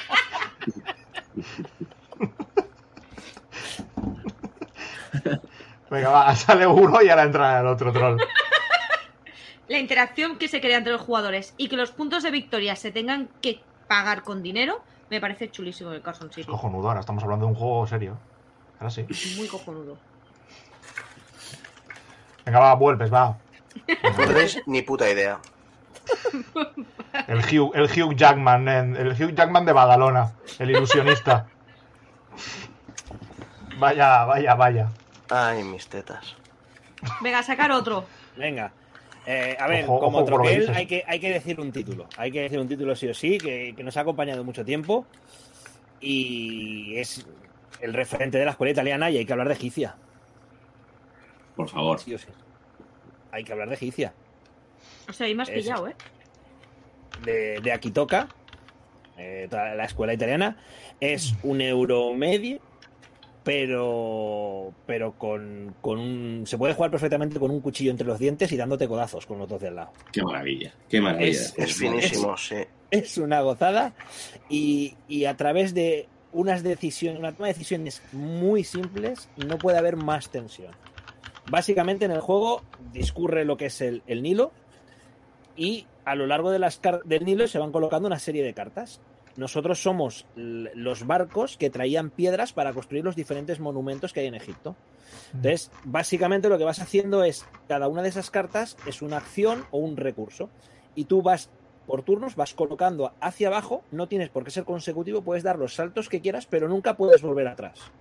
Venga, 5.89 6.09
va, 6.09 6.35
sale 6.35 6.67
uno 6.67 7.01
y 7.01 7.09
ahora 7.09 7.23
entra 7.23 7.59
el 7.61 7.67
otro 7.67 7.91
troll. 7.91 8.17
La 9.69 9.77
interacción 9.77 10.37
que 10.37 10.47
se 10.47 10.61
crea 10.61 10.77
entre 10.77 10.91
los 10.91 11.01
jugadores 11.01 11.53
y 11.55 11.69
que 11.69 11.77
los 11.77 11.91
puntos 11.91 12.23
de 12.23 12.31
victoria 12.31 12.75
se 12.75 12.91
tengan 12.91 13.29
que 13.39 13.61
pagar 13.87 14.23
con 14.23 14.41
dinero, 14.41 14.81
me 15.11 15.21
parece 15.21 15.51
chulísimo 15.51 15.91
el 15.91 16.01
Carson 16.01 16.31
City. 16.31 16.47
Cojonudo, 16.47 16.87
ahora 16.87 17.01
estamos 17.01 17.23
hablando 17.23 17.45
de 17.45 17.51
un 17.51 17.57
juego 17.57 17.85
serio. 17.85 18.17
Ahora 18.79 18.89
sí. 18.89 19.05
Muy 19.37 19.47
cojonudo. 19.47 19.97
Venga, 22.45 22.59
va, 22.59 22.73
vuelves, 22.73 23.13
va. 23.13 23.37
No 24.03 24.25
tenéis 24.25 24.59
ni 24.65 24.81
puta 24.81 25.07
idea. 25.07 25.39
El 27.27 27.39
Hugh, 27.39 27.71
el 27.75 27.85
Hugh 27.85 28.15
Jackman, 28.15 28.67
el 28.67 29.11
Hugh 29.11 29.35
Jackman 29.35 29.65
de 29.65 29.73
Badalona, 29.73 30.33
el 30.57 30.71
ilusionista. 30.71 31.45
Vaya, 33.77 34.25
vaya, 34.25 34.55
vaya. 34.55 34.89
Ay, 35.29 35.63
mis 35.63 35.87
tetas. 35.87 36.35
Venga, 37.21 37.43
sacar 37.43 37.71
otro. 37.71 38.05
Venga. 38.35 38.71
Eh, 39.31 39.55
a 39.59 39.67
ver, 39.67 39.83
Ojo, 39.85 39.99
como 39.99 40.19
ojo 40.21 40.41
dices. 40.41 40.69
hay 40.69 40.87
que, 40.87 41.03
hay 41.05 41.19
que 41.19 41.29
decir 41.29 41.59
un 41.59 41.71
título. 41.71 42.07
Hay 42.17 42.31
que 42.31 42.41
decir 42.41 42.59
un 42.59 42.67
título 42.67 42.95
sí 42.95 43.07
o 43.09 43.13
sí, 43.13 43.37
que, 43.37 43.75
que 43.77 43.83
nos 43.83 43.95
ha 43.95 44.01
acompañado 44.01 44.43
mucho 44.43 44.65
tiempo. 44.65 45.05
Y 46.01 46.95
es 46.97 47.27
el 47.79 47.93
referente 47.93 48.39
de 48.39 48.45
la 48.45 48.51
escuela 48.51 48.71
italiana 48.71 49.11
y 49.11 49.17
hay 49.17 49.25
que 49.25 49.31
hablar 49.31 49.47
de 49.49 49.55
Gicia. 49.55 49.95
Por 51.55 51.69
favor. 51.69 51.99
Sí 51.99 52.15
o 52.15 52.17
sí. 52.17 52.29
Hay 53.31 53.43
que 53.43 53.51
hablar 53.51 53.69
de 53.69 53.77
Gicia. 53.77 54.13
O 55.07 55.13
sea, 55.13 55.27
ahí 55.27 55.35
me 55.35 55.43
has 55.43 55.49
pillado, 55.51 55.87
¿eh? 55.87 55.95
De, 57.23 57.59
de 57.61 57.71
Akitoka, 57.71 58.29
eh, 59.15 59.45
toda 59.47 59.75
la 59.75 59.83
escuela 59.85 60.11
italiana. 60.13 60.57
Es 60.99 61.35
un 61.43 61.61
euro 61.61 62.15
medio, 62.15 62.59
pero 63.49 64.73
pero 64.85 65.13
con, 65.17 65.75
con 65.81 65.99
un 65.99 66.43
se 66.45 66.57
puede 66.57 66.73
jugar 66.73 66.91
perfectamente 66.91 67.39
con 67.39 67.49
un 67.51 67.61
cuchillo 67.61 67.91
entre 67.91 68.05
los 68.05 68.19
dientes 68.19 68.51
y 68.51 68.57
dándote 68.57 68.87
codazos 68.87 69.25
con 69.25 69.39
los 69.39 69.49
dos 69.49 69.59
del 69.61 69.75
lado. 69.75 69.91
Qué 70.11 70.21
maravilla, 70.23 70.73
qué 70.87 71.01
maravilla. 71.01 71.31
Es- 71.31 71.53
Es 71.57 71.75
finísimo, 71.75 72.37
sí. 72.37 72.57
Es 72.91 73.17
una 73.17 73.41
gozada 73.41 73.93
y, 74.49 74.95
y 75.07 75.25
a 75.25 75.35
través 75.37 75.73
de 75.73 76.07
unas 76.31 76.61
decisiones, 76.63 77.19
una 77.19 77.31
toma 77.33 77.47
de 77.47 77.53
decisiones 77.53 78.01
muy 78.11 78.63
simples, 78.63 79.29
no 79.37 79.57
puede 79.57 79.77
haber 79.77 79.95
más 79.95 80.29
tensión. 80.29 80.71
Básicamente 81.49 82.05
en 82.05 82.11
el 82.11 82.19
juego 82.21 82.61
discurre 82.93 83.45
lo 83.45 83.57
que 83.57 83.67
es 83.67 83.81
el, 83.81 84.03
el 84.07 84.21
Nilo 84.21 84.51
y 85.55 85.85
a 86.05 86.15
lo 86.15 86.27
largo 86.27 86.51
de 86.51 86.59
las 86.59 86.79
del 87.05 87.25
Nilo 87.25 87.47
se 87.47 87.57
van 87.59 87.71
colocando 87.71 88.07
una 88.07 88.19
serie 88.19 88.43
de 88.43 88.53
cartas. 88.53 89.01
Nosotros 89.35 89.81
somos 89.81 90.25
los 90.35 91.07
barcos 91.07 91.57
que 91.57 91.69
traían 91.69 92.09
piedras 92.09 92.53
para 92.53 92.73
construir 92.73 93.03
los 93.03 93.15
diferentes 93.15 93.59
monumentos 93.59 94.13
que 94.13 94.21
hay 94.21 94.27
en 94.27 94.35
Egipto. 94.35 94.75
Entonces, 95.33 95.71
básicamente 95.85 96.49
lo 96.49 96.57
que 96.57 96.63
vas 96.65 96.79
haciendo 96.79 97.23
es, 97.23 97.45
cada 97.67 97.87
una 97.87 98.01
de 98.01 98.09
esas 98.09 98.31
cartas 98.31 98.77
es 98.85 99.01
una 99.01 99.17
acción 99.17 99.65
o 99.71 99.77
un 99.79 99.97
recurso. 99.97 100.49
Y 100.95 101.05
tú 101.05 101.21
vas 101.21 101.49
por 101.87 102.03
turnos, 102.03 102.35
vas 102.35 102.53
colocando 102.53 103.13
hacia 103.19 103.47
abajo, 103.47 103.83
no 103.91 104.07
tienes 104.07 104.29
por 104.29 104.43
qué 104.43 104.51
ser 104.51 104.63
consecutivo, 104.63 105.23
puedes 105.23 105.43
dar 105.43 105.57
los 105.57 105.75
saltos 105.75 106.09
que 106.09 106.21
quieras, 106.21 106.45
pero 106.45 106.67
nunca 106.67 106.97
puedes 106.97 107.21
volver 107.21 107.47
atrás. 107.47 107.91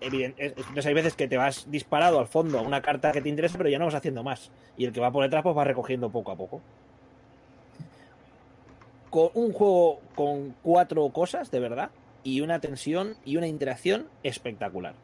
Entonces 0.00 0.86
hay 0.86 0.94
veces 0.94 1.14
que 1.14 1.28
te 1.28 1.36
vas 1.36 1.70
disparado 1.70 2.18
al 2.20 2.26
fondo 2.26 2.58
a 2.58 2.62
una 2.62 2.82
carta 2.82 3.12
que 3.12 3.20
te 3.20 3.28
interesa, 3.28 3.58
pero 3.58 3.70
ya 3.70 3.78
no 3.78 3.86
vas 3.86 3.94
haciendo 3.94 4.22
más. 4.22 4.50
Y 4.76 4.84
el 4.84 4.92
que 4.92 5.00
va 5.00 5.10
por 5.10 5.24
detrás, 5.24 5.42
pues 5.42 5.56
va 5.56 5.64
recogiendo 5.64 6.10
poco 6.10 6.32
a 6.32 6.36
poco. 6.36 6.60
Con 9.10 9.30
un 9.34 9.52
juego 9.52 10.00
con 10.14 10.54
cuatro 10.62 11.08
cosas, 11.10 11.50
de 11.50 11.60
verdad, 11.60 11.90
y 12.24 12.40
una 12.42 12.60
tensión 12.60 13.14
y 13.24 13.36
una 13.36 13.46
interacción 13.46 14.06
espectacular. 14.22 14.94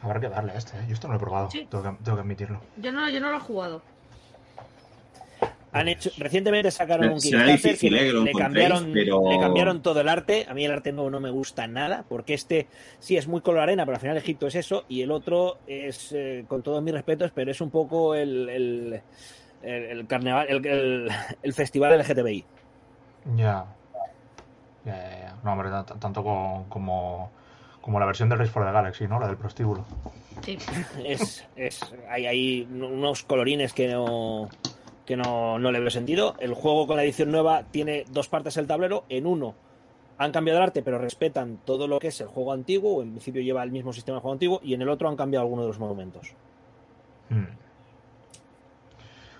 Habrá 0.00 0.20
que 0.20 0.28
darle 0.28 0.52
a 0.52 0.56
este, 0.56 0.76
¿eh? 0.76 0.84
Yo 0.86 0.94
esto 0.94 1.08
no 1.08 1.14
lo 1.14 1.18
he 1.18 1.20
probado, 1.20 1.50
Sí. 1.50 1.66
tengo, 1.70 1.82
que, 1.82 2.04
tengo 2.04 2.16
que 2.16 2.20
admitirlo. 2.22 2.60
Yo 2.76 2.92
no, 2.92 3.08
yo 3.10 3.18
no 3.20 3.30
lo 3.30 3.38
he 3.38 3.40
jugado. 3.40 3.82
Han 5.72 5.88
hecho, 5.88 6.10
recientemente 6.16 6.70
sacaron 6.70 7.10
un 7.10 7.18
Kickstarter 7.18 7.48
difícil, 7.56 7.90
que 7.98 8.12
le, 8.12 8.32
cambiaron, 8.32 8.92
pero- 8.94 9.28
le 9.30 9.38
cambiaron 9.38 9.82
todo 9.82 10.00
el 10.00 10.08
arte. 10.08 10.46
A 10.48 10.54
mí 10.54 10.64
el 10.64 10.72
arte 10.72 10.90
nuevo 10.92 11.10
no 11.10 11.20
me 11.20 11.30
gusta 11.30 11.66
nada, 11.66 12.04
porque 12.08 12.32
este 12.34 12.66
sí 12.98 13.16
es 13.16 13.26
muy 13.26 13.42
color 13.42 13.60
arena, 13.60 13.84
pero 13.84 13.96
al 13.96 14.00
final 14.00 14.16
Egipto 14.16 14.46
es 14.46 14.54
eso, 14.54 14.84
y 14.88 15.02
el 15.02 15.10
otro 15.10 15.58
es, 15.66 16.12
eh, 16.12 16.44
con 16.48 16.62
todos 16.62 16.82
mis 16.82 16.94
respetos, 16.94 17.30
pero 17.34 17.50
es 17.50 17.60
un 17.60 17.70
poco 17.70 18.14
el, 18.14 18.48
el, 18.48 19.00
el- 19.66 19.98
el 19.98 20.06
carnaval, 20.06 20.46
el, 20.48 20.64
el- 20.66 21.08
el 21.42 21.52
festival 21.52 21.98
LGTBI. 21.98 22.44
Ya. 23.36 23.66
Ya, 24.84 24.96
ya, 24.96 25.18
ya. 25.18 25.36
No, 25.42 25.52
hombre, 25.52 25.68
tanto 25.98 26.22
co- 26.22 26.64
como, 26.68 27.30
como 27.80 27.98
la 28.00 28.06
versión 28.06 28.28
del 28.28 28.38
Race 28.38 28.50
for 28.50 28.64
the 28.64 28.72
Galaxy, 28.72 29.06
¿no? 29.08 29.18
La 29.18 29.26
del 29.26 29.36
prostíbulo. 29.36 29.84
Sí. 30.42 30.58
Es, 31.04 31.44
es, 31.56 31.80
hay 32.08 32.26
ahí 32.26 32.68
unos 32.70 33.22
colorines 33.24 33.72
que 33.72 33.88
no 33.88 34.48
que 35.06 35.16
no, 35.16 35.58
no 35.58 35.70
le 35.70 35.78
veo 35.80 35.90
sentido. 35.90 36.34
El 36.40 36.52
juego 36.54 36.86
con 36.88 36.96
la 36.96 37.04
edición 37.04 37.30
nueva 37.30 37.62
tiene 37.70 38.04
dos 38.10 38.28
partes 38.28 38.56
el 38.56 38.66
tablero. 38.66 39.04
En 39.08 39.24
uno 39.26 39.54
han 40.18 40.32
cambiado 40.32 40.58
el 40.58 40.64
arte, 40.64 40.82
pero 40.82 40.98
respetan 40.98 41.58
todo 41.64 41.86
lo 41.86 41.98
que 42.00 42.08
es 42.08 42.20
el 42.20 42.26
juego 42.26 42.52
antiguo, 42.52 42.96
o 42.96 43.02
en 43.02 43.10
principio 43.12 43.40
lleva 43.42 43.62
el 43.62 43.70
mismo 43.70 43.92
sistema 43.92 44.16
de 44.16 44.22
juego 44.22 44.32
antiguo, 44.32 44.60
y 44.64 44.74
en 44.74 44.82
el 44.82 44.88
otro 44.88 45.08
han 45.08 45.14
cambiado 45.14 45.44
algunos 45.44 45.64
de 45.64 45.68
los 45.68 45.78
monumentos. 45.78 46.32
Hmm. 47.30 47.44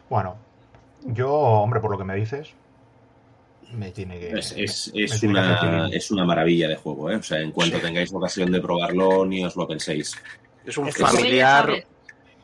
Bueno, 0.08 0.36
yo, 1.04 1.30
hombre, 1.32 1.80
por 1.80 1.90
lo 1.90 1.98
que 1.98 2.04
me 2.04 2.14
dices, 2.14 2.54
me 3.72 3.90
tiene 3.90 4.18
que. 4.18 4.30
Es, 4.30 4.52
es, 4.56 4.92
me 4.94 5.04
es 5.04 5.20
tiene 5.20 5.34
que 5.34 5.40
hacer 5.40 5.68
una, 5.68 5.88
es 5.88 6.10
una 6.10 6.24
maravilla 6.24 6.68
de 6.68 6.76
juego, 6.76 7.10
¿eh? 7.10 7.16
O 7.16 7.22
sea, 7.22 7.40
en 7.40 7.52
cuanto 7.52 7.78
tengáis 7.78 8.12
ocasión 8.12 8.50
de 8.52 8.60
probarlo, 8.60 9.24
ni 9.26 9.44
os 9.44 9.56
lo 9.56 9.66
penséis. 9.66 10.16
Es 10.64 10.78
un 10.78 10.88
Es 10.88 10.96
familiar, 10.96 11.84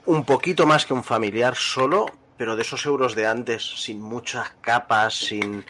un 0.07 0.25
poquito 0.25 0.67
más 0.67 0.87
que 0.87 0.95
un 0.95 1.05
familiar 1.05 1.55
solo, 1.55 2.07
pero 2.37 2.57
de 2.57 2.63
esos 2.63 2.85
euros 2.87 3.15
de 3.15 3.27
antes, 3.27 3.63
sin 3.63 4.01
muchas 4.01 4.51
capas, 4.61 5.15
sin. 5.15 5.65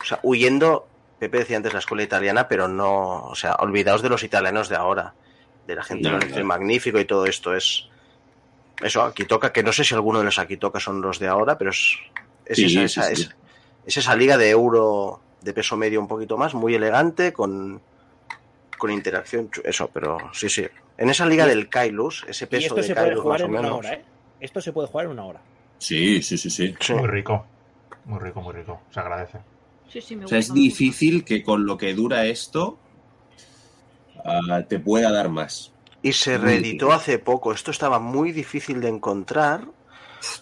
O 0.00 0.04
sea, 0.04 0.20
huyendo. 0.22 0.86
Pepe 1.18 1.38
decía 1.38 1.56
antes 1.56 1.72
la 1.72 1.80
escuela 1.80 2.02
italiana, 2.02 2.46
pero 2.46 2.68
no. 2.68 3.24
O 3.24 3.34
sea, 3.34 3.54
olvidaos 3.54 4.02
de 4.02 4.08
los 4.08 4.22
italianos 4.22 4.68
de 4.68 4.76
ahora. 4.76 5.14
De 5.66 5.74
la 5.74 5.82
gente 5.82 6.10
no. 6.10 6.44
magnífico 6.44 6.98
y 6.98 7.04
todo 7.04 7.26
esto. 7.26 7.54
Es. 7.54 7.88
Eso, 8.82 9.02
aquí 9.02 9.24
toca, 9.24 9.52
que 9.52 9.62
no 9.62 9.72
sé 9.72 9.84
si 9.84 9.94
alguno 9.94 10.18
de 10.20 10.24
los 10.24 10.38
aquí 10.38 10.56
toca 10.56 10.78
son 10.80 11.00
los 11.00 11.18
de 11.18 11.28
ahora, 11.28 11.58
pero 11.58 11.70
es. 11.70 11.96
Es, 12.44 12.56
Sí, 12.56 12.64
esa, 12.64 12.84
esa- 12.84 13.14
sí. 13.14 13.22
es- 13.22 13.36
es 13.86 13.96
esa 13.98 14.14
liga 14.16 14.36
de 14.38 14.50
euro 14.50 15.20
de 15.42 15.52
peso 15.52 15.76
medio 15.76 16.00
un 16.00 16.08
poquito 16.08 16.36
más, 16.36 16.54
muy 16.54 16.74
elegante, 16.74 17.32
con. 17.32 17.80
Con 18.78 18.92
interacción, 18.92 19.50
eso, 19.64 19.90
pero 19.92 20.18
sí, 20.32 20.48
sí. 20.48 20.64
En 20.96 21.10
esa 21.10 21.26
liga 21.26 21.46
del 21.46 21.68
Kailus, 21.68 22.24
ese 22.28 22.44
Y 22.44 22.48
peso 22.48 22.62
esto 22.66 22.74
de 22.76 22.82
se 22.84 22.94
puede 22.94 23.06
Kailus 23.08 23.22
jugar 23.22 23.40
más 23.40 23.44
o 23.46 23.48
una 23.50 23.60
menos. 23.62 23.78
hora, 23.78 23.92
¿eh? 23.94 24.04
Esto 24.38 24.60
se 24.60 24.72
puede 24.72 24.86
jugar 24.86 25.06
en 25.06 25.12
una 25.12 25.24
hora. 25.24 25.40
Sí, 25.78 26.22
sí, 26.22 26.38
sí, 26.38 26.48
sí. 26.48 26.74
Sí. 26.78 26.94
Muy 26.94 27.08
rico. 27.08 27.44
Muy 28.04 28.20
rico, 28.20 28.40
muy 28.40 28.54
rico. 28.54 28.80
Se 28.94 29.00
agradece. 29.00 29.38
Sí, 29.90 30.00
sí, 30.00 30.14
me 30.14 30.26
O 30.26 30.28
sea, 30.28 30.38
es 30.38 30.52
difícil 30.54 31.24
que 31.24 31.42
con 31.42 31.66
lo 31.66 31.76
que 31.76 31.92
dura 31.94 32.26
esto 32.26 32.78
ah, 34.24 34.62
te 34.68 34.78
pueda 34.78 35.10
dar 35.10 35.28
más. 35.28 35.72
Y 36.02 36.12
se 36.12 36.38
reeditó 36.38 36.92
hace 36.92 37.18
poco. 37.18 37.52
Esto 37.52 37.70
estaba 37.70 37.98
muy 37.98 38.32
difícil 38.32 38.80
de 38.80 38.88
encontrar. 38.88 39.62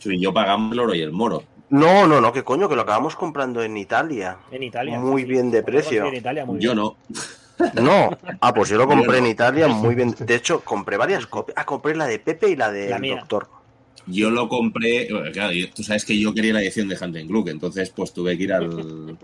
Tú 0.02 0.10
y 0.10 0.20
yo 0.20 0.32
pagamos 0.32 0.72
el 0.72 0.80
oro 0.80 0.94
y 0.94 1.00
el 1.00 1.12
moro. 1.12 1.42
No, 1.68 2.06
no, 2.06 2.20
no, 2.20 2.32
qué 2.32 2.44
coño, 2.44 2.68
que 2.68 2.76
lo 2.76 2.82
acabamos 2.82 3.16
comprando 3.16 3.62
en 3.62 3.76
Italia. 3.76 4.38
En 4.50 4.62
Italia. 4.62 4.98
Muy 5.00 5.24
bien 5.24 5.50
de 5.50 5.62
precio. 5.62 6.06
En 6.06 6.14
Italia, 6.14 6.44
muy 6.44 6.60
Yo 6.60 6.72
bien. 6.74 6.76
no. 6.76 6.96
No, 7.82 8.10
ah, 8.40 8.52
pues 8.54 8.68
yo 8.68 8.76
lo 8.76 8.86
compré 8.88 9.18
en 9.18 9.24
no. 9.24 9.30
Italia 9.30 9.66
muy 9.66 9.94
bien. 9.94 10.14
De 10.18 10.34
hecho, 10.34 10.60
compré 10.60 10.96
varias 10.96 11.26
copias. 11.26 11.56
Ah, 11.58 11.64
compré 11.64 11.96
la 11.96 12.06
de 12.06 12.18
Pepe 12.18 12.50
y 12.50 12.56
la 12.56 12.70
del 12.70 13.00
mía. 13.00 13.16
Doctor. 13.20 13.48
Yo 14.06 14.30
lo 14.30 14.48
compré. 14.48 15.08
bueno, 15.10 15.32
Claro, 15.32 15.52
tú 15.74 15.82
sabes 15.82 16.04
que 16.04 16.18
yo 16.18 16.32
quería 16.32 16.52
la 16.52 16.60
edición 16.62 16.88
de 16.88 16.96
Hunting 17.00 17.26
Gluck, 17.26 17.48
entonces 17.48 17.90
pues 17.90 18.12
tuve 18.12 18.36
que 18.36 18.44
ir 18.44 18.52
al, 18.52 19.18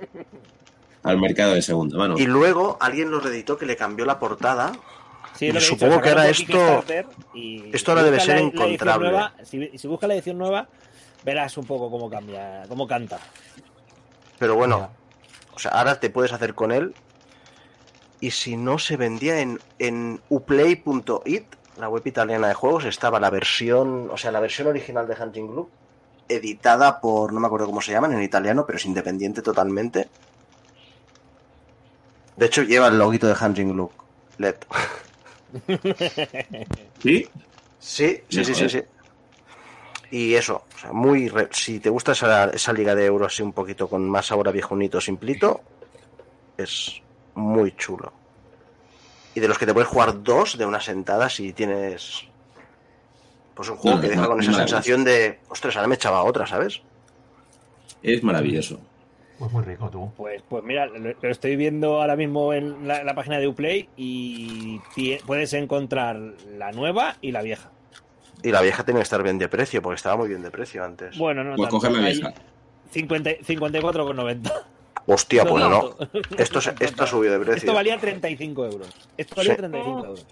al 1.04 1.18
mercado 1.20 1.54
de 1.54 1.62
segunda 1.62 1.96
mano. 1.98 2.18
Y 2.18 2.26
luego 2.26 2.78
alguien 2.80 3.10
lo 3.10 3.20
reeditó 3.20 3.56
que 3.56 3.66
le 3.66 3.76
cambió 3.76 4.04
la 4.04 4.18
portada. 4.18 4.72
Sí, 5.42 5.48
Y 5.48 5.52
dicho, 5.52 5.60
supongo 5.66 6.00
que 6.00 6.08
ahora 6.10 6.28
esto- 6.28 6.84
y 7.34 7.74
esto 7.74 7.90
ahora 7.90 8.04
debe 8.04 8.20
ser 8.20 8.28
la- 8.28 8.34
la 8.34 8.40
edición 8.42 8.62
encontrable. 8.62 9.10
nueva, 9.10 9.32
si, 9.42 9.76
si 9.76 9.88
buscas 9.88 10.06
la 10.06 10.14
edición 10.14 10.38
nueva, 10.38 10.68
verás 11.24 11.56
un 11.56 11.64
poco 11.66 11.90
cómo 11.90 12.08
cambia, 12.08 12.62
cómo 12.68 12.86
canta. 12.86 13.18
Pero 14.38 14.54
bueno, 14.54 14.88
o 15.52 15.58
sea, 15.58 15.72
ahora 15.72 15.98
te 15.98 16.10
puedes 16.10 16.32
hacer 16.32 16.54
con 16.54 16.70
él. 16.70 16.94
Y 18.20 18.30
si 18.30 18.56
no 18.56 18.78
se 18.78 18.96
vendía 18.96 19.40
en, 19.40 19.58
en 19.80 20.20
uplay.it, 20.28 21.44
la 21.76 21.88
web 21.88 22.02
italiana 22.06 22.46
de 22.46 22.54
juegos, 22.54 22.84
estaba 22.84 23.18
la 23.18 23.28
versión, 23.30 24.10
o 24.12 24.16
sea, 24.16 24.30
la 24.30 24.38
versión 24.38 24.68
original 24.68 25.08
de 25.08 25.16
Hunting 25.20 25.48
Group, 25.48 25.70
editada 26.28 27.00
por, 27.00 27.32
no 27.32 27.40
me 27.40 27.48
acuerdo 27.48 27.66
cómo 27.66 27.80
se 27.80 27.90
llaman 27.90 28.12
en 28.12 28.22
italiano, 28.22 28.64
pero 28.64 28.78
es 28.78 28.86
independiente 28.86 29.42
totalmente. 29.42 30.08
De 32.36 32.46
hecho, 32.46 32.62
lleva 32.62 32.86
el 32.86 32.96
loguito 32.98 33.26
de 33.26 33.34
Hunting 33.44 33.72
Group. 33.72 33.90
LED. 34.38 34.54
¿Sí? 37.02 37.28
Sí, 37.78 38.20
sí, 38.28 38.44
sí, 38.44 38.54
sí, 38.54 38.68
sí. 38.68 38.82
Y 40.10 40.34
eso, 40.34 40.62
o 40.74 40.78
sea, 40.78 40.92
muy 40.92 41.28
re- 41.28 41.48
si 41.52 41.80
te 41.80 41.88
gusta 41.88 42.12
esa, 42.12 42.44
esa 42.50 42.72
liga 42.72 42.94
de 42.94 43.06
euros 43.06 43.32
así 43.32 43.42
un 43.42 43.52
poquito 43.52 43.88
con 43.88 44.08
más 44.08 44.26
sabor 44.26 44.48
a 44.48 44.52
viejunito 44.52 45.00
simplito, 45.00 45.60
es 46.58 47.00
muy 47.34 47.72
chulo. 47.76 48.12
Y 49.34 49.40
de 49.40 49.48
los 49.48 49.58
que 49.58 49.64
te 49.66 49.72
puedes 49.72 49.88
jugar 49.88 50.22
dos 50.22 50.58
de 50.58 50.66
una 50.66 50.80
sentada 50.80 51.30
si 51.30 51.52
tienes 51.52 52.24
pues 53.54 53.68
un 53.70 53.76
juego 53.76 53.96
No, 53.96 54.02
que 54.02 54.08
no, 54.08 54.14
deja 54.14 54.26
con 54.28 54.40
esa 54.40 54.52
sensación 54.54 55.04
de, 55.04 55.38
ostras, 55.48 55.76
ahora 55.76 55.88
me 55.88 55.94
echaba 55.94 56.22
otra, 56.24 56.46
¿sabes? 56.46 56.80
Es 58.02 58.22
maravilloso. 58.22 58.78
Pues 59.42 59.50
muy 59.52 59.64
rico, 59.64 59.90
tú. 59.90 60.08
Pues, 60.16 60.40
pues 60.48 60.62
mira, 60.62 60.86
lo, 60.86 61.14
lo 61.20 61.28
estoy 61.28 61.56
viendo 61.56 62.00
ahora 62.00 62.14
mismo 62.14 62.52
en 62.54 62.86
la, 62.86 63.02
la 63.02 63.12
página 63.16 63.40
de 63.40 63.48
Uplay 63.48 63.88
y 63.96 64.78
puedes 65.26 65.52
encontrar 65.54 66.16
la 66.56 66.70
nueva 66.70 67.16
y 67.20 67.32
la 67.32 67.42
vieja. 67.42 67.72
Y 68.44 68.52
la 68.52 68.60
vieja 68.60 68.84
tiene 68.84 69.00
que 69.00 69.02
estar 69.02 69.20
bien 69.24 69.38
de 69.38 69.48
precio, 69.48 69.82
porque 69.82 69.96
estaba 69.96 70.16
muy 70.16 70.28
bien 70.28 70.42
de 70.42 70.52
precio 70.52 70.84
antes. 70.84 71.18
Bueno, 71.18 71.42
no 71.42 71.56
Pues 71.56 71.70
tanto. 71.70 71.76
coger 71.88 71.90
la 71.90 72.08
vieja. 72.08 72.34
50 72.92 73.30
54,90. 73.38 74.52
Hostia, 75.06 75.42
No 75.42 75.50
pues 75.50 75.64
no. 75.64 75.96
Esto, 76.38 76.60
esto 76.78 77.02
ha 77.02 77.06
subido 77.08 77.32
de 77.32 77.40
precio. 77.40 77.56
Esto 77.56 77.74
valía 77.74 77.98
35 77.98 78.64
euros. 78.66 78.88
Esto 79.16 79.34
valía 79.34 79.54
Sí. 79.54 79.58
35 79.58 79.98
euros. 80.06 80.26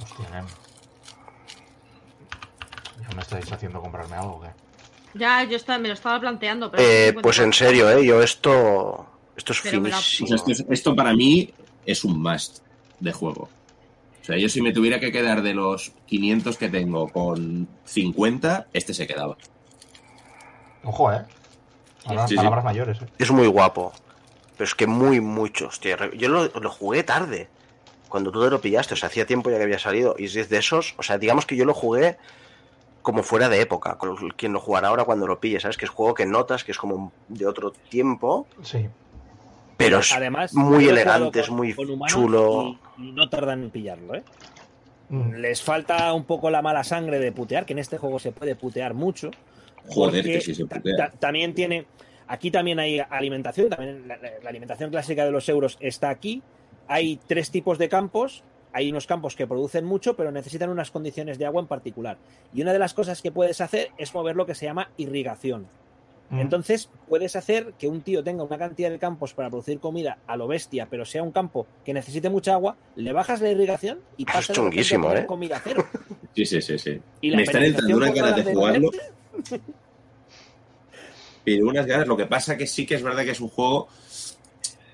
Hostia, 0.00 0.30
nen. 0.30 0.44
¿Ya 3.02 3.16
me 3.16 3.22
estáis 3.22 3.50
haciendo 3.50 3.80
comprarme 3.80 4.14
algo 4.14 4.34
o 4.36 4.40
qué? 4.42 4.50
Ya, 5.14 5.44
yo 5.44 5.56
estaba, 5.56 5.78
me 5.78 5.88
lo 5.88 5.94
estaba 5.94 6.20
planteando. 6.20 6.70
Pero 6.70 6.82
Eh, 6.82 7.12
no 7.14 7.22
pues 7.22 7.38
en 7.38 7.52
serio, 7.52 7.90
¿eh? 7.90 8.04
Yo 8.06 8.22
esto... 8.22 9.06
Esto 9.36 9.52
es 9.52 9.60
Pero 9.62 9.80
la- 9.82 9.96
finísimo. 9.96 10.34
esto, 10.34 10.50
es- 10.50 10.64
esto 10.68 10.96
para 10.96 11.14
mí 11.14 11.52
es 11.86 12.04
un 12.04 12.20
must 12.20 12.58
de 13.00 13.12
juego. 13.12 13.48
O 14.20 14.24
sea, 14.24 14.36
yo 14.36 14.48
si 14.48 14.60
me 14.60 14.72
tuviera 14.72 14.98
que 15.00 15.10
quedar 15.12 15.42
de 15.42 15.54
los 15.54 15.92
500 16.06 16.58
que 16.58 16.68
tengo 16.68 17.08
con 17.08 17.68
50, 17.84 18.66
este 18.72 18.92
se 18.94 19.06
quedaba. 19.06 19.36
Ojo, 20.84 21.12
¿eh? 21.12 21.24
Palabras, 22.04 22.28
Sí, 22.28 22.34
sí. 22.34 22.36
palabras 22.36 22.64
mayores, 22.64 22.98
¿eh? 23.02 23.06
Es 23.18 23.30
muy 23.30 23.46
guapo. 23.46 23.92
Pero 24.56 24.66
es 24.66 24.74
que 24.74 24.86
muy, 24.86 25.20
mucho. 25.20 25.68
Hostia, 25.68 25.96
re- 25.96 26.16
yo 26.18 26.28
lo, 26.28 26.46
lo 26.48 26.70
jugué 26.70 27.02
tarde. 27.04 27.48
cuando 28.08 28.32
tú 28.32 28.42
te 28.42 28.48
lo 28.50 28.58
pillaste, 28.60 28.94
o 28.94 28.96
sea, 28.96 29.08
hacía 29.08 29.26
tiempo 29.26 29.50
ya 29.50 29.58
que 29.58 29.64
había 29.64 29.78
salido, 29.78 30.14
y 30.18 30.24
es 30.24 30.48
de 30.48 30.56
esos, 30.56 30.94
o 30.96 31.02
sea, 31.02 31.18
digamos 31.18 31.44
que 31.44 31.56
yo 31.56 31.66
lo 31.66 31.74
jugué 31.74 32.16
como 33.02 33.22
fuera 33.22 33.48
de 33.48 33.60
época, 33.60 33.96
con 33.96 34.16
quien 34.30 34.52
lo 34.52 34.60
jugará 34.60 34.88
ahora 34.88 35.04
cuando 35.04 35.26
lo 35.26 35.40
pille, 35.40 35.60
¿sabes? 35.60 35.76
Que 35.76 35.84
es 35.86 35.90
juego 35.90 36.14
que 36.14 36.26
notas 36.26 36.64
que 36.64 36.72
es 36.72 36.78
como 36.78 37.12
de 37.28 37.46
otro 37.46 37.70
tiempo, 37.88 38.46
Sí. 38.62 38.88
pero 39.76 39.98
es 40.00 40.12
Además, 40.12 40.52
muy 40.54 40.86
elegante, 40.88 41.40
es 41.40 41.50
muy 41.50 41.74
chulo. 42.08 42.76
Y, 42.98 43.08
y 43.08 43.12
no 43.12 43.28
tardan 43.28 43.62
en 43.64 43.70
pillarlo, 43.70 44.14
¿eh? 44.14 44.24
Mm. 45.10 45.34
Les 45.36 45.62
falta 45.62 46.12
un 46.12 46.24
poco 46.24 46.50
la 46.50 46.60
mala 46.60 46.84
sangre 46.84 47.18
de 47.18 47.32
putear, 47.32 47.64
que 47.64 47.72
en 47.72 47.78
este 47.78 47.96
juego 47.96 48.18
se 48.18 48.32
puede 48.32 48.54
putear 48.56 48.92
mucho. 48.94 49.30
Joder, 49.88 50.22
que 50.24 50.40
sí 50.42 50.54
se 50.54 50.66
putea. 50.66 50.96
ta- 50.96 51.10
también 51.18 51.54
tiene. 51.54 51.86
Aquí 52.26 52.50
también 52.50 52.78
hay 52.78 53.00
alimentación, 53.08 53.70
también 53.70 54.06
la, 54.06 54.18
la- 54.18 54.32
la 54.42 54.50
alimentación 54.50 54.90
clásica 54.90 55.24
de 55.24 55.30
los 55.30 55.48
euros 55.48 55.78
está 55.80 56.10
aquí. 56.10 56.42
Hay 56.88 57.18
tres 57.26 57.50
tipos 57.50 57.78
de 57.78 57.88
campos. 57.88 58.44
Hay 58.72 58.90
unos 58.90 59.06
campos 59.06 59.36
que 59.36 59.46
producen 59.46 59.84
mucho, 59.84 60.16
pero 60.16 60.30
necesitan 60.30 60.70
unas 60.70 60.90
condiciones 60.90 61.38
de 61.38 61.46
agua 61.46 61.62
en 61.62 61.68
particular. 61.68 62.18
Y 62.54 62.62
una 62.62 62.72
de 62.72 62.78
las 62.78 62.94
cosas 62.94 63.22
que 63.22 63.32
puedes 63.32 63.60
hacer 63.60 63.90
es 63.98 64.14
mover 64.14 64.36
lo 64.36 64.46
que 64.46 64.54
se 64.54 64.66
llama 64.66 64.90
irrigación. 64.96 65.66
Mm. 66.30 66.40
Entonces, 66.40 66.90
puedes 67.08 67.36
hacer 67.36 67.72
que 67.78 67.88
un 67.88 68.02
tío 68.02 68.22
tenga 68.22 68.44
una 68.44 68.58
cantidad 68.58 68.90
de 68.90 68.98
campos 68.98 69.32
para 69.32 69.48
producir 69.48 69.78
comida 69.80 70.18
a 70.26 70.36
lo 70.36 70.46
bestia, 70.46 70.86
pero 70.90 71.04
sea 71.04 71.22
un 71.22 71.32
campo 71.32 71.66
que 71.84 71.94
necesite 71.94 72.28
mucha 72.28 72.52
agua, 72.52 72.76
le 72.96 73.12
bajas 73.12 73.40
la 73.40 73.50
irrigación 73.50 74.00
y 74.16 74.26
Eso 74.28 74.52
es 74.68 74.90
de 74.90 74.96
a 75.08 75.18
¿eh? 75.20 75.26
comida 75.26 75.60
cero. 75.62 75.86
Sí, 76.34 76.44
sí, 76.46 76.60
sí, 76.62 76.78
sí. 76.78 77.00
Y 77.20 77.34
Me 77.34 77.42
están 77.42 77.64
entrando 77.64 77.96
unas 77.96 78.14
ganas 78.14 78.36
de 78.36 78.44
de 78.44 78.54
jugarlo. 78.54 78.90
Pero 81.44 81.66
unas 81.66 81.84
ganas, 81.84 82.06
lo 82.06 82.16
que 82.16 82.26
pasa 82.26 82.56
que 82.56 82.66
sí 82.66 82.86
que 82.86 82.94
es 82.94 83.02
verdad 83.02 83.24
que 83.24 83.32
es 83.32 83.40
un 83.40 83.48
juego 83.48 83.88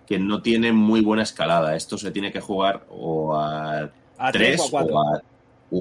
que 0.06 0.18
no 0.18 0.42
tiene 0.42 0.72
muy 0.72 1.00
buena 1.00 1.22
escalada. 1.22 1.74
Esto 1.76 1.96
se 1.98 2.10
tiene 2.10 2.30
que 2.32 2.40
jugar 2.40 2.84
o 2.90 3.34
a 3.36 3.90
A 4.18 4.32
3 4.32 4.58
tres 4.58 4.60
o 4.60 4.64
a 4.66 4.70
cuatro. 4.70 4.94
o 4.96 5.00
a, 5.14 5.20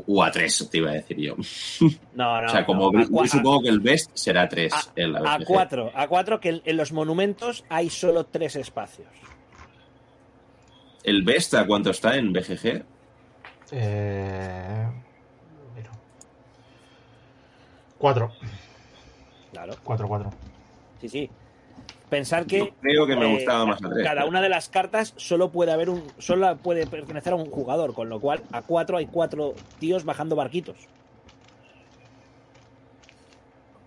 o 0.08 0.24
a 0.24 0.32
3, 0.32 0.70
te 0.72 0.78
iba 0.78 0.90
a 0.92 0.94
decir 0.94 1.18
yo. 1.18 1.36
No, 2.16 2.42
no. 2.42 2.48
o 2.48 2.50
sea, 2.50 2.66
como 2.66 2.92
no, 2.92 3.00
a 3.00 3.04
yo 3.24 3.28
supongo 3.28 3.64
que 3.64 3.70
el 3.70 3.80
best 3.80 4.12
será 4.14 4.48
3 4.48 4.72
a- 4.74 4.84
en 4.96 5.14
la 5.14 5.20
a. 5.36 5.40
4, 5.46 5.92
a 5.94 6.08
4 6.08 6.40
que 6.40 6.50
en- 6.50 6.62
en 6.66 6.78
los 6.78 6.92
monumentos 6.94 7.64
hay 7.70 7.90
solo 7.90 8.26
tres 8.26 8.56
espacios. 8.56 9.08
¿El 11.04 11.24
best 11.24 11.54
a 11.56 11.66
cuánto 11.68 11.90
está 11.90 12.16
en 12.16 12.32
BGG? 12.32 12.84
Eh... 13.72 14.88
mira. 15.76 15.90
Cuatro. 17.98 18.32
Claro, 19.52 19.74
Cuatro, 19.84 20.08
cuatro. 20.08 20.30
sí, 21.02 21.10
sí. 21.10 21.30
Pensar 22.10 22.46
que 22.46 22.60
Yo 22.60 22.70
creo 22.82 23.08
que 23.08 23.16
me 23.16 23.30
eh, 23.30 23.36
gustaba 23.36 23.66
más 23.66 23.84
a 23.84 23.90
3. 23.90 24.06
cada 24.06 24.26
una 24.26 24.42
de 24.42 24.50
las 24.50 24.70
cartas 24.70 25.14
solo 25.18 25.50
puede 25.50 25.72
haber 25.72 25.90
un 25.90 26.04
solo 26.20 26.56
puede 26.58 26.86
pertenecer 26.86 27.34
a 27.34 27.36
un 27.36 27.50
jugador, 27.50 27.94
con 27.94 28.10
lo 28.10 28.20
cual 28.20 28.44
a 28.52 28.62
4 28.62 28.98
hay 28.98 29.08
cuatro 29.08 29.56
tíos 29.80 30.06
bajando 30.06 30.36
barquitos. 30.36 30.78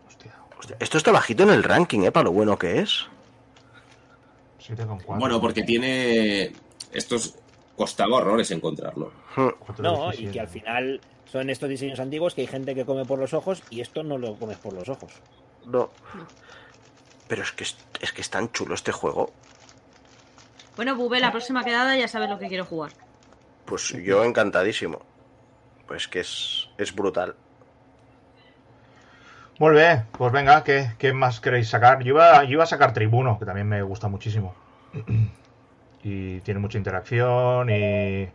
Hostia. 0.09 0.35
Hostia, 0.59 0.77
esto 0.81 0.99
está 0.99 1.13
bajito 1.13 1.45
en 1.45 1.51
el 1.51 1.63
ranking, 1.63 2.01
¿eh? 2.01 2.13
Para 2.13 2.25
lo 2.25 2.33
bueno 2.33 2.59
que 2.59 2.81
es. 2.81 3.07
Cuatro. 4.75 4.99
Bueno, 5.07 5.41
porque 5.41 5.63
tiene. 5.63 6.53
Estos 6.93 7.35
costaba 7.77 8.17
horrores 8.17 8.51
encontrarlo. 8.51 9.13
Hmm. 9.37 9.49
Cuatro, 9.59 9.83
No, 9.83 10.13
y 10.13 10.27
que 10.27 10.41
al 10.41 10.49
final 10.49 11.01
son 11.31 11.51
estos 11.51 11.69
diseños 11.69 12.01
antiguos 12.01 12.35
que 12.35 12.41
hay 12.43 12.47
gente 12.47 12.75
que 12.75 12.85
come 12.85 13.05
por 13.05 13.19
los 13.19 13.35
ojos 13.35 13.63
y 13.71 13.81
esto 13.81 14.03
no 14.03 14.19
lo 14.19 14.35
comes 14.37 14.57
por 14.57 14.73
los 14.73 14.89
ojos. 14.89 15.13
No. 15.67 15.91
Pero 17.29 17.43
es 17.43 17.53
que 17.53 17.65
es, 17.65 17.77
es 18.01 18.13
que 18.13 18.21
es 18.21 18.31
tan 18.31 18.51
chulo 18.53 18.75
este 18.75 18.93
juego. 18.93 19.33
Bueno, 20.77 20.95
Bube, 20.95 21.21
la 21.21 21.33
próxima 21.33 21.65
quedada 21.65 21.97
ya 21.97 22.07
sabes 22.07 22.29
lo 22.29 22.39
que 22.39 22.49
quiero 22.49 22.65
jugar. 22.65 22.93
Pues 23.65 23.89
yo 23.89 24.25
encantadísimo. 24.25 25.01
Pues 25.87 26.07
que 26.07 26.21
es, 26.21 26.69
es 26.79 26.95
brutal. 26.95 27.35
Muy 29.59 29.73
bien, 29.73 30.05
pues 30.13 30.33
venga, 30.33 30.63
¿qué, 30.63 30.91
qué 30.99 31.15
más 31.15 31.41
queréis 31.41 31.71
sacar? 31.71 32.03
Yo 32.03 32.15
iba, 32.15 32.45
yo 32.45 32.51
iba 32.51 32.65
a 32.65 32.67
sacar 32.67 32.93
Tribuno, 32.93 33.39
que 33.39 33.47
también 33.47 33.67
me 33.67 33.81
gusta 33.83 34.07
muchísimo. 34.07 34.55
y 36.03 36.41
tiene 36.41 36.61
mucha 36.61 36.77
interacción 36.77 37.71
y 37.71 38.29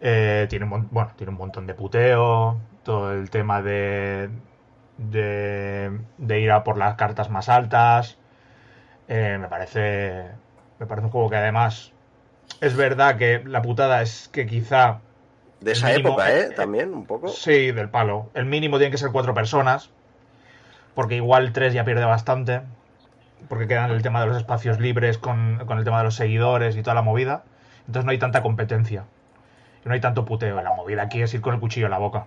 eh, 0.00 0.46
tiene, 0.48 0.64
un, 0.64 0.88
bueno, 0.90 1.10
tiene 1.16 1.32
un 1.32 1.38
montón 1.38 1.66
de 1.66 1.74
puteo, 1.74 2.60
todo 2.84 3.12
el 3.12 3.28
tema 3.28 3.60
de, 3.60 4.30
de, 5.00 5.98
de 6.18 6.40
ir 6.40 6.50
a 6.52 6.62
por 6.62 6.76
las 6.76 6.94
cartas 6.94 7.30
más 7.30 7.48
altas. 7.48 8.18
Eh, 9.08 9.38
me 9.40 9.48
parece 9.48 10.26
me 10.78 10.86
parece 10.86 11.06
un 11.06 11.10
juego 11.10 11.28
que 11.28 11.36
además 11.36 11.92
es 12.60 12.76
verdad 12.76 13.16
que 13.16 13.42
la 13.44 13.62
putada 13.62 14.02
es 14.02 14.28
que 14.32 14.46
quizá 14.46 15.00
De 15.60 15.72
esa 15.72 15.88
Mínimo, 15.88 16.10
época, 16.10 16.32
eh, 16.32 16.40
¿eh? 16.40 16.50
También, 16.54 16.94
un 16.94 17.06
poco. 17.06 17.28
Sí, 17.28 17.72
del 17.72 17.88
palo. 17.88 18.30
El 18.34 18.46
mínimo 18.46 18.78
tiene 18.78 18.90
que 18.90 18.98
ser 18.98 19.10
cuatro 19.12 19.34
personas. 19.34 19.90
Porque 20.94 21.16
igual 21.16 21.52
tres 21.52 21.72
ya 21.72 21.84
pierde 21.84 22.04
bastante. 22.04 22.62
Porque 23.48 23.66
quedan 23.66 23.90
el 23.90 24.02
tema 24.02 24.20
de 24.20 24.26
los 24.26 24.36
espacios 24.36 24.80
libres 24.80 25.18
con, 25.18 25.62
con 25.66 25.78
el 25.78 25.84
tema 25.84 25.98
de 25.98 26.04
los 26.04 26.14
seguidores 26.14 26.76
y 26.76 26.82
toda 26.82 26.94
la 26.94 27.02
movida. 27.02 27.44
Entonces 27.86 28.04
no 28.04 28.10
hay 28.10 28.18
tanta 28.18 28.42
competencia. 28.42 29.04
Y 29.84 29.88
no 29.88 29.94
hay 29.94 30.00
tanto 30.00 30.24
puteo. 30.24 30.60
La 30.60 30.74
movida 30.74 31.02
aquí 31.02 31.22
es 31.22 31.32
ir 31.34 31.40
con 31.40 31.54
el 31.54 31.60
cuchillo 31.60 31.86
en 31.86 31.92
la 31.92 31.98
boca. 31.98 32.26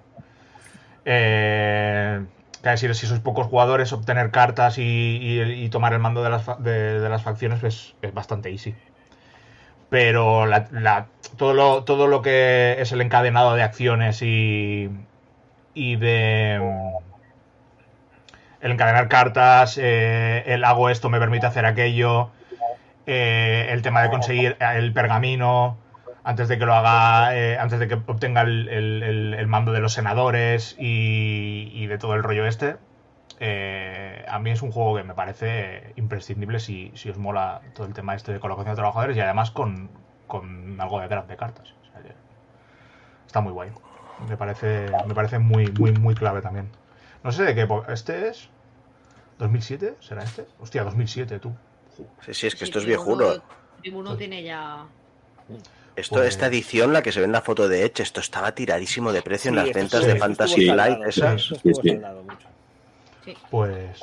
Eh, 1.05 2.23
que 2.63 2.69
decir, 2.71 2.95
si 2.95 3.07
sois 3.07 3.19
pocos 3.21 3.47
jugadores, 3.47 3.93
obtener 3.93 4.31
cartas 4.31 4.77
y, 4.77 4.83
y- 4.83 5.69
tomar 5.69 5.93
el 5.93 5.99
mando 5.99 6.23
de 6.23 6.29
las, 6.31 6.45
de, 6.63 6.99
las 7.09 7.23
facciones 7.23 7.63
es, 7.63 7.95
es 8.01 8.13
bastante 8.13 8.49
easy. 8.49 8.75
Pero 9.89 10.45
la- 10.45 10.67
la- 10.71 11.07
todo, 11.37 11.53
lo, 11.53 11.83
todo 11.83 12.07
lo 12.07 12.21
que 12.21 12.77
es 12.79 12.91
el 12.91 13.01
encadenado 13.01 13.53
de 13.55 13.63
acciones 13.63 14.21
y, 14.21 14.89
y 15.73 15.95
de... 15.97 16.61
El 18.61 18.71
encadenar 18.71 19.09
cartas, 19.09 19.77
eh, 19.77 20.43
el 20.47 20.63
hago 20.63 20.89
esto 20.89 21.09
me 21.09 21.19
permite 21.19 21.45
hacer 21.45 21.65
aquello, 21.65 22.29
eh, 23.05 23.67
el 23.71 23.81
tema 23.81 24.01
de 24.03 24.09
conseguir 24.09 24.57
el 24.59 24.93
pergamino 24.93 25.77
antes 26.23 26.47
de 26.47 26.57
que 26.57 26.65
lo 26.65 26.73
haga, 26.75 27.35
eh, 27.37 27.57
antes 27.59 27.79
de 27.79 27.87
que 27.87 27.95
obtenga 27.95 28.41
el, 28.41 28.69
el- 28.69 29.03
el- 29.03 29.33
el 29.35 29.47
mando 29.47 29.71
de 29.73 29.79
los 29.79 29.93
senadores 29.93 30.75
y, 30.79 31.69
y 31.73 31.87
de 31.87 31.97
todo 31.97 32.15
el 32.15 32.23
rollo 32.23 32.45
este. 32.45 32.77
eh, 33.39 34.25
a 34.27 34.39
mí 34.39 34.51
es 34.51 34.61
un 34.61 34.71
juego 34.71 34.95
que 34.97 35.03
me 35.03 35.13
parece 35.15 35.93
imprescindible 35.97 36.59
si, 36.59 36.91
si 36.95 37.09
os 37.09 37.17
mola 37.17 37.61
todo 37.73 37.87
el 37.87 37.93
tema 37.93 38.15
este 38.15 38.31
de 38.33 38.39
colocación 38.39 38.73
de 38.73 38.77
trabajadores 38.77 39.17
y 39.17 39.19
además 39.19 39.51
con, 39.51 39.89
con 40.27 40.79
algo 40.79 40.99
de 41.01 41.07
grab 41.07 41.27
de 41.27 41.35
cartas. 41.37 41.73
O 41.83 41.91
sea 41.91 42.01
que 42.03 42.13
está 43.27 43.41
muy 43.41 43.51
guay. 43.51 43.71
Me 44.29 44.37
parece, 44.37 44.91
me 45.07 45.13
parece 45.15 45.39
muy, 45.39 45.71
muy, 45.71 45.91
muy 45.91 46.15
clave 46.15 46.41
también. 46.41 46.67
No 47.23 47.31
sé 47.31 47.43
de 47.43 47.55
qué 47.55 47.61
época. 47.61 47.91
¿Este 47.91 48.29
es? 48.29 48.49
¿2007? 49.39 49.95
¿Será 49.99 50.23
este? 50.23 50.45
Hostia, 50.59 50.83
2007, 50.83 51.39
tú. 51.39 51.51
Sí, 52.21 52.33
sí, 52.33 52.47
es 52.47 52.53
que 52.55 52.59
Sí, 52.59 52.65
esto 52.65 52.79
es 52.79 52.85
viejuno. 52.85 53.25
Tribuno 53.81 54.15
tiene 54.15 54.43
ya. 54.43 54.85
Esto, 55.95 56.15
Pues- 56.15 56.29
Esta 56.29 56.47
edición, 56.47 56.91
la 56.91 57.03
que 57.03 57.11
se 57.11 57.19
ve 57.19 57.25
en 57.25 57.31
la 57.31 57.41
foto 57.41 57.67
de 57.67 57.85
Edge, 57.85 58.01
esto 58.01 58.19
estaba 58.19 58.53
tiradísimo 58.53 59.11
de 59.13 59.21
precio 59.21 59.49
en 59.49 59.55
las 59.57 59.71
ventas 59.71 60.01
sí, 60.01 60.07
de 60.07 60.15
Fantasy 60.15 60.69
Flight 60.69 61.03
esas. 61.05 61.53
Pues 63.49 64.01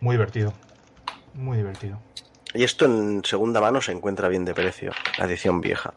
muy 0.00 0.16
divertido. 0.16 0.52
Muy 1.34 1.56
divertido. 1.56 1.98
Y 2.54 2.64
esto 2.64 2.84
en 2.84 3.24
segunda 3.24 3.60
mano 3.60 3.80
se 3.80 3.92
encuentra 3.92 4.28
bien 4.28 4.44
de 4.44 4.52
precio, 4.52 4.92
la 5.18 5.24
edición 5.24 5.60
vieja. 5.60 5.94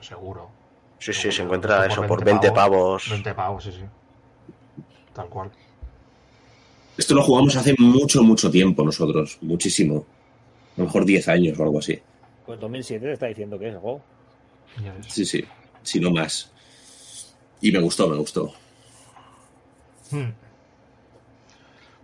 Seguro. 0.00 0.50
Sí, 0.98 1.12
sí, 1.12 1.32
se 1.32 1.42
encuentra 1.42 1.86
eso 1.86 2.06
por 2.06 2.24
20 2.24 2.52
pavos. 2.52 3.10
20 3.10 3.34
pavos, 3.34 3.64
sí, 3.64 3.72
sí. 3.72 3.82
Tal 5.12 5.28
cual. 5.28 5.50
Esto 6.96 7.14
lo 7.14 7.22
jugamos 7.22 7.56
hace 7.56 7.74
mucho, 7.78 8.22
mucho 8.22 8.50
tiempo 8.50 8.84
nosotros. 8.84 9.38
Muchísimo. 9.42 10.06
A 10.76 10.80
lo 10.80 10.84
mejor 10.84 11.04
10 11.04 11.28
años 11.28 11.58
o 11.58 11.62
algo 11.64 11.78
así. 11.80 12.00
Pues 12.46 12.60
2007 12.60 13.06
te 13.06 13.12
está 13.12 13.26
diciendo 13.26 13.58
que 13.58 13.68
es 13.68 13.74
el 13.74 13.80
juego. 13.80 14.02
Sí, 15.08 15.24
sí. 15.24 15.44
Si 15.82 16.00
no 16.00 16.10
más. 16.10 16.52
Y 17.60 17.72
me 17.72 17.80
gustó, 17.80 18.08
me 18.08 18.16
gustó. 18.16 18.52
Hmm. 20.10 20.30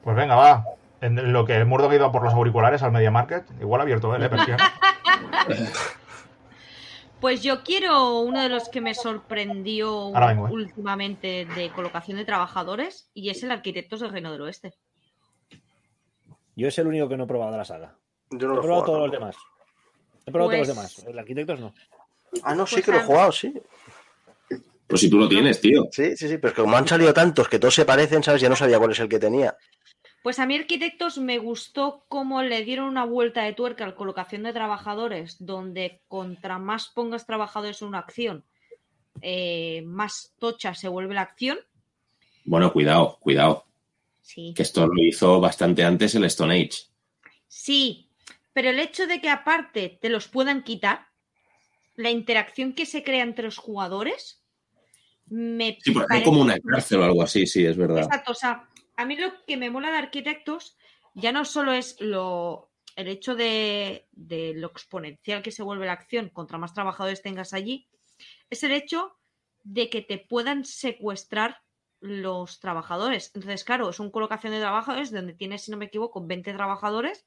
Pues 0.03 0.17
venga, 0.17 0.35
va. 0.35 0.65
En 1.01 1.33
lo 1.33 1.45
que 1.45 1.57
el 1.57 1.67
Murdoch 1.67 1.93
iba 1.93 2.13
por 2.13 2.23
los 2.23 2.33
auriculares 2.33 2.83
al 2.83 2.93
Media 2.93 3.11
Market, 3.11 3.45
igual 3.61 3.81
abierto 3.81 4.15
él, 4.15 4.23
¿eh? 4.23 4.31
Pues 7.21 7.41
yo 7.41 7.63
quiero 7.63 8.19
uno 8.19 8.43
de 8.43 8.49
los 8.49 8.69
que 8.69 8.81
me 8.81 8.95
sorprendió 8.95 10.11
vengo, 10.13 10.49
¿eh? 10.49 10.53
últimamente 10.53 11.47
de 11.55 11.71
colocación 11.71 12.17
de 12.17 12.25
trabajadores 12.25 13.09
y 13.15 13.31
es 13.31 13.45
el 13.45 13.53
Arquitectos 13.53 14.01
del 14.01 14.11
Reino 14.11 14.33
del 14.33 14.41
Oeste. 14.43 14.75
Yo 16.57 16.67
es 16.67 16.77
el 16.79 16.89
único 16.89 17.09
que 17.09 17.17
no 17.17 17.25
he 17.25 17.27
probado 17.29 17.53
de 17.53 17.59
la 17.59 17.65
saga. 17.65 17.97
Yo 18.31 18.49
no 18.49 18.59
He 18.59 18.61
probado 18.61 18.85
todos 18.85 18.99
los 19.03 19.13
demás. 19.13 19.37
He 20.27 20.33
probado 20.33 20.51
Pues- 20.51 20.67
todos 20.67 20.77
los 20.77 20.77
demás. 20.77 21.09
El 21.09 21.19
arquitectos 21.19 21.61
no. 21.61 21.73
Ah, 22.43 22.55
no, 22.55 22.67
sí 22.67 22.77
Pues 22.77 22.85
que 22.87 22.91
lo 22.93 22.97
he 22.99 23.01
a- 23.01 23.05
jugado, 23.05 23.33
sí. 23.33 23.53
Pues 24.87 25.01
si 25.01 25.09
tú 25.11 25.19
lo 25.19 25.29
tienes, 25.29 25.61
tío. 25.61 25.89
Sí, 25.91 26.17
sí, 26.17 26.29
sí, 26.29 26.37
pero 26.39 26.49
es 26.49 26.55
que 26.55 26.61
como 26.63 26.77
han 26.77 26.87
salido 26.87 27.15
tantos 27.15 27.49
que 27.49 27.59
todos 27.59 27.75
se 27.75 27.85
parecen, 27.87 28.23
¿sabes? 28.23 28.43
Ya 28.43 28.49
no 28.49 28.57
sabía 28.57 28.79
cuál 28.79 28.91
es 28.93 29.01
el 29.01 29.09
que 29.09 29.19
tenía. 29.19 29.57
Pues 30.23 30.39
a 30.39 30.47
mí 30.47 30.55
Arquitectos 30.55 31.19
me 31.19 31.39
gustó 31.39 32.05
cómo 32.09 32.43
le 32.43 32.63
dieron 32.65 32.87
una 32.89 33.05
vuelta 33.05 33.43
de 33.43 33.55
tuerca 33.55 33.85
a 33.85 33.89
la 33.89 33.95
colocación 33.95 34.43
de 34.45 34.53
trabajadores, 34.53 35.37
donde 35.41 36.03
contra 36.09 36.59
más 36.59 36.89
pongas 36.89 37.27
trabajadores 37.27 37.81
en 37.83 37.89
una 37.89 37.99
acción, 38.01 38.45
eh, 39.21 39.83
más 39.85 40.35
tocha 40.39 40.75
se 40.75 40.89
vuelve 40.89 41.15
la 41.15 41.23
acción. 41.23 41.59
Bueno, 42.45 42.73
cuidado, 42.73 43.19
cuidado. 43.21 43.65
Sí. 44.21 44.53
Que 44.55 44.63
esto 44.63 44.87
lo 44.87 45.03
hizo 45.03 45.41
bastante 45.41 45.85
antes 45.85 46.15
el 46.15 46.25
Stone 46.27 46.55
Age. 46.55 46.83
Sí, 47.49 48.09
pero 48.53 48.71
el 48.71 48.79
hecho 48.79 49.07
de 49.07 49.21
que 49.21 49.29
aparte 49.31 49.99
te 50.01 50.09
los 50.09 50.29
puedan 50.29 50.63
quitar, 50.63 51.07
la 51.97 52.11
interacción 52.11 52.73
que 52.75 52.87
se 52.87 53.03
crea 53.03 53.23
entre 53.23 53.45
los 53.45 53.59
jugadores, 53.59 54.43
me 55.27 55.79
Sí, 55.83 55.93
porque 55.93 56.09
parece- 56.09 56.25
como 56.25 56.43
una 56.43 56.59
cárcel 56.59 57.01
o 57.01 57.05
algo 57.05 57.23
así, 57.23 57.47
sí, 57.47 57.65
es 57.65 57.77
verdad. 57.77 58.05
Exacto, 58.05 58.33
o 58.33 58.35
sea, 58.35 58.69
a 58.97 59.05
mí 59.05 59.17
lo 59.17 59.33
que 59.47 59.57
me 59.57 59.71
mola 59.71 59.91
de 59.91 59.99
arquitectos 59.99 60.77
ya 61.15 61.33
no 61.33 61.45
solo 61.45 61.73
es 61.73 62.01
lo 62.01 62.71
el 62.95 63.09
hecho 63.09 63.35
de, 63.35 64.07
de 64.13 64.53
lo 64.55 64.67
exponencial 64.67 65.43
que 65.43 65.51
se 65.51 65.63
vuelve 65.63 65.87
la 65.87 65.93
acción 65.93 66.29
contra 66.29 66.59
más 66.59 66.75
trabajadores 66.75 67.23
tengas 67.23 67.55
allí, 67.55 67.89
es 68.51 68.63
el 68.65 68.73
hecho 68.73 69.17
de 69.65 69.89
que 69.89 70.03
te 70.03 70.19
puedan 70.19 70.67
secuestrar 70.67 71.63
los 72.01 72.61
trabajadores. 72.61 73.31
Entonces, 73.35 73.65
claro, 73.65 73.89
es 73.89 73.99
una 74.01 74.11
colocación 74.11 74.53
de 74.53 74.61
trabajadores 74.61 75.11
donde 75.11 75.33
tienes, 75.33 75.63
si 75.63 75.71
no 75.71 75.79
me 75.79 75.87
equivoco, 75.87 76.23
20 76.27 76.53
trabajadores 76.53 77.25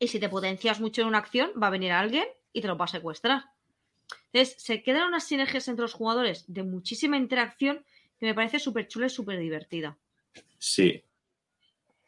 y 0.00 0.08
si 0.08 0.18
te 0.18 0.28
potencias 0.28 0.80
mucho 0.80 1.02
en 1.02 1.08
una 1.08 1.18
acción, 1.18 1.52
va 1.62 1.68
a 1.68 1.70
venir 1.70 1.92
alguien 1.92 2.26
y 2.52 2.60
te 2.60 2.68
lo 2.68 2.76
va 2.76 2.84
a 2.86 2.88
secuestrar. 2.88 3.44
Entonces, 4.32 4.62
se 4.62 4.82
quedan 4.82 5.08
unas 5.08 5.24
sinergias 5.24 5.68
entre 5.68 5.82
los 5.82 5.92
jugadores 5.92 6.44
de 6.46 6.62
muchísima 6.62 7.16
interacción 7.16 7.84
que 8.18 8.26
me 8.26 8.34
parece 8.34 8.58
súper 8.58 8.88
chula 8.88 9.06
y 9.06 9.10
súper 9.10 9.38
divertida. 9.38 9.98
Sí. 10.58 11.02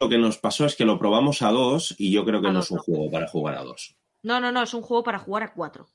Lo 0.01 0.09
que 0.09 0.19
nos 0.19 0.39
pasó 0.39 0.67
es 0.67 0.75
que 0.75 0.85
lo 0.85 0.99
probamos 0.99 1.43
a 1.43 1.51
dos 1.51 1.95
y 1.99 2.13
yo 2.13 2.25
creo 2.25 2.41
que 2.43 2.49
A 2.49 2.53
no 2.53 2.59
dos 2.59 2.67
es 2.67 2.71
un 2.73 2.77
no. 2.79 2.83
juego 2.83 3.11
para 3.11 3.29
jugar 3.29 3.55
a 3.57 3.63
dos. 3.63 3.97
No, 4.23 4.41
no, 4.41 4.53
no, 4.53 4.63
es 4.63 4.75
un 4.75 4.83
juego 4.83 5.03
para 5.03 5.19
jugar 5.19 5.45
a 5.45 5.53
cuatro. 5.53 5.89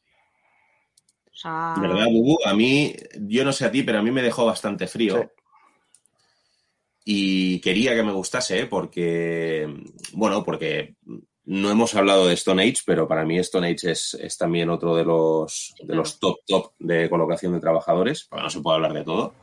O 1.32 1.40
sea, 1.40 1.76
¿Verdad, 1.80 2.08
Bubu? 2.12 2.38
A 2.46 2.54
mí, 2.54 2.96
yo 3.20 3.46
no 3.46 3.54
sé 3.54 3.66
a 3.66 3.72
ti, 3.72 3.84
pero 3.84 4.00
a 4.00 4.02
mí 4.02 4.12
me 4.12 4.24
dejó 4.24 4.46
bastante 4.46 4.88
frío. 4.88 5.22
Sí. 5.22 5.28
Y 7.10 7.62
quería 7.62 7.96
que 7.96 8.04
me 8.04 8.12
gustase, 8.12 8.66
porque, 8.66 9.66
bueno, 10.14 10.44
porque 10.44 10.96
no 11.48 11.72
hemos 11.72 11.96
hablado 11.96 12.28
de 12.28 12.34
Stone 12.34 12.62
Age, 12.62 12.82
pero 12.86 13.08
para 13.08 13.24
mí 13.24 13.40
Stone 13.40 13.70
Age 13.70 13.92
es, 13.92 14.18
es 14.20 14.38
también 14.38 14.70
otro 14.70 14.96
de 14.96 15.06
los, 15.06 15.74
de 15.82 15.96
los 15.96 16.20
top 16.20 16.40
top 16.46 16.74
de 16.78 17.10
colocación 17.10 17.54
de 17.54 17.62
trabajadores, 17.62 18.28
porque 18.30 18.44
no 18.44 18.50
se 18.50 18.60
puede 18.60 18.76
hablar 18.76 18.92
de 18.94 19.04
todo. 19.06 19.34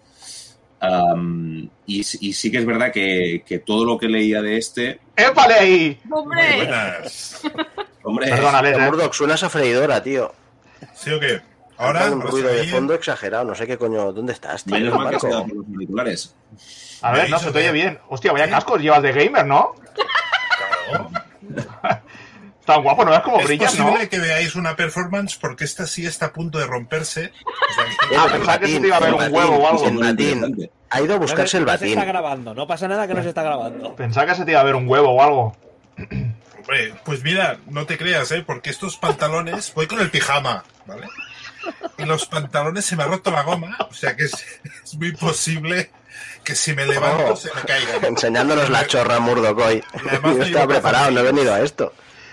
Y, 1.86 2.00
y 2.00 2.32
sí 2.34 2.50
que 2.50 2.58
es 2.58 2.66
verdad 2.66 2.92
que, 2.92 3.42
que 3.46 3.60
todo 3.60 3.86
lo 3.86 3.96
que 3.96 4.08
leía 4.08 4.42
de 4.42 4.58
este, 4.58 5.00
¡Épale 5.16 5.54
ahí! 5.54 6.00
Muy 6.04 6.20
¡Hombre! 6.20 6.56
buenas. 6.56 7.42
hombre, 8.04 8.28
Perdona, 8.28 8.58
Alex, 8.58 8.76
¿eh? 8.76 8.80
Murdoch, 8.82 9.14
suena 9.14 9.34
esa 9.34 9.48
freidora, 9.48 10.02
tío. 10.02 10.30
¿Sí 10.94 11.10
o 11.10 11.18
qué? 11.18 11.40
Ahora, 11.78 12.12
un 12.12 12.20
ruido 12.20 12.50
de 12.50 12.64
fondo 12.64 12.92
exagerado. 12.92 13.46
No 13.46 13.54
sé 13.54 13.66
qué 13.66 13.78
coño. 13.78 14.12
¿Dónde 14.12 14.34
estás, 14.34 14.62
tío? 14.62 14.74
menos 14.74 14.94
mal 14.94 15.18
que 15.18 15.26
los 15.26 15.34
auriculares. 15.34 16.36
A 17.00 17.12
ver, 17.12 17.30
no, 17.30 17.38
se 17.38 17.50
te 17.50 17.58
oye 17.58 17.72
bien. 17.72 17.98
Hostia, 18.10 18.30
vaya 18.30 18.48
cascos 18.48 18.80
llevas 18.80 19.02
de 19.02 19.12
gamer, 19.12 19.46
¿no? 19.46 19.74
Claro. 20.86 21.23
Tan 22.64 22.82
guapo, 22.82 23.04
¿no 23.04 23.14
Es 23.14 23.44
brillas, 23.46 23.78
no? 23.78 23.84
posible 23.84 24.08
que 24.08 24.18
veáis 24.18 24.54
una 24.54 24.74
performance 24.74 25.36
porque 25.38 25.64
esta 25.64 25.86
sí 25.86 26.06
está 26.06 26.26
a 26.26 26.32
punto 26.32 26.58
de 26.58 26.66
romperse. 26.66 27.30
O 27.44 27.74
sea, 27.74 27.84
que- 28.08 28.16
Ah, 28.16 28.26
pensaba 28.32 28.58
que 28.58 28.66
se 28.66 28.72
batín, 28.72 28.80
te 28.82 28.86
iba 28.88 28.96
a 28.96 29.00
ver 29.00 29.12
un 29.12 29.18
batín, 29.18 29.34
huevo 29.36 29.56
o 29.56 29.68
algo. 29.68 29.86
El 29.86 29.98
batín. 29.98 30.70
Ha 30.88 31.00
ido 31.02 31.14
a 31.14 31.18
buscarse 31.18 31.58
el 31.58 31.64
se- 31.64 31.66
no 31.66 31.66
se 31.72 31.76
batín. 31.76 31.88
está 31.90 32.04
grabando, 32.06 32.54
no 32.54 32.66
pasa 32.66 32.88
nada 32.88 33.06
que 33.06 33.12
no 33.12 33.22
se 33.22 33.28
está 33.28 33.42
grabando. 33.42 33.94
Pensaba 33.96 34.26
que 34.28 34.34
se 34.34 34.44
te 34.46 34.52
iba 34.52 34.60
a 34.60 34.64
ver 34.64 34.76
un 34.76 34.88
huevo 34.88 35.10
o 35.10 35.22
algo. 35.22 35.56
Hombre, 36.58 36.94
pues 37.04 37.22
mira, 37.22 37.58
no 37.66 37.84
te 37.84 37.98
creas, 37.98 38.30
¿eh? 38.32 38.42
Porque 38.46 38.70
estos 38.70 38.96
pantalones, 38.96 39.74
voy 39.74 39.86
con 39.86 40.00
el 40.00 40.10
pijama, 40.10 40.64
¿vale? 40.86 41.06
Y 41.98 42.04
los 42.06 42.24
pantalones 42.24 42.86
se 42.86 42.96
me 42.96 43.02
ha 43.02 43.06
roto 43.06 43.30
la 43.30 43.42
goma, 43.42 43.76
o 43.90 43.92
sea 43.92 44.16
que 44.16 44.24
es, 44.24 44.32
es 44.82 44.94
muy 44.94 45.12
posible 45.12 45.90
que 46.42 46.54
si 46.54 46.74
me 46.74 46.84
levanto 46.86 47.32
Oh. 47.32 47.36
se 47.36 47.52
me 47.54 47.62
caigan. 47.62 48.04
Enseñándonos 48.14 48.68
la 48.70 48.86
chorra 48.86 49.18
Murdoch 49.20 49.58
hoy. 49.58 49.82
Y 49.94 49.98
además 50.08 50.36
Yo 50.36 50.42
estaba 50.42 50.66
preparado, 50.66 51.10
no 51.10 51.20
he 51.20 51.24
venido 51.24 51.52
a 51.54 51.60
esto. 51.60 51.92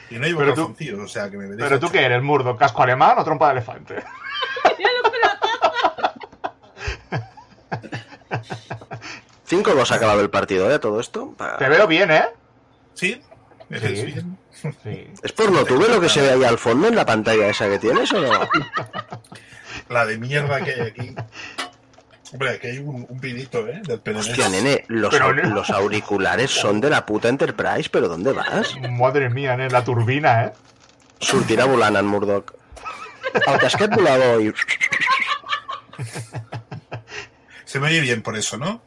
Y 0.09 0.15
no 0.15 0.25
llevo 0.27 0.39
Pero 0.41 0.53
tú- 0.53 0.61
calzoncillos, 0.61 0.99
o 0.99 1.07
sea 1.07 1.29
que 1.29 1.37
me 1.37 1.55
Pero 1.55 1.79
tú 1.79 1.89
qué 1.89 2.03
eres, 2.03 2.21
Murdo, 2.21 2.57
casco 2.57 2.83
alemán 2.83 3.15
o 3.17 3.23
trompa 3.23 3.47
de 3.47 3.51
elefante. 3.53 4.03
Cinco 9.45 9.73
dos 9.75 9.91
ha 9.91 9.95
acabado 9.95 10.21
el 10.21 10.29
partido, 10.29 10.71
¿eh? 10.71 10.79
Todo 10.79 10.99
esto. 10.99 11.35
Te 11.59 11.67
veo 11.69 11.87
bien, 11.87 12.11
¿eh? 12.11 12.25
¿Sí? 12.93 13.21
¿Me 13.69 13.79
ves 13.79 13.99
Sí. 13.99 14.05
bien? 14.05 14.37
Sí. 14.83 15.07
¿Es 15.23 15.31
por 15.31 15.51
no 15.51 15.65
tuve 15.65 15.87
lo 15.89 15.99
que 15.99 16.07
se 16.09 16.21
ve 16.21 16.31
ahí 16.31 16.43
al 16.43 16.57
fondo 16.57 16.87
en 16.87 16.95
la 16.95 17.05
pantalla 17.05 17.47
esa 17.47 17.67
que 17.67 17.79
tienes 17.79 18.11
o 18.13 18.19
no? 18.21 18.47
La 19.89 20.05
de 20.05 20.17
mierda 20.17 20.61
que 20.63 20.71
hay 20.71 20.81
aquí. 20.81 21.15
Hombre, 22.33 22.51
aquí 22.51 22.67
hay 22.67 22.77
un, 22.77 23.05
un 23.09 23.19
vinito, 23.19 23.67
¿eh? 23.67 23.81
Del 23.83 23.99
PNL. 23.99 24.19
Hostia, 24.19 24.47
nene, 24.49 24.85
los, 24.87 25.11
Pero, 25.13 25.25
au- 25.27 25.35
nene. 25.35 25.49
los 25.49 25.69
auriculares 25.69 26.49
son 26.49 26.79
de 26.79 26.89
la 26.89 27.05
puta 27.05 27.27
Enterprise, 27.27 27.89
pero 27.91 28.07
¿dónde 28.07 28.31
vas? 28.31 28.73
Madre 28.89 29.29
mía, 29.29 29.55
¿eh? 29.55 29.69
la 29.69 29.83
turbina, 29.83 30.45
¿eh? 30.45 30.51
Sortirà 31.19 31.65
volant 31.67 31.97
en 31.97 32.05
Murdoch. 32.07 32.53
El 33.33 33.59
casquet 33.59 33.91
volador 33.93 34.41
i... 34.41 34.51
Se 37.65 37.79
me 37.79 37.87
oye 37.87 37.99
bien 38.01 38.21
por 38.21 38.35
eso, 38.37 38.57
¿no? 38.57 38.81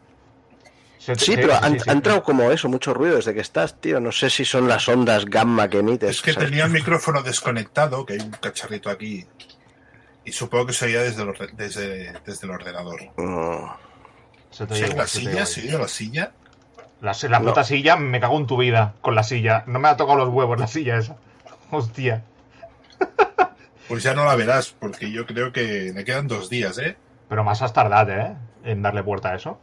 Sí, 0.98 1.36
pero 1.36 1.54
han, 1.54 1.76
entrado 1.86 2.22
como 2.22 2.50
eso, 2.50 2.68
mucho 2.68 2.94
ruido 2.94 3.16
desde 3.16 3.34
que 3.34 3.40
estás, 3.40 3.78
tío. 3.80 4.00
No 4.00 4.10
sé 4.10 4.30
si 4.30 4.44
son 4.44 4.66
las 4.68 4.88
ondas 4.88 5.26
gamma 5.26 5.68
que 5.68 5.78
emites. 5.80 6.10
Es 6.10 6.22
que 6.22 6.32
¿sabes? 6.32 6.48
tenía 6.48 6.64
el 6.64 6.70
micrófono 6.70 7.22
desconectado, 7.22 8.06
que 8.06 8.14
hay 8.14 8.20
un 8.20 8.30
cacharrito 8.30 8.88
aquí. 8.90 9.26
Y 10.24 10.32
supongo 10.32 10.66
que 10.66 10.72
se 10.72 10.86
oía 10.86 11.02
desde 11.02 11.22
el, 11.22 11.56
desde, 11.56 12.12
desde 12.24 12.46
el 12.46 12.50
ordenador. 12.50 13.00
Se 14.50 14.66
te 14.66 14.74
¿Sí, 14.74 14.82
oye 14.84 14.88
la 14.88 14.92
igual, 14.94 15.08
se 15.08 15.20
te 15.20 15.28
oye 15.28 15.46
silla? 15.46 15.72
igual. 15.74 15.88
¿Sí, 15.88 16.12
la 16.12 16.22
silla? 16.22 16.32
La, 17.00 17.16
la 17.28 17.38
No. 17.40 17.48
puta 17.48 17.64
silla, 17.64 17.96
me 17.96 18.20
cago 18.20 18.38
en 18.38 18.46
tu 18.46 18.56
vida 18.56 18.94
con 19.02 19.14
la 19.14 19.22
silla. 19.22 19.64
No 19.66 19.78
me 19.78 19.88
ha 19.88 19.96
tocado 19.96 20.18
los 20.18 20.28
huevos 20.30 20.58
la 20.58 20.66
silla 20.66 20.96
esa. 20.96 21.16
Hostia. 21.70 22.24
Pues 23.86 24.02
ya 24.02 24.14
no 24.14 24.24
la 24.24 24.34
verás, 24.34 24.74
porque 24.80 25.10
yo 25.12 25.26
creo 25.26 25.52
que 25.52 25.92
me 25.94 26.06
quedan 26.06 26.26
dos 26.26 26.48
días, 26.48 26.78
¿eh? 26.78 26.96
Pero 27.28 27.44
más 27.44 27.60
has 27.60 27.74
tardado, 27.74 28.12
¿eh? 28.12 28.34
En 28.64 28.80
darle 28.80 29.02
puerta 29.02 29.32
a 29.32 29.34
eso. 29.36 29.60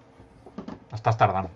Estás 0.94 1.18
tardando. 1.18 1.50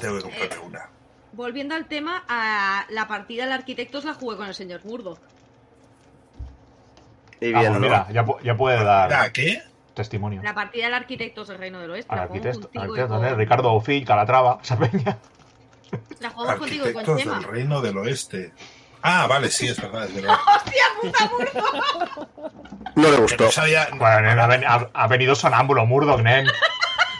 Tengo 0.00 0.16
que 0.16 0.22
comprarme 0.22 0.58
una. 0.66 0.88
Volviendo 1.32 1.74
al 1.74 1.84
tema, 1.86 2.24
a 2.26 2.86
la 2.88 3.06
partida 3.06 3.44
del 3.44 3.52
Arquitectos 3.52 4.06
la 4.06 4.14
jugué 4.14 4.38
con 4.38 4.46
el 4.48 4.54
señor 4.54 4.82
Murdo. 4.86 5.18
Y 7.40 7.54
Ah, 7.54 7.60
bien, 7.60 7.72
pues 7.72 7.80
mira, 7.82 8.06
ya, 8.10 8.24
ya 8.42 8.56
puede 8.56 8.82
dar 8.82 9.10
¿La 9.10 9.32
qué? 9.32 9.62
testimonio. 9.94 10.42
La 10.42 10.54
partida 10.54 10.84
del 10.86 10.94
Arquitectos 10.94 11.48
del 11.48 11.58
Reino 11.58 11.80
del 11.80 11.90
Oeste. 11.90 12.12
Al 12.12 12.18
La 12.20 12.26
jugamos 12.26 12.46
arquitecto, 12.46 12.68
contigo, 12.68 12.84
y 12.84 13.00
arquitecto, 13.00 13.16
con... 13.16 13.24
¿eh? 13.26 13.34
Ricardo 13.34 13.72
Ofill, 13.72 14.04
Calatrava, 14.06 14.58
esa 14.62 14.78
peña. 14.78 15.18
La 16.20 16.30
jugamos 16.30 16.56
contigo 16.58 16.88
y 16.88 16.92
con 16.92 17.04
Chema. 17.18 17.34
del 17.34 17.44
Reino 17.44 17.80
del 17.80 17.96
Oeste. 17.98 18.52
Ah, 19.02 19.26
vale, 19.28 19.48
sí, 19.50 19.68
es 19.68 19.80
verdad, 19.80 20.04
es 20.04 20.14
verdad. 20.14 20.36
¡Hostia 20.56 20.82
puta, 21.00 21.30
Murdo! 21.30 22.28
No 22.96 23.10
le 23.10 23.16
gustó. 23.18 23.44
no 23.44 23.50
sabía... 23.52 23.88
Bueno, 23.96 24.20
nen, 24.22 24.38
ha, 24.40 24.46
ven- 24.48 24.64
ha- 24.66 24.90
ha 24.92 25.06
venido 25.06 25.34
sonámbulo, 25.36 25.86
Murdoch, 25.86 26.20
nen. 26.20 26.46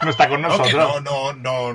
No 0.02 0.10
está 0.10 0.28
con 0.28 0.42
nosotros. 0.42 0.72
no, 0.74 1.00
no, 1.00 1.32
no, 1.32 1.72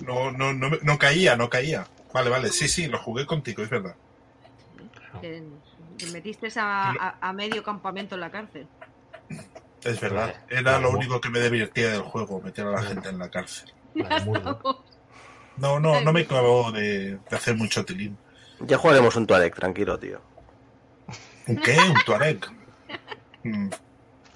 no, 0.00 0.30
no, 0.32 0.52
no, 0.54 0.70
no 0.82 0.98
caía, 0.98 1.36
no 1.36 1.48
caía. 1.50 1.86
Vale, 2.14 2.28
vale, 2.30 2.50
sí, 2.50 2.66
sí, 2.68 2.86
lo 2.86 2.98
jugué 2.98 3.24
contigo, 3.26 3.62
es 3.62 3.70
verdad. 3.70 3.94
Que 6.02 6.10
metiste 6.10 6.48
a, 6.58 6.90
a- 6.90 7.18
a 7.20 7.32
medio 7.32 7.62
campamento 7.62 8.16
en 8.16 8.20
la 8.22 8.30
cárcel. 8.30 8.66
Es 9.84 10.00
verdad. 10.00 10.34
Era 10.48 10.80
lo 10.80 10.90
único 10.90 11.20
que 11.20 11.28
me 11.30 11.38
divertía 11.40 11.90
del 11.90 12.02
juego, 12.02 12.40
meter 12.40 12.66
a 12.66 12.70
la 12.70 12.82
gente 12.82 13.08
en 13.08 13.18
la 13.18 13.30
cárcel. 13.30 13.72
No, 15.56 15.78
no, 15.78 16.00
no 16.00 16.12
me 16.12 16.26
clavó 16.26 16.72
de, 16.72 17.18
de 17.18 17.36
hacer 17.36 17.54
mucho 17.56 17.84
tilín. 17.84 18.18
Ya 18.60 18.78
jugaremos 18.78 19.14
un 19.16 19.26
Tuareg, 19.26 19.54
tranquilo, 19.54 19.96
tío. 19.98 20.20
¿Un 21.46 21.56
qué? 21.58 21.76
¿Un 21.78 21.94
Tuareg? 22.04 22.46
Mm, 23.44 23.68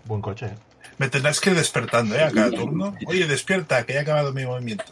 Buen 0.05 0.21
coche, 0.23 0.47
¿eh? 0.47 0.55
Me 0.99 1.09
tendrás 1.09 1.41
que 1.41 1.51
ir 1.51 1.57
despertando, 1.57 2.15
¿eh? 2.15 2.23
A 2.23 2.31
cada 2.31 2.51
turno. 2.51 2.95
Oye, 3.07 3.27
despierta, 3.27 3.85
que 3.85 3.95
he 3.95 3.99
acabado 3.99 4.33
mi 4.33 4.45
movimiento. 4.47 4.85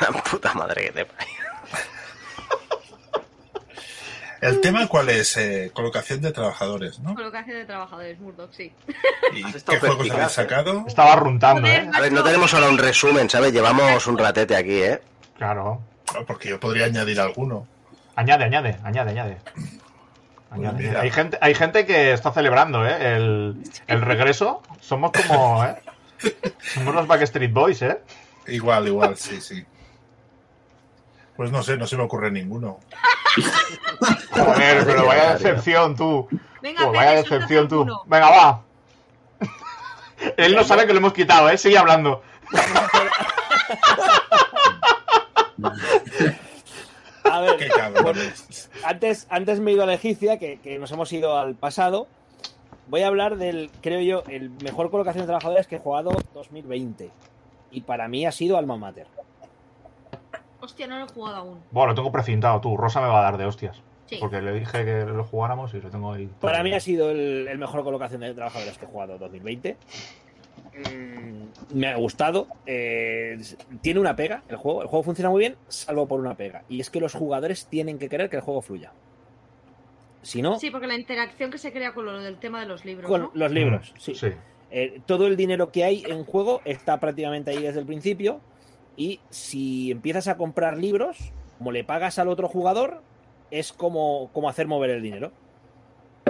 La 0.00 0.08
puta 0.30 0.52
madre 0.54 0.84
que 0.86 0.92
te 0.92 1.04
parió. 1.06 1.41
El 4.42 4.60
tema, 4.60 4.88
¿cuál 4.88 5.08
es? 5.08 5.36
Eh, 5.36 5.70
colocación 5.72 6.20
de 6.20 6.32
trabajadores, 6.32 6.98
¿no? 6.98 7.14
Colocación 7.14 7.58
de 7.58 7.64
trabajadores, 7.64 8.18
Murdoch, 8.18 8.50
sí. 8.52 8.72
¿Y 9.32 9.44
Has 9.44 9.54
estado 9.54 9.78
qué 9.78 9.86
juegos 9.86 10.10
habéis 10.10 10.30
¿eh? 10.30 10.34
sacado? 10.34 10.84
Estaba 10.84 11.14
runtando, 11.14 11.68
¿eh? 11.68 11.88
A 11.94 12.00
ver, 12.00 12.10
no 12.10 12.24
tenemos 12.24 12.52
ahora 12.52 12.68
un 12.68 12.76
resumen, 12.76 13.30
¿sabes? 13.30 13.52
Llevamos 13.52 14.04
un 14.08 14.18
ratete 14.18 14.56
aquí, 14.56 14.82
¿eh? 14.82 15.00
Claro. 15.38 15.80
Porque 16.26 16.48
yo 16.48 16.58
podría 16.58 16.86
añadir 16.86 17.20
alguno. 17.20 17.68
Añade, 18.16 18.42
añade, 18.42 18.76
añade, 18.82 19.10
añade. 19.10 19.36
Añade, 20.50 20.76
mira. 20.76 20.90
añade. 20.90 20.98
Hay, 20.98 21.10
gente, 21.12 21.38
hay 21.40 21.54
gente 21.54 21.86
que 21.86 22.12
está 22.12 22.32
celebrando 22.32 22.84
¿eh? 22.84 23.14
el, 23.14 23.62
el 23.86 24.00
regreso. 24.02 24.60
Somos 24.80 25.12
como. 25.12 25.64
¿eh? 25.64 25.76
Somos 26.74 26.96
los 26.96 27.06
Backstreet 27.06 27.52
Boys, 27.52 27.80
¿eh? 27.82 28.00
Igual, 28.48 28.88
igual, 28.88 29.16
sí, 29.16 29.40
sí. 29.40 29.64
Pues 31.36 31.52
no 31.52 31.62
sé, 31.62 31.76
no 31.76 31.86
se 31.86 31.96
me 31.96 32.02
ocurre 32.02 32.32
ninguno. 32.32 32.80
Joder, 34.32 34.86
pero 34.86 35.06
vaya 35.06 35.34
decepción 35.34 35.96
tú. 35.96 36.28
Venga, 36.60 36.82
Pues 36.84 36.96
vaya 36.96 37.12
decepción 37.12 37.68
tú. 37.68 37.86
Venga, 38.06 38.30
va. 38.30 38.62
Él 40.36 40.54
no 40.54 40.64
sabe 40.64 40.86
que 40.86 40.92
lo 40.92 41.00
hemos 41.00 41.12
quitado, 41.12 41.48
¿eh? 41.50 41.58
Sigue 41.58 41.76
hablando. 41.78 42.22
A 47.24 47.40
ver, 47.40 47.56
Qué 47.56 47.70
antes, 48.84 49.26
antes 49.30 49.60
me 49.60 49.70
he 49.70 49.74
ido 49.74 49.84
a 49.84 49.86
la 49.86 49.94
egipcia, 49.94 50.38
que, 50.38 50.60
que 50.60 50.78
nos 50.78 50.90
hemos 50.92 51.12
ido 51.12 51.38
al 51.38 51.54
pasado. 51.54 52.08
Voy 52.88 53.02
a 53.02 53.06
hablar 53.06 53.36
del, 53.36 53.70
creo 53.80 54.00
yo, 54.00 54.22
el 54.28 54.50
mejor 54.62 54.90
colocación 54.90 55.22
de 55.22 55.26
trabajadores 55.26 55.66
que 55.66 55.76
he 55.76 55.78
jugado 55.78 56.10
2020. 56.34 57.10
Y 57.70 57.80
para 57.82 58.08
mí 58.08 58.26
ha 58.26 58.32
sido 58.32 58.58
Alma 58.58 58.76
Mater. 58.76 59.06
Hostia, 60.60 60.86
no 60.86 60.98
lo 60.98 61.06
he 61.06 61.08
jugado 61.08 61.36
aún. 61.36 61.62
Bueno, 61.70 61.90
lo 61.90 61.94
tengo 61.94 62.12
precintado 62.12 62.60
tú. 62.60 62.76
Rosa 62.76 63.00
me 63.00 63.08
va 63.08 63.20
a 63.20 63.22
dar 63.22 63.36
de 63.38 63.46
hostias. 63.46 63.80
Sí. 64.14 64.20
Porque 64.20 64.40
le 64.42 64.52
dije 64.52 64.84
que 64.84 65.04
lo 65.04 65.24
jugáramos 65.24 65.72
y 65.74 65.80
lo 65.80 65.90
tengo 65.90 66.12
ahí. 66.12 66.28
Para 66.40 66.62
mí 66.62 66.72
ha 66.72 66.80
sido 66.80 67.10
el, 67.10 67.48
el 67.48 67.58
mejor 67.58 67.82
colocación 67.84 68.20
de 68.22 68.34
trabajadores 68.34 68.76
que 68.78 68.84
he 68.84 68.88
jugado 68.88 69.18
2020. 69.18 69.76
Mm, 70.74 71.76
me 71.78 71.88
ha 71.88 71.96
gustado. 71.96 72.46
eh, 72.66 73.38
tiene 73.80 74.00
una 74.00 74.16
pega 74.16 74.42
el 74.48 74.56
juego. 74.56 74.82
El 74.82 74.88
juego 74.88 75.02
funciona 75.02 75.30
muy 75.30 75.40
bien, 75.40 75.56
salvo 75.68 76.06
por 76.06 76.20
una 76.20 76.34
pega. 76.36 76.62
Y 76.68 76.80
es 76.80 76.90
que 76.90 77.00
los 77.00 77.14
jugadores 77.14 77.66
tienen 77.66 77.98
que 77.98 78.08
querer 78.08 78.30
que 78.30 78.36
el 78.36 78.42
juego 78.42 78.62
fluya. 78.62 78.92
Si 80.22 80.40
no, 80.40 80.58
Sí, 80.58 80.70
porque 80.70 80.86
la 80.86 80.94
interacción 80.94 81.50
que 81.50 81.58
se 81.58 81.72
crea 81.72 81.92
con 81.94 82.06
lo 82.06 82.20
del 82.20 82.36
tema 82.38 82.60
de 82.60 82.66
los 82.66 82.84
libros, 82.84 83.08
con 83.08 83.22
¿no? 83.22 83.30
los 83.34 83.50
libros. 83.50 83.92
Sí. 83.98 84.14
Sí. 84.14 84.28
Eh, 84.70 85.00
todo 85.04 85.26
el 85.26 85.36
dinero 85.36 85.70
que 85.72 85.84
hay 85.84 86.04
en 86.08 86.24
juego 86.24 86.62
está 86.64 86.98
prácticamente 87.00 87.50
ahí 87.50 87.62
desde 87.62 87.80
el 87.80 87.86
principio. 87.86 88.40
Y 88.96 89.20
si 89.30 89.90
empiezas 89.90 90.28
a 90.28 90.36
comprar 90.36 90.78
libros, 90.78 91.32
como 91.58 91.72
le 91.72 91.82
pagas 91.82 92.18
al 92.18 92.28
otro 92.28 92.46
jugador, 92.48 93.02
es 93.52 93.72
como, 93.72 94.30
como 94.32 94.48
hacer 94.48 94.66
mover 94.66 94.90
el 94.90 95.02
dinero. 95.02 95.30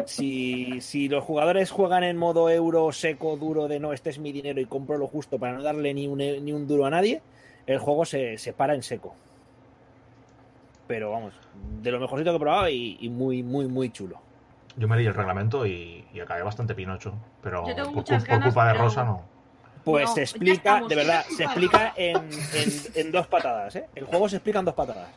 Si, 0.06 0.80
si 0.80 1.08
los 1.08 1.22
jugadores 1.22 1.70
juegan 1.70 2.02
en 2.02 2.16
modo 2.16 2.50
euro 2.50 2.90
seco, 2.92 3.36
duro, 3.36 3.68
de 3.68 3.78
no, 3.78 3.92
este 3.92 4.10
es 4.10 4.18
mi 4.18 4.32
dinero 4.32 4.60
y 4.60 4.66
compro 4.66 4.98
lo 4.98 5.06
justo 5.06 5.38
para 5.38 5.52
no 5.52 5.62
darle 5.62 5.94
ni 5.94 6.08
un, 6.08 6.18
ni 6.18 6.52
un 6.52 6.66
duro 6.66 6.84
a 6.86 6.90
nadie, 6.90 7.22
el 7.66 7.78
juego 7.78 8.04
se, 8.04 8.36
se 8.38 8.52
para 8.52 8.74
en 8.74 8.82
seco. 8.82 9.14
Pero 10.88 11.12
vamos, 11.12 11.32
de 11.80 11.92
lo 11.92 12.00
mejorcito 12.00 12.30
que 12.32 12.36
he 12.36 12.40
probado 12.40 12.68
y, 12.68 12.96
y 13.00 13.08
muy, 13.08 13.44
muy, 13.44 13.66
muy 13.68 13.90
chulo. 13.90 14.18
Yo 14.76 14.88
me 14.88 14.96
leí 14.96 15.06
el 15.06 15.14
reglamento 15.14 15.64
y, 15.66 16.04
y 16.12 16.18
acabé 16.20 16.42
bastante 16.42 16.74
pinocho. 16.74 17.14
Pero 17.40 17.62
por, 17.92 18.04
culpa 18.42 18.66
de 18.66 18.74
Rosa 18.74 19.04
no. 19.04 19.22
Pues 19.84 20.08
No, 20.08 20.14
se 20.14 20.22
explica, 20.22 20.82
de 20.88 20.94
verdad, 20.96 21.24
se 21.36 21.44
explica 21.44 21.92
en, 21.96 22.16
en- 22.16 22.82
en 22.94 23.12
dos 23.12 23.26
patadas, 23.28 23.76
¿eh? 23.76 23.86
El 23.94 24.06
juego 24.06 24.28
se 24.28 24.36
explica 24.36 24.58
en 24.58 24.64
dos 24.64 24.74
patadas. 24.74 25.08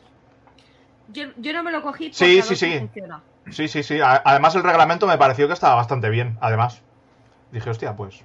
Yo, 1.08 1.24
yo 1.36 1.52
no 1.52 1.62
me 1.62 1.70
lo 1.72 1.82
cogí 1.82 2.10
porque 2.10 2.16
Sí, 2.16 2.42
sí, 2.42 2.56
sí. 2.56 2.78
funciona. 2.78 3.22
Sí, 3.50 3.68
sí, 3.68 3.82
sí. 3.82 3.98
Además, 4.02 4.54
el 4.56 4.62
reglamento 4.64 5.06
me 5.06 5.18
pareció 5.18 5.46
que 5.46 5.54
estaba 5.54 5.76
bastante 5.76 6.08
bien. 6.10 6.36
Además, 6.40 6.82
dije, 7.52 7.70
hostia, 7.70 7.94
pues. 7.94 8.22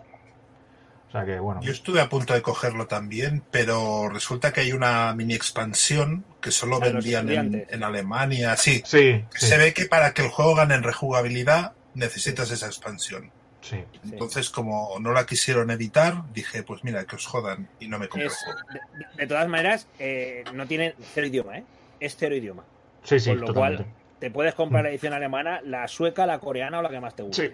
O 1.07 1.11
sea 1.11 1.25
que, 1.25 1.39
bueno. 1.39 1.61
Yo 1.61 1.71
estuve 1.73 1.99
a 2.01 2.07
punto 2.09 2.33
de 2.33 2.41
cogerlo 2.41 2.87
también, 2.87 3.43
pero 3.51 4.07
resulta 4.09 4.51
que 4.53 4.61
hay 4.61 4.71
una 4.71 5.13
mini 5.13 5.33
expansión 5.33 6.23
que 6.41 6.51
solo 6.51 6.79
vendían 6.79 7.29
en, 7.29 7.67
en 7.69 7.83
Alemania. 7.83 8.55
Sí, 8.55 8.81
Sí, 8.85 9.23
sí, 9.35 9.45
se 9.45 9.57
ve 9.57 9.73
que 9.73 9.85
para 9.85 10.13
que 10.13 10.23
el 10.23 10.29
juego 10.29 10.55
gane 10.55 10.73
en 10.75 10.83
rejugabilidad 10.83 11.73
necesitas 11.93 12.49
esa 12.51 12.65
expansión. 12.67 13.29
sí. 13.61 13.83
Entonces, 14.05 14.49
como 14.49 14.97
no 14.99 15.11
la 15.11 15.25
quisieron 15.25 15.69
editar, 15.69 16.23
dije, 16.33 16.63
pues 16.63 16.83
mira, 16.83 17.03
que 17.05 17.17
os 17.17 17.25
jodan 17.27 17.67
y 17.79 17.87
no 17.89 17.99
me 17.99 18.07
compré 18.07 18.27
el 18.27 18.31
Es- 18.31 18.37
juego. 18.43 18.59
de, 18.71 19.05
de 19.21 19.27
todas 19.27 19.47
maneras, 19.49 19.87
eh, 19.99 20.45
no 20.53 20.65
tiene 20.65 20.95
cero 21.13 21.27
idioma, 21.27 21.57
¿eh? 21.59 21.65
Es 21.99 22.15
cero 22.17 22.35
idioma. 22.35 22.63
Sí, 23.03 23.19
sí, 23.19 23.29
Con 23.31 23.41
lo 23.41 23.47
totalmente. 23.47 23.83
cual, 23.83 23.95
te 24.19 24.31
puedes 24.31 24.53
comprar 24.55 24.83
la 24.83 24.89
edición 24.91 25.13
alemana, 25.13 25.61
la 25.65 25.87
sueca, 25.87 26.25
la 26.25 26.39
coreana 26.39 26.79
o 26.79 26.81
la 26.81 26.89
que 26.89 26.99
más 26.99 27.15
te 27.15 27.23
guste. 27.23 27.47
Sí. 27.49 27.53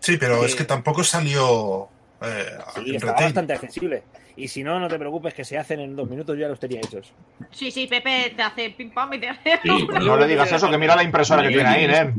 Sí, 0.00 0.16
pero 0.18 0.40
Sí. 0.40 0.46
es 0.46 0.54
que 0.56 0.64
tampoco 0.64 1.02
salió 1.04 1.88
eh, 2.20 2.44
Sí, 2.84 2.96
está 2.96 3.12
bastante 3.12 3.52
accesible. 3.52 4.02
Y 4.36 4.48
si 4.48 4.62
no, 4.64 4.78
no 4.80 4.88
te 4.88 4.98
preocupes 4.98 5.34
que 5.34 5.44
se 5.44 5.56
hacen 5.58 5.80
en 5.80 5.94
dos 5.96 6.08
minutos, 6.10 6.36
yo 6.36 6.42
ya 6.42 6.48
los 6.48 6.58
tenía 6.60 6.80
hechos. 6.80 7.12
Sí, 7.50 7.70
sí, 7.70 7.86
Pepe 7.86 8.32
te 8.36 8.42
hace 8.42 8.70
pim 8.70 8.90
pam 8.92 9.12
y 9.14 9.20
te 9.20 9.28
hace. 9.28 9.60
Sí, 9.62 9.88
No 10.04 10.16
le 10.16 10.26
digas 10.26 10.50
eso, 10.52 10.68
que 10.70 10.78
mira 10.78 10.94
la 10.96 11.02
impresora 11.04 11.42
que 11.42 11.48
tiene 11.48 11.68
ahí, 11.68 11.84
¿eh? 11.86 12.12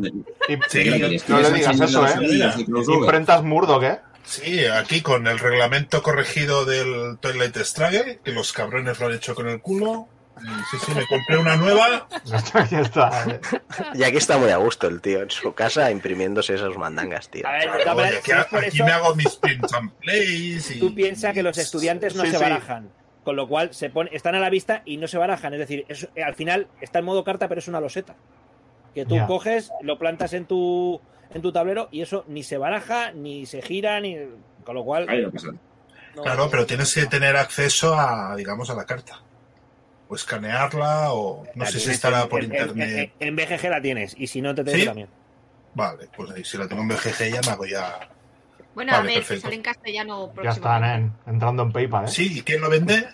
Y- 0.49 0.53
Sí, 0.69 0.79
y- 0.79 0.83
que 0.83 0.91
tienes 0.91 1.29
no 1.29 1.39
le 1.41 1.51
digas 1.51 1.79
eso, 1.79 2.05
¿eh? 2.07 2.13
Imprentas 2.87 3.43
Murdoch, 3.43 3.83
¿eh? 3.83 3.99
Sí, 4.23 4.65
aquí 4.65 5.01
con 5.01 5.27
el 5.27 5.39
reglamento 5.39 6.01
corregido 6.03 6.65
del 6.65 7.17
Toilet 7.19 7.55
Struggle, 7.57 8.19
que 8.23 8.31
los 8.31 8.53
cabrones 8.53 8.99
lo 8.99 9.07
han 9.07 9.13
hecho 9.13 9.33
con 9.35 9.47
el 9.47 9.59
culo. 9.61 10.07
Y 10.43 10.47
Sí, 10.77 10.85
sí, 10.85 10.91
me 10.93 11.05
compré 11.07 11.37
una 11.37 11.55
nueva. 11.57 12.07
Ya 12.25 12.37
está, 12.37 12.65
ya 12.67 12.79
está. 12.81 13.39
Y 13.93 14.03
aquí 14.03 14.17
está 14.17 14.37
muy 14.37 14.49
a 14.51 14.57
gusto 14.57 14.87
el 14.87 15.01
tío, 15.01 15.21
en 15.21 15.29
su 15.29 15.53
casa 15.53 15.89
imprimiéndose 15.91 16.55
esas 16.55 16.75
mandangas, 16.77 17.29
tío. 17.29 17.47
A 17.47 17.51
ver, 17.53 17.69
Oye, 17.69 17.85
maneras, 17.85 18.13
aquí, 18.19 18.31
si 18.31 18.37
es 18.37 18.45
por 18.45 18.59
aquí 18.59 18.75
eso, 18.77 18.85
me 18.85 18.91
hago 18.91 19.15
mis 19.15 19.35
print 19.37 19.65
and 19.73 19.91
plays. 19.99 20.71
Y... 20.71 20.79
tú 20.79 20.93
piensas 20.95 21.33
que 21.33 21.43
los 21.43 21.57
estudiantes 21.57 22.15
no 22.15 22.23
Sí, 22.23 22.31
se 22.31 22.37
sí. 22.37 22.43
barajan. 22.43 22.89
Con 23.23 23.35
lo 23.35 23.47
cual, 23.47 23.73
se 23.73 23.89
pone, 23.89 24.09
están 24.13 24.35
a 24.35 24.39
la 24.39 24.49
vista 24.49 24.81
y 24.85 24.97
no 24.97 25.07
se 25.07 25.17
barajan. 25.17 25.53
Es 25.53 25.59
decir, 25.59 25.85
es- 25.89 26.07
eh, 26.15 26.23
al 26.23 26.35
final 26.35 26.67
está 26.81 26.99
en 26.99 27.05
modo 27.05 27.23
carta, 27.23 27.47
pero 27.47 27.59
es 27.59 27.67
una 27.67 27.79
loseta. 27.81 28.15
Que 28.95 29.05
tú 29.05 29.15
coges, 29.27 29.71
lo 29.81 29.99
plantas 29.99 30.33
en 30.33 30.45
tu, 30.45 30.99
en 31.33 31.41
tu 31.41 31.51
tablero 31.51 31.89
y 31.91 32.01
eso 32.01 32.25
ni 32.27 32.43
se 32.43 32.57
baraja, 32.57 33.11
ni 33.11 33.45
se 33.45 33.61
gira, 33.61 33.99
ni. 33.99 34.17
Con 34.63 34.75
lo 34.75 34.83
cual. 34.83 35.07
Ahí 35.09 35.21
no 35.21 35.31
pasa 35.31 35.47
nada. 35.47 35.59
no- 36.15 36.23
Claro, 36.23 36.49
pero 36.49 36.65
tienes 36.65 36.93
que 36.93 37.05
tener 37.05 37.37
acceso 37.37 37.93
a, 37.97 38.35
digamos, 38.35 38.69
a 38.71 38.73
la 38.75 38.85
carta. 38.85 39.21
O 40.11 40.15
escanearla, 40.15 41.11
o 41.13 41.45
no 41.55 41.65
la 41.65 41.71
sé 41.71 41.79
si 41.79 41.91
estará 41.91 42.23
en- 42.23 42.29
por 42.29 42.43
en- 42.43 42.51
internet. 42.51 43.13
En, 43.19 43.27
en 43.27 43.35
BGG 43.35 43.69
la 43.69 43.79
tienes, 43.81 44.15
y 44.17 44.25
si 44.27 44.41
no 44.41 44.55
te 44.55 44.63
tengo 44.63 44.77
¿Sí? 44.77 44.85
también. 44.85 45.07
Vale, 45.75 46.09
pues 46.15 46.31
ahí, 46.31 46.43
si 46.43 46.57
la 46.57 46.67
tengo 46.67 46.81
en 46.81 46.87
BGG 46.87 47.29
ya 47.31 47.41
me 47.45 47.51
hago 47.51 47.65
ya. 47.65 48.09
Bueno, 48.73 48.91
Vale, 48.91 49.03
a 49.03 49.05
ver, 49.05 49.13
perfecto. 49.19 49.41
sale 49.43 49.55
en 49.55 49.61
castellano 49.61 50.33
Ya 50.43 50.49
están, 50.51 50.83
¿eh? 50.83 51.11
Entrando 51.27 51.61
en 51.63 51.71
PayPal, 51.71 52.05
¿eh? 52.05 52.07
Sí, 52.07 52.39
¿y 52.39 52.41
quién 52.41 52.61
lo 52.61 52.69
vende? 52.69 53.07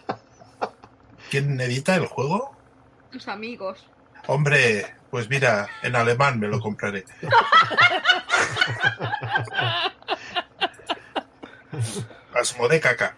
¿Quién 1.30 1.59
edita 1.59 1.95
el 1.95 2.05
juego? 2.07 2.55
Tus 3.11 3.27
amigos. 3.27 3.85
Hombre, 4.27 4.85
pues 5.11 5.30
mira, 5.30 5.67
en 5.84 5.95
alemán 5.97 6.39
me 6.39 6.47
lo 6.47 6.59
compraré. 6.61 7.03
Asmode 12.34 12.80
caca. 12.80 13.15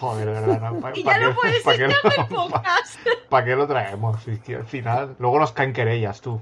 Joder, 0.00 0.26
de 0.26 0.32
verdad. 0.32 0.70
¿no? 0.72 0.80
¿Pa- 0.80 0.92
Y 0.94 1.04
pa' 1.04 1.12
ya 1.20 1.28
no 1.28 1.34
puedes 1.34 1.62
pa' 1.62 1.72
de 1.74 1.94
pocas. 2.30 2.98
¿Para 3.28 3.44
qué 3.44 3.54
lo 3.54 3.66
traemos? 3.66 4.18
Al 4.26 4.66
final. 4.66 5.14
Luego 5.18 5.38
nos 5.38 5.52
caen 5.52 5.72
querellas, 5.74 6.20
tú. 6.22 6.40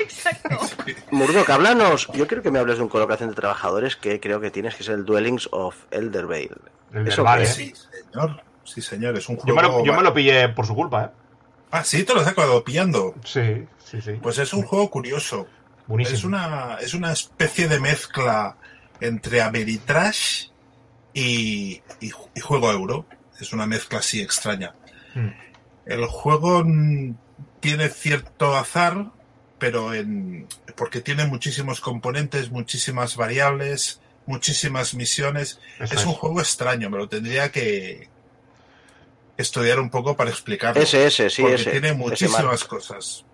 Exacto. 0.00 0.58
Murdoch, 1.10 1.48
háblanos. 1.48 2.08
Yo 2.12 2.26
quiero 2.26 2.42
que 2.42 2.50
me 2.50 2.58
hables 2.58 2.76
de 2.76 2.82
un 2.82 2.88
colocación 2.90 3.30
de 3.30 3.34
trabajadores 3.34 3.96
que 3.96 4.20
creo 4.20 4.40
que 4.40 4.50
tienes, 4.50 4.74
que 4.74 4.82
es 4.82 4.88
el 4.90 5.04
Dwellings 5.06 5.48
of 5.52 5.74
Eldervale. 5.90 6.50
El 6.92 7.08
Eso 7.08 7.24
vale, 7.24 7.44
¿eh? 7.44 7.46
Sí, 7.46 7.74
señor. 7.74 8.42
Sí, 8.64 8.82
señor, 8.82 9.16
es 9.16 9.28
un 9.28 9.36
Yo 9.38 9.42
juego. 9.54 9.56
me, 9.56 9.62
lo, 9.62 9.84
yo 9.84 9.92
me 9.94 10.02
lo 10.02 10.12
pillé 10.12 10.50
por 10.50 10.66
su 10.66 10.74
culpa, 10.74 11.04
¿eh? 11.06 11.08
Ah, 11.70 11.82
sí, 11.84 12.04
te 12.04 12.12
lo 12.14 12.20
has 12.20 12.26
acabado 12.26 12.62
pillando. 12.62 13.14
Sí, 13.24 13.66
sí, 13.82 14.00
sí. 14.02 14.12
Pues 14.22 14.36
es 14.38 14.52
un 14.52 14.62
juego 14.62 14.90
curioso. 14.90 15.46
Buenísimo. 15.86 16.16
Es 16.18 16.24
una, 16.24 16.74
es 16.80 16.92
una 16.94 17.12
especie 17.12 17.68
de 17.68 17.80
mezcla 17.80 18.56
entre 19.00 19.40
Ameritrash 19.40 20.47
y, 21.18 21.82
y, 22.00 22.12
y 22.34 22.40
juego 22.40 22.70
euro. 22.70 23.04
Es 23.40 23.52
una 23.52 23.66
mezcla 23.66 23.98
así 23.98 24.20
extraña. 24.20 24.74
Mm. 25.14 25.28
El 25.86 26.06
juego 26.06 26.62
mm, 26.64 27.14
tiene 27.60 27.88
cierto 27.88 28.56
azar, 28.56 29.06
pero 29.58 29.94
en, 29.94 30.46
porque 30.76 31.00
tiene 31.00 31.26
muchísimos 31.26 31.80
componentes, 31.80 32.50
muchísimas 32.50 33.16
variables, 33.16 34.00
muchísimas 34.26 34.94
misiones. 34.94 35.58
Es 35.80 36.06
un 36.06 36.12
juego 36.12 36.40
extraño, 36.40 36.88
me 36.88 36.98
lo 36.98 37.08
tendría 37.08 37.50
que 37.50 38.08
estudiar 39.36 39.80
un 39.80 39.90
poco 39.90 40.16
para 40.16 40.30
explicarlo. 40.30 40.80
Ese, 40.80 41.06
ese, 41.06 41.30
sí, 41.30 41.42
porque 41.42 41.56
ese. 41.56 41.70
tiene 41.72 41.94
muchísimas 41.94 42.64
cosas. 42.64 43.24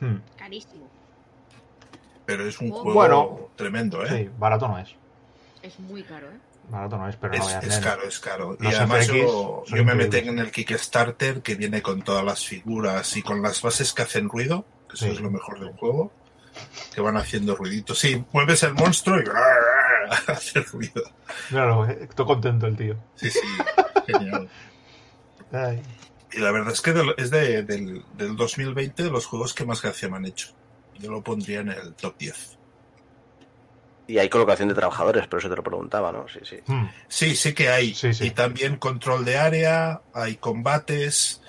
Hmm. 0.00 0.16
Carísimo. 0.36 0.88
Pero 2.24 2.46
es 2.46 2.58
un 2.60 2.70
juego 2.70 2.92
Bueno. 2.92 3.50
tremendo, 3.56 4.04
¿eh? 4.04 4.24
Sí, 4.24 4.30
barato 4.38 4.68
no 4.68 4.78
es. 4.78 4.94
Es 5.62 5.78
muy 5.80 6.02
caro, 6.02 6.28
¿eh? 6.28 6.38
Barato 6.70 6.98
no 6.98 7.08
es, 7.08 7.16
pero 7.16 7.32
Es, 7.32 7.38
no 7.40 7.44
voy 7.46 7.54
a 7.54 7.58
es 7.60 7.68
hacer. 7.68 7.82
caro, 7.84 8.02
es 8.06 8.20
caro. 8.20 8.56
Los 8.60 8.72
y 8.72 8.76
además 8.76 9.06
FX 9.06 9.16
yo, 9.18 9.64
yo 9.66 9.84
me 9.84 9.94
metí 9.94 10.18
en 10.18 10.38
el 10.38 10.50
Kickstarter 10.50 11.40
que 11.42 11.54
viene 11.54 11.80
con 11.82 12.02
todas 12.02 12.24
las 12.24 12.44
figuras 12.44 13.16
y 13.16 13.22
con 13.22 13.40
las 13.42 13.62
bases 13.62 13.92
que 13.92 14.02
hacen 14.02 14.28
ruido, 14.28 14.64
que 14.88 14.96
eso 14.96 15.06
Sí. 15.06 15.12
es 15.12 15.20
lo 15.20 15.30
mejor 15.30 15.58
del 15.60 15.70
juego, 15.72 16.12
que 16.94 17.00
van 17.00 17.16
haciendo 17.16 17.56
ruiditos. 17.56 17.98
Sí, 17.98 18.22
mueves 18.32 18.62
el 18.64 18.74
monstruo 18.74 19.18
y 19.18 19.24
hace 20.30 20.60
ruido. 20.60 21.02
Claro, 21.48 21.86
estoy 21.86 22.26
contento 22.26 22.66
el 22.66 22.76
tío. 22.76 22.96
Sí, 23.14 23.30
sí, 23.30 23.40
genial. 24.06 24.48
Ay. 25.52 25.82
Y 26.32 26.40
la 26.40 26.50
verdad 26.52 26.72
es 26.74 26.82
que 26.82 26.94
es 27.16 27.30
de- 27.30 27.62
del, 27.62 28.04
del 28.14 28.36
2020 28.36 29.02
de 29.04 29.10
los 29.10 29.24
juegos 29.24 29.54
que 29.54 29.64
más 29.64 29.80
gracia 29.80 30.08
me 30.10 30.18
han 30.18 30.26
hecho. 30.26 30.50
Yo 30.98 31.10
lo 31.10 31.22
pondría 31.22 31.60
en 31.60 31.70
el 31.70 31.94
top 31.94 32.18
10. 32.18 32.57
Y 34.08 34.18
hay 34.18 34.28
colocación 34.30 34.68
de 34.68 34.74
trabajadores, 34.74 35.26
pero 35.26 35.38
eso 35.38 35.48
te 35.50 35.54
lo 35.56 35.62
preguntaba, 35.62 36.10
¿no? 36.10 36.26
Sí, 36.28 36.40
sí. 36.42 36.56
Hmm. 36.66 36.86
Sí, 37.08 37.36
sí 37.36 37.52
que 37.52 37.68
hay. 37.68 37.94
Sí, 37.94 38.12
sí. 38.14 38.24
Y 38.26 38.30
también 38.30 38.76
control 38.76 39.24
de 39.24 39.36
área, 39.38 40.00
hay 40.14 40.36
combates. 40.36 41.40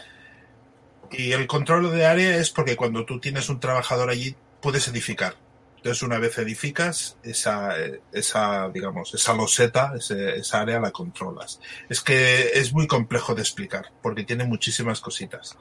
Y 1.10 1.31
el 1.31 1.48
control 1.48 1.90
de 1.91 2.06
área 2.06 2.36
es 2.36 2.49
porque 2.52 2.76
cuando 2.76 3.06
tú 3.06 3.19
tienes 3.19 3.49
un 3.49 3.60
trabajador 3.60 4.10
allí, 4.10 4.36
puedes 4.61 4.88
edificar. 4.90 5.36
Entonces, 5.77 6.03
una 6.03 6.19
vez 6.19 6.38
edificas, 6.38 7.18
esa, 7.23 7.73
esa 8.11 8.68
digamos, 8.69 9.14
esa 9.14 9.34
loseta, 9.34 9.94
ese- 9.98 10.36
esa 10.36 10.60
área 10.60 10.81
la 10.81 10.91
controlas. 10.91 11.61
Es 11.88 12.02
que 12.02 12.52
es 12.60 12.73
muy 12.73 12.86
complejo 12.86 13.34
de 13.34 13.41
explicar, 13.41 13.90
porque 14.02 14.26
tiene 14.26 14.44
muchísimas 14.44 14.99
cositas. 14.99 15.57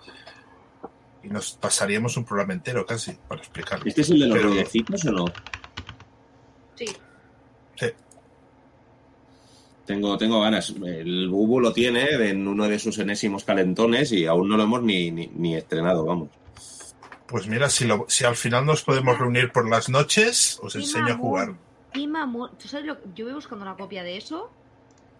Y 1.22 1.28
nos 1.28 1.52
pasaríamos 1.52 2.16
un 2.16 2.24
programa 2.24 2.52
entero 2.54 2.84
casi 2.84 3.12
para 3.28 3.40
explicarlo. 3.40 3.86
¿Este 3.86 4.00
es 4.00 4.10
el 4.10 4.18
de 4.18 4.26
los 4.26 4.36
Pero- 4.36 4.50
o 5.08 5.12
no? 5.12 5.24
Sí. 6.78 6.86
Sí. 7.76 7.86
Tengo, 9.86 10.18
tengo 10.18 10.40
ganas. 10.40 10.70
El 10.84 11.28
Bubu 11.28 11.60
lo 11.60 11.72
tiene 11.72 12.10
en 12.28 12.46
uno 12.46 12.68
de 12.68 12.78
sus 12.78 12.98
enésimos 12.98 13.44
calentones 13.44 14.12
y 14.12 14.26
aún 14.26 14.48
no 14.48 14.56
lo 14.56 14.64
hemos 14.64 14.82
ni, 14.82 15.10
ni, 15.10 15.28
ni 15.28 15.56
estrenado, 15.56 16.04
vamos. 16.04 16.28
Pues 17.26 17.46
mira, 17.46 17.68
si, 17.70 17.86
lo- 17.86 18.06
si 18.08 18.24
al 18.24 18.36
final 18.36 18.66
nos 18.66 18.82
podemos 18.82 19.18
reunir 19.18 19.50
por 19.50 19.68
las 19.68 19.88
noches, 19.88 20.58
os 20.62 20.74
enseño 20.76 21.14
a 21.14 21.16
jugar. 21.16 21.54
Y 21.94 22.06
mamón, 22.06 22.50
¿tú 22.58 22.68
sabes 22.68 22.86
lo 22.86 23.00
que- 23.00 23.08
Yo 23.14 23.24
voy 23.24 23.34
buscando 23.34 23.64
una 23.64 23.76
copia 23.76 24.02
de 24.02 24.16
eso. 24.18 24.50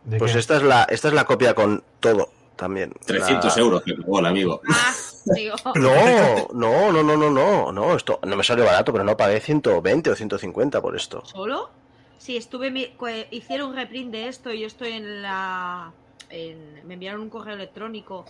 ¿De 0.05 0.18
Pues 0.18 0.35
esta 0.35 0.56
es 0.56 0.62
la, 0.62 0.85
esta 0.85 1.09
es 1.09 1.14
la 1.14 1.24
copia 1.24 1.55
con 1.55 1.82
todo 2.01 2.30
también. 2.56 2.93
300 3.06 3.56
La- 3.56 3.62
euros 3.62 3.82
que 3.82 3.94
pagó 3.94 4.20
el 4.20 4.26
amigo. 4.26 4.60
Ah, 4.68 4.94
digo. 5.35 5.57
No, 5.77 6.49
no, 6.53 6.93
no, 6.93 7.03
no, 7.03 7.17
no, 7.17 7.31
no, 7.31 7.73
no, 7.73 7.97
esto 7.97 8.19
no 8.25 8.37
me 8.37 8.45
salió 8.45 8.65
barato, 8.65 8.93
pero 8.93 9.05
no 9.05 9.17
pagué 9.17 9.41
120 9.41 10.11
o 10.11 10.15
150 10.17 10.81
por 10.81 10.97
esto. 10.97 11.25
¿Solo? 11.25 11.71
Sí, 12.19 12.37
estuve. 12.37 12.71
mi- 12.71 12.95
Hicieron 13.31 13.71
un 13.71 13.77
reprint 13.77 14.11
de 14.13 14.29
esto 14.29 14.53
y 14.53 14.61
yo 14.61 14.67
estoy 14.67 14.93
en 14.93 15.23
la. 15.23 15.93
en- 16.31 16.87
me 16.87 16.95
enviaron 16.95 17.21
un 17.23 17.31
correo 17.31 17.55
electrónico 17.55 18.25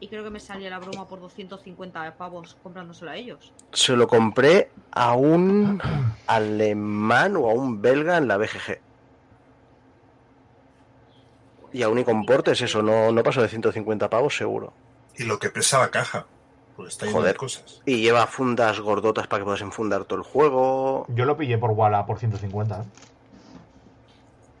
y 0.00 0.08
creo 0.08 0.22
que 0.22 0.30
me 0.30 0.38
salía 0.40 0.70
la 0.70 0.78
broma 0.78 1.06
por 1.08 1.20
250 1.20 2.14
pavos 2.16 2.56
comprándoselo 2.62 3.10
a 3.10 3.16
ellos. 3.16 3.52
Se 3.72 3.96
lo 3.96 4.06
compré 4.06 4.70
a 4.92 5.14
un 5.14 5.80
alemán 6.26 7.36
o 7.36 7.48
a 7.50 7.52
un 7.54 7.80
belga 7.82 8.16
en 8.16 8.28
la 8.28 8.36
BGG. 8.36 8.80
Y 11.72 11.82
a 11.82 11.88
un 11.88 11.98
Icomportes 11.98 12.60
eso, 12.62 12.82
no, 12.82 13.12
no 13.12 13.22
pasó 13.22 13.42
de 13.42 13.48
150 13.48 14.08
pavos 14.08 14.36
seguro. 14.36 14.72
Y 15.16 15.24
lo 15.24 15.38
que 15.38 15.50
pesa 15.50 15.78
la 15.80 15.90
caja. 15.90 16.26
Pues 16.78 16.90
está 16.90 17.06
lleno 17.06 17.18
Joder. 17.18 17.32
de 17.32 17.36
cosas. 17.38 17.82
Y 17.86 18.00
lleva 18.02 18.24
fundas 18.28 18.78
gordotas 18.78 19.26
para 19.26 19.40
que 19.40 19.44
puedas 19.46 19.60
enfundar 19.62 20.04
todo 20.04 20.20
el 20.20 20.24
juego. 20.24 21.06
Yo 21.08 21.24
lo 21.24 21.36
pillé 21.36 21.58
por 21.58 21.72
Walla 21.72 22.06
por 22.06 22.20
150. 22.20 22.80
¿eh? 22.80 22.84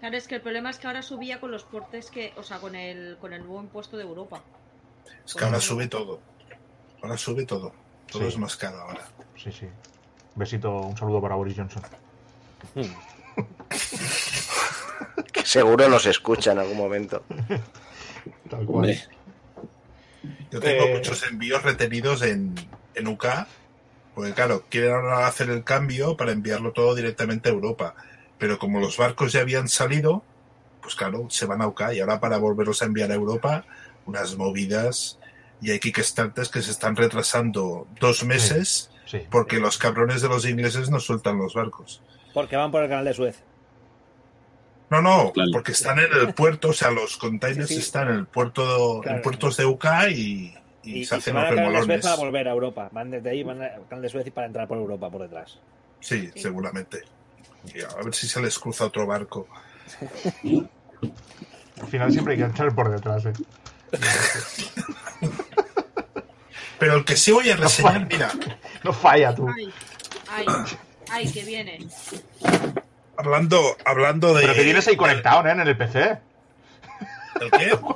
Claro, 0.00 0.16
es 0.16 0.26
que 0.26 0.34
el 0.34 0.40
problema 0.40 0.68
es 0.70 0.80
que 0.80 0.88
ahora 0.88 1.02
subía 1.02 1.38
con 1.38 1.52
los 1.52 1.62
portes 1.62 2.10
que. 2.10 2.32
O 2.36 2.42
sea, 2.42 2.58
con 2.58 2.74
el, 2.74 3.18
con 3.20 3.32
el 3.32 3.42
nuevo 3.44 3.60
impuesto 3.62 3.96
de 3.96 4.02
Europa. 4.02 4.42
Es 5.24 5.32
que 5.32 5.44
ahora 5.44 5.60
sube 5.60 5.86
todo. 5.86 6.18
Ahora 7.02 7.16
sube 7.16 7.44
todo. 7.46 7.72
Todo 8.10 8.22
Sí. 8.22 8.28
es 8.28 8.38
más 8.38 8.56
caro 8.56 8.80
ahora. 8.80 9.06
Sí, 9.36 9.52
sí. 9.52 9.68
Besito, 10.34 10.72
un 10.72 10.96
saludo 10.96 11.20
para 11.22 11.36
Boris 11.36 11.56
Johnson. 11.56 11.82
Que 15.32 15.44
seguro 15.46 15.88
nos 15.88 16.06
escucha 16.06 16.50
en 16.52 16.58
algún 16.58 16.76
momento. 16.78 17.22
Tal 18.50 18.64
cual. 18.66 18.68
Hombre, 18.68 19.02
Yo 20.50 20.60
tengo 20.60 20.84
Eh. 20.84 20.94
muchos 20.94 21.22
envíos 21.28 21.62
retenidos 21.62 22.22
en, 22.22 22.54
en 22.94 23.06
UK. 23.06 23.26
Porque 24.14 24.32
claro, 24.32 24.64
quieren 24.68 24.92
ahora 24.92 25.26
hacer 25.26 25.48
el 25.50 25.62
cambio 25.62 26.16
para 26.16 26.32
enviarlo 26.32 26.72
todo 26.72 26.94
directamente 26.94 27.48
a 27.48 27.52
Europa. 27.52 27.94
Pero 28.38 28.58
como 28.58 28.80
los 28.80 28.96
barcos 28.96 29.32
ya 29.32 29.40
habían 29.40 29.68
salido, 29.68 30.24
pues 30.82 30.94
claro, 30.96 31.26
se 31.30 31.46
van 31.46 31.62
a 31.62 31.66
UK 31.68 31.82
y 31.94 32.00
ahora 32.00 32.18
para 32.20 32.38
volverlos 32.38 32.82
a 32.82 32.86
enviar 32.86 33.10
a 33.12 33.14
Europa, 33.14 33.64
unas 34.06 34.36
movidas 34.36 35.18
y 35.60 35.70
hay 35.70 35.78
Kickstarters 35.80 36.48
que 36.48 36.62
se 36.62 36.70
están 36.70 36.96
retrasando 36.96 37.86
dos 38.00 38.24
meses 38.24 38.90
Sí. 39.06 39.22
porque 39.30 39.58
los 39.58 39.78
cabrones 39.78 40.20
de 40.22 40.28
los 40.28 40.44
ingleses 40.46 40.90
no 40.90 41.00
sueltan 41.00 41.38
los 41.38 41.54
barcos. 41.54 42.02
Porque 42.34 42.56
van 42.56 42.70
por 42.70 42.82
el 42.82 42.88
canal 42.88 43.04
de 43.06 43.14
Suez. 43.14 43.42
No, 44.90 45.02
no, 45.02 45.32
Claro. 45.32 45.50
porque 45.52 45.72
están 45.72 45.98
en 45.98 46.12
el 46.12 46.32
puerto, 46.34 46.68
o 46.70 46.72
sea, 46.72 46.90
los 46.90 47.16
containers 47.18 47.68
Sí, 47.68 47.74
sí. 47.74 47.80
están 47.80 48.08
en 48.08 48.14
el 48.16 48.26
puerto, 48.26 49.00
Claro. 49.02 49.16
en 49.18 49.22
puertos 49.22 49.56
de 49.56 49.66
UK 49.66 49.84
y, 50.10 50.14
y 50.14 50.54
Y, 50.84 50.98
y 51.00 51.04
se 51.04 51.10
se 51.10 51.14
hacen 51.16 51.34
van 51.34 51.50
de 51.50 51.98
para 52.00 52.16
volver 52.16 52.48
a 52.48 52.52
Europa. 52.52 52.88
Van 52.92 53.10
desde 53.10 53.30
ahí, 53.30 53.42
van 53.42 53.60
de 54.00 54.08
Suez 54.08 54.26
y 54.26 54.30
para 54.30 54.46
entrar 54.46 54.66
por 54.66 54.78
Europa 54.78 55.10
por 55.10 55.20
detrás. 55.22 55.58
Sí, 56.00 56.30
Sí. 56.34 56.40
seguramente. 56.40 57.02
Y 57.74 57.80
a 57.82 58.02
ver 58.02 58.14
si 58.14 58.26
se 58.28 58.40
les 58.40 58.58
cruza 58.58 58.86
otro 58.86 59.06
barco. 59.06 59.46
Al 61.80 61.86
final 61.88 62.10
siempre 62.10 62.32
hay 62.34 62.38
que 62.38 62.44
entrar 62.46 62.74
por 62.74 62.90
detrás, 62.90 63.26
¿eh? 63.26 63.32
Pero 66.78 66.94
el 66.96 67.04
que 67.04 67.16
sí 67.16 67.32
voy 67.32 67.50
a 67.50 67.56
reseñar, 67.56 68.06
mira, 68.08 68.30
No 68.84 68.92
falla 68.92 69.34
tú. 69.34 69.46
Ay, 69.48 69.68
ay, 70.30 70.46
ay, 71.10 71.32
que 71.32 71.42
viene. 71.44 71.86
Hablando, 73.18 73.76
hablando 73.84 74.32
de. 74.32 74.40
Pero 74.42 74.54
que 74.54 74.64
tienes 74.64 74.88
ahí 74.88 74.96
conectado, 74.96 75.46
¿eh? 75.46 75.50
En 75.50 75.60
el 75.60 75.76
PC. 75.76 76.18
¿El 77.40 77.50
qué? 77.50 77.78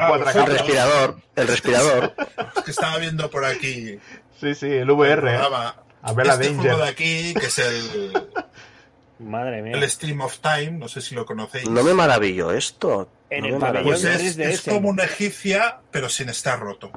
Ah, 0.00 0.18
El 0.34 0.46
respirador, 0.46 1.16
el 1.36 1.48
respirador. 1.48 2.14
Es 2.56 2.62
que 2.64 2.70
estaba 2.72 2.98
viendo 2.98 3.30
por 3.30 3.44
aquí 3.44 3.98
Sí, 4.40 4.54
sí, 4.54 4.66
el 4.66 4.90
VR. 4.90 5.34
¿eh? 5.34 5.38
A 6.02 6.12
ver 6.12 6.26
la 6.26 6.34
este 6.34 6.46
Danger. 6.48 6.62
juego 6.72 6.82
de 6.84 6.88
aquí, 6.90 7.34
que 7.34 7.46
es 7.46 7.58
el, 7.58 8.12
Madre 9.20 9.62
mía. 9.62 9.76
el 9.76 9.88
Stream 9.90 10.20
of 10.22 10.38
Time, 10.40 10.72
no 10.72 10.88
sé 10.88 11.00
si 11.00 11.14
lo 11.14 11.24
conocéis. 11.26 11.68
No 11.70 11.82
me 11.82 11.94
maravillo 11.94 12.52
esto. 12.52 13.08
En 13.30 13.42
no 13.42 13.46
el 13.48 13.52
me 13.54 13.60
pabellón 13.60 13.84
Pues 13.84 14.04
es, 14.04 14.38
es 14.38 14.60
como 14.62 14.88
una 14.88 15.04
egipcia, 15.04 15.78
pero 15.90 16.08
sin 16.08 16.28
estar 16.28 16.58
roto. 16.58 16.90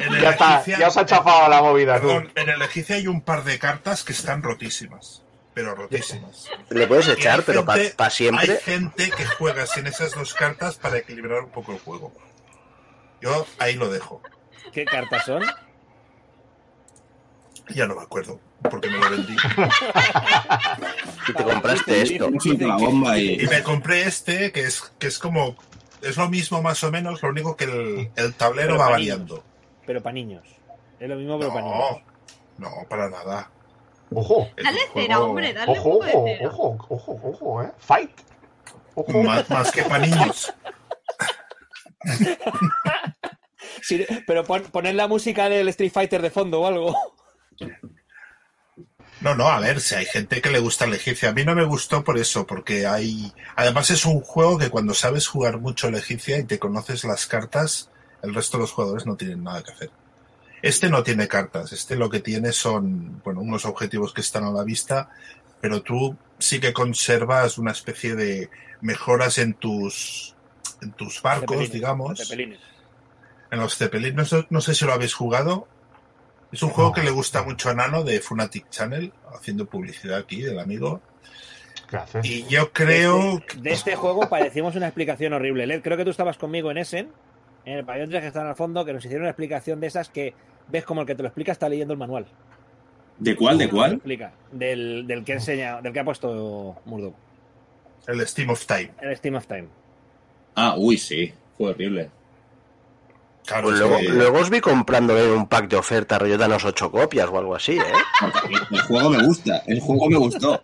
El 0.00 0.20
Ya 0.20 0.30
está, 0.30 0.64
ya 0.64 0.88
os 0.88 0.96
ha 0.96 1.06
chafado 1.06 1.48
la 1.48 1.62
movida, 1.62 2.00
tú. 2.00 2.08
Perdón, 2.08 2.32
en 2.34 2.48
el 2.48 2.62
egipcia 2.62 2.96
hay 2.96 3.06
un 3.06 3.20
par 3.22 3.44
de 3.44 3.58
cartas 3.58 4.02
que 4.04 4.12
están 4.12 4.42
rotísimas. 4.42 5.22
Pero 5.54 5.74
rotísimas. 5.74 6.48
Le 6.68 6.86
puedes 6.86 7.08
echar, 7.08 7.42
pero 7.42 7.64
para 7.64 7.80
gente- 7.82 8.02
Hay 8.02 8.10
siempre. 8.10 8.56
gente 8.58 9.10
que 9.10 9.26
juega 9.26 9.66
sin 9.66 9.86
esas 9.86 10.14
dos 10.14 10.32
cartas 10.34 10.76
para 10.76 10.98
equilibrar 10.98 11.40
un 11.40 11.50
poco 11.50 11.72
el 11.72 11.78
juego. 11.80 12.12
Yo 13.20 13.46
ahí 13.58 13.74
lo 13.74 13.90
dejo. 13.90 14.22
¿Qué 14.72 14.84
cartas 14.84 15.24
son? 15.26 15.42
Ya 17.74 17.86
no 17.86 17.94
me 17.96 18.02
acuerdo, 18.02 18.40
porque 18.70 18.88
me 18.88 18.98
lo 18.98 19.10
vendí. 19.10 19.36
Y 21.28 21.32
te 21.32 21.44
compraste 21.44 22.02
esto. 22.02 22.30
Y 22.44 23.42
y. 23.42 23.46
me 23.46 23.62
compré 23.62 24.02
este, 24.04 24.52
que 24.52 24.62
es, 24.64 24.82
que 24.98 25.06
es 25.08 25.18
como. 25.18 25.56
Es 26.02 26.16
lo 26.16 26.28
mismo 26.28 26.62
más 26.62 26.82
o 26.84 26.90
menos, 26.90 27.22
lo 27.22 27.28
único 27.28 27.56
que 27.56 27.64
el, 27.64 28.10
el 28.16 28.34
tablero 28.34 28.68
Pero 28.68 28.78
va 28.78 28.84
para 28.86 28.90
variando. 28.96 29.44
Pero 29.86 30.02
para 30.02 30.14
niños. 30.14 30.46
Es 30.98 31.08
lo 31.08 31.16
mismo, 31.16 31.38
pero 31.38 31.52
para 31.52 31.66
No, 31.66 31.74
niños. 31.90 32.02
no, 32.58 32.70
para 32.88 33.08
nada. 33.10 33.50
Ojo, 34.12 34.48
Dale 34.62 34.78
cera, 34.92 35.16
juego 35.16 35.30
hombre, 35.30 35.52
dale 35.52 35.72
ojo, 35.78 35.88
un 35.90 35.98
poco 36.00 36.08
ojo, 36.18 36.24
de 36.24 36.36
cera. 36.36 36.48
ojo, 36.48 36.86
ojo, 36.88 37.20
ojo, 37.24 37.62
¿eh? 37.62 37.70
Fight. 37.78 38.10
Ojo. 38.94 39.22
Más, 39.22 39.48
más 39.50 39.70
que 39.72 39.82
para 39.84 40.06
niños. 40.06 40.52
Sí, 43.82 44.06
pero 44.26 44.44
pon, 44.44 44.62
poned 44.70 44.94
la 44.94 45.08
música 45.08 45.48
del 45.48 45.68
Street 45.68 45.92
Fighter 45.92 46.20
de 46.22 46.30
fondo 46.30 46.60
o 46.60 46.66
algo. 46.66 46.94
No, 49.20 49.34
no, 49.34 49.48
a 49.48 49.60
ver, 49.60 49.80
si 49.80 49.94
hay 49.94 50.06
gente 50.06 50.40
que 50.40 50.50
le 50.50 50.60
gusta 50.60 50.86
el 50.86 50.94
egipcio. 50.94 51.28
A 51.28 51.32
mí 51.32 51.44
no 51.44 51.54
me 51.54 51.64
gustó 51.64 52.02
por 52.02 52.18
eso, 52.18 52.46
porque 52.46 52.86
hay. 52.86 53.32
Además, 53.54 53.90
es 53.90 54.06
un 54.06 54.20
juego 54.20 54.56
que 54.58 54.70
cuando 54.70 54.94
sabes 54.94 55.26
jugar 55.28 55.58
mucho 55.58 55.88
el 55.88 55.94
egipcia 55.96 56.38
y 56.38 56.44
te 56.44 56.58
conoces 56.58 57.04
las 57.04 57.26
cartas, 57.26 57.90
el 58.22 58.34
resto 58.34 58.56
de 58.56 58.62
los 58.62 58.72
jugadores 58.72 59.06
no 59.06 59.16
tienen 59.16 59.44
nada 59.44 59.62
que 59.62 59.72
hacer. 59.72 59.90
Este 60.62 60.90
no 60.90 61.02
tiene 61.02 61.26
cartas, 61.28 61.72
este 61.72 61.96
lo 61.96 62.10
que 62.10 62.20
tiene 62.20 62.52
son, 62.52 63.22
bueno, 63.24 63.40
unos 63.40 63.64
objetivos 63.64 64.12
que 64.12 64.20
están 64.20 64.44
a 64.44 64.50
la 64.50 64.62
vista, 64.62 65.08
pero 65.60 65.82
tú 65.82 66.16
sí 66.38 66.60
que 66.60 66.74
conservas 66.74 67.56
una 67.56 67.72
especie 67.72 68.14
de 68.14 68.50
mejoras 68.82 69.38
en 69.38 69.54
tus, 69.54 70.34
en 70.82 70.92
tus 70.92 71.22
barcos, 71.22 71.48
Cepelines, 71.56 71.72
digamos, 71.72 72.18
cepelines. 72.18 72.60
en 73.50 73.58
los 73.58 73.76
Zeppelin. 73.76 74.14
No, 74.16 74.24
no 74.50 74.60
sé 74.60 74.74
si 74.74 74.84
lo 74.84 74.92
habéis 74.92 75.14
jugado. 75.14 75.66
Es 76.52 76.62
un 76.62 76.70
juego 76.70 76.90
No. 76.90 76.94
que 76.94 77.02
le 77.02 77.10
gusta 77.10 77.42
mucho 77.42 77.70
a 77.70 77.74
Nano 77.74 78.02
de 78.02 78.20
Funatic 78.20 78.68
Channel, 78.70 79.12
haciendo 79.34 79.66
publicidad 79.66 80.18
aquí 80.18 80.42
del 80.42 80.58
amigo. 80.58 81.00
¿Qué 81.88 81.96
haces? 81.96 82.24
Y 82.26 82.44
yo 82.48 82.72
creo 82.72 83.18
De 83.18 83.34
este, 83.46 83.60
de 83.60 83.70
este 83.72 83.96
juego 83.96 84.28
parecimos 84.28 84.74
una 84.76 84.86
explicación 84.86 85.32
horrible. 85.32 85.66
Led, 85.66 85.82
creo 85.82 85.96
que 85.96 86.04
tú 86.04 86.10
estabas 86.10 86.38
conmigo 86.38 86.70
en 86.70 86.78
Essen, 86.78 87.08
en 87.64 87.78
el 87.78 87.84
pabellón 87.84 88.10
3 88.10 88.20
que 88.22 88.26
están 88.28 88.46
al 88.46 88.56
fondo, 88.56 88.84
que 88.84 88.92
nos 88.92 89.04
hicieron 89.04 89.22
una 89.22 89.30
explicación 89.30 89.80
de 89.80 89.86
esas 89.88 90.08
que 90.08 90.34
ves 90.68 90.84
como 90.84 91.00
el 91.02 91.06
que 91.06 91.14
te 91.14 91.22
lo 91.22 91.28
explica 91.28 91.52
está 91.52 91.68
leyendo 91.68 91.92
el 91.92 91.98
manual. 91.98 92.26
¿De 93.18 93.36
cuál? 93.36 93.58
¿De 93.58 93.68
cuál? 93.68 93.92
explica. 93.94 94.32
Del, 94.50 95.06
del 95.06 95.24
que 95.24 95.32
enseña, 95.34 95.80
del 95.82 95.92
que 95.92 96.00
ha 96.00 96.04
puesto 96.04 96.80
Murdoch. 96.86 97.14
el 98.06 98.26
Steam 98.26 98.50
of 98.50 98.64
Time. 98.66 98.90
El 99.00 99.16
Steam 99.16 99.34
of 99.34 99.46
Time. 99.46 99.68
Ah, 100.56 100.74
uy, 100.78 100.96
sí. 100.96 101.32
Fue 101.58 101.70
horrible. 101.70 102.10
Claro, 103.46 103.68
Pues 103.68 103.74
es 103.74 103.80
luego, 103.80 103.96
que- 103.98 104.08
luego 104.08 104.38
os 104.38 104.50
vi 104.50 104.60
comprándole 104.60 105.32
un 105.32 105.48
pack 105.48 105.68
de 105.68 105.76
oferta, 105.76 106.18
rollo 106.18 106.38
danos 106.38 106.64
ocho 106.64 106.90
copias 106.90 107.28
o 107.28 107.38
algo 107.38 107.54
así, 107.56 107.78
¿eh? 107.78 107.82
El 108.70 108.80
juego 108.82 109.10
me 109.10 109.22
gusta, 109.24 109.62
el 109.66 109.80
juego 109.80 110.08
me 110.08 110.16
gustó. 110.18 110.62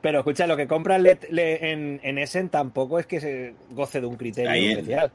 Pero 0.00 0.18
escucha, 0.18 0.46
lo 0.46 0.56
que 0.56 0.68
compra 0.68 0.98
le- 0.98 1.18
le- 1.30 1.72
en, 1.72 2.00
en 2.02 2.18
Essen 2.18 2.48
tampoco 2.50 2.98
es 2.98 3.06
que 3.06 3.20
se 3.20 3.54
goce 3.70 4.00
de 4.00 4.06
un 4.06 4.16
criterio 4.16 4.50
Ahí, 4.50 4.68
especial. 4.72 5.10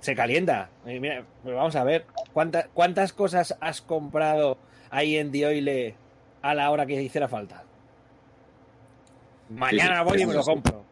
Se 0.00 0.14
calienta. 0.14 0.68
Eh, 0.84 1.00
mira, 1.00 1.24
pues 1.42 1.54
vamos 1.54 1.74
a 1.76 1.84
ver. 1.84 2.04
¿cuántas, 2.32 2.66
¿Cuántas 2.74 3.12
cosas 3.14 3.56
has 3.60 3.80
comprado 3.80 4.58
ahí 4.90 5.16
en 5.16 5.30
Dioile 5.32 5.94
a 6.42 6.54
la 6.54 6.70
hora 6.70 6.84
que 6.84 7.00
hiciera 7.00 7.26
falta? 7.28 7.62
Mañana 9.48 9.98
sí, 10.00 10.04
voy 10.10 10.22
y 10.22 10.26
me 10.26 10.34
lo 10.34 10.42
sí. 10.42 10.50
compro. 10.50 10.84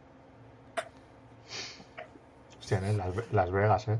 Hostia. 2.63 2.81
Las, 3.33 3.51
Vegas, 3.51 3.89
¿eh? 3.89 3.99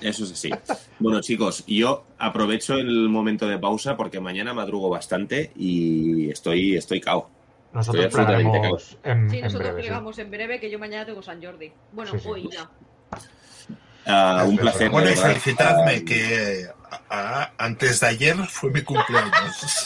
Eso 0.00 0.24
es 0.24 0.32
así. 0.32 0.50
Bueno, 0.98 1.20
chicos, 1.20 1.62
yo 1.66 2.04
aprovecho 2.18 2.74
el 2.74 3.08
momento 3.10 3.46
de 3.46 3.58
pausa 3.58 3.96
porque 3.96 4.18
mañana 4.18 4.54
madrugo 4.54 4.88
bastante 4.88 5.52
y 5.54 6.30
estoy, 6.30 6.74
estoy 6.76 7.00
cao. 7.00 7.28
Nosotros 7.72 8.06
Estoy 8.06 8.20
absolutamente 8.22 8.68
en, 9.04 9.30
Sí, 9.30 9.36
en 9.36 9.44
nosotros 9.44 9.68
breve. 9.68 9.80
sí. 9.82 9.88
llegamos 9.88 10.18
en 10.18 10.30
breve, 10.30 10.58
que 10.60 10.70
yo 10.70 10.78
mañana 10.78 11.06
tengo 11.06 11.22
San 11.22 11.42
Jordi. 11.42 11.70
Bueno, 11.92 12.10
Sí, 12.12 12.18
sí. 12.20 12.28
hoy 12.28 12.48
ya. 12.50 12.68
Ah, 14.06 14.44
un 14.48 14.56
placer. 14.56 14.90
Bueno, 14.90 15.08
y 15.08 15.14
verdad. 15.14 15.28
felicitadme 15.28 16.04
Ah, 17.08 17.50
antes 17.58 18.00
de 18.00 18.06
ayer 18.06 18.36
fue 18.48 18.70
mi 18.70 18.82
cumpleaños. 18.82 19.32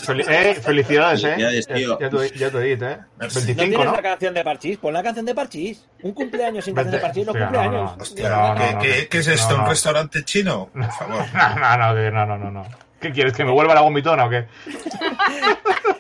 Fel- 0.07 0.25
eh, 0.29 0.55
felicidades, 0.55 1.23
¿eh? 1.25 1.29
Felicidades, 1.37 1.67
tío. 1.67 1.99
Ya, 2.01 2.11
ya 2.35 2.51
te, 2.51 2.61
dicho, 2.61 2.87
¿eh? 2.89 2.99
Merci. 3.19 3.39
¿No 3.41 3.47
25, 3.47 3.55
tienes 3.57 3.79
¿no? 3.87 3.93
la 3.93 4.03
canción 4.03 4.35
de 4.35 4.45
Parchís? 4.45 4.79
Pon 4.79 4.93
la 4.95 5.03
canción 5.03 5.27
de 5.27 5.35
Parchís. 5.35 5.87
Un 6.03 6.13
cumpleaños 6.13 6.65
sin 6.65 6.75
canción 6.75 6.93
de 6.93 6.99
Parchís, 7.01 7.27
no 7.27 7.33
Hostia, 7.33 7.47
cumpleaños. 7.47 7.73
no, 7.91 7.97
no. 7.97 8.03
Hostia, 8.03 8.79
¿qué, 9.11 9.19
es 9.19 9.27
esto? 9.29 9.51
No, 9.51 9.57
no. 9.59 9.63
¿Un 9.65 9.69
restaurante 9.71 10.25
chino? 10.25 10.69
Por 10.73 10.91
favor. 10.93 11.25
No, 11.33 11.77
no, 11.77 11.95
no, 11.95 12.11
no, 12.11 12.27
no, 12.27 12.39
no, 12.39 12.51
no. 12.51 12.67
¿Qué 13.01 13.13
quieres? 13.13 13.35
¿Que 13.35 13.45
me 13.45 13.53
vuelva 13.53 13.75
la 13.75 13.83
gomitona 13.83 14.25
o 14.25 14.31
qué? 14.31 14.47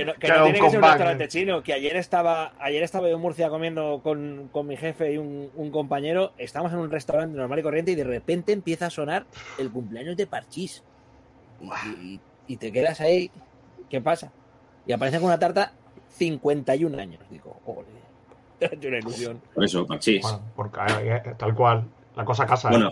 Que 0.00 0.04
no, 0.06 0.14
que 0.14 0.26
tiene 0.44 0.52
que 0.60 0.70
ser 0.70 0.78
un 0.78 0.84
restaurante 0.84 1.24
eh. 1.24 1.28
chino. 1.28 1.62
Que 1.62 1.72
ayer 1.72 1.96
estaba, 1.96 2.52
ayer 2.58 2.82
estaba 2.82 3.08
yo 3.08 3.14
en 3.16 3.20
Murcia 3.20 3.48
comiendo 3.50 4.00
con, 4.02 4.48
con 4.52 4.66
mi 4.66 4.76
jefe 4.76 5.12
y 5.12 5.18
un, 5.18 5.50
un 5.54 5.70
compañero. 5.70 6.32
Estamos 6.38 6.72
en 6.72 6.78
un 6.78 6.90
restaurante 6.90 7.36
normal 7.36 7.58
y 7.58 7.62
corriente 7.62 7.90
y 7.92 7.94
de 7.94 8.04
repente 8.04 8.52
empieza 8.52 8.86
a 8.86 8.90
sonar 8.90 9.26
el 9.58 9.70
cumpleaños 9.70 10.16
de 10.16 10.26
Parchís. 10.26 10.82
Y, 11.60 11.88
y- 12.14 12.20
y 12.48 12.56
te 12.56 12.72
quedas 12.72 13.00
ahí. 13.00 13.30
¿Qué 13.88 14.00
pasa? 14.00 14.32
Y 14.86 14.92
aparece 14.92 15.18
con 15.18 15.26
una 15.26 15.38
tarta 15.38 15.72
51 16.16 16.98
años. 16.98 17.20
Digo, 17.30 17.60
ole. 17.66 17.86
Una 18.88 18.98
ilusión. 18.98 19.40
Por 19.54 19.64
eso, 19.64 19.86
Parchís. 19.86 20.20
Bueno, 20.22 20.40
porque, 20.56 20.80
eh, 21.02 21.22
tal 21.38 21.54
cual. 21.54 21.84
La 22.16 22.24
cosa 22.24 22.44
casa. 22.46 22.68
¿eh? 22.68 22.72
Bueno, 22.72 22.90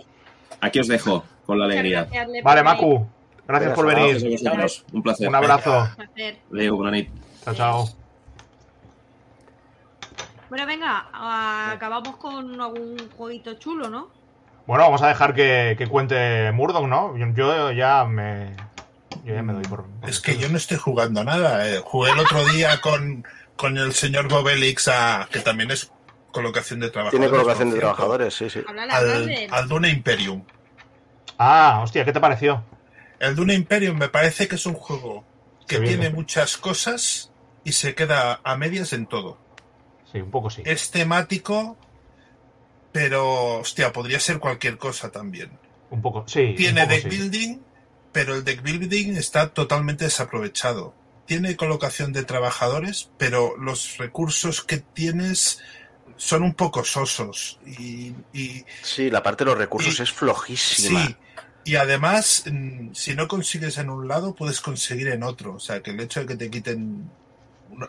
aquí 0.61 0.79
os 0.79 0.87
dejo 0.87 1.23
con 1.45 1.59
la 1.59 1.65
alegría. 1.65 2.07
Vale. 2.43 2.63
Macu. 2.63 3.05
Gracias 3.49 3.73
por 3.73 3.87
Gracias 3.87 4.21
venir. 4.23 4.83
Un 4.93 5.01
placer. 5.01 5.27
Un 5.27 5.35
abrazo. 5.35 5.79
Un 5.89 5.95
placer. 5.95 6.37
Leo, 6.51 6.75
buena 6.75 6.91
nit. 6.91 7.09
Chao, 7.43 7.53
chao. 7.55 7.89
Bueno, 10.49 10.65
venga, 10.67 11.07
acabamos 11.71 12.17
con 12.17 12.59
algún 12.61 12.97
jueguito 13.17 13.55
chulo, 13.55 13.89
¿no? 13.89 14.09
Bueno, 14.67 14.83
vamos 14.83 15.01
a 15.01 15.07
dejar 15.07 15.33
que, 15.33 15.73
que 15.77 15.87
cuente 15.87 16.51
Murdoch, 16.51 16.85
¿no? 16.87 17.17
Yo, 17.17 17.25
yo 17.33 17.71
ya 17.71 18.05
me. 18.05 18.55
Yo 19.25 19.33
ya 19.33 19.41
me 19.41 19.53
doy 19.53 19.63
por. 19.63 19.85
por- 19.85 20.09
Es 20.09 20.19
que 20.19 20.37
yo 20.37 20.47
no 20.49 20.57
estoy 20.57 20.77
jugando 20.77 21.21
a 21.21 21.23
nada. 21.23 21.67
eh. 21.67 21.81
Jugué 21.83 22.11
el 22.11 22.19
otro 22.19 22.45
día 22.49 22.79
con, 22.81 23.25
con 23.55 23.77
el 23.77 23.93
señor 23.93 24.27
Bobelix, 24.27 24.87
a, 24.87 25.27
que 25.31 25.39
también 25.39 25.71
es 25.71 25.91
colocación 26.31 26.79
de 26.79 26.91
trabajadores. 26.91 27.19
Tiene 27.19 27.35
colocación 27.35 27.71
de 27.71 27.79
trabajadores, 27.79 28.33
sí, 28.35 28.49
sí. 28.49 28.61
Al, 28.67 29.49
al 29.51 29.67
Dune 29.67 29.89
Imperium. 29.89 30.43
Ah, 31.39 31.81
hostia, 31.83 32.05
¿qué 32.05 32.11
te 32.13 32.19
pareció? 32.19 32.63
El 33.19 33.35
Dune 33.35 33.53
Imperium 33.53 33.97
me 33.97 34.09
parece 34.09 34.47
que 34.47 34.55
es 34.55 34.65
un 34.65 34.73
juego 34.75 35.25
que 35.67 35.79
bien. 35.79 35.99
tiene 35.99 36.09
muchas 36.15 36.57
cosas 36.57 37.31
y 37.63 37.73
se 37.73 37.93
queda 37.95 38.39
a 38.43 38.55
medias 38.55 38.93
en 38.93 39.05
todo. 39.07 39.37
Sí, 40.11 40.19
un 40.19 40.31
poco 40.31 40.49
sí. 40.49 40.61
Es 40.65 40.89
temático, 40.91 41.77
pero, 42.91 43.59
hostia, 43.59 43.93
podría 43.93 44.19
ser 44.19 44.39
cualquier 44.39 44.77
cosa 44.77 45.11
también. 45.11 45.51
Un 45.91 46.01
poco, 46.01 46.23
sí. 46.27 46.53
Tiene 46.57 46.81
poco 46.81 46.93
deck 46.93 47.03
sí. 47.03 47.09
building, 47.09 47.57
pero 48.11 48.35
el 48.35 48.43
deck 48.43 48.61
building 48.63 49.15
está 49.15 49.49
totalmente 49.53 50.05
desaprovechado. 50.05 50.95
Tiene 51.25 51.55
colocación 51.55 52.11
de 52.13 52.23
trabajadores, 52.23 53.11
pero 53.17 53.55
los 53.57 53.97
recursos 53.97 54.63
que 54.63 54.77
tienes 54.77 55.61
son 56.17 56.41
un 56.43 56.55
poco 56.55 56.83
sosos. 56.83 57.59
Y, 57.65 58.13
y- 58.33 58.65
Sí, 58.81 59.11
la 59.11 59.21
parte 59.21 59.43
de 59.45 59.51
los 59.51 59.59
recursos 59.59 59.99
Y- 59.99 60.03
es 60.03 60.11
flojísima. 60.11 61.05
sí, 61.05 61.15
y 61.69 61.75
además, 61.75 62.45
mm, 62.51 62.93
si 62.93 63.13
no 63.13 63.27
consigues 63.27 63.77
en 63.77 63.91
un 63.91 64.07
lado, 64.07 64.33
puedes 64.33 64.59
conseguir 64.59 65.09
en 65.09 65.21
otro. 65.21 65.53
O 65.53 65.59
sea, 65.59 65.83
que 65.83 65.91
el 65.91 65.99
hecho 65.99 66.21
de 66.21 66.25
que 66.25 66.35
te 66.35 66.49
quiten 66.49 67.11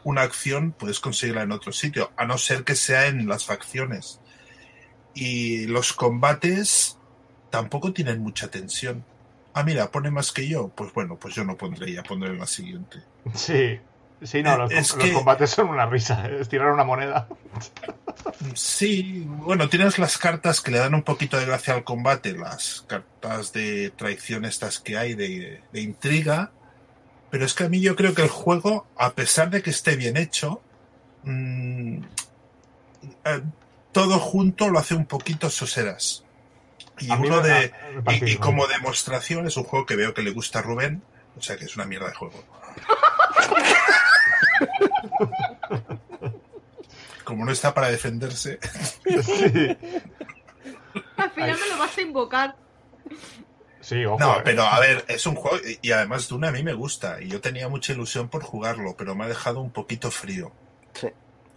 una, 0.05 0.21
acción, 0.21 0.73
puedes 0.73 1.01
conseguirla 1.01 1.45
en 1.45 1.53
otro 1.53 1.73
sitio, 1.73 2.13
a 2.19 2.27
no 2.27 2.37
ser 2.37 2.63
que 2.65 2.75
sea 2.75 3.07
en 3.07 3.27
las 3.27 3.47
facciones. 3.47 4.21
Y 5.15 5.65
los 5.65 5.95
combates 5.95 6.99
tampoco 7.49 7.95
tienen 7.95 8.21
mucha 8.21 8.49
tensión. 8.49 9.03
Ah, 9.55 9.63
mira, 9.63 9.91
pone 9.91 10.11
más 10.11 10.31
que 10.31 10.47
yo. 10.47 10.69
Pues 10.69 10.93
bueno, 10.93 11.17
pues 11.19 11.35
yo 11.35 11.45
no 11.45 11.57
pondré, 11.57 11.91
ya 11.91 12.03
pondré 12.03 12.37
la 12.37 12.47
siguiente. 12.47 12.99
Sí. 13.35 13.81
Sí, 14.23 14.43
no, 14.43 14.57
los, 14.59 14.71
Es 14.73 14.95
los 14.95 15.05
que- 15.05 15.13
combates 15.13 15.51
son 15.51 15.69
una 15.71 15.87
risa. 15.87 16.27
¿eh? 16.27 16.39
Es 16.41 16.49
tirar 16.49 16.73
una 16.73 16.85
moneda. 16.85 17.27
Sí, 18.55 19.25
bueno, 19.27 19.69
tienes 19.69 19.99
las 19.99 20.19
cartas 20.19 20.61
que 20.61 20.71
le 20.71 20.79
dan 20.79 20.95
un 20.95 21.03
poquito 21.03 21.39
de 21.39 21.47
gracia 21.47 21.75
al 21.75 21.85
combate, 21.85 22.33
las 22.33 22.85
cartas 22.87 23.53
de 23.53 23.91
traición 23.97 24.45
estas 24.45 24.79
que 24.81 24.97
hay, 24.99 25.15
de, 25.15 25.63
de 25.73 25.81
intriga, 25.81 26.51
pero 27.31 27.45
es 27.47 27.55
que 27.55 27.65
a 27.65 27.69
mí 27.69 27.81
yo 27.81 27.97
creo 27.97 28.15
que 28.15 28.23
el 28.23 28.29
juego, 28.29 28.87
a 28.97 29.13
pesar 29.13 29.51
de 29.51 29.63
que 29.63 29.71
esté 29.71 29.97
bien 29.97 30.17
hecho, 30.17 30.61
mm, 31.25 31.99
eh, 33.25 33.41
todo 33.93 34.19
junto 34.19 34.69
lo 34.69 34.79
hace 34.79 34.95
un 34.95 35.07
poquito 35.07 35.49
soseras. 35.51 36.25
Y 36.99 37.11
uno 37.11 37.41
de, 37.41 37.73
y, 38.21 38.33
y 38.33 38.37
como 38.37 38.67
demostración 38.67 39.47
es 39.47 39.57
un 39.57 39.65
juego 39.65 39.87
que 39.87 39.97
veo 39.97 40.13
que 40.13 40.23
le 40.23 40.31
gusta 40.33 40.59
a 40.59 40.63
Rubén, 40.63 41.03
o 41.39 41.41
sea 41.43 41.57
que 41.57 41.65
es 41.65 41.75
una 41.77 41.87
mierda 41.87 42.09
de 42.09 42.15
juego. 42.15 42.45
Como 47.25 47.45
no 47.45 47.53
está 47.53 47.73
para 47.75 47.91
defenderse. 47.91 48.59
Sí, 49.05 49.77
Al 51.17 51.31
final 51.33 51.59
me 51.61 51.69
lo 51.69 51.79
vas 51.79 51.97
a 51.97 52.01
invocar. 52.01 52.57
sí 53.81 54.05
ojo. 54.05 54.19
No, 54.19 54.39
eh. 54.39 54.43
pero 54.45 54.63
a 54.65 54.81
ver, 54.81 55.05
es 55.09 55.27
un 55.27 55.37
juego 55.37 55.59
y- 55.83 55.93
además 55.93 56.29
Dune 56.29 56.49
a 56.49 56.53
mí 56.53 56.63
me 56.63 56.73
gusta 56.73 57.21
y 57.21 57.29
yo 57.29 57.41
tenía 57.41 57.69
mucha 57.69 57.93
ilusión 57.93 58.29
por 58.29 58.43
jugarlo, 58.43 58.95
pero 58.97 59.15
me 59.15 59.25
ha 59.25 59.29
dejado 59.29 59.61
un 59.61 59.71
poquito 59.71 60.11
frío. 60.11 60.53
Sí. 60.95 61.09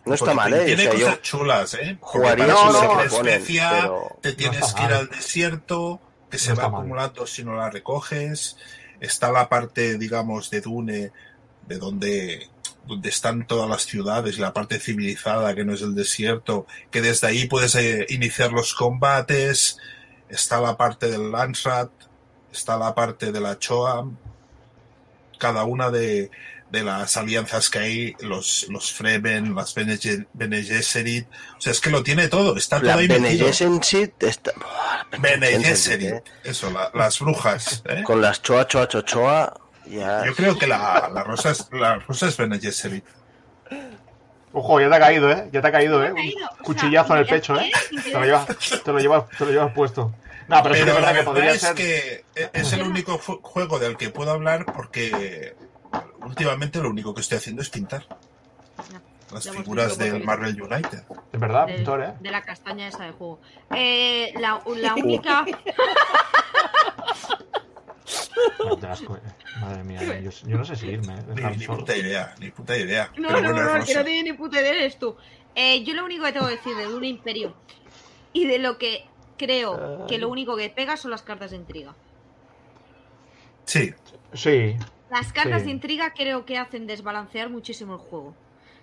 No 0.05 0.13
está 0.13 0.25
Porque 0.27 0.35
mal, 0.35 0.53
¿eh? 0.53 0.61
O 0.61 0.65
Tiene 0.65 0.83
sea, 0.83 0.93
yo 0.93 1.05
cosas 1.05 1.21
chulas, 1.21 1.73
¿eh? 1.75 1.97
Jugaría 2.01 2.47
la 2.47 2.55
proponen, 2.55 3.05
especia, 3.33 3.69
pero- 3.71 4.17
te 4.21 4.33
tienes 4.33 4.61
está 4.61 4.75
que 4.79 4.85
ir 4.85 4.93
al 4.93 5.09
desierto, 5.09 6.01
que 6.29 6.37
se 6.37 6.49
No 6.49 6.55
va 6.57 6.61
está 6.63 6.69
mal. 6.71 6.81
acumulando 6.81 7.25
si 7.27 7.43
no 7.43 7.55
la 7.55 7.69
recoges. 7.69 8.57
Está 8.99 9.31
la 9.31 9.47
parte, 9.49 9.97
digamos, 9.97 10.49
de 10.49 10.61
Dune, 10.61 11.11
de 11.67 11.77
donde, 11.77 12.49
donde 12.85 13.09
están 13.09 13.47
todas 13.47 13.69
las 13.69 13.83
ciudades 13.85 14.37
y 14.37 14.41
la 14.41 14.53
parte 14.53 14.79
civilizada, 14.79 15.55
que 15.55 15.63
no 15.65 15.73
es 15.73 15.81
el 15.81 15.95
desierto, 15.95 16.67
que 16.91 17.01
desde 17.01 17.27
ahí 17.27 17.47
puedes 17.47 17.75
eh, 17.75 18.05
iniciar 18.09 18.51
los 18.51 18.73
combates. 18.73 19.77
Está 20.29 20.59
la 20.59 20.75
parte 20.77 21.09
del 21.09 21.31
Landsat, 21.31 21.89
está 22.51 22.77
la 22.77 22.93
parte 22.95 23.31
de 23.31 23.39
la 23.39 23.57
Choa. 23.59 24.05
Cada 25.37 25.63
una 25.65 25.91
de, 25.91 26.31
de 26.71 26.83
las 26.83 27.17
alianzas 27.17 27.69
que 27.69 27.79
hay, 27.79 28.15
los, 28.21 28.65
los 28.69 28.91
Fremen, 28.91 29.53
las 29.55 29.73
Bene 29.75 29.97
Bene 30.33 30.63
Gesserit. 30.63 31.27
O 31.57 31.61
sea, 31.61 31.71
es 31.71 31.79
que 31.81 31.89
lo 31.89 32.01
tiene 32.03 32.27
todo, 32.29 32.55
está 32.57 32.77
todo 32.77 32.87
la 32.87 32.95
ahí 32.95 33.07
Bene. 33.07 33.37
Gesserit 33.37 34.23
está... 34.23 34.51
Bene 35.19 35.47
Gesserit, 35.47 35.65
Gesserit, 35.65 36.13
¿eh? 36.13 36.23
eso, 36.45 36.71
la- 36.71 36.89
las 36.93 37.19
brujas. 37.19 37.83
¿eh? 37.89 38.03
Con 38.03 38.21
las 38.21 38.41
choa, 38.41 38.67
choa, 38.67 38.87
choa, 38.87 39.03
choa, 39.05 39.53
Yo 39.87 40.33
creo 40.35 40.57
que 40.57 40.67
la, 40.67 41.09
la 41.13 41.23
rosa 41.23 41.51
es, 41.51 41.67
la 41.71 41.95
rosa 41.99 42.27
es 42.27 42.37
Bene 42.37 42.59
Gesserit. 42.59 43.03
Ojo, 44.55 44.79
ya 44.79 44.87
te 44.89 44.95
ha 44.95 44.99
caído, 44.99 45.31
¿eh? 45.31 45.49
Ya 45.51 45.61
te 45.61 45.67
ha 45.67 45.71
caído, 45.71 46.03
¿eh? 46.03 46.11
O 46.11 46.15
Un 46.15 46.63
cuchillazo 46.63 47.07
sea, 47.07 47.15
en 47.17 47.21
el 47.23 47.27
ya 47.27 47.33
pecho, 47.33 47.59
¿eh? 47.59 47.71
Te 48.03 48.11
lo 48.11 48.23
llevas, 48.23 48.45
te 48.83 48.91
lo 48.91 48.99
llevas, 48.99 49.29
te 49.37 49.45
lo 49.45 49.51
llevas 49.51 49.73
puesto. 49.73 50.13
No, 50.47 50.61
pero, 50.61 50.75
es 50.75 50.85
la 50.85 50.93
verdad 50.93 51.07
que 51.09 51.13
verdad 51.15 51.25
podría 51.25 51.51
es 51.53 51.61
ser. 51.61 51.73
que 51.75 52.25
e- 52.35 52.49
es 52.53 52.73
el 52.73 52.83
único 52.83 53.17
juego 53.17 53.79
del 53.79 53.97
que 53.97 54.09
puedo 54.09 54.29
hablar 54.31 54.65
porque 54.65 55.55
últimamente 56.21 56.79
lo 56.79 56.89
único 56.89 57.13
que 57.15 57.21
estoy 57.21 57.37
haciendo 57.39 57.61
es 57.61 57.69
pintar 57.69 58.05
las 59.31 59.49
figuras 59.49 59.97
del. 59.97 60.23
Marvel 60.23 60.61
United. 60.61 61.03
Es 61.31 61.39
verdad, 61.39 61.65
del- 61.65 61.77
pintor, 61.77 62.03
¿eh? 62.03 62.13
de 62.19 62.29
la 62.29 62.41
castaña 62.43 62.87
esa 62.89 63.05
de 63.05 63.11
juego. 63.13 63.39
Eh, 63.73 64.33
la, 64.39 64.61
la 64.75 64.93
única. 64.95 65.45
No, 68.59 68.77
te 68.77 68.87
asco. 68.87 69.17
Madre 69.61 69.83
mía, 69.83 70.01
yo, 70.21 70.29
yo 70.45 70.57
no 70.57 70.65
sé 70.65 70.75
si 70.75 70.87
irme. 70.87 71.15
Ni, 71.35 71.57
ni 71.57 71.65
puta 71.67 71.95
idea, 71.95 72.35
ni 72.39 72.51
puta 72.51 72.77
idea. 72.77 73.11
No, 73.17 73.29
Pero 73.29 73.41
no, 73.41 73.53
bueno, 73.53 73.63
no, 73.71 73.75
el 73.77 73.85
que 73.85 73.93
no 73.95 74.03
tiene 74.03 74.31
ni 74.31 74.37
puta 74.37 74.59
idea 74.61 74.71
eres 74.73 74.99
tú. 74.99 75.15
Eh, 75.55 75.83
yo 75.83 75.93
lo 75.93 76.03
único 76.03 76.25
que 76.25 76.33
tengo 76.33 76.47
que 76.47 76.55
decir 76.55 76.75
de 76.75 76.85
Dune 76.85 77.07
Imperio 77.07 77.53
y 78.33 78.45
de 78.47 78.57
lo 78.59 78.77
que 78.77 79.05
creo 79.37 80.05
que 80.07 80.17
lo 80.17 80.29
único 80.29 80.55
que 80.57 80.69
pega 80.69 80.97
son 80.97 81.11
las 81.11 81.21
cartas 81.21 81.51
de 81.51 81.57
intriga. 81.57 81.93
Sí, 83.65 83.93
Sí, 84.33 84.75
Las 85.11 85.31
cartas 85.31 85.61
Sí. 85.61 85.65
de 85.67 85.71
intriga 85.73 86.11
creo 86.13 86.43
que 86.43 86.57
hacen 86.57 86.87
desbalancear 86.87 87.49
muchísimo 87.49 87.93
el 87.93 87.99
juego. 87.99 88.33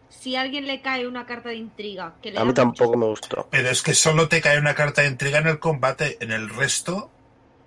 Si 0.08 0.36
a 0.36 0.42
alguien 0.42 0.66
le 0.68 0.80
cae 0.80 1.08
una 1.08 1.26
carta 1.26 1.48
de 1.48 1.56
intriga 1.56 2.14
que 2.22 2.30
le 2.30 2.38
A 2.38 2.44
mí 2.44 2.54
tampoco 2.54 2.96
me 2.96 3.06
gustó. 3.06 3.48
pero 3.50 3.68
es 3.68 3.82
que 3.82 3.94
solo 3.94 4.28
te 4.28 4.40
cae 4.40 4.58
una 4.58 4.74
carta 4.76 5.02
de 5.02 5.08
intriga 5.08 5.38
en 5.38 5.48
el 5.48 5.58
combate. 5.58 6.18
En 6.20 6.30
el 6.30 6.48
resto, 6.48 7.10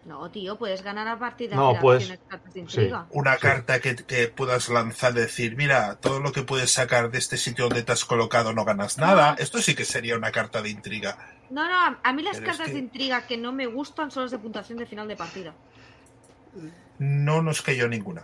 No, 0.06 0.30
tío, 0.30 0.58
puedes 0.58 0.82
ganar 0.84 1.08
a 1.08 1.18
partir 1.18 1.50
de 1.50 1.56
No, 1.56 1.76
pues, 1.80 2.12
cartas 2.28 2.54
de 2.54 2.60
intriga. 2.60 3.06
una 3.12 3.36
Sí. 3.36 3.40
carta 3.40 3.80
que, 3.80 3.96
que 3.96 4.28
puedas 4.28 4.68
lanzar, 4.68 5.14
decir, 5.14 5.56
mira, 5.56 5.96
todo 5.96 6.20
lo 6.20 6.34
que 6.34 6.44
puedes 6.44 6.72
sacar 6.72 7.10
de 7.10 7.18
este 7.20 7.38
sitio 7.38 7.66
donde 7.70 7.84
te 7.84 7.94
has 7.94 8.04
colocado 8.04 8.52
no 8.54 8.66
ganas 8.66 8.98
nada. 8.98 9.36
Esto 9.40 9.60
sí 9.62 9.76
que 9.76 9.86
sería 9.86 10.18
una 10.18 10.32
carta 10.34 10.62
de 10.62 10.70
intriga. 10.70 11.18
No, 11.50 11.66
no, 11.70 11.98
a- 12.04 12.14
mí 12.14 12.22
las 12.22 12.38
Pero 12.38 12.52
es 12.52 12.58
cartas 12.58 12.68
que- 12.68 12.74
de 12.74 12.80
intriga 12.80 13.26
que 13.28 13.38
no 13.38 13.54
me 13.54 13.66
gustan 13.66 14.12
son 14.12 14.24
las 14.24 14.32
de 14.32 14.40
puntuación 14.40 14.78
de 14.78 14.86
final 14.86 15.08
de 15.08 15.16
partida. 15.16 15.54
No 17.00 17.42
nos 17.42 17.62
cayó 17.62 17.88
ninguna. 17.88 18.24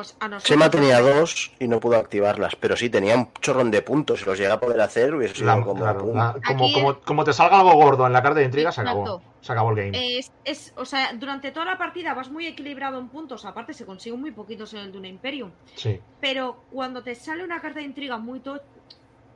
Pues 0.00 0.16
a 0.18 0.28
nosotros. 0.28 0.44
Chema 0.48 0.70
tenía 0.70 0.98
dos 1.00 1.52
y 1.58 1.68
no 1.68 1.78
pudo 1.78 1.96
activarlas, 1.98 2.56
pero 2.56 2.74
sí 2.74 2.88
tenía 2.88 3.14
un 3.16 3.30
chorrón 3.34 3.70
de 3.70 3.82
puntos. 3.82 4.20
Si 4.20 4.24
los 4.24 4.38
llega 4.38 4.54
a 4.54 4.58
poder 4.60 4.80
hacer, 4.80 5.14
hubiese 5.14 5.34
sido 5.34 5.62
como. 5.62 5.74
claro, 5.82 6.06
la- 6.14 6.36
como, 6.46 6.64
Aquí 6.64 6.96
como, 7.04 7.22
te 7.24 7.34
salga 7.34 7.58
algo 7.60 7.74
gordo 7.74 8.06
en 8.06 8.14
la 8.14 8.22
carta 8.22 8.38
de 8.38 8.46
intriga, 8.46 8.72
se 8.72 8.80
acabó. 8.80 9.20
Se 9.42 9.52
acabó 9.52 9.70
el 9.72 9.76
game. 9.76 10.18
Es, 10.18 10.32
es- 10.44 10.72
o 10.76 10.86
sea, 10.86 11.12
durante 11.12 11.50
toda 11.50 11.66
la 11.66 11.76
partida 11.76 12.14
vas 12.14 12.30
muy 12.30 12.46
equilibrado 12.46 12.98
en 12.98 13.08
puntos. 13.08 13.44
Aparte, 13.44 13.74
se 13.74 13.84
consiguen 13.84 14.20
muy 14.22 14.30
poquitos 14.30 14.72
en 14.72 14.80
el 14.80 14.92
Dune 14.92 15.08
Imperium. 15.08 15.50
Sí. 15.74 16.00
Pero 16.18 16.64
cuando 16.72 17.02
te 17.02 17.14
sale 17.14 17.44
una 17.44 17.60
carta 17.60 17.80
de 17.80 17.84
intriga 17.84 18.16
muy 18.16 18.40
to 18.40 18.58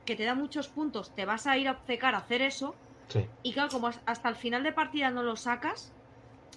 que 0.06 0.16
te 0.16 0.24
da 0.24 0.34
muchos 0.34 0.68
puntos, 0.68 1.14
te 1.14 1.26
vas 1.26 1.46
a 1.46 1.58
ir 1.58 1.68
a 1.68 1.72
obcecar 1.72 2.14
a 2.14 2.18
hacer 2.18 2.40
eso. 2.40 2.74
Sí. 3.08 3.26
Y 3.42 3.52
claro, 3.52 3.68
como 3.70 3.88
has- 3.88 4.00
hasta 4.06 4.30
el 4.30 4.36
final 4.36 4.62
de 4.62 4.72
partida 4.72 5.10
no 5.10 5.22
lo 5.22 5.36
sacas, 5.36 5.92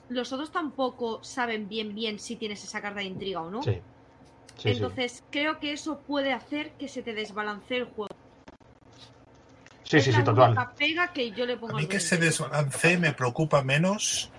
los 0.07 0.31
otros 0.31 0.51
tampoco 0.53 1.21
saben 1.25 1.67
bien 1.67 1.93
bien 1.93 2.19
si 2.19 2.37
tienes 2.37 2.63
esa 2.63 2.81
carta 2.81 2.99
de 3.01 3.05
intriga 3.07 3.41
o 3.41 3.49
no. 3.51 3.61
Sí. 3.63 3.81
Sí, 4.57 4.63
sí. 4.63 4.69
Entonces, 4.69 5.23
creo 5.31 5.59
que 5.59 5.71
eso 5.73 5.99
puede 5.99 6.33
hacer 6.33 6.71
que 6.71 6.87
se 6.87 7.01
te 7.03 7.13
desbalancee 7.13 7.77
el 7.77 7.85
juego. 7.85 8.15
Sí, 9.83 9.97
Es 9.97 10.03
sí, 10.05 10.11
la 10.11 10.17
sí, 10.17 10.23
total. 10.23 10.55
pega 10.77 11.13
que 11.13 11.31
yo 11.31 11.45
le 11.45 11.53
A 11.53 11.73
mí 11.73 11.85
que 11.85 11.99
se 11.99 12.17
desbalance 12.17 12.97
me 12.97 13.13
preocupa 13.13 13.63
menos 13.63 14.31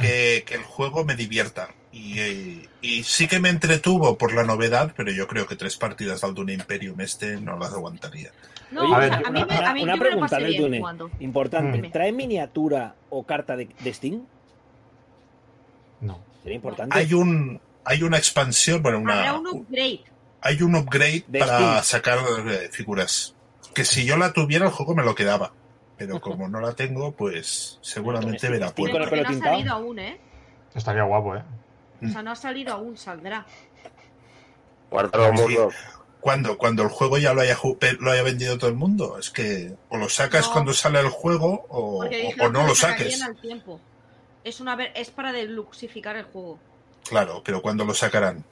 que, 0.00 0.44
que 0.46 0.54
el 0.54 0.62
juego 0.62 1.04
me 1.04 1.16
divierta. 1.16 1.68
Y, 1.90 2.62
y 2.80 3.02
sí 3.02 3.26
que 3.28 3.38
me 3.40 3.48
entretuvo 3.50 4.16
por 4.16 4.32
la 4.32 4.44
novedad, 4.44 4.94
pero 4.96 5.10
yo 5.10 5.26
creo 5.26 5.46
que 5.46 5.56
tres 5.56 5.76
partidas 5.76 6.22
al 6.24 6.34
Dune 6.34 6.52
Imperium 6.54 7.00
este 7.00 7.38
no 7.40 7.58
las 7.58 7.72
aguantaría. 7.72 8.30
No, 8.70 8.82
Oye, 8.84 8.94
a 8.94 8.98
ver, 8.98 9.12
a 9.12 9.30
mí, 9.30 9.44
me- 9.46 9.54
a 9.56 9.74
mí 9.74 9.82
una 9.82 9.92
yo 9.94 9.98
me 9.98 10.04
lo 10.04 10.10
pregunta 10.10 10.30
pasé 10.30 10.42
del 10.44 10.50
bien 10.52 10.62
Dune. 10.62 10.78
jugando. 10.78 11.10
Importante. 11.20 11.82
Mm. 11.82 11.90
¿Trae 11.92 12.12
miniatura 12.12 12.94
o 13.10 13.24
carta 13.24 13.56
de, 13.56 13.68
de 13.80 13.92
Steam? 13.94 14.22
No. 16.00 16.18
Sería 16.42 16.56
importante. 16.56 16.96
Hay 16.98 17.12
un 17.12 17.60
hay 17.84 18.02
una 18.02 18.18
expansión, 18.18 18.82
bueno, 18.82 18.98
Habrá 18.98 19.34
una, 19.34 19.50
un 19.50 19.60
upgrade. 19.60 20.00
hay 20.40 20.62
un 20.62 20.74
upgrade 20.76 21.24
De 21.28 21.38
para 21.40 21.58
Steam. 21.58 21.82
sacar 21.84 22.18
eh, 22.48 22.68
figuras. 22.72 23.34
Que 23.74 23.84
si 23.84 24.04
yo 24.04 24.16
la 24.16 24.32
tuviera, 24.32 24.66
el 24.66 24.72
juego 24.72 24.94
me 24.94 25.02
lo 25.04 25.14
quedaba. 25.14 25.52
Pero 25.96 26.20
como 26.20 26.48
no 26.48 26.60
la 26.60 26.72
tengo, 26.72 27.12
pues 27.12 27.78
seguramente 27.80 28.48
me 28.50 28.58
la 28.58 28.74
puedo. 28.74 28.98
no 28.98 29.04
ha 29.04 29.32
salido 29.38 29.72
aún, 29.74 29.98
¿eh? 29.98 30.18
Estaría 30.74 31.02
guapo, 31.04 31.36
¿eh? 31.36 31.42
O 32.04 32.08
sea, 32.08 32.22
no 32.22 32.32
ha 32.32 32.36
salido 32.36 32.74
aún, 32.74 32.96
saldrá. 32.96 33.46
Guárdalo, 34.90 35.36
Sí. 35.36 35.42
Murdoch. 35.42 35.72
Cuando, 36.20 36.56
cuando 36.56 36.82
el 36.84 36.88
juego 36.88 37.18
ya 37.18 37.34
lo 37.34 37.40
haya, 37.40 37.56
lo 37.98 38.10
haya 38.10 38.22
vendido 38.22 38.56
todo 38.58 38.70
el 38.70 38.76
mundo. 38.76 39.18
Es 39.18 39.30
que 39.30 39.74
o 39.88 39.96
lo 39.96 40.08
sacas 40.08 40.46
No. 40.46 40.52
cuando 40.52 40.72
sale 40.72 41.00
el 41.00 41.08
juego 41.08 41.66
o, 41.68 42.04
o- 42.04 42.48
no 42.50 42.66
lo 42.66 42.74
saques. 42.74 43.20
al 43.22 43.36
tiempo. 43.40 43.80
Es, 44.44 44.60
una 44.60 44.76
ver- 44.76 44.92
es 44.94 45.10
para 45.10 45.32
deluxificar 45.32 46.16
el 46.16 46.24
juego. 46.24 46.58
Claro, 47.08 47.42
pero 47.44 47.60
cuando 47.62 47.84
lo 47.84 47.94
sacarán. 47.94 48.44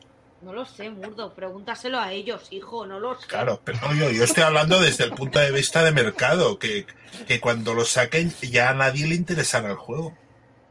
No 0.43 0.53
lo 0.55 0.65
sé, 0.65 0.89
Murdo. 0.91 1.35
Pregúntaselo 1.35 2.01
a 2.01 2.13
ellos, 2.13 2.49
hijo. 2.51 2.87
No 2.87 2.99
lo 2.99 3.15
sé. 3.21 3.27
Claro, 3.27 3.61
pero 3.63 3.79
no, 3.83 3.95
yo, 3.95 4.11
yo 4.11 4.25
estoy 4.25 4.43
hablando 4.43 4.81
desde 4.81 5.05
el 5.05 5.11
punto 5.13 5.39
de 5.39 5.51
vista 5.53 5.85
de 5.85 5.93
mercado, 5.93 6.59
que, 6.59 6.87
que 7.29 7.41
cuando 7.41 7.75
lo 7.75 7.85
saquen 7.85 8.33
ya 8.41 8.71
a 8.71 8.75
nadie 8.75 9.07
le 9.07 9.15
interesará 9.17 9.69
el 9.71 9.77
juego. 9.77 10.15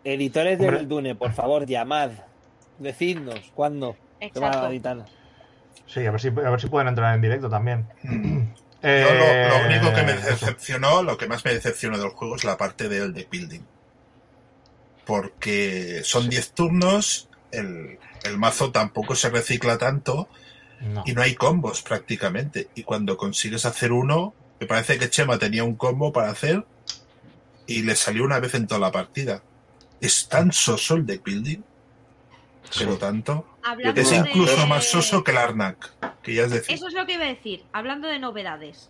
Editores 0.03 0.59
Hombre. 0.59 0.77
del 0.77 0.87
Dune, 0.87 1.15
por 1.15 1.33
favor, 1.33 1.65
llamad. 1.67 2.11
Decidnos 2.79 3.39
cuándo 3.53 3.95
se 4.19 4.39
va 4.39 4.47
a 4.47 4.49
Exacto. 4.49 4.67
editar. 4.69 5.05
Sí, 5.85 6.05
a 6.05 6.11
ver 6.11 6.21
si, 6.21 6.27
a 6.29 6.31
ver 6.31 6.61
si 6.61 6.67
pueden 6.67 6.87
entrar 6.87 7.13
en 7.13 7.21
directo 7.21 7.49
también. 7.49 7.87
Eh, 8.81 9.05
Yo 9.07 9.13
lo, 9.13 9.59
lo 9.59 9.65
único 9.67 9.93
que 9.93 10.03
me 10.03 10.13
decepcionó, 10.13 11.03
lo 11.03 11.17
que 11.17 11.27
más 11.27 11.45
me 11.45 11.53
decepcionó 11.53 11.97
del 11.99 12.09
juego 12.09 12.35
es 12.35 12.43
la 12.43 12.57
parte 12.57 12.89
del 12.89 13.13
deck 13.13 13.29
building. 13.29 13.61
Porque 15.05 16.01
son 16.03 16.29
10 16.29 16.51
turnos, 16.53 17.28
el, 17.51 17.99
el 18.23 18.37
mazo 18.37 18.71
tampoco 18.71 19.15
se 19.15 19.29
recicla 19.29 19.77
tanto 19.77 20.27
No. 20.81 21.03
y 21.05 21.13
no 21.13 21.21
hay 21.21 21.35
combos 21.35 21.81
prácticamente. 21.81 22.69
Y 22.75 22.83
cuando 22.83 23.17
consigues 23.17 23.65
hacer 23.65 23.91
uno, 23.91 24.33
me 24.59 24.67
parece 24.67 24.97
que 24.97 25.09
Chema 25.09 25.37
tenía 25.37 25.63
un 25.63 25.75
combo 25.75 26.11
para 26.13 26.29
hacer 26.29 26.65
y 27.67 27.83
le 27.83 27.95
salió 27.95 28.23
una 28.23 28.39
vez 28.39 28.53
en 28.55 28.67
toda 28.67 28.79
la 28.79 28.91
partida. 28.91 29.41
Es 30.01 30.27
tan 30.29 30.51
soso 30.51 30.95
el 30.95 31.05
deck 31.05 31.23
building, 31.23 31.59
pero 32.77 32.97
tanto. 32.97 33.45
Hablando 33.63 33.99
Es 34.01 34.09
Yo 34.11 34.23
de- 34.23 34.29
incluso 34.29 34.67
más 34.67 34.85
soso 34.89 35.23
que 35.23 35.31
el 35.31 35.37
Arnak, 35.37 35.91
que 36.21 36.33
ya 36.33 36.43
es 36.43 36.51
decir. 36.51 36.75
Eso 36.75 36.87
es 36.87 36.93
lo 36.93 37.05
que 37.05 37.13
iba 37.13 37.25
a 37.25 37.27
decir. 37.29 37.63
Hablando 37.73 38.07
de 38.07 38.19
novedades. 38.19 38.89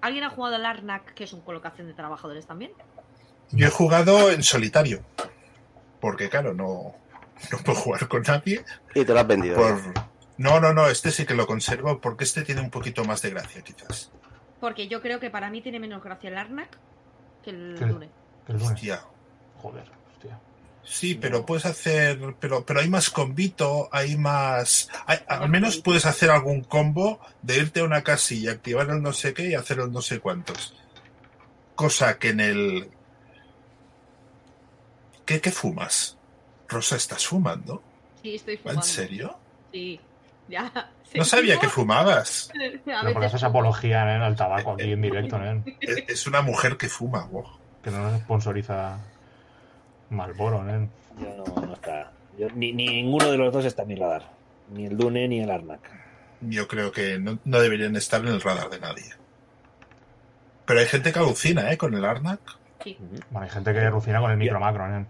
¿Alguien 0.00 0.24
ha 0.24 0.30
jugado 0.30 0.56
al 0.56 0.66
Arnak, 0.66 1.14
que 1.14 1.22
es 1.24 1.32
un 1.32 1.40
colocación 1.42 1.86
de 1.86 1.94
trabajadores 1.94 2.44
también? 2.46 2.72
Yo 3.52 3.68
he 3.68 3.70
jugado 3.70 4.32
en 4.32 4.42
solitario, 4.42 5.02
porque 6.00 6.28
claro, 6.28 6.54
no, 6.54 6.96
no 7.50 7.58
puedo 7.58 7.78
jugar 7.78 8.08
con 8.08 8.22
nadie. 8.22 8.64
Y 8.94 9.04
te 9.04 9.12
lo 9.12 9.20
has 9.20 9.26
vendido. 9.26 9.56
Por... 9.56 9.80
No, 10.38 10.60
no, 10.60 10.72
no, 10.72 10.88
este 10.88 11.10
sí 11.10 11.24
que 11.26 11.34
lo 11.34 11.46
conservo 11.46 12.00
porque 12.00 12.24
este 12.24 12.42
tiene 12.42 12.60
un 12.60 12.70
poquito 12.70 13.04
más 13.04 13.22
de 13.22 13.30
gracia, 13.30 13.62
quizás. 13.62 14.10
Porque 14.60 14.88
yo 14.88 15.00
creo 15.02 15.18
que 15.20 15.30
para 15.30 15.50
mí 15.50 15.60
tiene 15.60 15.78
menos 15.80 16.02
gracia 16.02 16.28
el 16.30 16.38
Arnak 16.38 16.78
que 17.44 17.50
el 17.50 17.78
Dune. 17.78 18.08
Hostia. 18.48 19.02
Joder, 19.60 19.84
hostia. 20.12 20.38
Sí, 20.84 21.14
pero 21.14 21.46
puedes 21.46 21.64
hacer, 21.66 22.18
pero, 22.40 22.64
pero 22.64 22.80
hay 22.80 22.88
más 22.88 23.08
combito, 23.10 23.88
hay 23.92 24.16
más, 24.16 24.88
hay- 25.06 25.20
al 25.28 25.48
menos 25.48 25.78
puedes 25.78 26.06
hacer 26.06 26.30
algún 26.30 26.62
combo 26.64 27.20
de 27.42 27.58
irte 27.58 27.80
a 27.80 27.84
una 27.84 28.02
casilla, 28.02 28.52
activar 28.52 28.90
el 28.90 29.00
no 29.02 29.12
sé 29.12 29.32
qué 29.34 29.48
y 29.50 29.54
hacer 29.54 29.78
el 29.78 29.92
no 29.92 30.02
sé 30.02 30.18
cuántos. 30.18 30.74
Cosa 31.76 32.18
que 32.18 32.30
en 32.30 32.40
el... 32.40 32.90
¿Qué, 35.24 35.40
qué 35.40 35.52
fumas? 35.52 36.18
Rosa, 36.72 36.96
¿estás 36.96 37.26
fumando? 37.26 37.82
Sí, 38.22 38.34
estoy 38.36 38.56
¿Va 38.56 38.60
fumando. 38.62 38.80
¿En 38.80 38.86
serio? 38.86 39.36
Sí. 39.72 40.00
Ya. 40.48 40.72
No 41.14 41.26
sabía 41.26 41.58
que 41.58 41.68
fumabas. 41.68 42.50
A 42.54 42.58
No, 42.58 42.74
pero 42.86 43.20
veces 43.20 43.34
haces 43.34 43.40
fumo. 43.40 43.50
apología 43.50 44.16
¿eh? 44.16 44.22
al 44.22 44.34
tabaco 44.34 44.72
aquí 44.72 44.92
en 44.92 45.02
directo, 45.02 45.36
¿eh? 45.44 45.62
Es 45.78 46.04
es 46.08 46.26
una 46.26 46.40
mujer 46.40 46.78
que 46.78 46.88
fuma. 46.88 47.26
wow. 47.26 47.44
Que 47.82 47.90
no 47.90 47.98
nos 48.10 48.18
sponsoriza 48.22 48.96
Malboro, 50.08 50.66
¿eh? 50.70 50.88
Yo 51.20 51.44
no, 51.54 51.66
no 51.66 51.74
está. 51.74 52.10
Yo- 52.38 52.48
ni, 52.54 52.72
ni 52.72 52.86
ninguno 52.86 53.30
de 53.30 53.36
los 53.36 53.52
dos 53.52 53.64
está 53.66 53.82
en 53.82 53.88
mi 53.88 53.94
radar. 53.96 54.30
Ni 54.72 54.86
el 54.86 54.96
Dune 54.96 55.28
ni 55.28 55.40
el 55.40 55.50
Arnak. 55.50 55.80
Yo 56.40 56.66
creo 56.66 56.90
que 56.92 57.18
no, 57.18 57.38
no 57.44 57.60
deberían 57.60 57.94
estar 57.96 58.22
en 58.22 58.28
el 58.28 58.40
radar 58.40 58.70
de 58.70 58.80
nadie. 58.80 59.12
Pero 60.64 60.80
hay 60.80 60.86
gente 60.86 61.12
que 61.12 61.18
alucina, 61.18 61.70
¿eh? 61.72 61.76
Con 61.76 61.94
el 61.94 62.04
Arnak. 62.06 62.40
Sí. 62.82 62.96
Bueno, 63.30 63.44
hay 63.44 63.50
gente 63.50 63.72
que 63.74 63.80
alucina 63.80 64.18
con 64.20 64.30
el 64.30 64.38
micro 64.38 64.58
macro, 64.58 64.86
¿eh? 64.98 65.04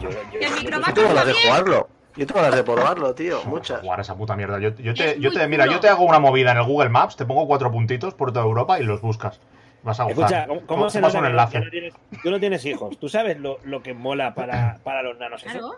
Yo, 0.00 0.10
yo- 0.10 0.18
¿Y 0.40 0.44
el 0.44 0.70
yo- 0.70 0.92
tengo 0.94 1.08
ganas 1.08 1.26
de 1.26 1.32
jugarlo. 1.34 1.88
Yo 2.14 2.26
tengo 2.26 2.40
ganas 2.42 2.56
de 2.56 2.62
probarlo, 2.64 3.14
tío. 3.14 3.42
Muchas. 3.44 3.80
Jugar 3.80 4.00
esa 4.00 4.14
puta 4.14 4.36
mierda. 4.36 4.58
Yo, 4.58 4.70
yo 4.76 4.92
te, 4.92 5.18
yo 5.18 5.30
mira, 5.48 5.64
yo 5.66 5.80
te 5.80 5.88
hago 5.88 6.04
una 6.04 6.18
movida 6.18 6.52
en 6.52 6.58
el 6.58 6.64
Google 6.64 6.90
Maps, 6.90 7.16
te 7.16 7.24
pongo 7.24 7.46
cuatro 7.46 7.70
puntitos 7.70 8.12
por 8.14 8.32
toda 8.32 8.44
Europa 8.44 8.78
y 8.78 8.82
los 8.84 9.00
buscas. 9.00 9.40
Vas 9.82 9.98
a 9.98 10.04
gozar. 10.04 10.18
Escucha, 10.18 10.46
¿cómo, 10.46 10.60
cómo 10.66 10.90
se 10.90 11.00
nota 11.00 11.18
un 11.18 11.26
enlace. 11.26 11.58
que 11.58 11.64
no 11.64 11.70
tienes, 11.70 11.94
tú 12.22 12.30
no 12.30 12.38
tienes 12.38 12.64
hijos? 12.66 12.98
¿Tú 13.00 13.08
sabes 13.08 13.38
lo, 13.40 13.58
lo 13.64 13.82
que 13.82 13.94
mola 13.94 14.34
para, 14.34 14.78
para 14.84 15.02
los 15.02 15.18
nanos? 15.18 15.42
Claro. 15.42 15.72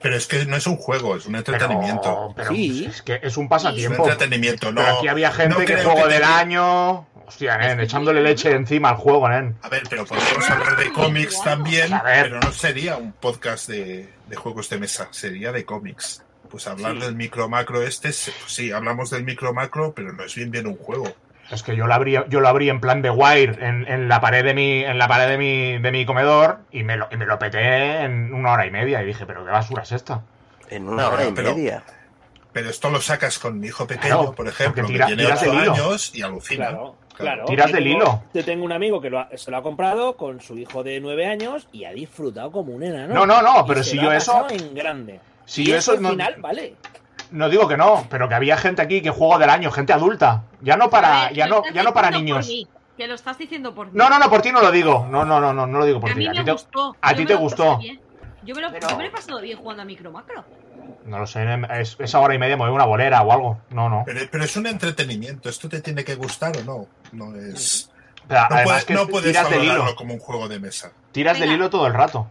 Pero 0.00 0.16
es 0.16 0.26
que 0.26 0.46
no 0.46 0.56
es 0.56 0.66
un 0.66 0.76
juego, 0.76 1.16
es 1.16 1.26
un 1.26 1.34
entretenimiento. 1.36 2.32
Pero, 2.34 2.48
pero 2.48 2.50
Sí. 2.52 2.86
es 2.88 3.02
que 3.02 3.14
es 3.16 3.20
un 3.22 3.26
Es 3.26 3.36
un 3.36 3.48
pasatiempo. 3.48 4.02
entretenimiento, 4.08 4.72
no. 4.72 4.80
Pero 4.80 4.96
aquí 4.96 5.08
había 5.08 5.30
gente 5.30 5.58
no 5.58 5.64
que 5.64 5.76
juego 5.76 6.04
que 6.04 6.08
del 6.14 6.20
te- 6.22 6.24
año. 6.24 7.06
Hostia, 7.26 7.56
nen, 7.58 7.80
echándole 7.80 8.20
leche 8.22 8.50
encima 8.52 8.90
al 8.90 8.96
juego, 8.96 9.28
nen. 9.28 9.56
A 9.62 9.68
ver, 9.68 9.82
pero 9.88 10.04
podríamos 10.04 10.48
hablar 10.50 10.76
de 10.76 10.92
cómics 10.92 11.42
también, 11.42 11.92
A 11.94 12.02
ver. 12.02 12.24
pero 12.24 12.40
no 12.40 12.52
sería 12.52 12.96
un 12.96 13.12
podcast 13.12 13.68
de, 13.68 14.08
de 14.26 14.36
juegos 14.36 14.68
de 14.68 14.78
mesa, 14.78 15.08
sería 15.10 15.50
de 15.52 15.64
cómics. 15.64 16.22
Pues 16.50 16.66
hablar 16.66 16.92
Sí. 16.92 17.00
del 17.00 17.16
micro 17.16 17.48
macro 17.48 17.82
este, 17.82 18.08
pues 18.08 18.32
sí, 18.46 18.70
hablamos 18.70 19.10
del 19.10 19.24
micro 19.24 19.52
macro, 19.54 19.92
pero 19.94 20.12
no 20.12 20.22
es 20.22 20.34
bien 20.34 20.50
bien 20.50 20.66
un 20.66 20.76
juego. 20.76 21.12
Es 21.50 21.62
que 21.62 21.74
yo 21.76 21.86
lo 21.86 21.94
abrí, 21.94 22.16
yo 22.28 22.40
lo 22.40 22.48
abrí 22.48 22.70
en 22.70 22.80
plan 22.80 23.02
de 23.02 23.10
wire 23.10 23.58
en, 23.66 23.86
en 23.88 24.08
la 24.08 24.20
pared 24.20 24.44
de 24.44 24.54
mi, 24.54 24.84
en 24.84 24.98
la 24.98 25.08
pared 25.08 25.28
de 25.28 25.36
mi, 25.38 25.78
de 25.78 25.90
mi 25.92 26.06
comedor 26.06 26.60
y 26.70 26.84
me 26.84 26.96
lo, 26.96 27.08
y 27.10 27.16
me 27.16 27.26
lo 27.26 27.38
peté 27.38 28.02
en 28.02 28.32
una 28.32 28.52
hora 28.52 28.66
y 28.66 28.70
media 28.70 29.02
y 29.02 29.06
dije, 29.06 29.26
pero 29.26 29.44
qué 29.44 29.50
basura 29.50 29.82
es 29.82 29.92
esta. 29.92 30.22
En 30.70 30.88
una 30.88 31.08
hora 31.08 31.26
y 31.26 31.32
Pero- 31.32 31.54
media. 31.54 31.82
Pero 32.52 32.70
esto 32.70 32.88
lo 32.88 33.00
sacas 33.00 33.40
con 33.40 33.58
mi 33.58 33.66
hijo 33.66 33.84
pequeño, 33.84 34.16
Claro, 34.18 34.32
por 34.32 34.46
ejemplo, 34.46 34.86
tira- 34.86 35.06
que 35.08 35.16
tiene 35.16 35.24
tiras 35.24 35.42
8 35.42 35.52
el 35.52 35.58
hilo. 35.64 35.72
años 35.72 36.10
y 36.14 36.22
alucina. 36.22 36.68
Claro. 36.68 36.96
Claro. 37.16 37.44
Tiras 37.46 37.70
del 37.72 37.84
tengo- 37.84 37.96
hilo. 37.96 38.22
Yo 38.34 38.44
tengo 38.44 38.64
un 38.64 38.72
amigo 38.72 39.00
que 39.00 39.10
lo 39.10 39.20
ha- 39.20 39.28
se 39.36 39.50
lo 39.50 39.56
ha 39.56 39.62
comprado 39.62 40.16
con 40.16 40.40
su 40.40 40.58
hijo 40.58 40.82
de 40.82 41.00
nueve 41.00 41.26
años 41.26 41.68
y 41.72 41.84
ha 41.84 41.92
disfrutado 41.92 42.50
como 42.50 42.72
un 42.74 42.82
enano. 42.82 43.14
No, 43.14 43.24
no, 43.26 43.40
no, 43.42 43.60
Y 43.60 43.68
pero 43.68 43.82
se 43.84 43.90
si 43.90 43.96
lo 43.96 44.02
yo 44.04 44.10
ha 44.10 44.16
eso- 44.16 44.46
en 44.50 44.74
grande. 44.74 45.20
Si 45.44 45.62
Y 45.62 45.66
yo 45.66 45.76
eso 45.76 45.96
no- 46.00 46.10
final, 46.10 46.36
vale. 46.38 46.74
No 47.30 47.48
digo 47.48 47.66
que 47.68 47.76
no, 47.76 48.06
pero 48.10 48.28
que 48.28 48.34
había 48.34 48.56
gente 48.56 48.82
aquí 48.82 49.00
que 49.02 49.10
juego 49.10 49.38
del 49.38 49.50
año, 49.50 49.70
gente 49.70 49.92
adulta. 49.92 50.44
Ya 50.60 50.76
no 50.76 50.90
para, 50.90 51.24
ver, 51.26 51.34
ya 51.34 51.46
no, 51.46 51.62
ya 51.72 51.82
no 51.82 51.92
para 51.92 52.10
niños. 52.10 52.48
que 52.96 53.08
lo 53.08 53.14
estás 53.14 53.36
diciendo 53.38 53.74
por 53.74 53.86
mí. 53.86 53.92
No, 53.94 54.08
no, 54.08 54.18
no, 54.20 54.30
por 54.30 54.40
ti 54.40 54.52
no 54.52 54.60
lo 54.60 54.70
digo. 54.70 55.06
No, 55.10 55.24
no, 55.24 55.40
no, 55.40 55.52
no, 55.52 55.66
no 55.66 55.78
lo 55.78 55.84
digo 55.84 56.00
por 56.00 56.12
ti. 56.14 56.26
A 56.26 56.32
ti 56.32 56.44
te, 56.44 56.52
gustó. 56.52 56.94
a 57.00 57.10
Yo 57.10 57.16
ti 57.16 57.22
me 57.22 57.26
te 57.26 57.34
lo 57.34 57.40
gustó. 57.40 57.64
pasé 57.74 57.82
bien. 57.82 58.00
Yo 58.44 58.54
me, 58.54 58.60
lo, 58.62 58.70
Pero- 58.70 58.88
yo 58.88 58.96
me 58.96 59.02
lo 59.04 59.08
he 59.08 59.12
pasado 59.12 59.40
bien 59.40 59.58
jugando 59.58 59.82
a 59.82 59.84
micro 59.86 60.12
macro. 60.12 60.44
No 61.04 61.18
lo 61.18 61.26
sé, 61.26 61.44
es, 61.78 61.96
esa 61.98 62.18
hora 62.20 62.34
y 62.34 62.38
media 62.38 62.56
me 62.56 62.62
voy 62.62 62.70
a 62.70 62.74
una 62.74 62.84
bolera 62.86 63.20
o 63.22 63.32
algo. 63.32 63.58
No, 63.70 63.88
no. 63.90 64.02
Pero, 64.06 64.20
pero 64.30 64.44
es 64.44 64.56
un 64.56 64.66
entretenimiento. 64.66 65.48
¿Esto 65.50 65.68
te 65.68 65.80
tiene 65.82 66.02
que 66.04 66.14
gustar 66.14 66.56
o 66.56 66.64
no? 66.64 66.86
No 67.12 67.34
es. 67.36 67.90
Pero 68.26 68.40
No, 68.40 68.46
además 68.46 68.64
puedes, 68.64 68.84
que 68.86 68.94
no 68.94 69.06
puedes 69.06 69.26
tiras 69.32 69.50
del 69.50 69.64
hilo. 69.64 69.94
como 69.96 70.14
un 70.14 70.20
juego 70.20 70.48
de 70.48 70.58
mesa. 70.58 70.92
Tiras 71.12 71.38
del 71.38 71.52
hilo 71.52 71.68
todo 71.68 71.86
el 71.86 71.92
rato. 71.94 72.26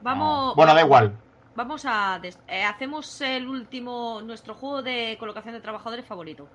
Vamos. 0.00 0.54
Bueno, 0.54 0.74
da 0.74 0.80
igual. 0.82 1.16
Vamos 1.56 1.84
a. 1.86 2.18
des- 2.20 2.38
eh, 2.48 2.62
hacemos 2.64 3.20
el 3.20 3.48
último. 3.48 4.20
Nuestro 4.22 4.54
juego 4.54 4.82
de 4.82 5.16
colocación 5.18 5.54
de 5.54 5.60
trabajadores 5.60 6.04
favorito. 6.06 6.48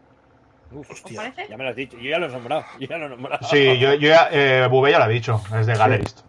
Uf, 0.72 0.90
¿Os 0.90 0.98
Hostia. 1.04 1.22
parece? 1.22 1.48
ya 1.50 1.58
me 1.58 1.64
lo 1.64 1.72
has 1.72 1.76
dicho. 1.76 1.98
Yo 1.98 2.10
ya 2.10 2.20
lo 2.20 2.28
he 2.28 2.30
nombrado. 2.30 2.64
Yo 2.80 2.88
ya 2.90 2.98
lo 2.98 3.06
he 3.08 3.10
nombrado. 3.10 3.48
Sí, 3.50 3.78
yo, 3.80 3.94
yo 3.96 4.08
ya, 4.10 4.30
eh, 4.32 4.68
Bube 4.70 4.92
ya 4.92 5.00
lo 5.00 5.06
ha 5.06 5.08
dicho, 5.10 5.42
es 5.60 5.66
de 5.66 5.74
Galerist. 5.76 6.20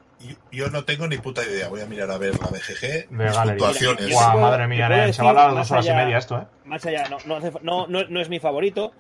Yo 0.53 0.69
no 0.69 0.85
tengo 0.85 1.07
ni 1.09 1.17
puta 1.19 1.43
idea. 1.43 1.69
Voy 1.69 1.81
a 1.81 1.87
mirar 1.87 2.11
a 2.11 2.19
ver 2.19 2.39
la 2.39 2.49
BGG, 2.49 3.09
puntuaciones. 3.09 4.05
Mira, 4.07 4.15
Guau, 4.17 4.33
puedo- 4.33 4.45
madre 4.51 4.67
mía, 4.69 4.89
nen, 4.89 5.13
se 5.15 5.23
va 5.23 5.31
a 5.49 5.53
dos 5.55 5.71
horas 5.71 5.87
y 5.87 5.93
media 5.93 6.19
esto, 6.19 6.39
¿eh? 6.39 6.47
Más 6.65 6.85
allá, 6.85 7.09
no, 7.09 7.17
no, 7.27 7.37
hace 7.37 7.53
no, 7.63 8.21
es 8.21 8.29
mi 8.29 8.39
favorito. 8.39 8.93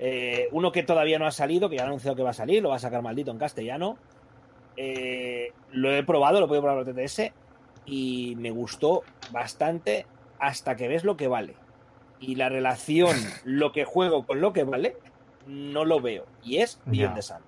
Eh, 0.00 0.48
uno 0.52 0.72
que 0.72 0.82
todavía 0.82 1.18
no 1.18 1.26
ha 1.26 1.30
salido, 1.30 1.68
que 1.68 1.76
ya 1.76 1.82
ha 1.82 1.86
anunciado 1.86 2.16
que 2.16 2.22
va 2.22 2.30
a 2.30 2.34
salir, 2.34 2.62
lo 2.62 2.70
va 2.70 2.76
a 2.76 2.80
sacar 2.80 3.02
maldito 3.02 3.30
en 3.30 3.38
castellano. 3.38 3.98
Eh, 4.76 5.52
lo 5.72 5.92
he 5.92 6.02
probado, 6.04 6.38
lo 6.40 6.46
he 6.46 6.48
podido 6.48 6.62
probar 6.62 6.88
en 6.88 6.94
TTS 6.94 7.32
y 7.86 8.34
me 8.36 8.50
gustó 8.50 9.02
bastante 9.32 10.06
hasta 10.38 10.76
que 10.76 10.88
ves 10.88 11.04
lo 11.04 11.16
que 11.16 11.28
vale. 11.28 11.54
Y 12.20 12.34
la 12.34 12.48
relación, 12.48 13.16
lo 13.44 13.72
que 13.72 13.84
juego 13.84 14.24
con 14.26 14.40
lo 14.40 14.52
que 14.52 14.64
vale, 14.64 14.96
no 15.46 15.84
lo 15.84 16.00
veo. 16.00 16.26
Y 16.42 16.58
es 16.58 16.80
Beyond 16.84 17.10
Ya. 17.10 17.14
the 17.14 17.22
Sun. 17.22 17.47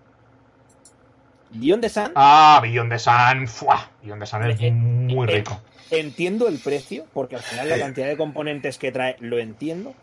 Beyond 1.53 1.83
the 1.83 1.89
Sun, 1.89 2.13
Ah, 2.15 2.61
Beyond 2.63 2.91
the 2.93 2.99
Sun. 2.99 3.49
¡fua! 3.49 3.91
Beyond 4.03 4.21
the 4.23 4.27
Sun 4.27 4.51
es 4.51 4.61
Eh, 4.61 4.71
muy 4.71 5.29
eh, 5.29 5.37
rico. 5.39 5.61
entiendo 5.91 6.47
el 6.49 6.59
precio, 6.59 7.07
porque 7.13 7.37
al 7.37 7.43
final 7.43 7.69
la 7.69 7.79
cantidad 7.79 8.07
de 8.07 8.17
componentes 8.17 8.79
que 8.79 8.93
trae 8.93 9.17
lo 9.21 9.39
entiendo, 9.39 9.95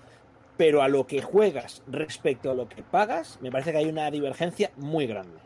pero 0.58 0.82
a 0.82 0.88
lo 0.90 1.08
que 1.08 1.22
juegas 1.22 1.84
respecto 1.88 2.52
a 2.52 2.54
lo 2.54 2.68
que 2.68 2.84
pagas, 2.84 3.38
me 3.42 3.52
parece 3.52 3.72
que 3.72 3.78
hay 3.78 3.86
una 3.86 4.10
divergencia 4.12 4.72
muy 4.76 5.08
grande. 5.08 5.38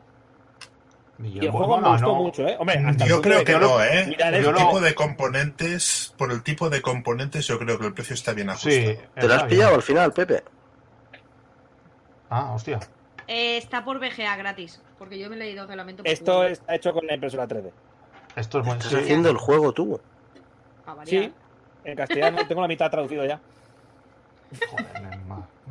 Y 1.23 1.37
el 1.45 1.51
juego 1.51 1.77
me 1.77 1.81
Bueno, 1.83 1.91
gustó 1.91 2.07
no. 2.07 2.15
mucho, 2.15 2.47
¿eh? 2.47 2.55
Hombre, 2.57 2.79
hasta 2.79 3.03
el 3.03 3.09
Yo 3.11 3.21
creo 3.21 3.43
que 3.43 3.59
no, 3.59 3.83
¿eh? 3.83 4.17
Por 4.17 4.33
el 4.33 4.55
tipo 4.55 4.81
de 4.81 4.95
componentes, 4.95 6.15
por 6.17 6.31
el 6.31 6.41
tipo 6.41 6.69
de 6.71 6.81
componentes, 6.81 7.45
yo 7.45 7.59
creo 7.59 7.77
que 7.77 7.85
el 7.85 7.93
precio 7.93 8.15
está 8.15 8.33
bien 8.33 8.49
ajustado. 8.49 8.73
Sí. 8.75 8.97
¿Te 9.13 9.27
lo 9.27 9.33
has 9.35 9.43
pillado 9.43 9.75
al 9.75 9.83
final, 9.83 10.11
Pepe? 10.13 10.43
Ah, 12.31 12.53
hostia. 12.55 12.79
Eh, 13.33 13.55
está 13.57 13.85
por 13.85 13.97
BGA 13.99 14.35
gratis. 14.35 14.81
Porque 14.99 15.17
yo 15.17 15.29
me 15.29 15.35
he 15.37 15.39
leído 15.39 15.65
reglamento. 15.65 16.03
por 16.03 16.11
Esto 16.11 16.43
está 16.43 16.75
hecho 16.75 16.91
con 16.93 17.07
la 17.07 17.13
impresora 17.13 17.47
3D. 17.47 17.71
Esto 18.35 18.59
es 18.59 18.65
bueno. 18.65 18.79
Estás 18.81 18.91
sí. 18.97 19.03
haciendo 19.03 19.29
el 19.29 19.37
juego 19.37 19.71
tú. 19.71 20.01
Sí, 21.05 21.31
en 21.85 21.95
castellano 21.95 22.39
tengo 22.47 22.61
la 22.61 22.67
mitad 22.67 22.91
traducido 22.91 23.25
ya. 23.25 23.39
Joder, 24.69 25.17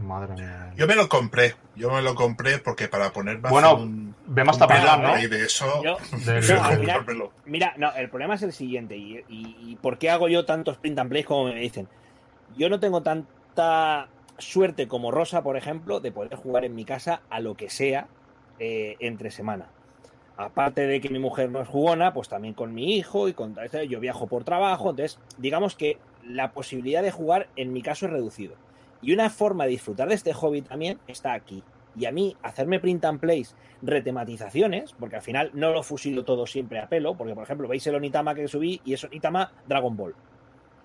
madre 0.01 0.35
mía. 0.35 0.73
Yo 0.75 0.87
me 0.87 0.95
lo 0.97 1.07
compré. 1.09 1.55
Yo 1.77 1.91
me 1.91 2.01
lo 2.01 2.15
compré 2.15 2.59
porque 2.59 2.89
para 2.89 3.13
ponerme 3.13 3.49
a 3.49 3.51
Bueno, 3.51 3.75
un, 3.75 4.15
ve 4.27 4.43
más 4.43 4.57
un 4.57 4.67
¿no? 5.03 5.09
ahí 5.09 5.27
de 5.27 5.45
eso, 5.45 5.83
Yo-. 5.85 5.99
Mira, 7.45 7.75
no, 7.77 7.93
el 7.93 8.09
problema 8.09 8.37
es 8.37 8.43
el 8.43 8.55
siguiente. 8.55 8.97
Y, 8.97 9.19
y- 9.29 9.57
y 9.61 9.77
por 9.77 9.99
qué 9.99 10.09
hago 10.09 10.29
yo 10.29 10.47
tantos 10.47 10.79
print 10.79 10.99
and 10.99 11.11
plays 11.11 11.27
como 11.27 11.45
me 11.45 11.57
dicen? 11.57 11.89
Yo 12.57 12.71
no 12.71 12.81
tengo 12.81 13.03
tanta 13.03 14.09
suerte 14.41 14.89
como 14.89 15.11
Rosa, 15.11 15.43
por 15.43 15.57
ejemplo, 15.57 16.01
de 16.01 16.13
poder 16.13 16.35
jugar 16.37 16.65
en 16.65 16.75
mi 16.75 16.85
casa 16.85 17.23
a 17.31 17.41
lo 17.41 17.57
que 17.57 17.71
sea 17.71 18.09
eh, 18.59 18.97
entre 19.01 19.31
semana. 19.31 19.67
Aparte 20.37 20.87
de 20.87 21.01
que 21.01 21.11
mi 21.11 21.19
mujer 21.19 21.51
no 21.51 21.61
es 21.61 21.69
jugona, 21.69 22.15
pues 22.15 22.29
también 22.29 22.55
con 22.55 22.73
mi 22.73 22.97
hijo 22.97 23.29
y 23.29 23.35
con 23.35 23.55
yo 23.89 24.01
viajo 24.01 24.27
por 24.27 24.45
trabajo, 24.45 24.91
entonces 24.91 25.19
digamos 25.37 25.77
que 25.77 25.99
la 26.27 26.53
posibilidad 26.53 27.03
de 27.03 27.11
jugar 27.11 27.49
en 27.57 27.73
mi 27.73 27.83
caso 27.83 28.07
es 28.07 28.13
reducido. 28.13 28.55
Y 29.03 29.13
una 29.13 29.31
forma 29.31 29.65
de 29.65 29.71
disfrutar 29.71 30.09
de 30.09 30.15
este 30.15 30.33
hobby 30.33 30.63
también 30.63 30.99
está 31.07 31.33
aquí. 31.33 31.63
Y 31.97 32.07
a 32.07 32.13
mí, 32.13 32.37
hacerme 32.43 32.81
print 32.81 33.05
and 33.05 33.21
plays, 33.21 33.55
retematizaciones, 33.83 34.95
porque 34.99 35.17
al 35.17 35.23
final 35.23 35.51
no 35.55 35.73
lo 35.73 35.83
fusilo 35.83 36.25
todo 36.25 36.47
siempre 36.47 36.79
a 36.79 36.89
pelo, 36.89 37.15
porque 37.15 37.35
por 37.35 37.45
ejemplo, 37.45 37.69
veis 37.69 37.87
el 37.87 37.95
Onitama 37.95 38.35
que 38.35 38.49
subí 38.49 38.81
y 38.85 38.95
es 38.95 39.05
Onitama 39.05 39.53
Dragon 39.67 39.97
Ball. 39.97 40.15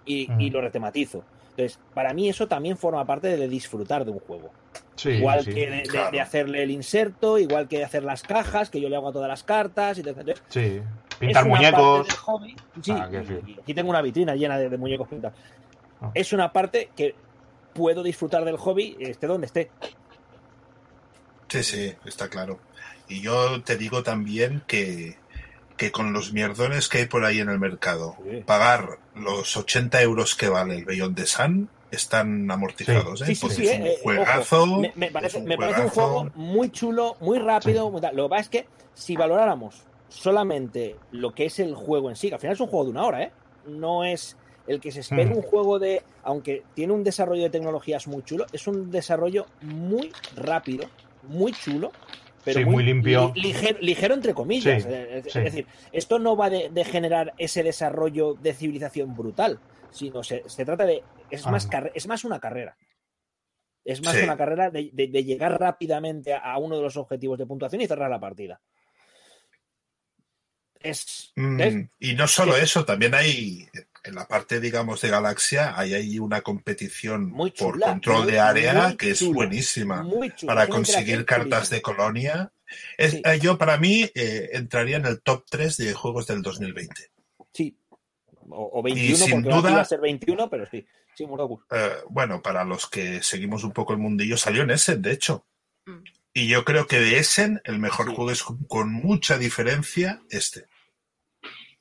Y, 0.06 0.50
lo 0.52 0.62
retematizo. 0.62 1.24
Entonces, 1.58 1.80
para 1.94 2.14
mí 2.14 2.28
eso 2.28 2.48
también 2.48 2.78
forma 2.78 3.06
parte 3.06 3.36
de 3.38 3.48
disfrutar 3.48 4.04
de 4.04 4.12
un 4.12 4.20
juego. 4.20 4.52
Sí, 4.96 5.10
igual 5.10 5.44
sí. 5.44 5.54
que 5.54 5.70
de, 5.70 5.76
de- 5.78 5.84
claro. 5.84 6.12
de 6.12 6.22
hacerle 6.22 6.64
el 6.64 6.72
inserto, 6.72 7.38
igual 7.38 7.68
que 7.68 7.78
de 7.78 7.84
hacer 7.86 8.04
las 8.04 8.24
cajas, 8.24 8.70
que 8.70 8.82
yo 8.82 8.90
le 8.90 8.96
hago 8.98 9.10
a 9.10 9.14
todas 9.14 9.28
las 9.30 9.44
cartas. 9.44 9.98
Y. 9.98 10.02
Entonces, 10.02 10.42
Sí. 10.50 10.60
es 10.60 11.18
Pintar 11.20 11.46
una 11.46 11.56
muñecos. 11.56 12.14
hobby. 12.16 12.56
Sí, 12.82 12.92
Ah, 12.92 13.10
y- 13.12 13.60
aquí 13.62 13.74
tengo 13.74 13.90
una 13.90 14.02
vitrina 14.02 14.36
llena 14.36 14.58
de, 14.58 14.70
de 14.70 14.78
muñecos 14.78 15.08
pintados. 15.08 15.38
Ah. 16.02 16.12
Es 16.14 16.34
una 16.34 16.52
parte 16.52 16.90
que 16.96 17.16
puedo 17.74 18.04
disfrutar 18.04 18.44
del 18.44 18.58
hobby, 18.58 18.98
esté 19.00 19.28
donde 19.28 19.48
esté. 19.48 19.72
Sí, 21.48 21.64
sí, 21.64 21.94
está 22.06 22.30
claro. 22.30 22.60
Y 23.08 23.22
yo 23.22 23.62
te 23.64 23.78
digo 23.78 24.04
también 24.04 24.64
que, 24.68 25.16
que 25.78 25.92
con 25.92 26.12
los 26.12 26.34
mierdones 26.34 26.90
que 26.90 27.00
hay 27.00 27.06
por 27.06 27.24
ahí 27.24 27.40
en 27.40 27.50
el 27.50 27.60
mercado, 27.60 28.16
Sí. 28.30 28.42
pagar 28.46 28.98
los 29.16 29.56
80 29.58 30.02
euros 30.02 30.36
que 30.36 30.50
vale 30.50 30.76
el 30.78 30.86
Beyond 30.86 31.16
the 31.16 31.26
Sun 31.26 31.70
están 31.92 32.50
amortizados, 32.52 33.22
¿eh? 33.22 33.34
Sí, 33.36 33.46
es 33.48 33.60
eh, 33.60 33.78
un 33.80 33.88
eh, 33.88 33.98
juegazo. 34.04 34.64
ojo, 34.64 34.80
me, 34.82 34.92
me 34.96 35.12
parece, 35.12 35.38
es 35.38 35.44
un 35.44 35.50
me 35.50 35.58
parece 35.58 35.82
un 35.82 35.90
juego 35.90 36.32
muy 36.36 36.70
chulo, 36.72 37.16
muy 37.22 37.40
rápido. 37.40 37.90
muy. 37.90 38.02
Lo 38.14 38.26
que 38.26 38.30
pasa 38.30 38.42
es 38.42 38.50
que 38.50 38.66
si 38.94 39.16
valoráramos 39.16 39.84
solamente 40.10 40.96
lo 41.12 41.34
que 41.34 41.46
es 41.46 41.60
el 41.60 41.76
juego 41.76 42.10
en 42.10 42.16
sí, 42.16 42.28
que 42.30 42.36
al 42.36 42.42
final 42.42 42.54
es 42.56 42.60
un 42.60 42.68
juego 42.68 42.86
de 42.86 42.92
una 42.92 43.04
hora, 43.06 43.24
¿eh? 43.24 43.32
No 43.68 44.04
es 44.04 44.38
el 44.68 44.80
que 44.80 44.92
se 44.92 45.02
espera 45.02 45.30
Mm. 45.30 45.38
un 45.38 45.42
juego 45.44 45.80
de, 45.80 46.02
aunque 46.24 46.64
tiene 46.74 46.94
un 46.94 47.04
desarrollo 47.04 47.44
de 47.44 47.50
tecnologías 47.50 48.08
muy 48.08 48.24
chulo, 48.24 48.46
es 48.52 48.68
un 48.68 48.90
desarrollo 48.92 49.46
muy 49.62 50.12
rápido, 50.36 50.86
muy 51.24 51.52
chulo. 51.54 51.92
Pero 52.46 52.60
Sí, 52.60 52.66
muy 52.66 52.84
limpio. 52.84 53.32
li- 53.36 53.42
ligero, 53.42 53.80
ligero 53.82 54.14
entre 54.14 54.34
comillas. 54.34 54.84
Sí, 54.84 54.90
Eh, 54.92 55.22
es, 55.26 55.34
sí. 55.34 55.40
es 55.40 55.46
decir, 55.46 55.68
esto 55.92 56.20
no 56.20 56.38
va 56.38 56.50
de, 56.50 56.70
de 56.70 56.86
generar 56.86 57.34
ese 57.38 57.64
desarrollo 57.64 58.36
de 58.36 58.54
civilización 58.54 59.16
brutal, 59.16 59.60
sino 59.92 60.24
se, 60.24 60.44
se 60.48 60.64
trata 60.64 60.86
de. 60.86 61.04
Es 61.32 61.46
Ah. 61.48 61.52
más, 61.52 61.68
es 61.94 62.08
más 62.08 62.24
una 62.24 62.40
carrera. 62.40 62.78
Es 63.84 64.02
más 64.04 64.16
una 64.22 64.38
carrera 64.38 64.70
de, 64.72 64.90
de- 64.94 65.08
de 65.08 65.24
llegar 65.24 65.60
rápidamente 65.60 66.34
a, 66.34 66.40
a 66.40 66.58
uno 66.60 66.76
de 66.78 66.84
los 66.84 66.98
objetivos 66.98 67.38
de 67.38 67.46
puntuación 67.46 67.82
y 67.82 67.88
cerrar 67.88 68.10
la 68.10 68.20
partida. 68.20 68.62
Es. 70.80 71.32
Mm, 71.36 71.62
y 72.00 72.14
no 72.14 72.28
solo 72.28 72.56
eso, 72.56 72.86
también 72.86 73.16
hay, 73.16 73.68
en 74.06 74.16
la 74.16 74.28
parte, 74.28 74.60
digamos, 74.60 75.02
de 75.02 75.10
Galaxia, 75.10 75.78
hay 75.78 75.94
ahí 75.94 76.20
una 76.20 76.42
competición 76.42 77.30
Muy 77.32 77.52
por 77.52 77.80
control 77.80 78.24
muy- 78.24 78.32
de 78.32 78.40
área 78.40 78.96
que 78.98 79.12
es 79.12 79.20
chula, 79.20 79.34
buenísima. 79.36 80.06
Para 80.46 80.68
conseguir 80.68 81.26
cartas 81.26 81.70
de 81.70 81.82
colonia. 81.82 82.52
Es, 82.98 83.12
Sí. 83.12 83.22
eh, 83.26 83.40
yo, 83.40 83.58
para 83.58 83.78
mí, 83.78 84.10
eh, 84.16 84.50
entraría 84.54 84.98
en 84.98 85.06
el 85.06 85.22
top 85.22 85.46
3 85.50 85.78
de 85.78 85.94
juegos 85.94 86.28
del 86.28 86.42
2020. 86.42 87.12
Sí. 87.54 87.78
O, 88.50 88.80
o 88.80 88.84
21, 88.84 89.18
sin 89.26 89.42
porque 89.44 89.56
duda- 89.56 89.72
iba 89.72 89.82
a 89.82 89.86
ser 89.86 90.00
21, 90.02 90.50
pero 90.50 90.66
sí. 90.70 90.86
Sí. 91.18 91.26
Eh, 91.72 91.90
bueno, 92.10 92.42
para 92.42 92.64
los 92.66 92.88
que 92.90 93.24
seguimos 93.24 93.64
un 93.64 93.72
poco 93.72 93.94
el 93.94 94.00
mundillo, 94.00 94.36
salió 94.38 94.64
en 94.64 94.72
Essen, 94.72 95.02
de 95.02 95.12
hecho. 95.14 95.46
Mm. 95.86 96.04
Y 96.34 96.48
yo 96.50 96.66
creo 96.66 96.88
que 96.88 97.00
de 97.00 97.18
Essen, 97.20 97.62
el 97.64 97.80
mejor 97.80 98.08
Sí. 98.10 98.16
juego 98.16 98.32
es 98.32 98.44
con 98.68 98.92
mucha 98.92 99.38
diferencia 99.38 100.22
este. 100.30 100.66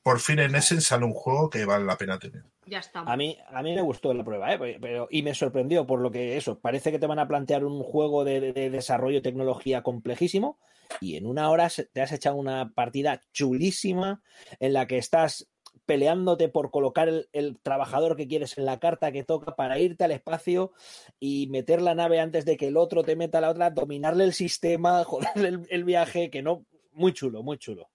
Por 0.05 0.19
fin 0.19 0.37
en 0.37 0.53
Essen 0.53 0.81
sale 0.81 1.03
un 1.03 1.13
juego 1.13 1.49
que 1.49 1.65
vale 1.65 1.83
la 1.83 1.97
pena 1.97 2.19
tener. 2.19 2.43
Ya 2.67 2.77
está. 2.77 2.99
A 2.99 3.17
mí, 3.17 3.39
a 3.49 3.63
mí 3.63 3.73
me 3.73 3.81
gustó 3.81 4.13
la 4.13 4.23
prueba, 4.23 4.53
¿eh? 4.53 4.77
pero, 4.79 5.07
y 5.09 5.23
me 5.23 5.33
sorprendió 5.33 5.87
por 5.87 5.99
lo 5.99 6.11
que 6.11 6.37
eso, 6.37 6.59
parece 6.59 6.91
que 6.91 6.99
te 6.99 7.07
van 7.07 7.17
a 7.17 7.27
plantear 7.27 7.65
un 7.65 7.81
juego 7.81 8.23
de, 8.23 8.39
de- 8.39 8.53
de 8.53 8.69
desarrollo 8.69 9.15
de 9.15 9.21
tecnología 9.23 9.81
complejísimo 9.81 10.59
y 11.01 11.15
en 11.15 11.25
una 11.25 11.49
hora 11.49 11.69
te 11.91 12.01
has 12.03 12.11
echado 12.11 12.35
una 12.35 12.71
partida 12.75 13.19
chulísima 13.33 14.21
en 14.59 14.73
la 14.73 14.85
que 14.85 14.99
estás 14.99 15.47
peleándote 15.87 16.49
por 16.49 16.69
colocar 16.69 17.09
el, 17.09 17.27
el 17.33 17.57
trabajador 17.59 18.15
que 18.15 18.27
quieres 18.27 18.59
en 18.59 18.65
la 18.65 18.79
carta 18.79 19.11
que 19.11 19.23
toca 19.23 19.55
para 19.55 19.79
irte 19.79 20.03
al 20.03 20.11
espacio 20.11 20.71
y 21.19 21.47
meter 21.47 21.81
la 21.81 21.95
nave 21.95 22.19
antes 22.19 22.45
de 22.45 22.57
que 22.57 22.67
el 22.67 22.77
otro 22.77 23.01
te 23.03 23.15
meta 23.15 23.41
la 23.41 23.49
otra, 23.49 23.71
dominarle 23.71 24.23
el 24.25 24.33
sistema, 24.33 25.03
joderle 25.03 25.47
el, 25.49 25.67
el 25.71 25.83
viaje, 25.83 26.29
que 26.29 26.43
no, 26.43 26.63
muy 26.93 27.11
chulo, 27.11 27.41
muy 27.41 27.57
chulo. 27.57 27.89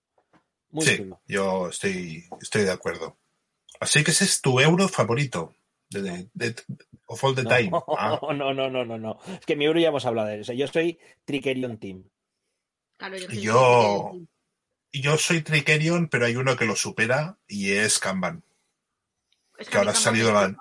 Muy 0.70 0.84
sí, 0.86 0.96
chulo. 0.98 1.20
yo 1.26 1.68
estoy, 1.68 2.24
estoy 2.40 2.62
de 2.64 2.70
acuerdo. 2.70 3.16
Así 3.80 4.04
que 4.04 4.10
ese 4.10 4.24
es 4.24 4.40
tu 4.40 4.60
euro 4.60 4.88
favorito 4.88 5.54
de, 5.88 6.02
de- 6.02 6.28
de- 6.34 6.54
of 7.06 7.24
all 7.24 7.34
the 7.34 7.42
No, 7.42 7.48
time. 7.50 7.70
Ah, 7.98 8.18
no, 8.22 8.52
no, 8.54 8.70
no, 8.70 8.84
no, 8.84 8.98
no. 8.98 9.18
Es 9.26 9.46
que 9.46 9.56
mi 9.56 9.64
euro 9.64 9.80
ya 9.80 9.88
hemos 9.88 10.04
hablado 10.06 10.28
de 10.28 10.40
eso. 10.40 10.52
Yo 10.52 10.66
soy 10.68 10.98
Trickerion 11.24 11.78
Team. 11.78 12.04
Claro, 12.98 13.16
yo, 13.16 13.24
Y 13.24 13.34
soy 13.34 13.40
yo- 13.42 14.10
Trickerion. 14.92 15.18
Soy 15.18 15.42
Trikerion, 15.42 16.08
pero 16.08 16.26
hay 16.26 16.36
uno 16.36 16.56
que 16.56 16.64
lo 16.66 16.76
supera 16.76 17.38
y 17.46 17.72
es 17.72 17.98
Kanban. 17.98 18.42
Es 19.58 19.68
Que 19.68 19.78
ahora 19.78 19.92
ha 19.92 19.94
salido 19.94 20.32
la, 20.32 20.56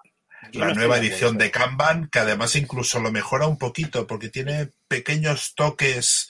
la 0.53 0.73
nueva 0.73 0.97
edición 0.97 1.35
acuerdo. 1.35 1.37
de 1.45 1.51
Kanban, 1.51 2.09
que 2.09 2.19
además 2.19 2.55
incluso 2.55 2.99
lo 2.99 3.11
mejora 3.11 3.47
un 3.47 3.57
poquito, 3.57 4.05
porque 4.07 4.29
tiene 4.29 4.71
pequeños 4.87 5.53
toques 5.55 6.29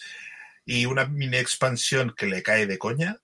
y 0.65 0.85
una 0.85 1.05
mini 1.05 1.37
expansión 1.37 2.13
que 2.17 2.25
le 2.27 2.41
cae 2.43 2.67
de 2.67 2.77
coña. 2.77 3.17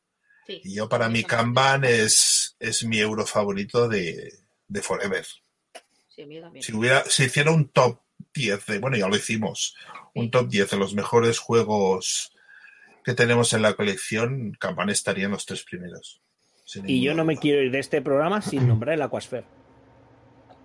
Sí. 0.45 0.61
Y 0.63 0.75
yo 0.75 0.87
para 0.89 1.09
mí. 1.09 1.23
Kanban 1.23 1.83
es, 1.83 2.55
es 2.59 2.83
mi 2.83 2.99
euro 2.99 3.25
favorito 3.25 3.87
de, 3.87 4.31
de 4.67 4.81
Forever. 4.81 5.25
Sí. 6.07 6.25
Si 6.61 6.73
hubiera, 6.73 7.03
si 7.05 7.25
hiciera 7.25 7.51
un 7.51 7.69
top 7.69 7.99
10 8.33 8.65
de, 8.67 8.79
bueno, 8.79 8.97
ya 8.97 9.07
lo 9.07 9.15
hicimos, 9.15 9.75
un 10.13 10.31
top 10.31 10.47
10 10.47 10.71
de 10.71 10.77
los 10.77 10.93
mejores 10.93 11.39
juegos 11.39 12.31
que 13.03 13.13
tenemos 13.13 13.53
en 13.53 13.61
la 13.61 13.73
colección, 13.73 14.53
Kanban 14.59 14.89
estaría 14.89 15.25
en 15.25 15.31
los 15.31 15.45
tres 15.45 15.63
primeros. 15.63 16.21
Y 16.85 17.01
yo 17.03 17.13
no 17.13 17.23
me 17.25 17.37
quiero 17.37 17.61
ir 17.61 17.71
de 17.71 17.79
este 17.79 18.01
programa 18.01 18.41
sin 18.41 18.67
nombrar 18.67 18.95
el 18.95 19.01
Aquasphere. 19.01 19.45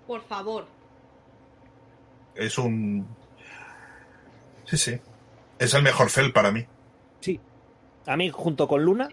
Por 0.06 0.22
favor. 0.22 0.66
Es 2.34 2.58
un. 2.58 3.06
Sí, 4.64 4.76
sí. 4.76 4.98
Es 5.58 5.74
el 5.74 5.82
mejor 5.82 6.10
Fel 6.10 6.32
para 6.32 6.50
mí. 6.50 6.64
Sí. 7.20 7.38
A 8.06 8.16
mí, 8.16 8.30
junto 8.30 8.66
con 8.66 8.82
Luna, 8.82 9.08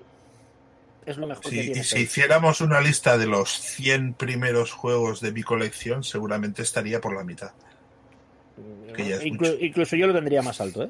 es 1.11 1.17
lo 1.17 1.27
mejor 1.27 1.43
que 1.43 1.49
Sí, 1.49 1.61
tiene. 1.61 1.79
y 1.79 1.83
si 1.83 1.99
hiciéramos 1.99 2.61
una 2.61 2.81
lista 2.81 3.17
de 3.17 3.25
los 3.27 3.49
100 3.59 4.13
primeros 4.13 4.71
juegos 4.71 5.21
de 5.21 5.31
mi 5.31 5.41
colección, 5.43 6.03
seguramente 6.03 6.61
estaría 6.61 7.01
por 7.01 7.15
la 7.15 7.23
mitad. 7.23 7.51
que 8.95 9.07
ya 9.09 9.15
es 9.17 9.23
Inclu- 9.23 9.51
mucho. 9.51 9.57
incluso 9.65 9.95
yo 9.95 10.07
lo 10.07 10.13
tendría 10.13 10.41
más 10.41 10.59
alto, 10.61 10.83
¿eh? 10.83 10.89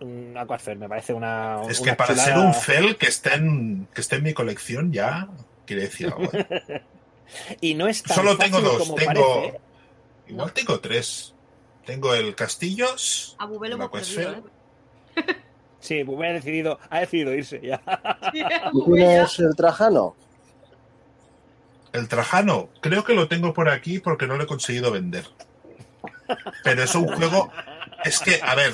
Un 0.00 0.34
Aquasphere 0.36 0.78
me 0.78 0.88
parece 0.88 1.12
una. 1.12 1.60
es 1.68 1.80
una 1.80 1.90
que 1.92 1.96
para 1.96 2.10
chulada. 2.14 2.28
ser 2.28 2.38
un 2.38 2.54
Fel 2.54 2.96
que 2.96 3.06
esté 3.06 3.34
en, 3.34 3.88
que 3.94 4.00
esté 4.00 4.16
en 4.16 4.22
mi 4.24 4.32
colección 4.34 4.92
ya 4.92 5.28
quiere 5.66 5.82
decir 5.82 6.06
algo. 6.08 6.28
¿eh? 6.32 6.82
Y 7.60 7.74
no 7.74 7.86
es 7.88 8.02
tan 8.02 8.14
Solo 8.16 8.36
tengo 8.36 8.58
fácil 8.58 8.64
dos. 8.72 8.78
como 8.78 8.94
Tengo. 8.96 9.12
parece, 9.12 9.46
¿eh? 9.56 9.60
Igual 10.28 10.46
No. 10.48 10.52
tengo 10.52 10.80
tres. 10.80 11.34
Tengo 11.86 12.14
el 12.14 12.34
Castillos. 12.34 13.36
A 13.38 13.48
perdido, 13.48 14.32
¿eh? 14.32 14.42
Sí, 15.82 16.02
pues 16.04 16.18
ha 16.30 16.32
decidido, 16.32 16.78
ha 16.88 17.00
decidido 17.00 17.34
irse 17.34 17.60
ya. 17.60 17.80
Sí, 18.32 18.40
a 18.64 18.70
¿Tú 18.70 18.84
Bubé 18.86 19.00
tienes 19.00 19.38
el 19.40 19.54
Trajano? 19.54 20.16
El 21.92 22.08
Trajano, 22.08 22.70
creo 22.80 23.04
que 23.04 23.12
lo 23.14 23.28
tengo 23.28 23.52
por 23.52 23.68
aquí 23.68 23.98
porque 23.98 24.26
no 24.26 24.36
lo 24.38 24.44
he 24.44 24.46
conseguido 24.46 24.90
vender. 24.90 25.26
Pero 26.64 26.82
es 26.84 26.94
un 26.94 27.06
juego. 27.08 27.50
Es 28.04 28.18
que, 28.20 28.40
a 28.42 28.54
ver, 28.54 28.72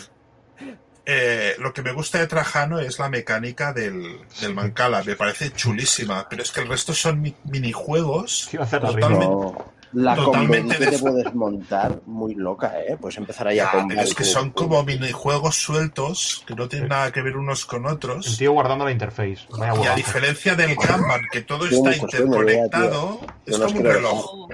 eh, 1.06 1.56
lo 1.58 1.72
que 1.72 1.82
me 1.82 1.92
gusta 1.92 2.18
de 2.18 2.26
Trajano 2.28 2.78
es 2.78 2.98
la 3.00 3.08
mecánica 3.08 3.72
del, 3.72 4.20
del 4.40 4.54
Mancala. 4.54 5.02
Me 5.02 5.16
parece 5.16 5.50
chulísima, 5.52 6.28
pero 6.28 6.42
es 6.42 6.52
que 6.52 6.60
el 6.60 6.68
resto 6.68 6.92
son 6.94 7.20
mi- 7.20 7.34
minijuegos. 7.44 8.48
Iba 8.52 8.62
a 8.62 8.66
hacer 8.66 8.82
la 8.82 8.90
Totalmente. 8.90 9.24
No. 9.26 9.77
La 9.92 10.14
Totalmente 10.14 10.58
convención 10.76 10.90
que 10.90 10.96
te 10.96 11.02
puedes 11.02 11.34
montar, 11.34 12.00
muy 12.04 12.34
loca, 12.34 12.78
¿eh? 12.80 12.96
Puedes 13.00 13.16
empezar 13.16 13.48
ahí 13.48 13.58
a 13.58 13.70
pero 13.70 14.00
es 14.02 14.14
que 14.14 14.24
son 14.24 14.50
como 14.50 14.82
minijuegos 14.82 15.54
sueltos 15.56 16.44
que 16.46 16.54
no 16.54 16.68
tienen 16.68 16.90
nada 16.90 17.10
que 17.10 17.22
ver 17.22 17.36
unos 17.38 17.64
con 17.64 17.86
El 17.86 17.92
otros. 17.92 18.36
tío 18.36 18.52
guardando 18.52 18.84
la 18.84 18.90
interface. 18.92 19.38
Vaya 19.50 19.82
Y 19.82 19.86
a 19.86 19.94
diferencia 19.94 20.54
del 20.54 20.76
Kanban, 20.76 21.22
que 21.32 21.40
todo 21.40 21.64
está 21.66 21.96
interconectado, 21.96 23.20
es 23.46 23.58
no 23.58 23.66
como 23.66 23.78
un 23.80 23.84
reloj. 23.86 24.48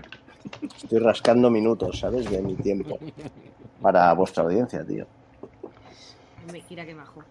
Estoy 0.82 0.98
rascando 1.01 1.51
minutos, 1.51 1.98
¿sabes? 1.98 2.31
De 2.31 2.40
mi 2.40 2.55
tiempo. 2.55 2.98
Para 3.82 4.12
vuestra 4.12 4.44
audiencia, 4.44 4.85
tío. 4.86 5.06
Me- 6.52 6.62
Mira 6.70 6.85
qué 6.86 6.94
majo. 6.94 7.23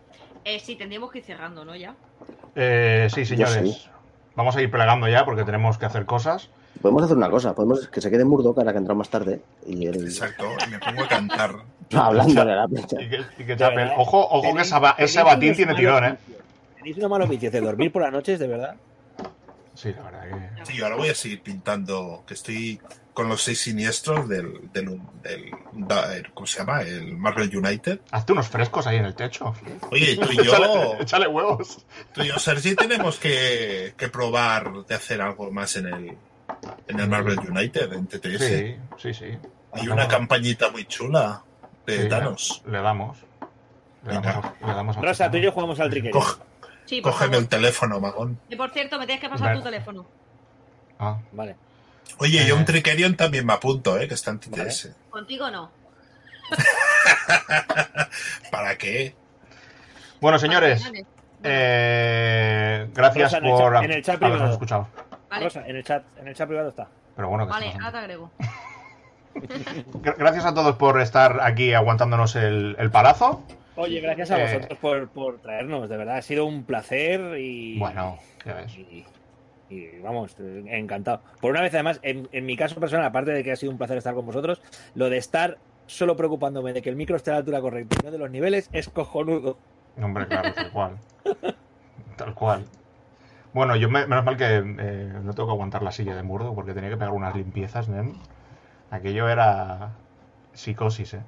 Eh, 0.43 0.59
sí, 0.59 0.75
tendríamos 0.75 1.09
que 1.11 1.19
ir 1.19 1.23
cerrando, 1.25 1.63
¿no? 1.63 1.73
Ya. 1.75 1.95
Eh, 2.55 3.07
sí, 3.13 3.25
señores. 3.25 3.75
sí. 3.75 3.87
Vamos 4.35 4.55
a 4.57 4.61
ir 4.61 4.69
plegando 4.69 5.07
ya 5.07 5.23
porque 5.23 5.43
tenemos 5.45 5.77
que 5.77 5.85
hacer 5.85 6.05
cosas. 6.05 6.49
Podemos 6.81 7.03
hacer 7.03 7.15
una 7.17 7.29
cosa, 7.29 7.53
podemos 7.55 7.87
que 7.87 8.01
se 8.01 8.09
quede 8.11 8.25
Murdoch 8.25 8.57
ahora 8.57 8.71
que 8.73 8.77
entra 8.79 8.93
más 8.95 9.09
tarde 9.09 9.41
y 9.65 9.85
él 9.87 10.03
Exacto, 10.05 10.45
y 10.67 10.69
me 10.71 10.79
pongo 10.79 11.03
a 11.03 11.07
cantar. 11.07 11.55
hablándole 11.93 12.51
a 12.51 12.55
la 12.55 12.67
plancha. 12.67 12.97
Y 13.01 13.09
que, 13.09 13.17
y 13.17 13.37
que 13.37 13.45
De 13.45 13.57
chape. 13.57 13.75
verdad, 13.75 13.95
Ojo, 13.97 14.19
ojo 14.29 14.55
que 14.55 14.61
esa 14.61 14.95
ese 14.97 15.23
batín 15.23 15.53
tiene 15.55 15.75
tirón, 15.75 16.03
¿eh? 16.05 16.17
Tenéis 16.77 16.97
una 16.97 17.07
mala 17.07 17.25
vicio 17.25 17.49
de 17.51 17.61
dormir 17.61 17.91
por 17.91 18.01
las 18.01 18.11
noches, 18.11 18.37
de 18.39 18.47
verdad. 18.47 18.75
Sí, 19.75 19.93
la 19.95 20.03
verdad 20.03 20.23
que. 20.57 20.65
Sí, 20.65 20.81
ahora 20.81 20.95
voy 20.97 21.09
a 21.09 21.15
seguir 21.15 21.41
pintando, 21.41 22.23
que 22.27 22.33
estoy 22.33 22.79
con 23.13 23.29
los 23.29 23.41
seis 23.43 23.61
siniestros 23.61 24.27
del, 24.27 24.69
del, 24.73 24.99
del- 25.21 25.51
da- 25.73 26.15
el- 26.15 26.31
¿cómo 26.33 26.45
se 26.47 26.59
llama? 26.59 26.81
El 26.81 27.15
Marvel 27.15 27.55
United. 27.55 27.99
Hazte 28.11 28.33
unos 28.33 28.47
frescos 28.49 28.85
ahí 28.87 28.97
en 28.97 29.05
el 29.05 29.15
techo. 29.15 29.53
Oye, 29.91 30.17
tú 30.17 30.27
y 30.31 30.39
échale, 30.41 30.65
yo, 30.65 30.95
échale 30.99 31.27
huevos. 31.27 31.85
tú 32.13 32.21
y 32.23 32.27
yo, 32.27 32.37
Sergi, 32.39 32.75
tenemos 32.75 33.17
que, 33.19 33.93
que 33.95 34.09
probar 34.09 34.83
de 34.85 34.95
hacer 34.95 35.21
algo 35.21 35.49
más 35.51 35.75
en 35.77 35.87
el, 35.87 36.17
en 36.87 36.99
el 36.99 37.09
Marvel 37.09 37.39
United, 37.39 37.91
en 37.93 38.07
TTS. 38.07 38.47
Sí, 38.47 38.77
sí, 38.97 39.13
sí. 39.13 39.37
Hay 39.73 39.87
una 39.87 40.07
campañita 40.07 40.69
muy 40.69 40.85
chula 40.85 41.41
de 41.85 42.03
Sí, 42.03 42.09
Thanos. 42.09 42.61
Le 42.67 42.81
damos. 42.81 43.17
Le 44.05 44.13
damos, 44.13 44.45
le 44.65 44.73
damos 44.73 44.97
al 44.97 45.03
Rosa, 45.03 45.31
tú 45.31 45.37
y 45.37 45.41
yo 45.41 45.51
jugamos 45.51 45.79
al 45.79 45.89
triquero. 45.89 46.19
Coge- 46.19 46.39
Sí, 46.85 46.99
por 47.01 47.13
cógeme 47.13 47.37
el 47.37 47.47
teléfono, 47.47 47.99
Magón. 48.01 48.37
Y 48.49 48.55
por 48.57 48.69
cierto, 48.71 48.99
me 48.99 49.05
tienes 49.05 49.21
que 49.21 49.29
pasar 49.29 49.47
Vale. 49.47 49.59
tu 49.59 49.63
teléfono. 49.63 50.05
Ah, 50.99 51.17
Vale. 51.31 51.55
Oye, 52.19 52.45
yo 52.45 52.55
Eh. 52.55 52.57
un 52.59 52.65
Trickerion 52.65 53.15
también 53.15 53.45
me 53.45 53.53
apunto, 53.53 53.97
¿eh? 53.97 54.07
Que 54.09 54.13
está 54.15 54.31
en 54.31 54.39
TTS. 54.39 54.89
Contigo 55.09 55.49
no. 55.49 55.71
¿Para 58.51 58.77
qué? 58.77 59.15
Bueno, 60.19 60.37
señores, 60.39 60.83
Vale. 60.83 61.05
eh, 61.43 62.87
gracias 62.93 63.31
Rosa, 63.31 63.37
en 63.37 63.45
el 63.45 63.51
por 63.51 63.73
chat- 63.73 63.83
en 63.85 63.91
el 63.91 64.03
chat 64.03 64.23
habernos 64.23 64.51
escuchado. 64.51 64.87
Vale, 65.33 65.43
Rosa, 65.45 65.67
en 65.67 65.75
el 65.75 65.83
chat, 65.83 66.03
en 66.19 66.27
el 66.27 66.35
chat 66.35 66.47
privado 66.47 66.69
está. 66.69 66.87
Pero 67.15 67.29
bueno, 67.29 67.45
que 67.45 67.51
vale, 67.51 67.71
ahora 67.73 67.91
te 67.91 67.97
agrego. 67.97 68.31
Gra- 69.35 70.15
Gracias 70.17 70.45
a 70.45 70.53
todos 70.53 70.75
por 70.75 70.99
estar 71.01 71.39
aquí 71.41 71.73
aguantándonos 71.73 72.35
el, 72.35 72.75
el 72.79 72.91
palazo. 72.91 73.43
Oye, 73.75 73.99
gracias 74.01 74.29
a 74.31 74.39
Eh. 74.39 74.55
vosotros 74.55 74.79
por, 74.79 75.09
por 75.09 75.39
traernos, 75.39 75.89
de 75.89 75.97
verdad. 75.97 76.17
Ha 76.17 76.21
sido 76.21 76.45
un 76.45 76.63
placer 76.63 77.37
y. 77.39 77.79
Bueno, 77.79 78.17
ya 78.45 78.53
ves. 78.53 78.77
Y, 78.77 79.05
y, 79.69 79.99
vamos, 80.01 80.35
encantado. 80.67 81.21
Por 81.41 81.51
una 81.51 81.61
vez, 81.61 81.73
además, 81.73 81.99
en, 82.03 82.29
en 82.31 82.45
mi 82.45 82.55
caso 82.55 82.79
personal, 82.79 83.05
aparte 83.07 83.31
de 83.31 83.43
que 83.43 83.51
ha 83.51 83.55
sido 83.55 83.71
un 83.71 83.77
placer 83.79 83.97
estar 83.97 84.13
con 84.13 84.25
vosotros, 84.25 84.61
lo 84.93 85.09
de 85.09 85.17
estar 85.17 85.57
solo 85.87 86.15
preocupándome 86.15 86.71
de 86.73 86.81
que 86.83 86.89
el 86.89 86.95
micro 86.95 87.15
esté 87.15 87.31
a 87.31 87.33
la 87.33 87.37
altura 87.39 87.59
correcta 87.61 87.95
y 87.99 88.05
no 88.05 88.11
de 88.11 88.17
los 88.19 88.29
niveles 88.29 88.69
es 88.71 88.87
cojonudo. 88.89 89.57
Hombre, 90.01 90.27
claro, 90.27 90.53
tal 90.53 90.71
cual. 90.71 90.97
Tal 92.17 92.35
cual. 92.35 92.63
Bueno, 93.53 93.75
yo 93.75 93.89
me- 93.89 94.07
menos 94.07 94.25
mal 94.25 94.35
que 94.37 94.57
eh, 94.57 95.13
no 95.23 95.33
tengo 95.33 95.47
que 95.47 95.53
aguantar 95.53 95.83
la 95.83 95.91
silla 95.91 96.15
de 96.15 96.23
murdo 96.23 96.53
porque 96.55 96.73
tenía 96.73 96.89
que 96.89 96.97
pegar 96.97 97.11
unas 97.13 97.35
limpiezas, 97.35 97.87
nen. 97.87 98.15
Aquello 98.89 99.29
era 99.29 99.91
psicosis, 100.53 101.13
¿eh? 101.15 101.21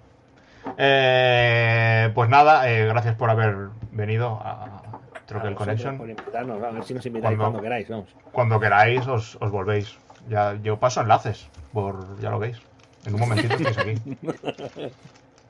Eh, 0.77 2.11
pues 2.15 2.29
nada, 2.29 2.69
eh, 2.69 2.85
gracias 2.87 3.15
por 3.15 3.29
haber 3.29 3.69
venido 3.91 4.39
a 4.43 4.81
Troquel 5.27 5.53
A 5.53 5.55
Connection. 5.55 5.97
Por 5.97 6.09
invitarnos, 6.09 6.63
a 6.63 6.71
ver 6.71 6.83
si 6.83 6.93
nos 6.95 7.05
invitáis 7.05 7.37
Cuando- 7.37 7.43
cuando 7.59 7.61
queráis, 7.63 7.89
vamos. 7.89 8.15
Cuando 8.31 8.59
queráis 8.59 9.07
os, 9.07 9.37
os 9.39 9.51
volvéis. 9.51 9.97
Ya, 10.27 10.55
yo 10.63 10.77
paso 10.79 11.01
enlaces, 11.01 11.47
por 11.71 12.19
ya 12.19 12.31
lo 12.31 12.39
veis. 12.39 12.59
En 13.05 13.13
un 13.13 13.19
momentito 13.19 13.53
estáis 13.55 13.77
aquí. 13.77 13.93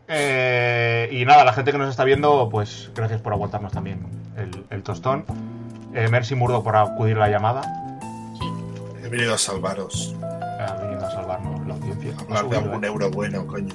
Eh, 0.08 1.10
y 1.12 1.26
nada, 1.26 1.44
la 1.44 1.52
gente 1.54 1.72
que 1.72 1.80
nos 1.80 1.90
está 1.90 2.04
viendo, 2.04 2.48
pues 2.50 2.92
gracias 2.94 3.22
por 3.22 3.34
aguantarnos 3.34 3.72
también 3.72 4.06
el, 4.38 4.64
el 4.70 4.84
tostón. 4.84 5.26
Eh, 5.96 6.10
Mercy 6.10 6.36
Murdo 6.36 6.62
por 6.62 6.76
acudir 6.76 7.16
a 7.16 7.22
la 7.22 7.30
llamada. 7.30 7.62
Sí. 8.38 8.52
He 9.04 9.08
venido 9.08 9.34
a 9.34 9.38
salvaros. 9.38 10.14
Ha 10.60 10.74
venido 10.74 11.06
a 11.06 11.10
salvarnos 11.12 11.66
la 11.66 11.76
audiencia. 11.76 12.14
A 12.18 12.22
hablar 12.22 12.50
de 12.50 12.58
algún 12.58 12.84
eh. 12.84 12.88
euro 12.88 13.10
bueno, 13.12 13.48
coño. 13.48 13.74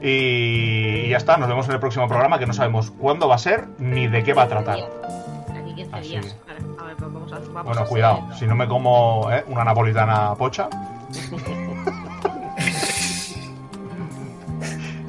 Y 0.00 1.08
ya 1.08 1.16
está, 1.16 1.36
nos 1.36 1.48
vemos 1.48 1.66
en 1.66 1.72
el 1.72 1.80
próximo 1.80 2.06
programa 2.06 2.38
que 2.38 2.46
no 2.46 2.52
sabemos 2.52 2.92
cuándo 2.92 3.26
va 3.26 3.34
a 3.34 3.38
ser 3.38 3.66
ni 3.78 4.06
de 4.06 4.22
qué 4.22 4.34
va 4.34 4.44
a 4.44 4.48
tratar. 4.48 4.78
Aquí 4.78 5.74
15 5.74 5.96
Así. 5.96 6.08
días. 6.10 6.36
Vale, 6.46 6.60
a 6.78 6.84
ver, 6.84 6.96
pues 6.96 7.12
vamos 7.12 7.32
a, 7.32 7.38
vamos 7.40 7.64
Bueno, 7.64 7.80
a 7.80 7.86
cuidado, 7.86 8.22
si 8.38 8.46
no 8.46 8.54
me 8.54 8.68
como 8.68 9.28
eh, 9.32 9.42
una 9.48 9.64
napolitana 9.64 10.34
pocha. 10.36 10.68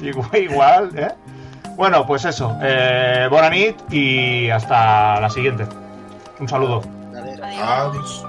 igual, 0.00 0.36
igual, 0.36 0.98
¿eh? 0.98 1.14
Bueno, 1.76 2.06
pues 2.06 2.24
eso. 2.24 2.56
Eh, 2.62 3.28
Bonanit 3.30 3.76
y 3.92 4.48
hasta 4.50 5.20
la 5.20 5.28
siguiente. 5.28 5.66
Un 6.40 6.48
saludo. 6.48 6.82
Dale. 7.12 7.32
Adiós. 7.42 7.62
Adiós. 7.62 8.25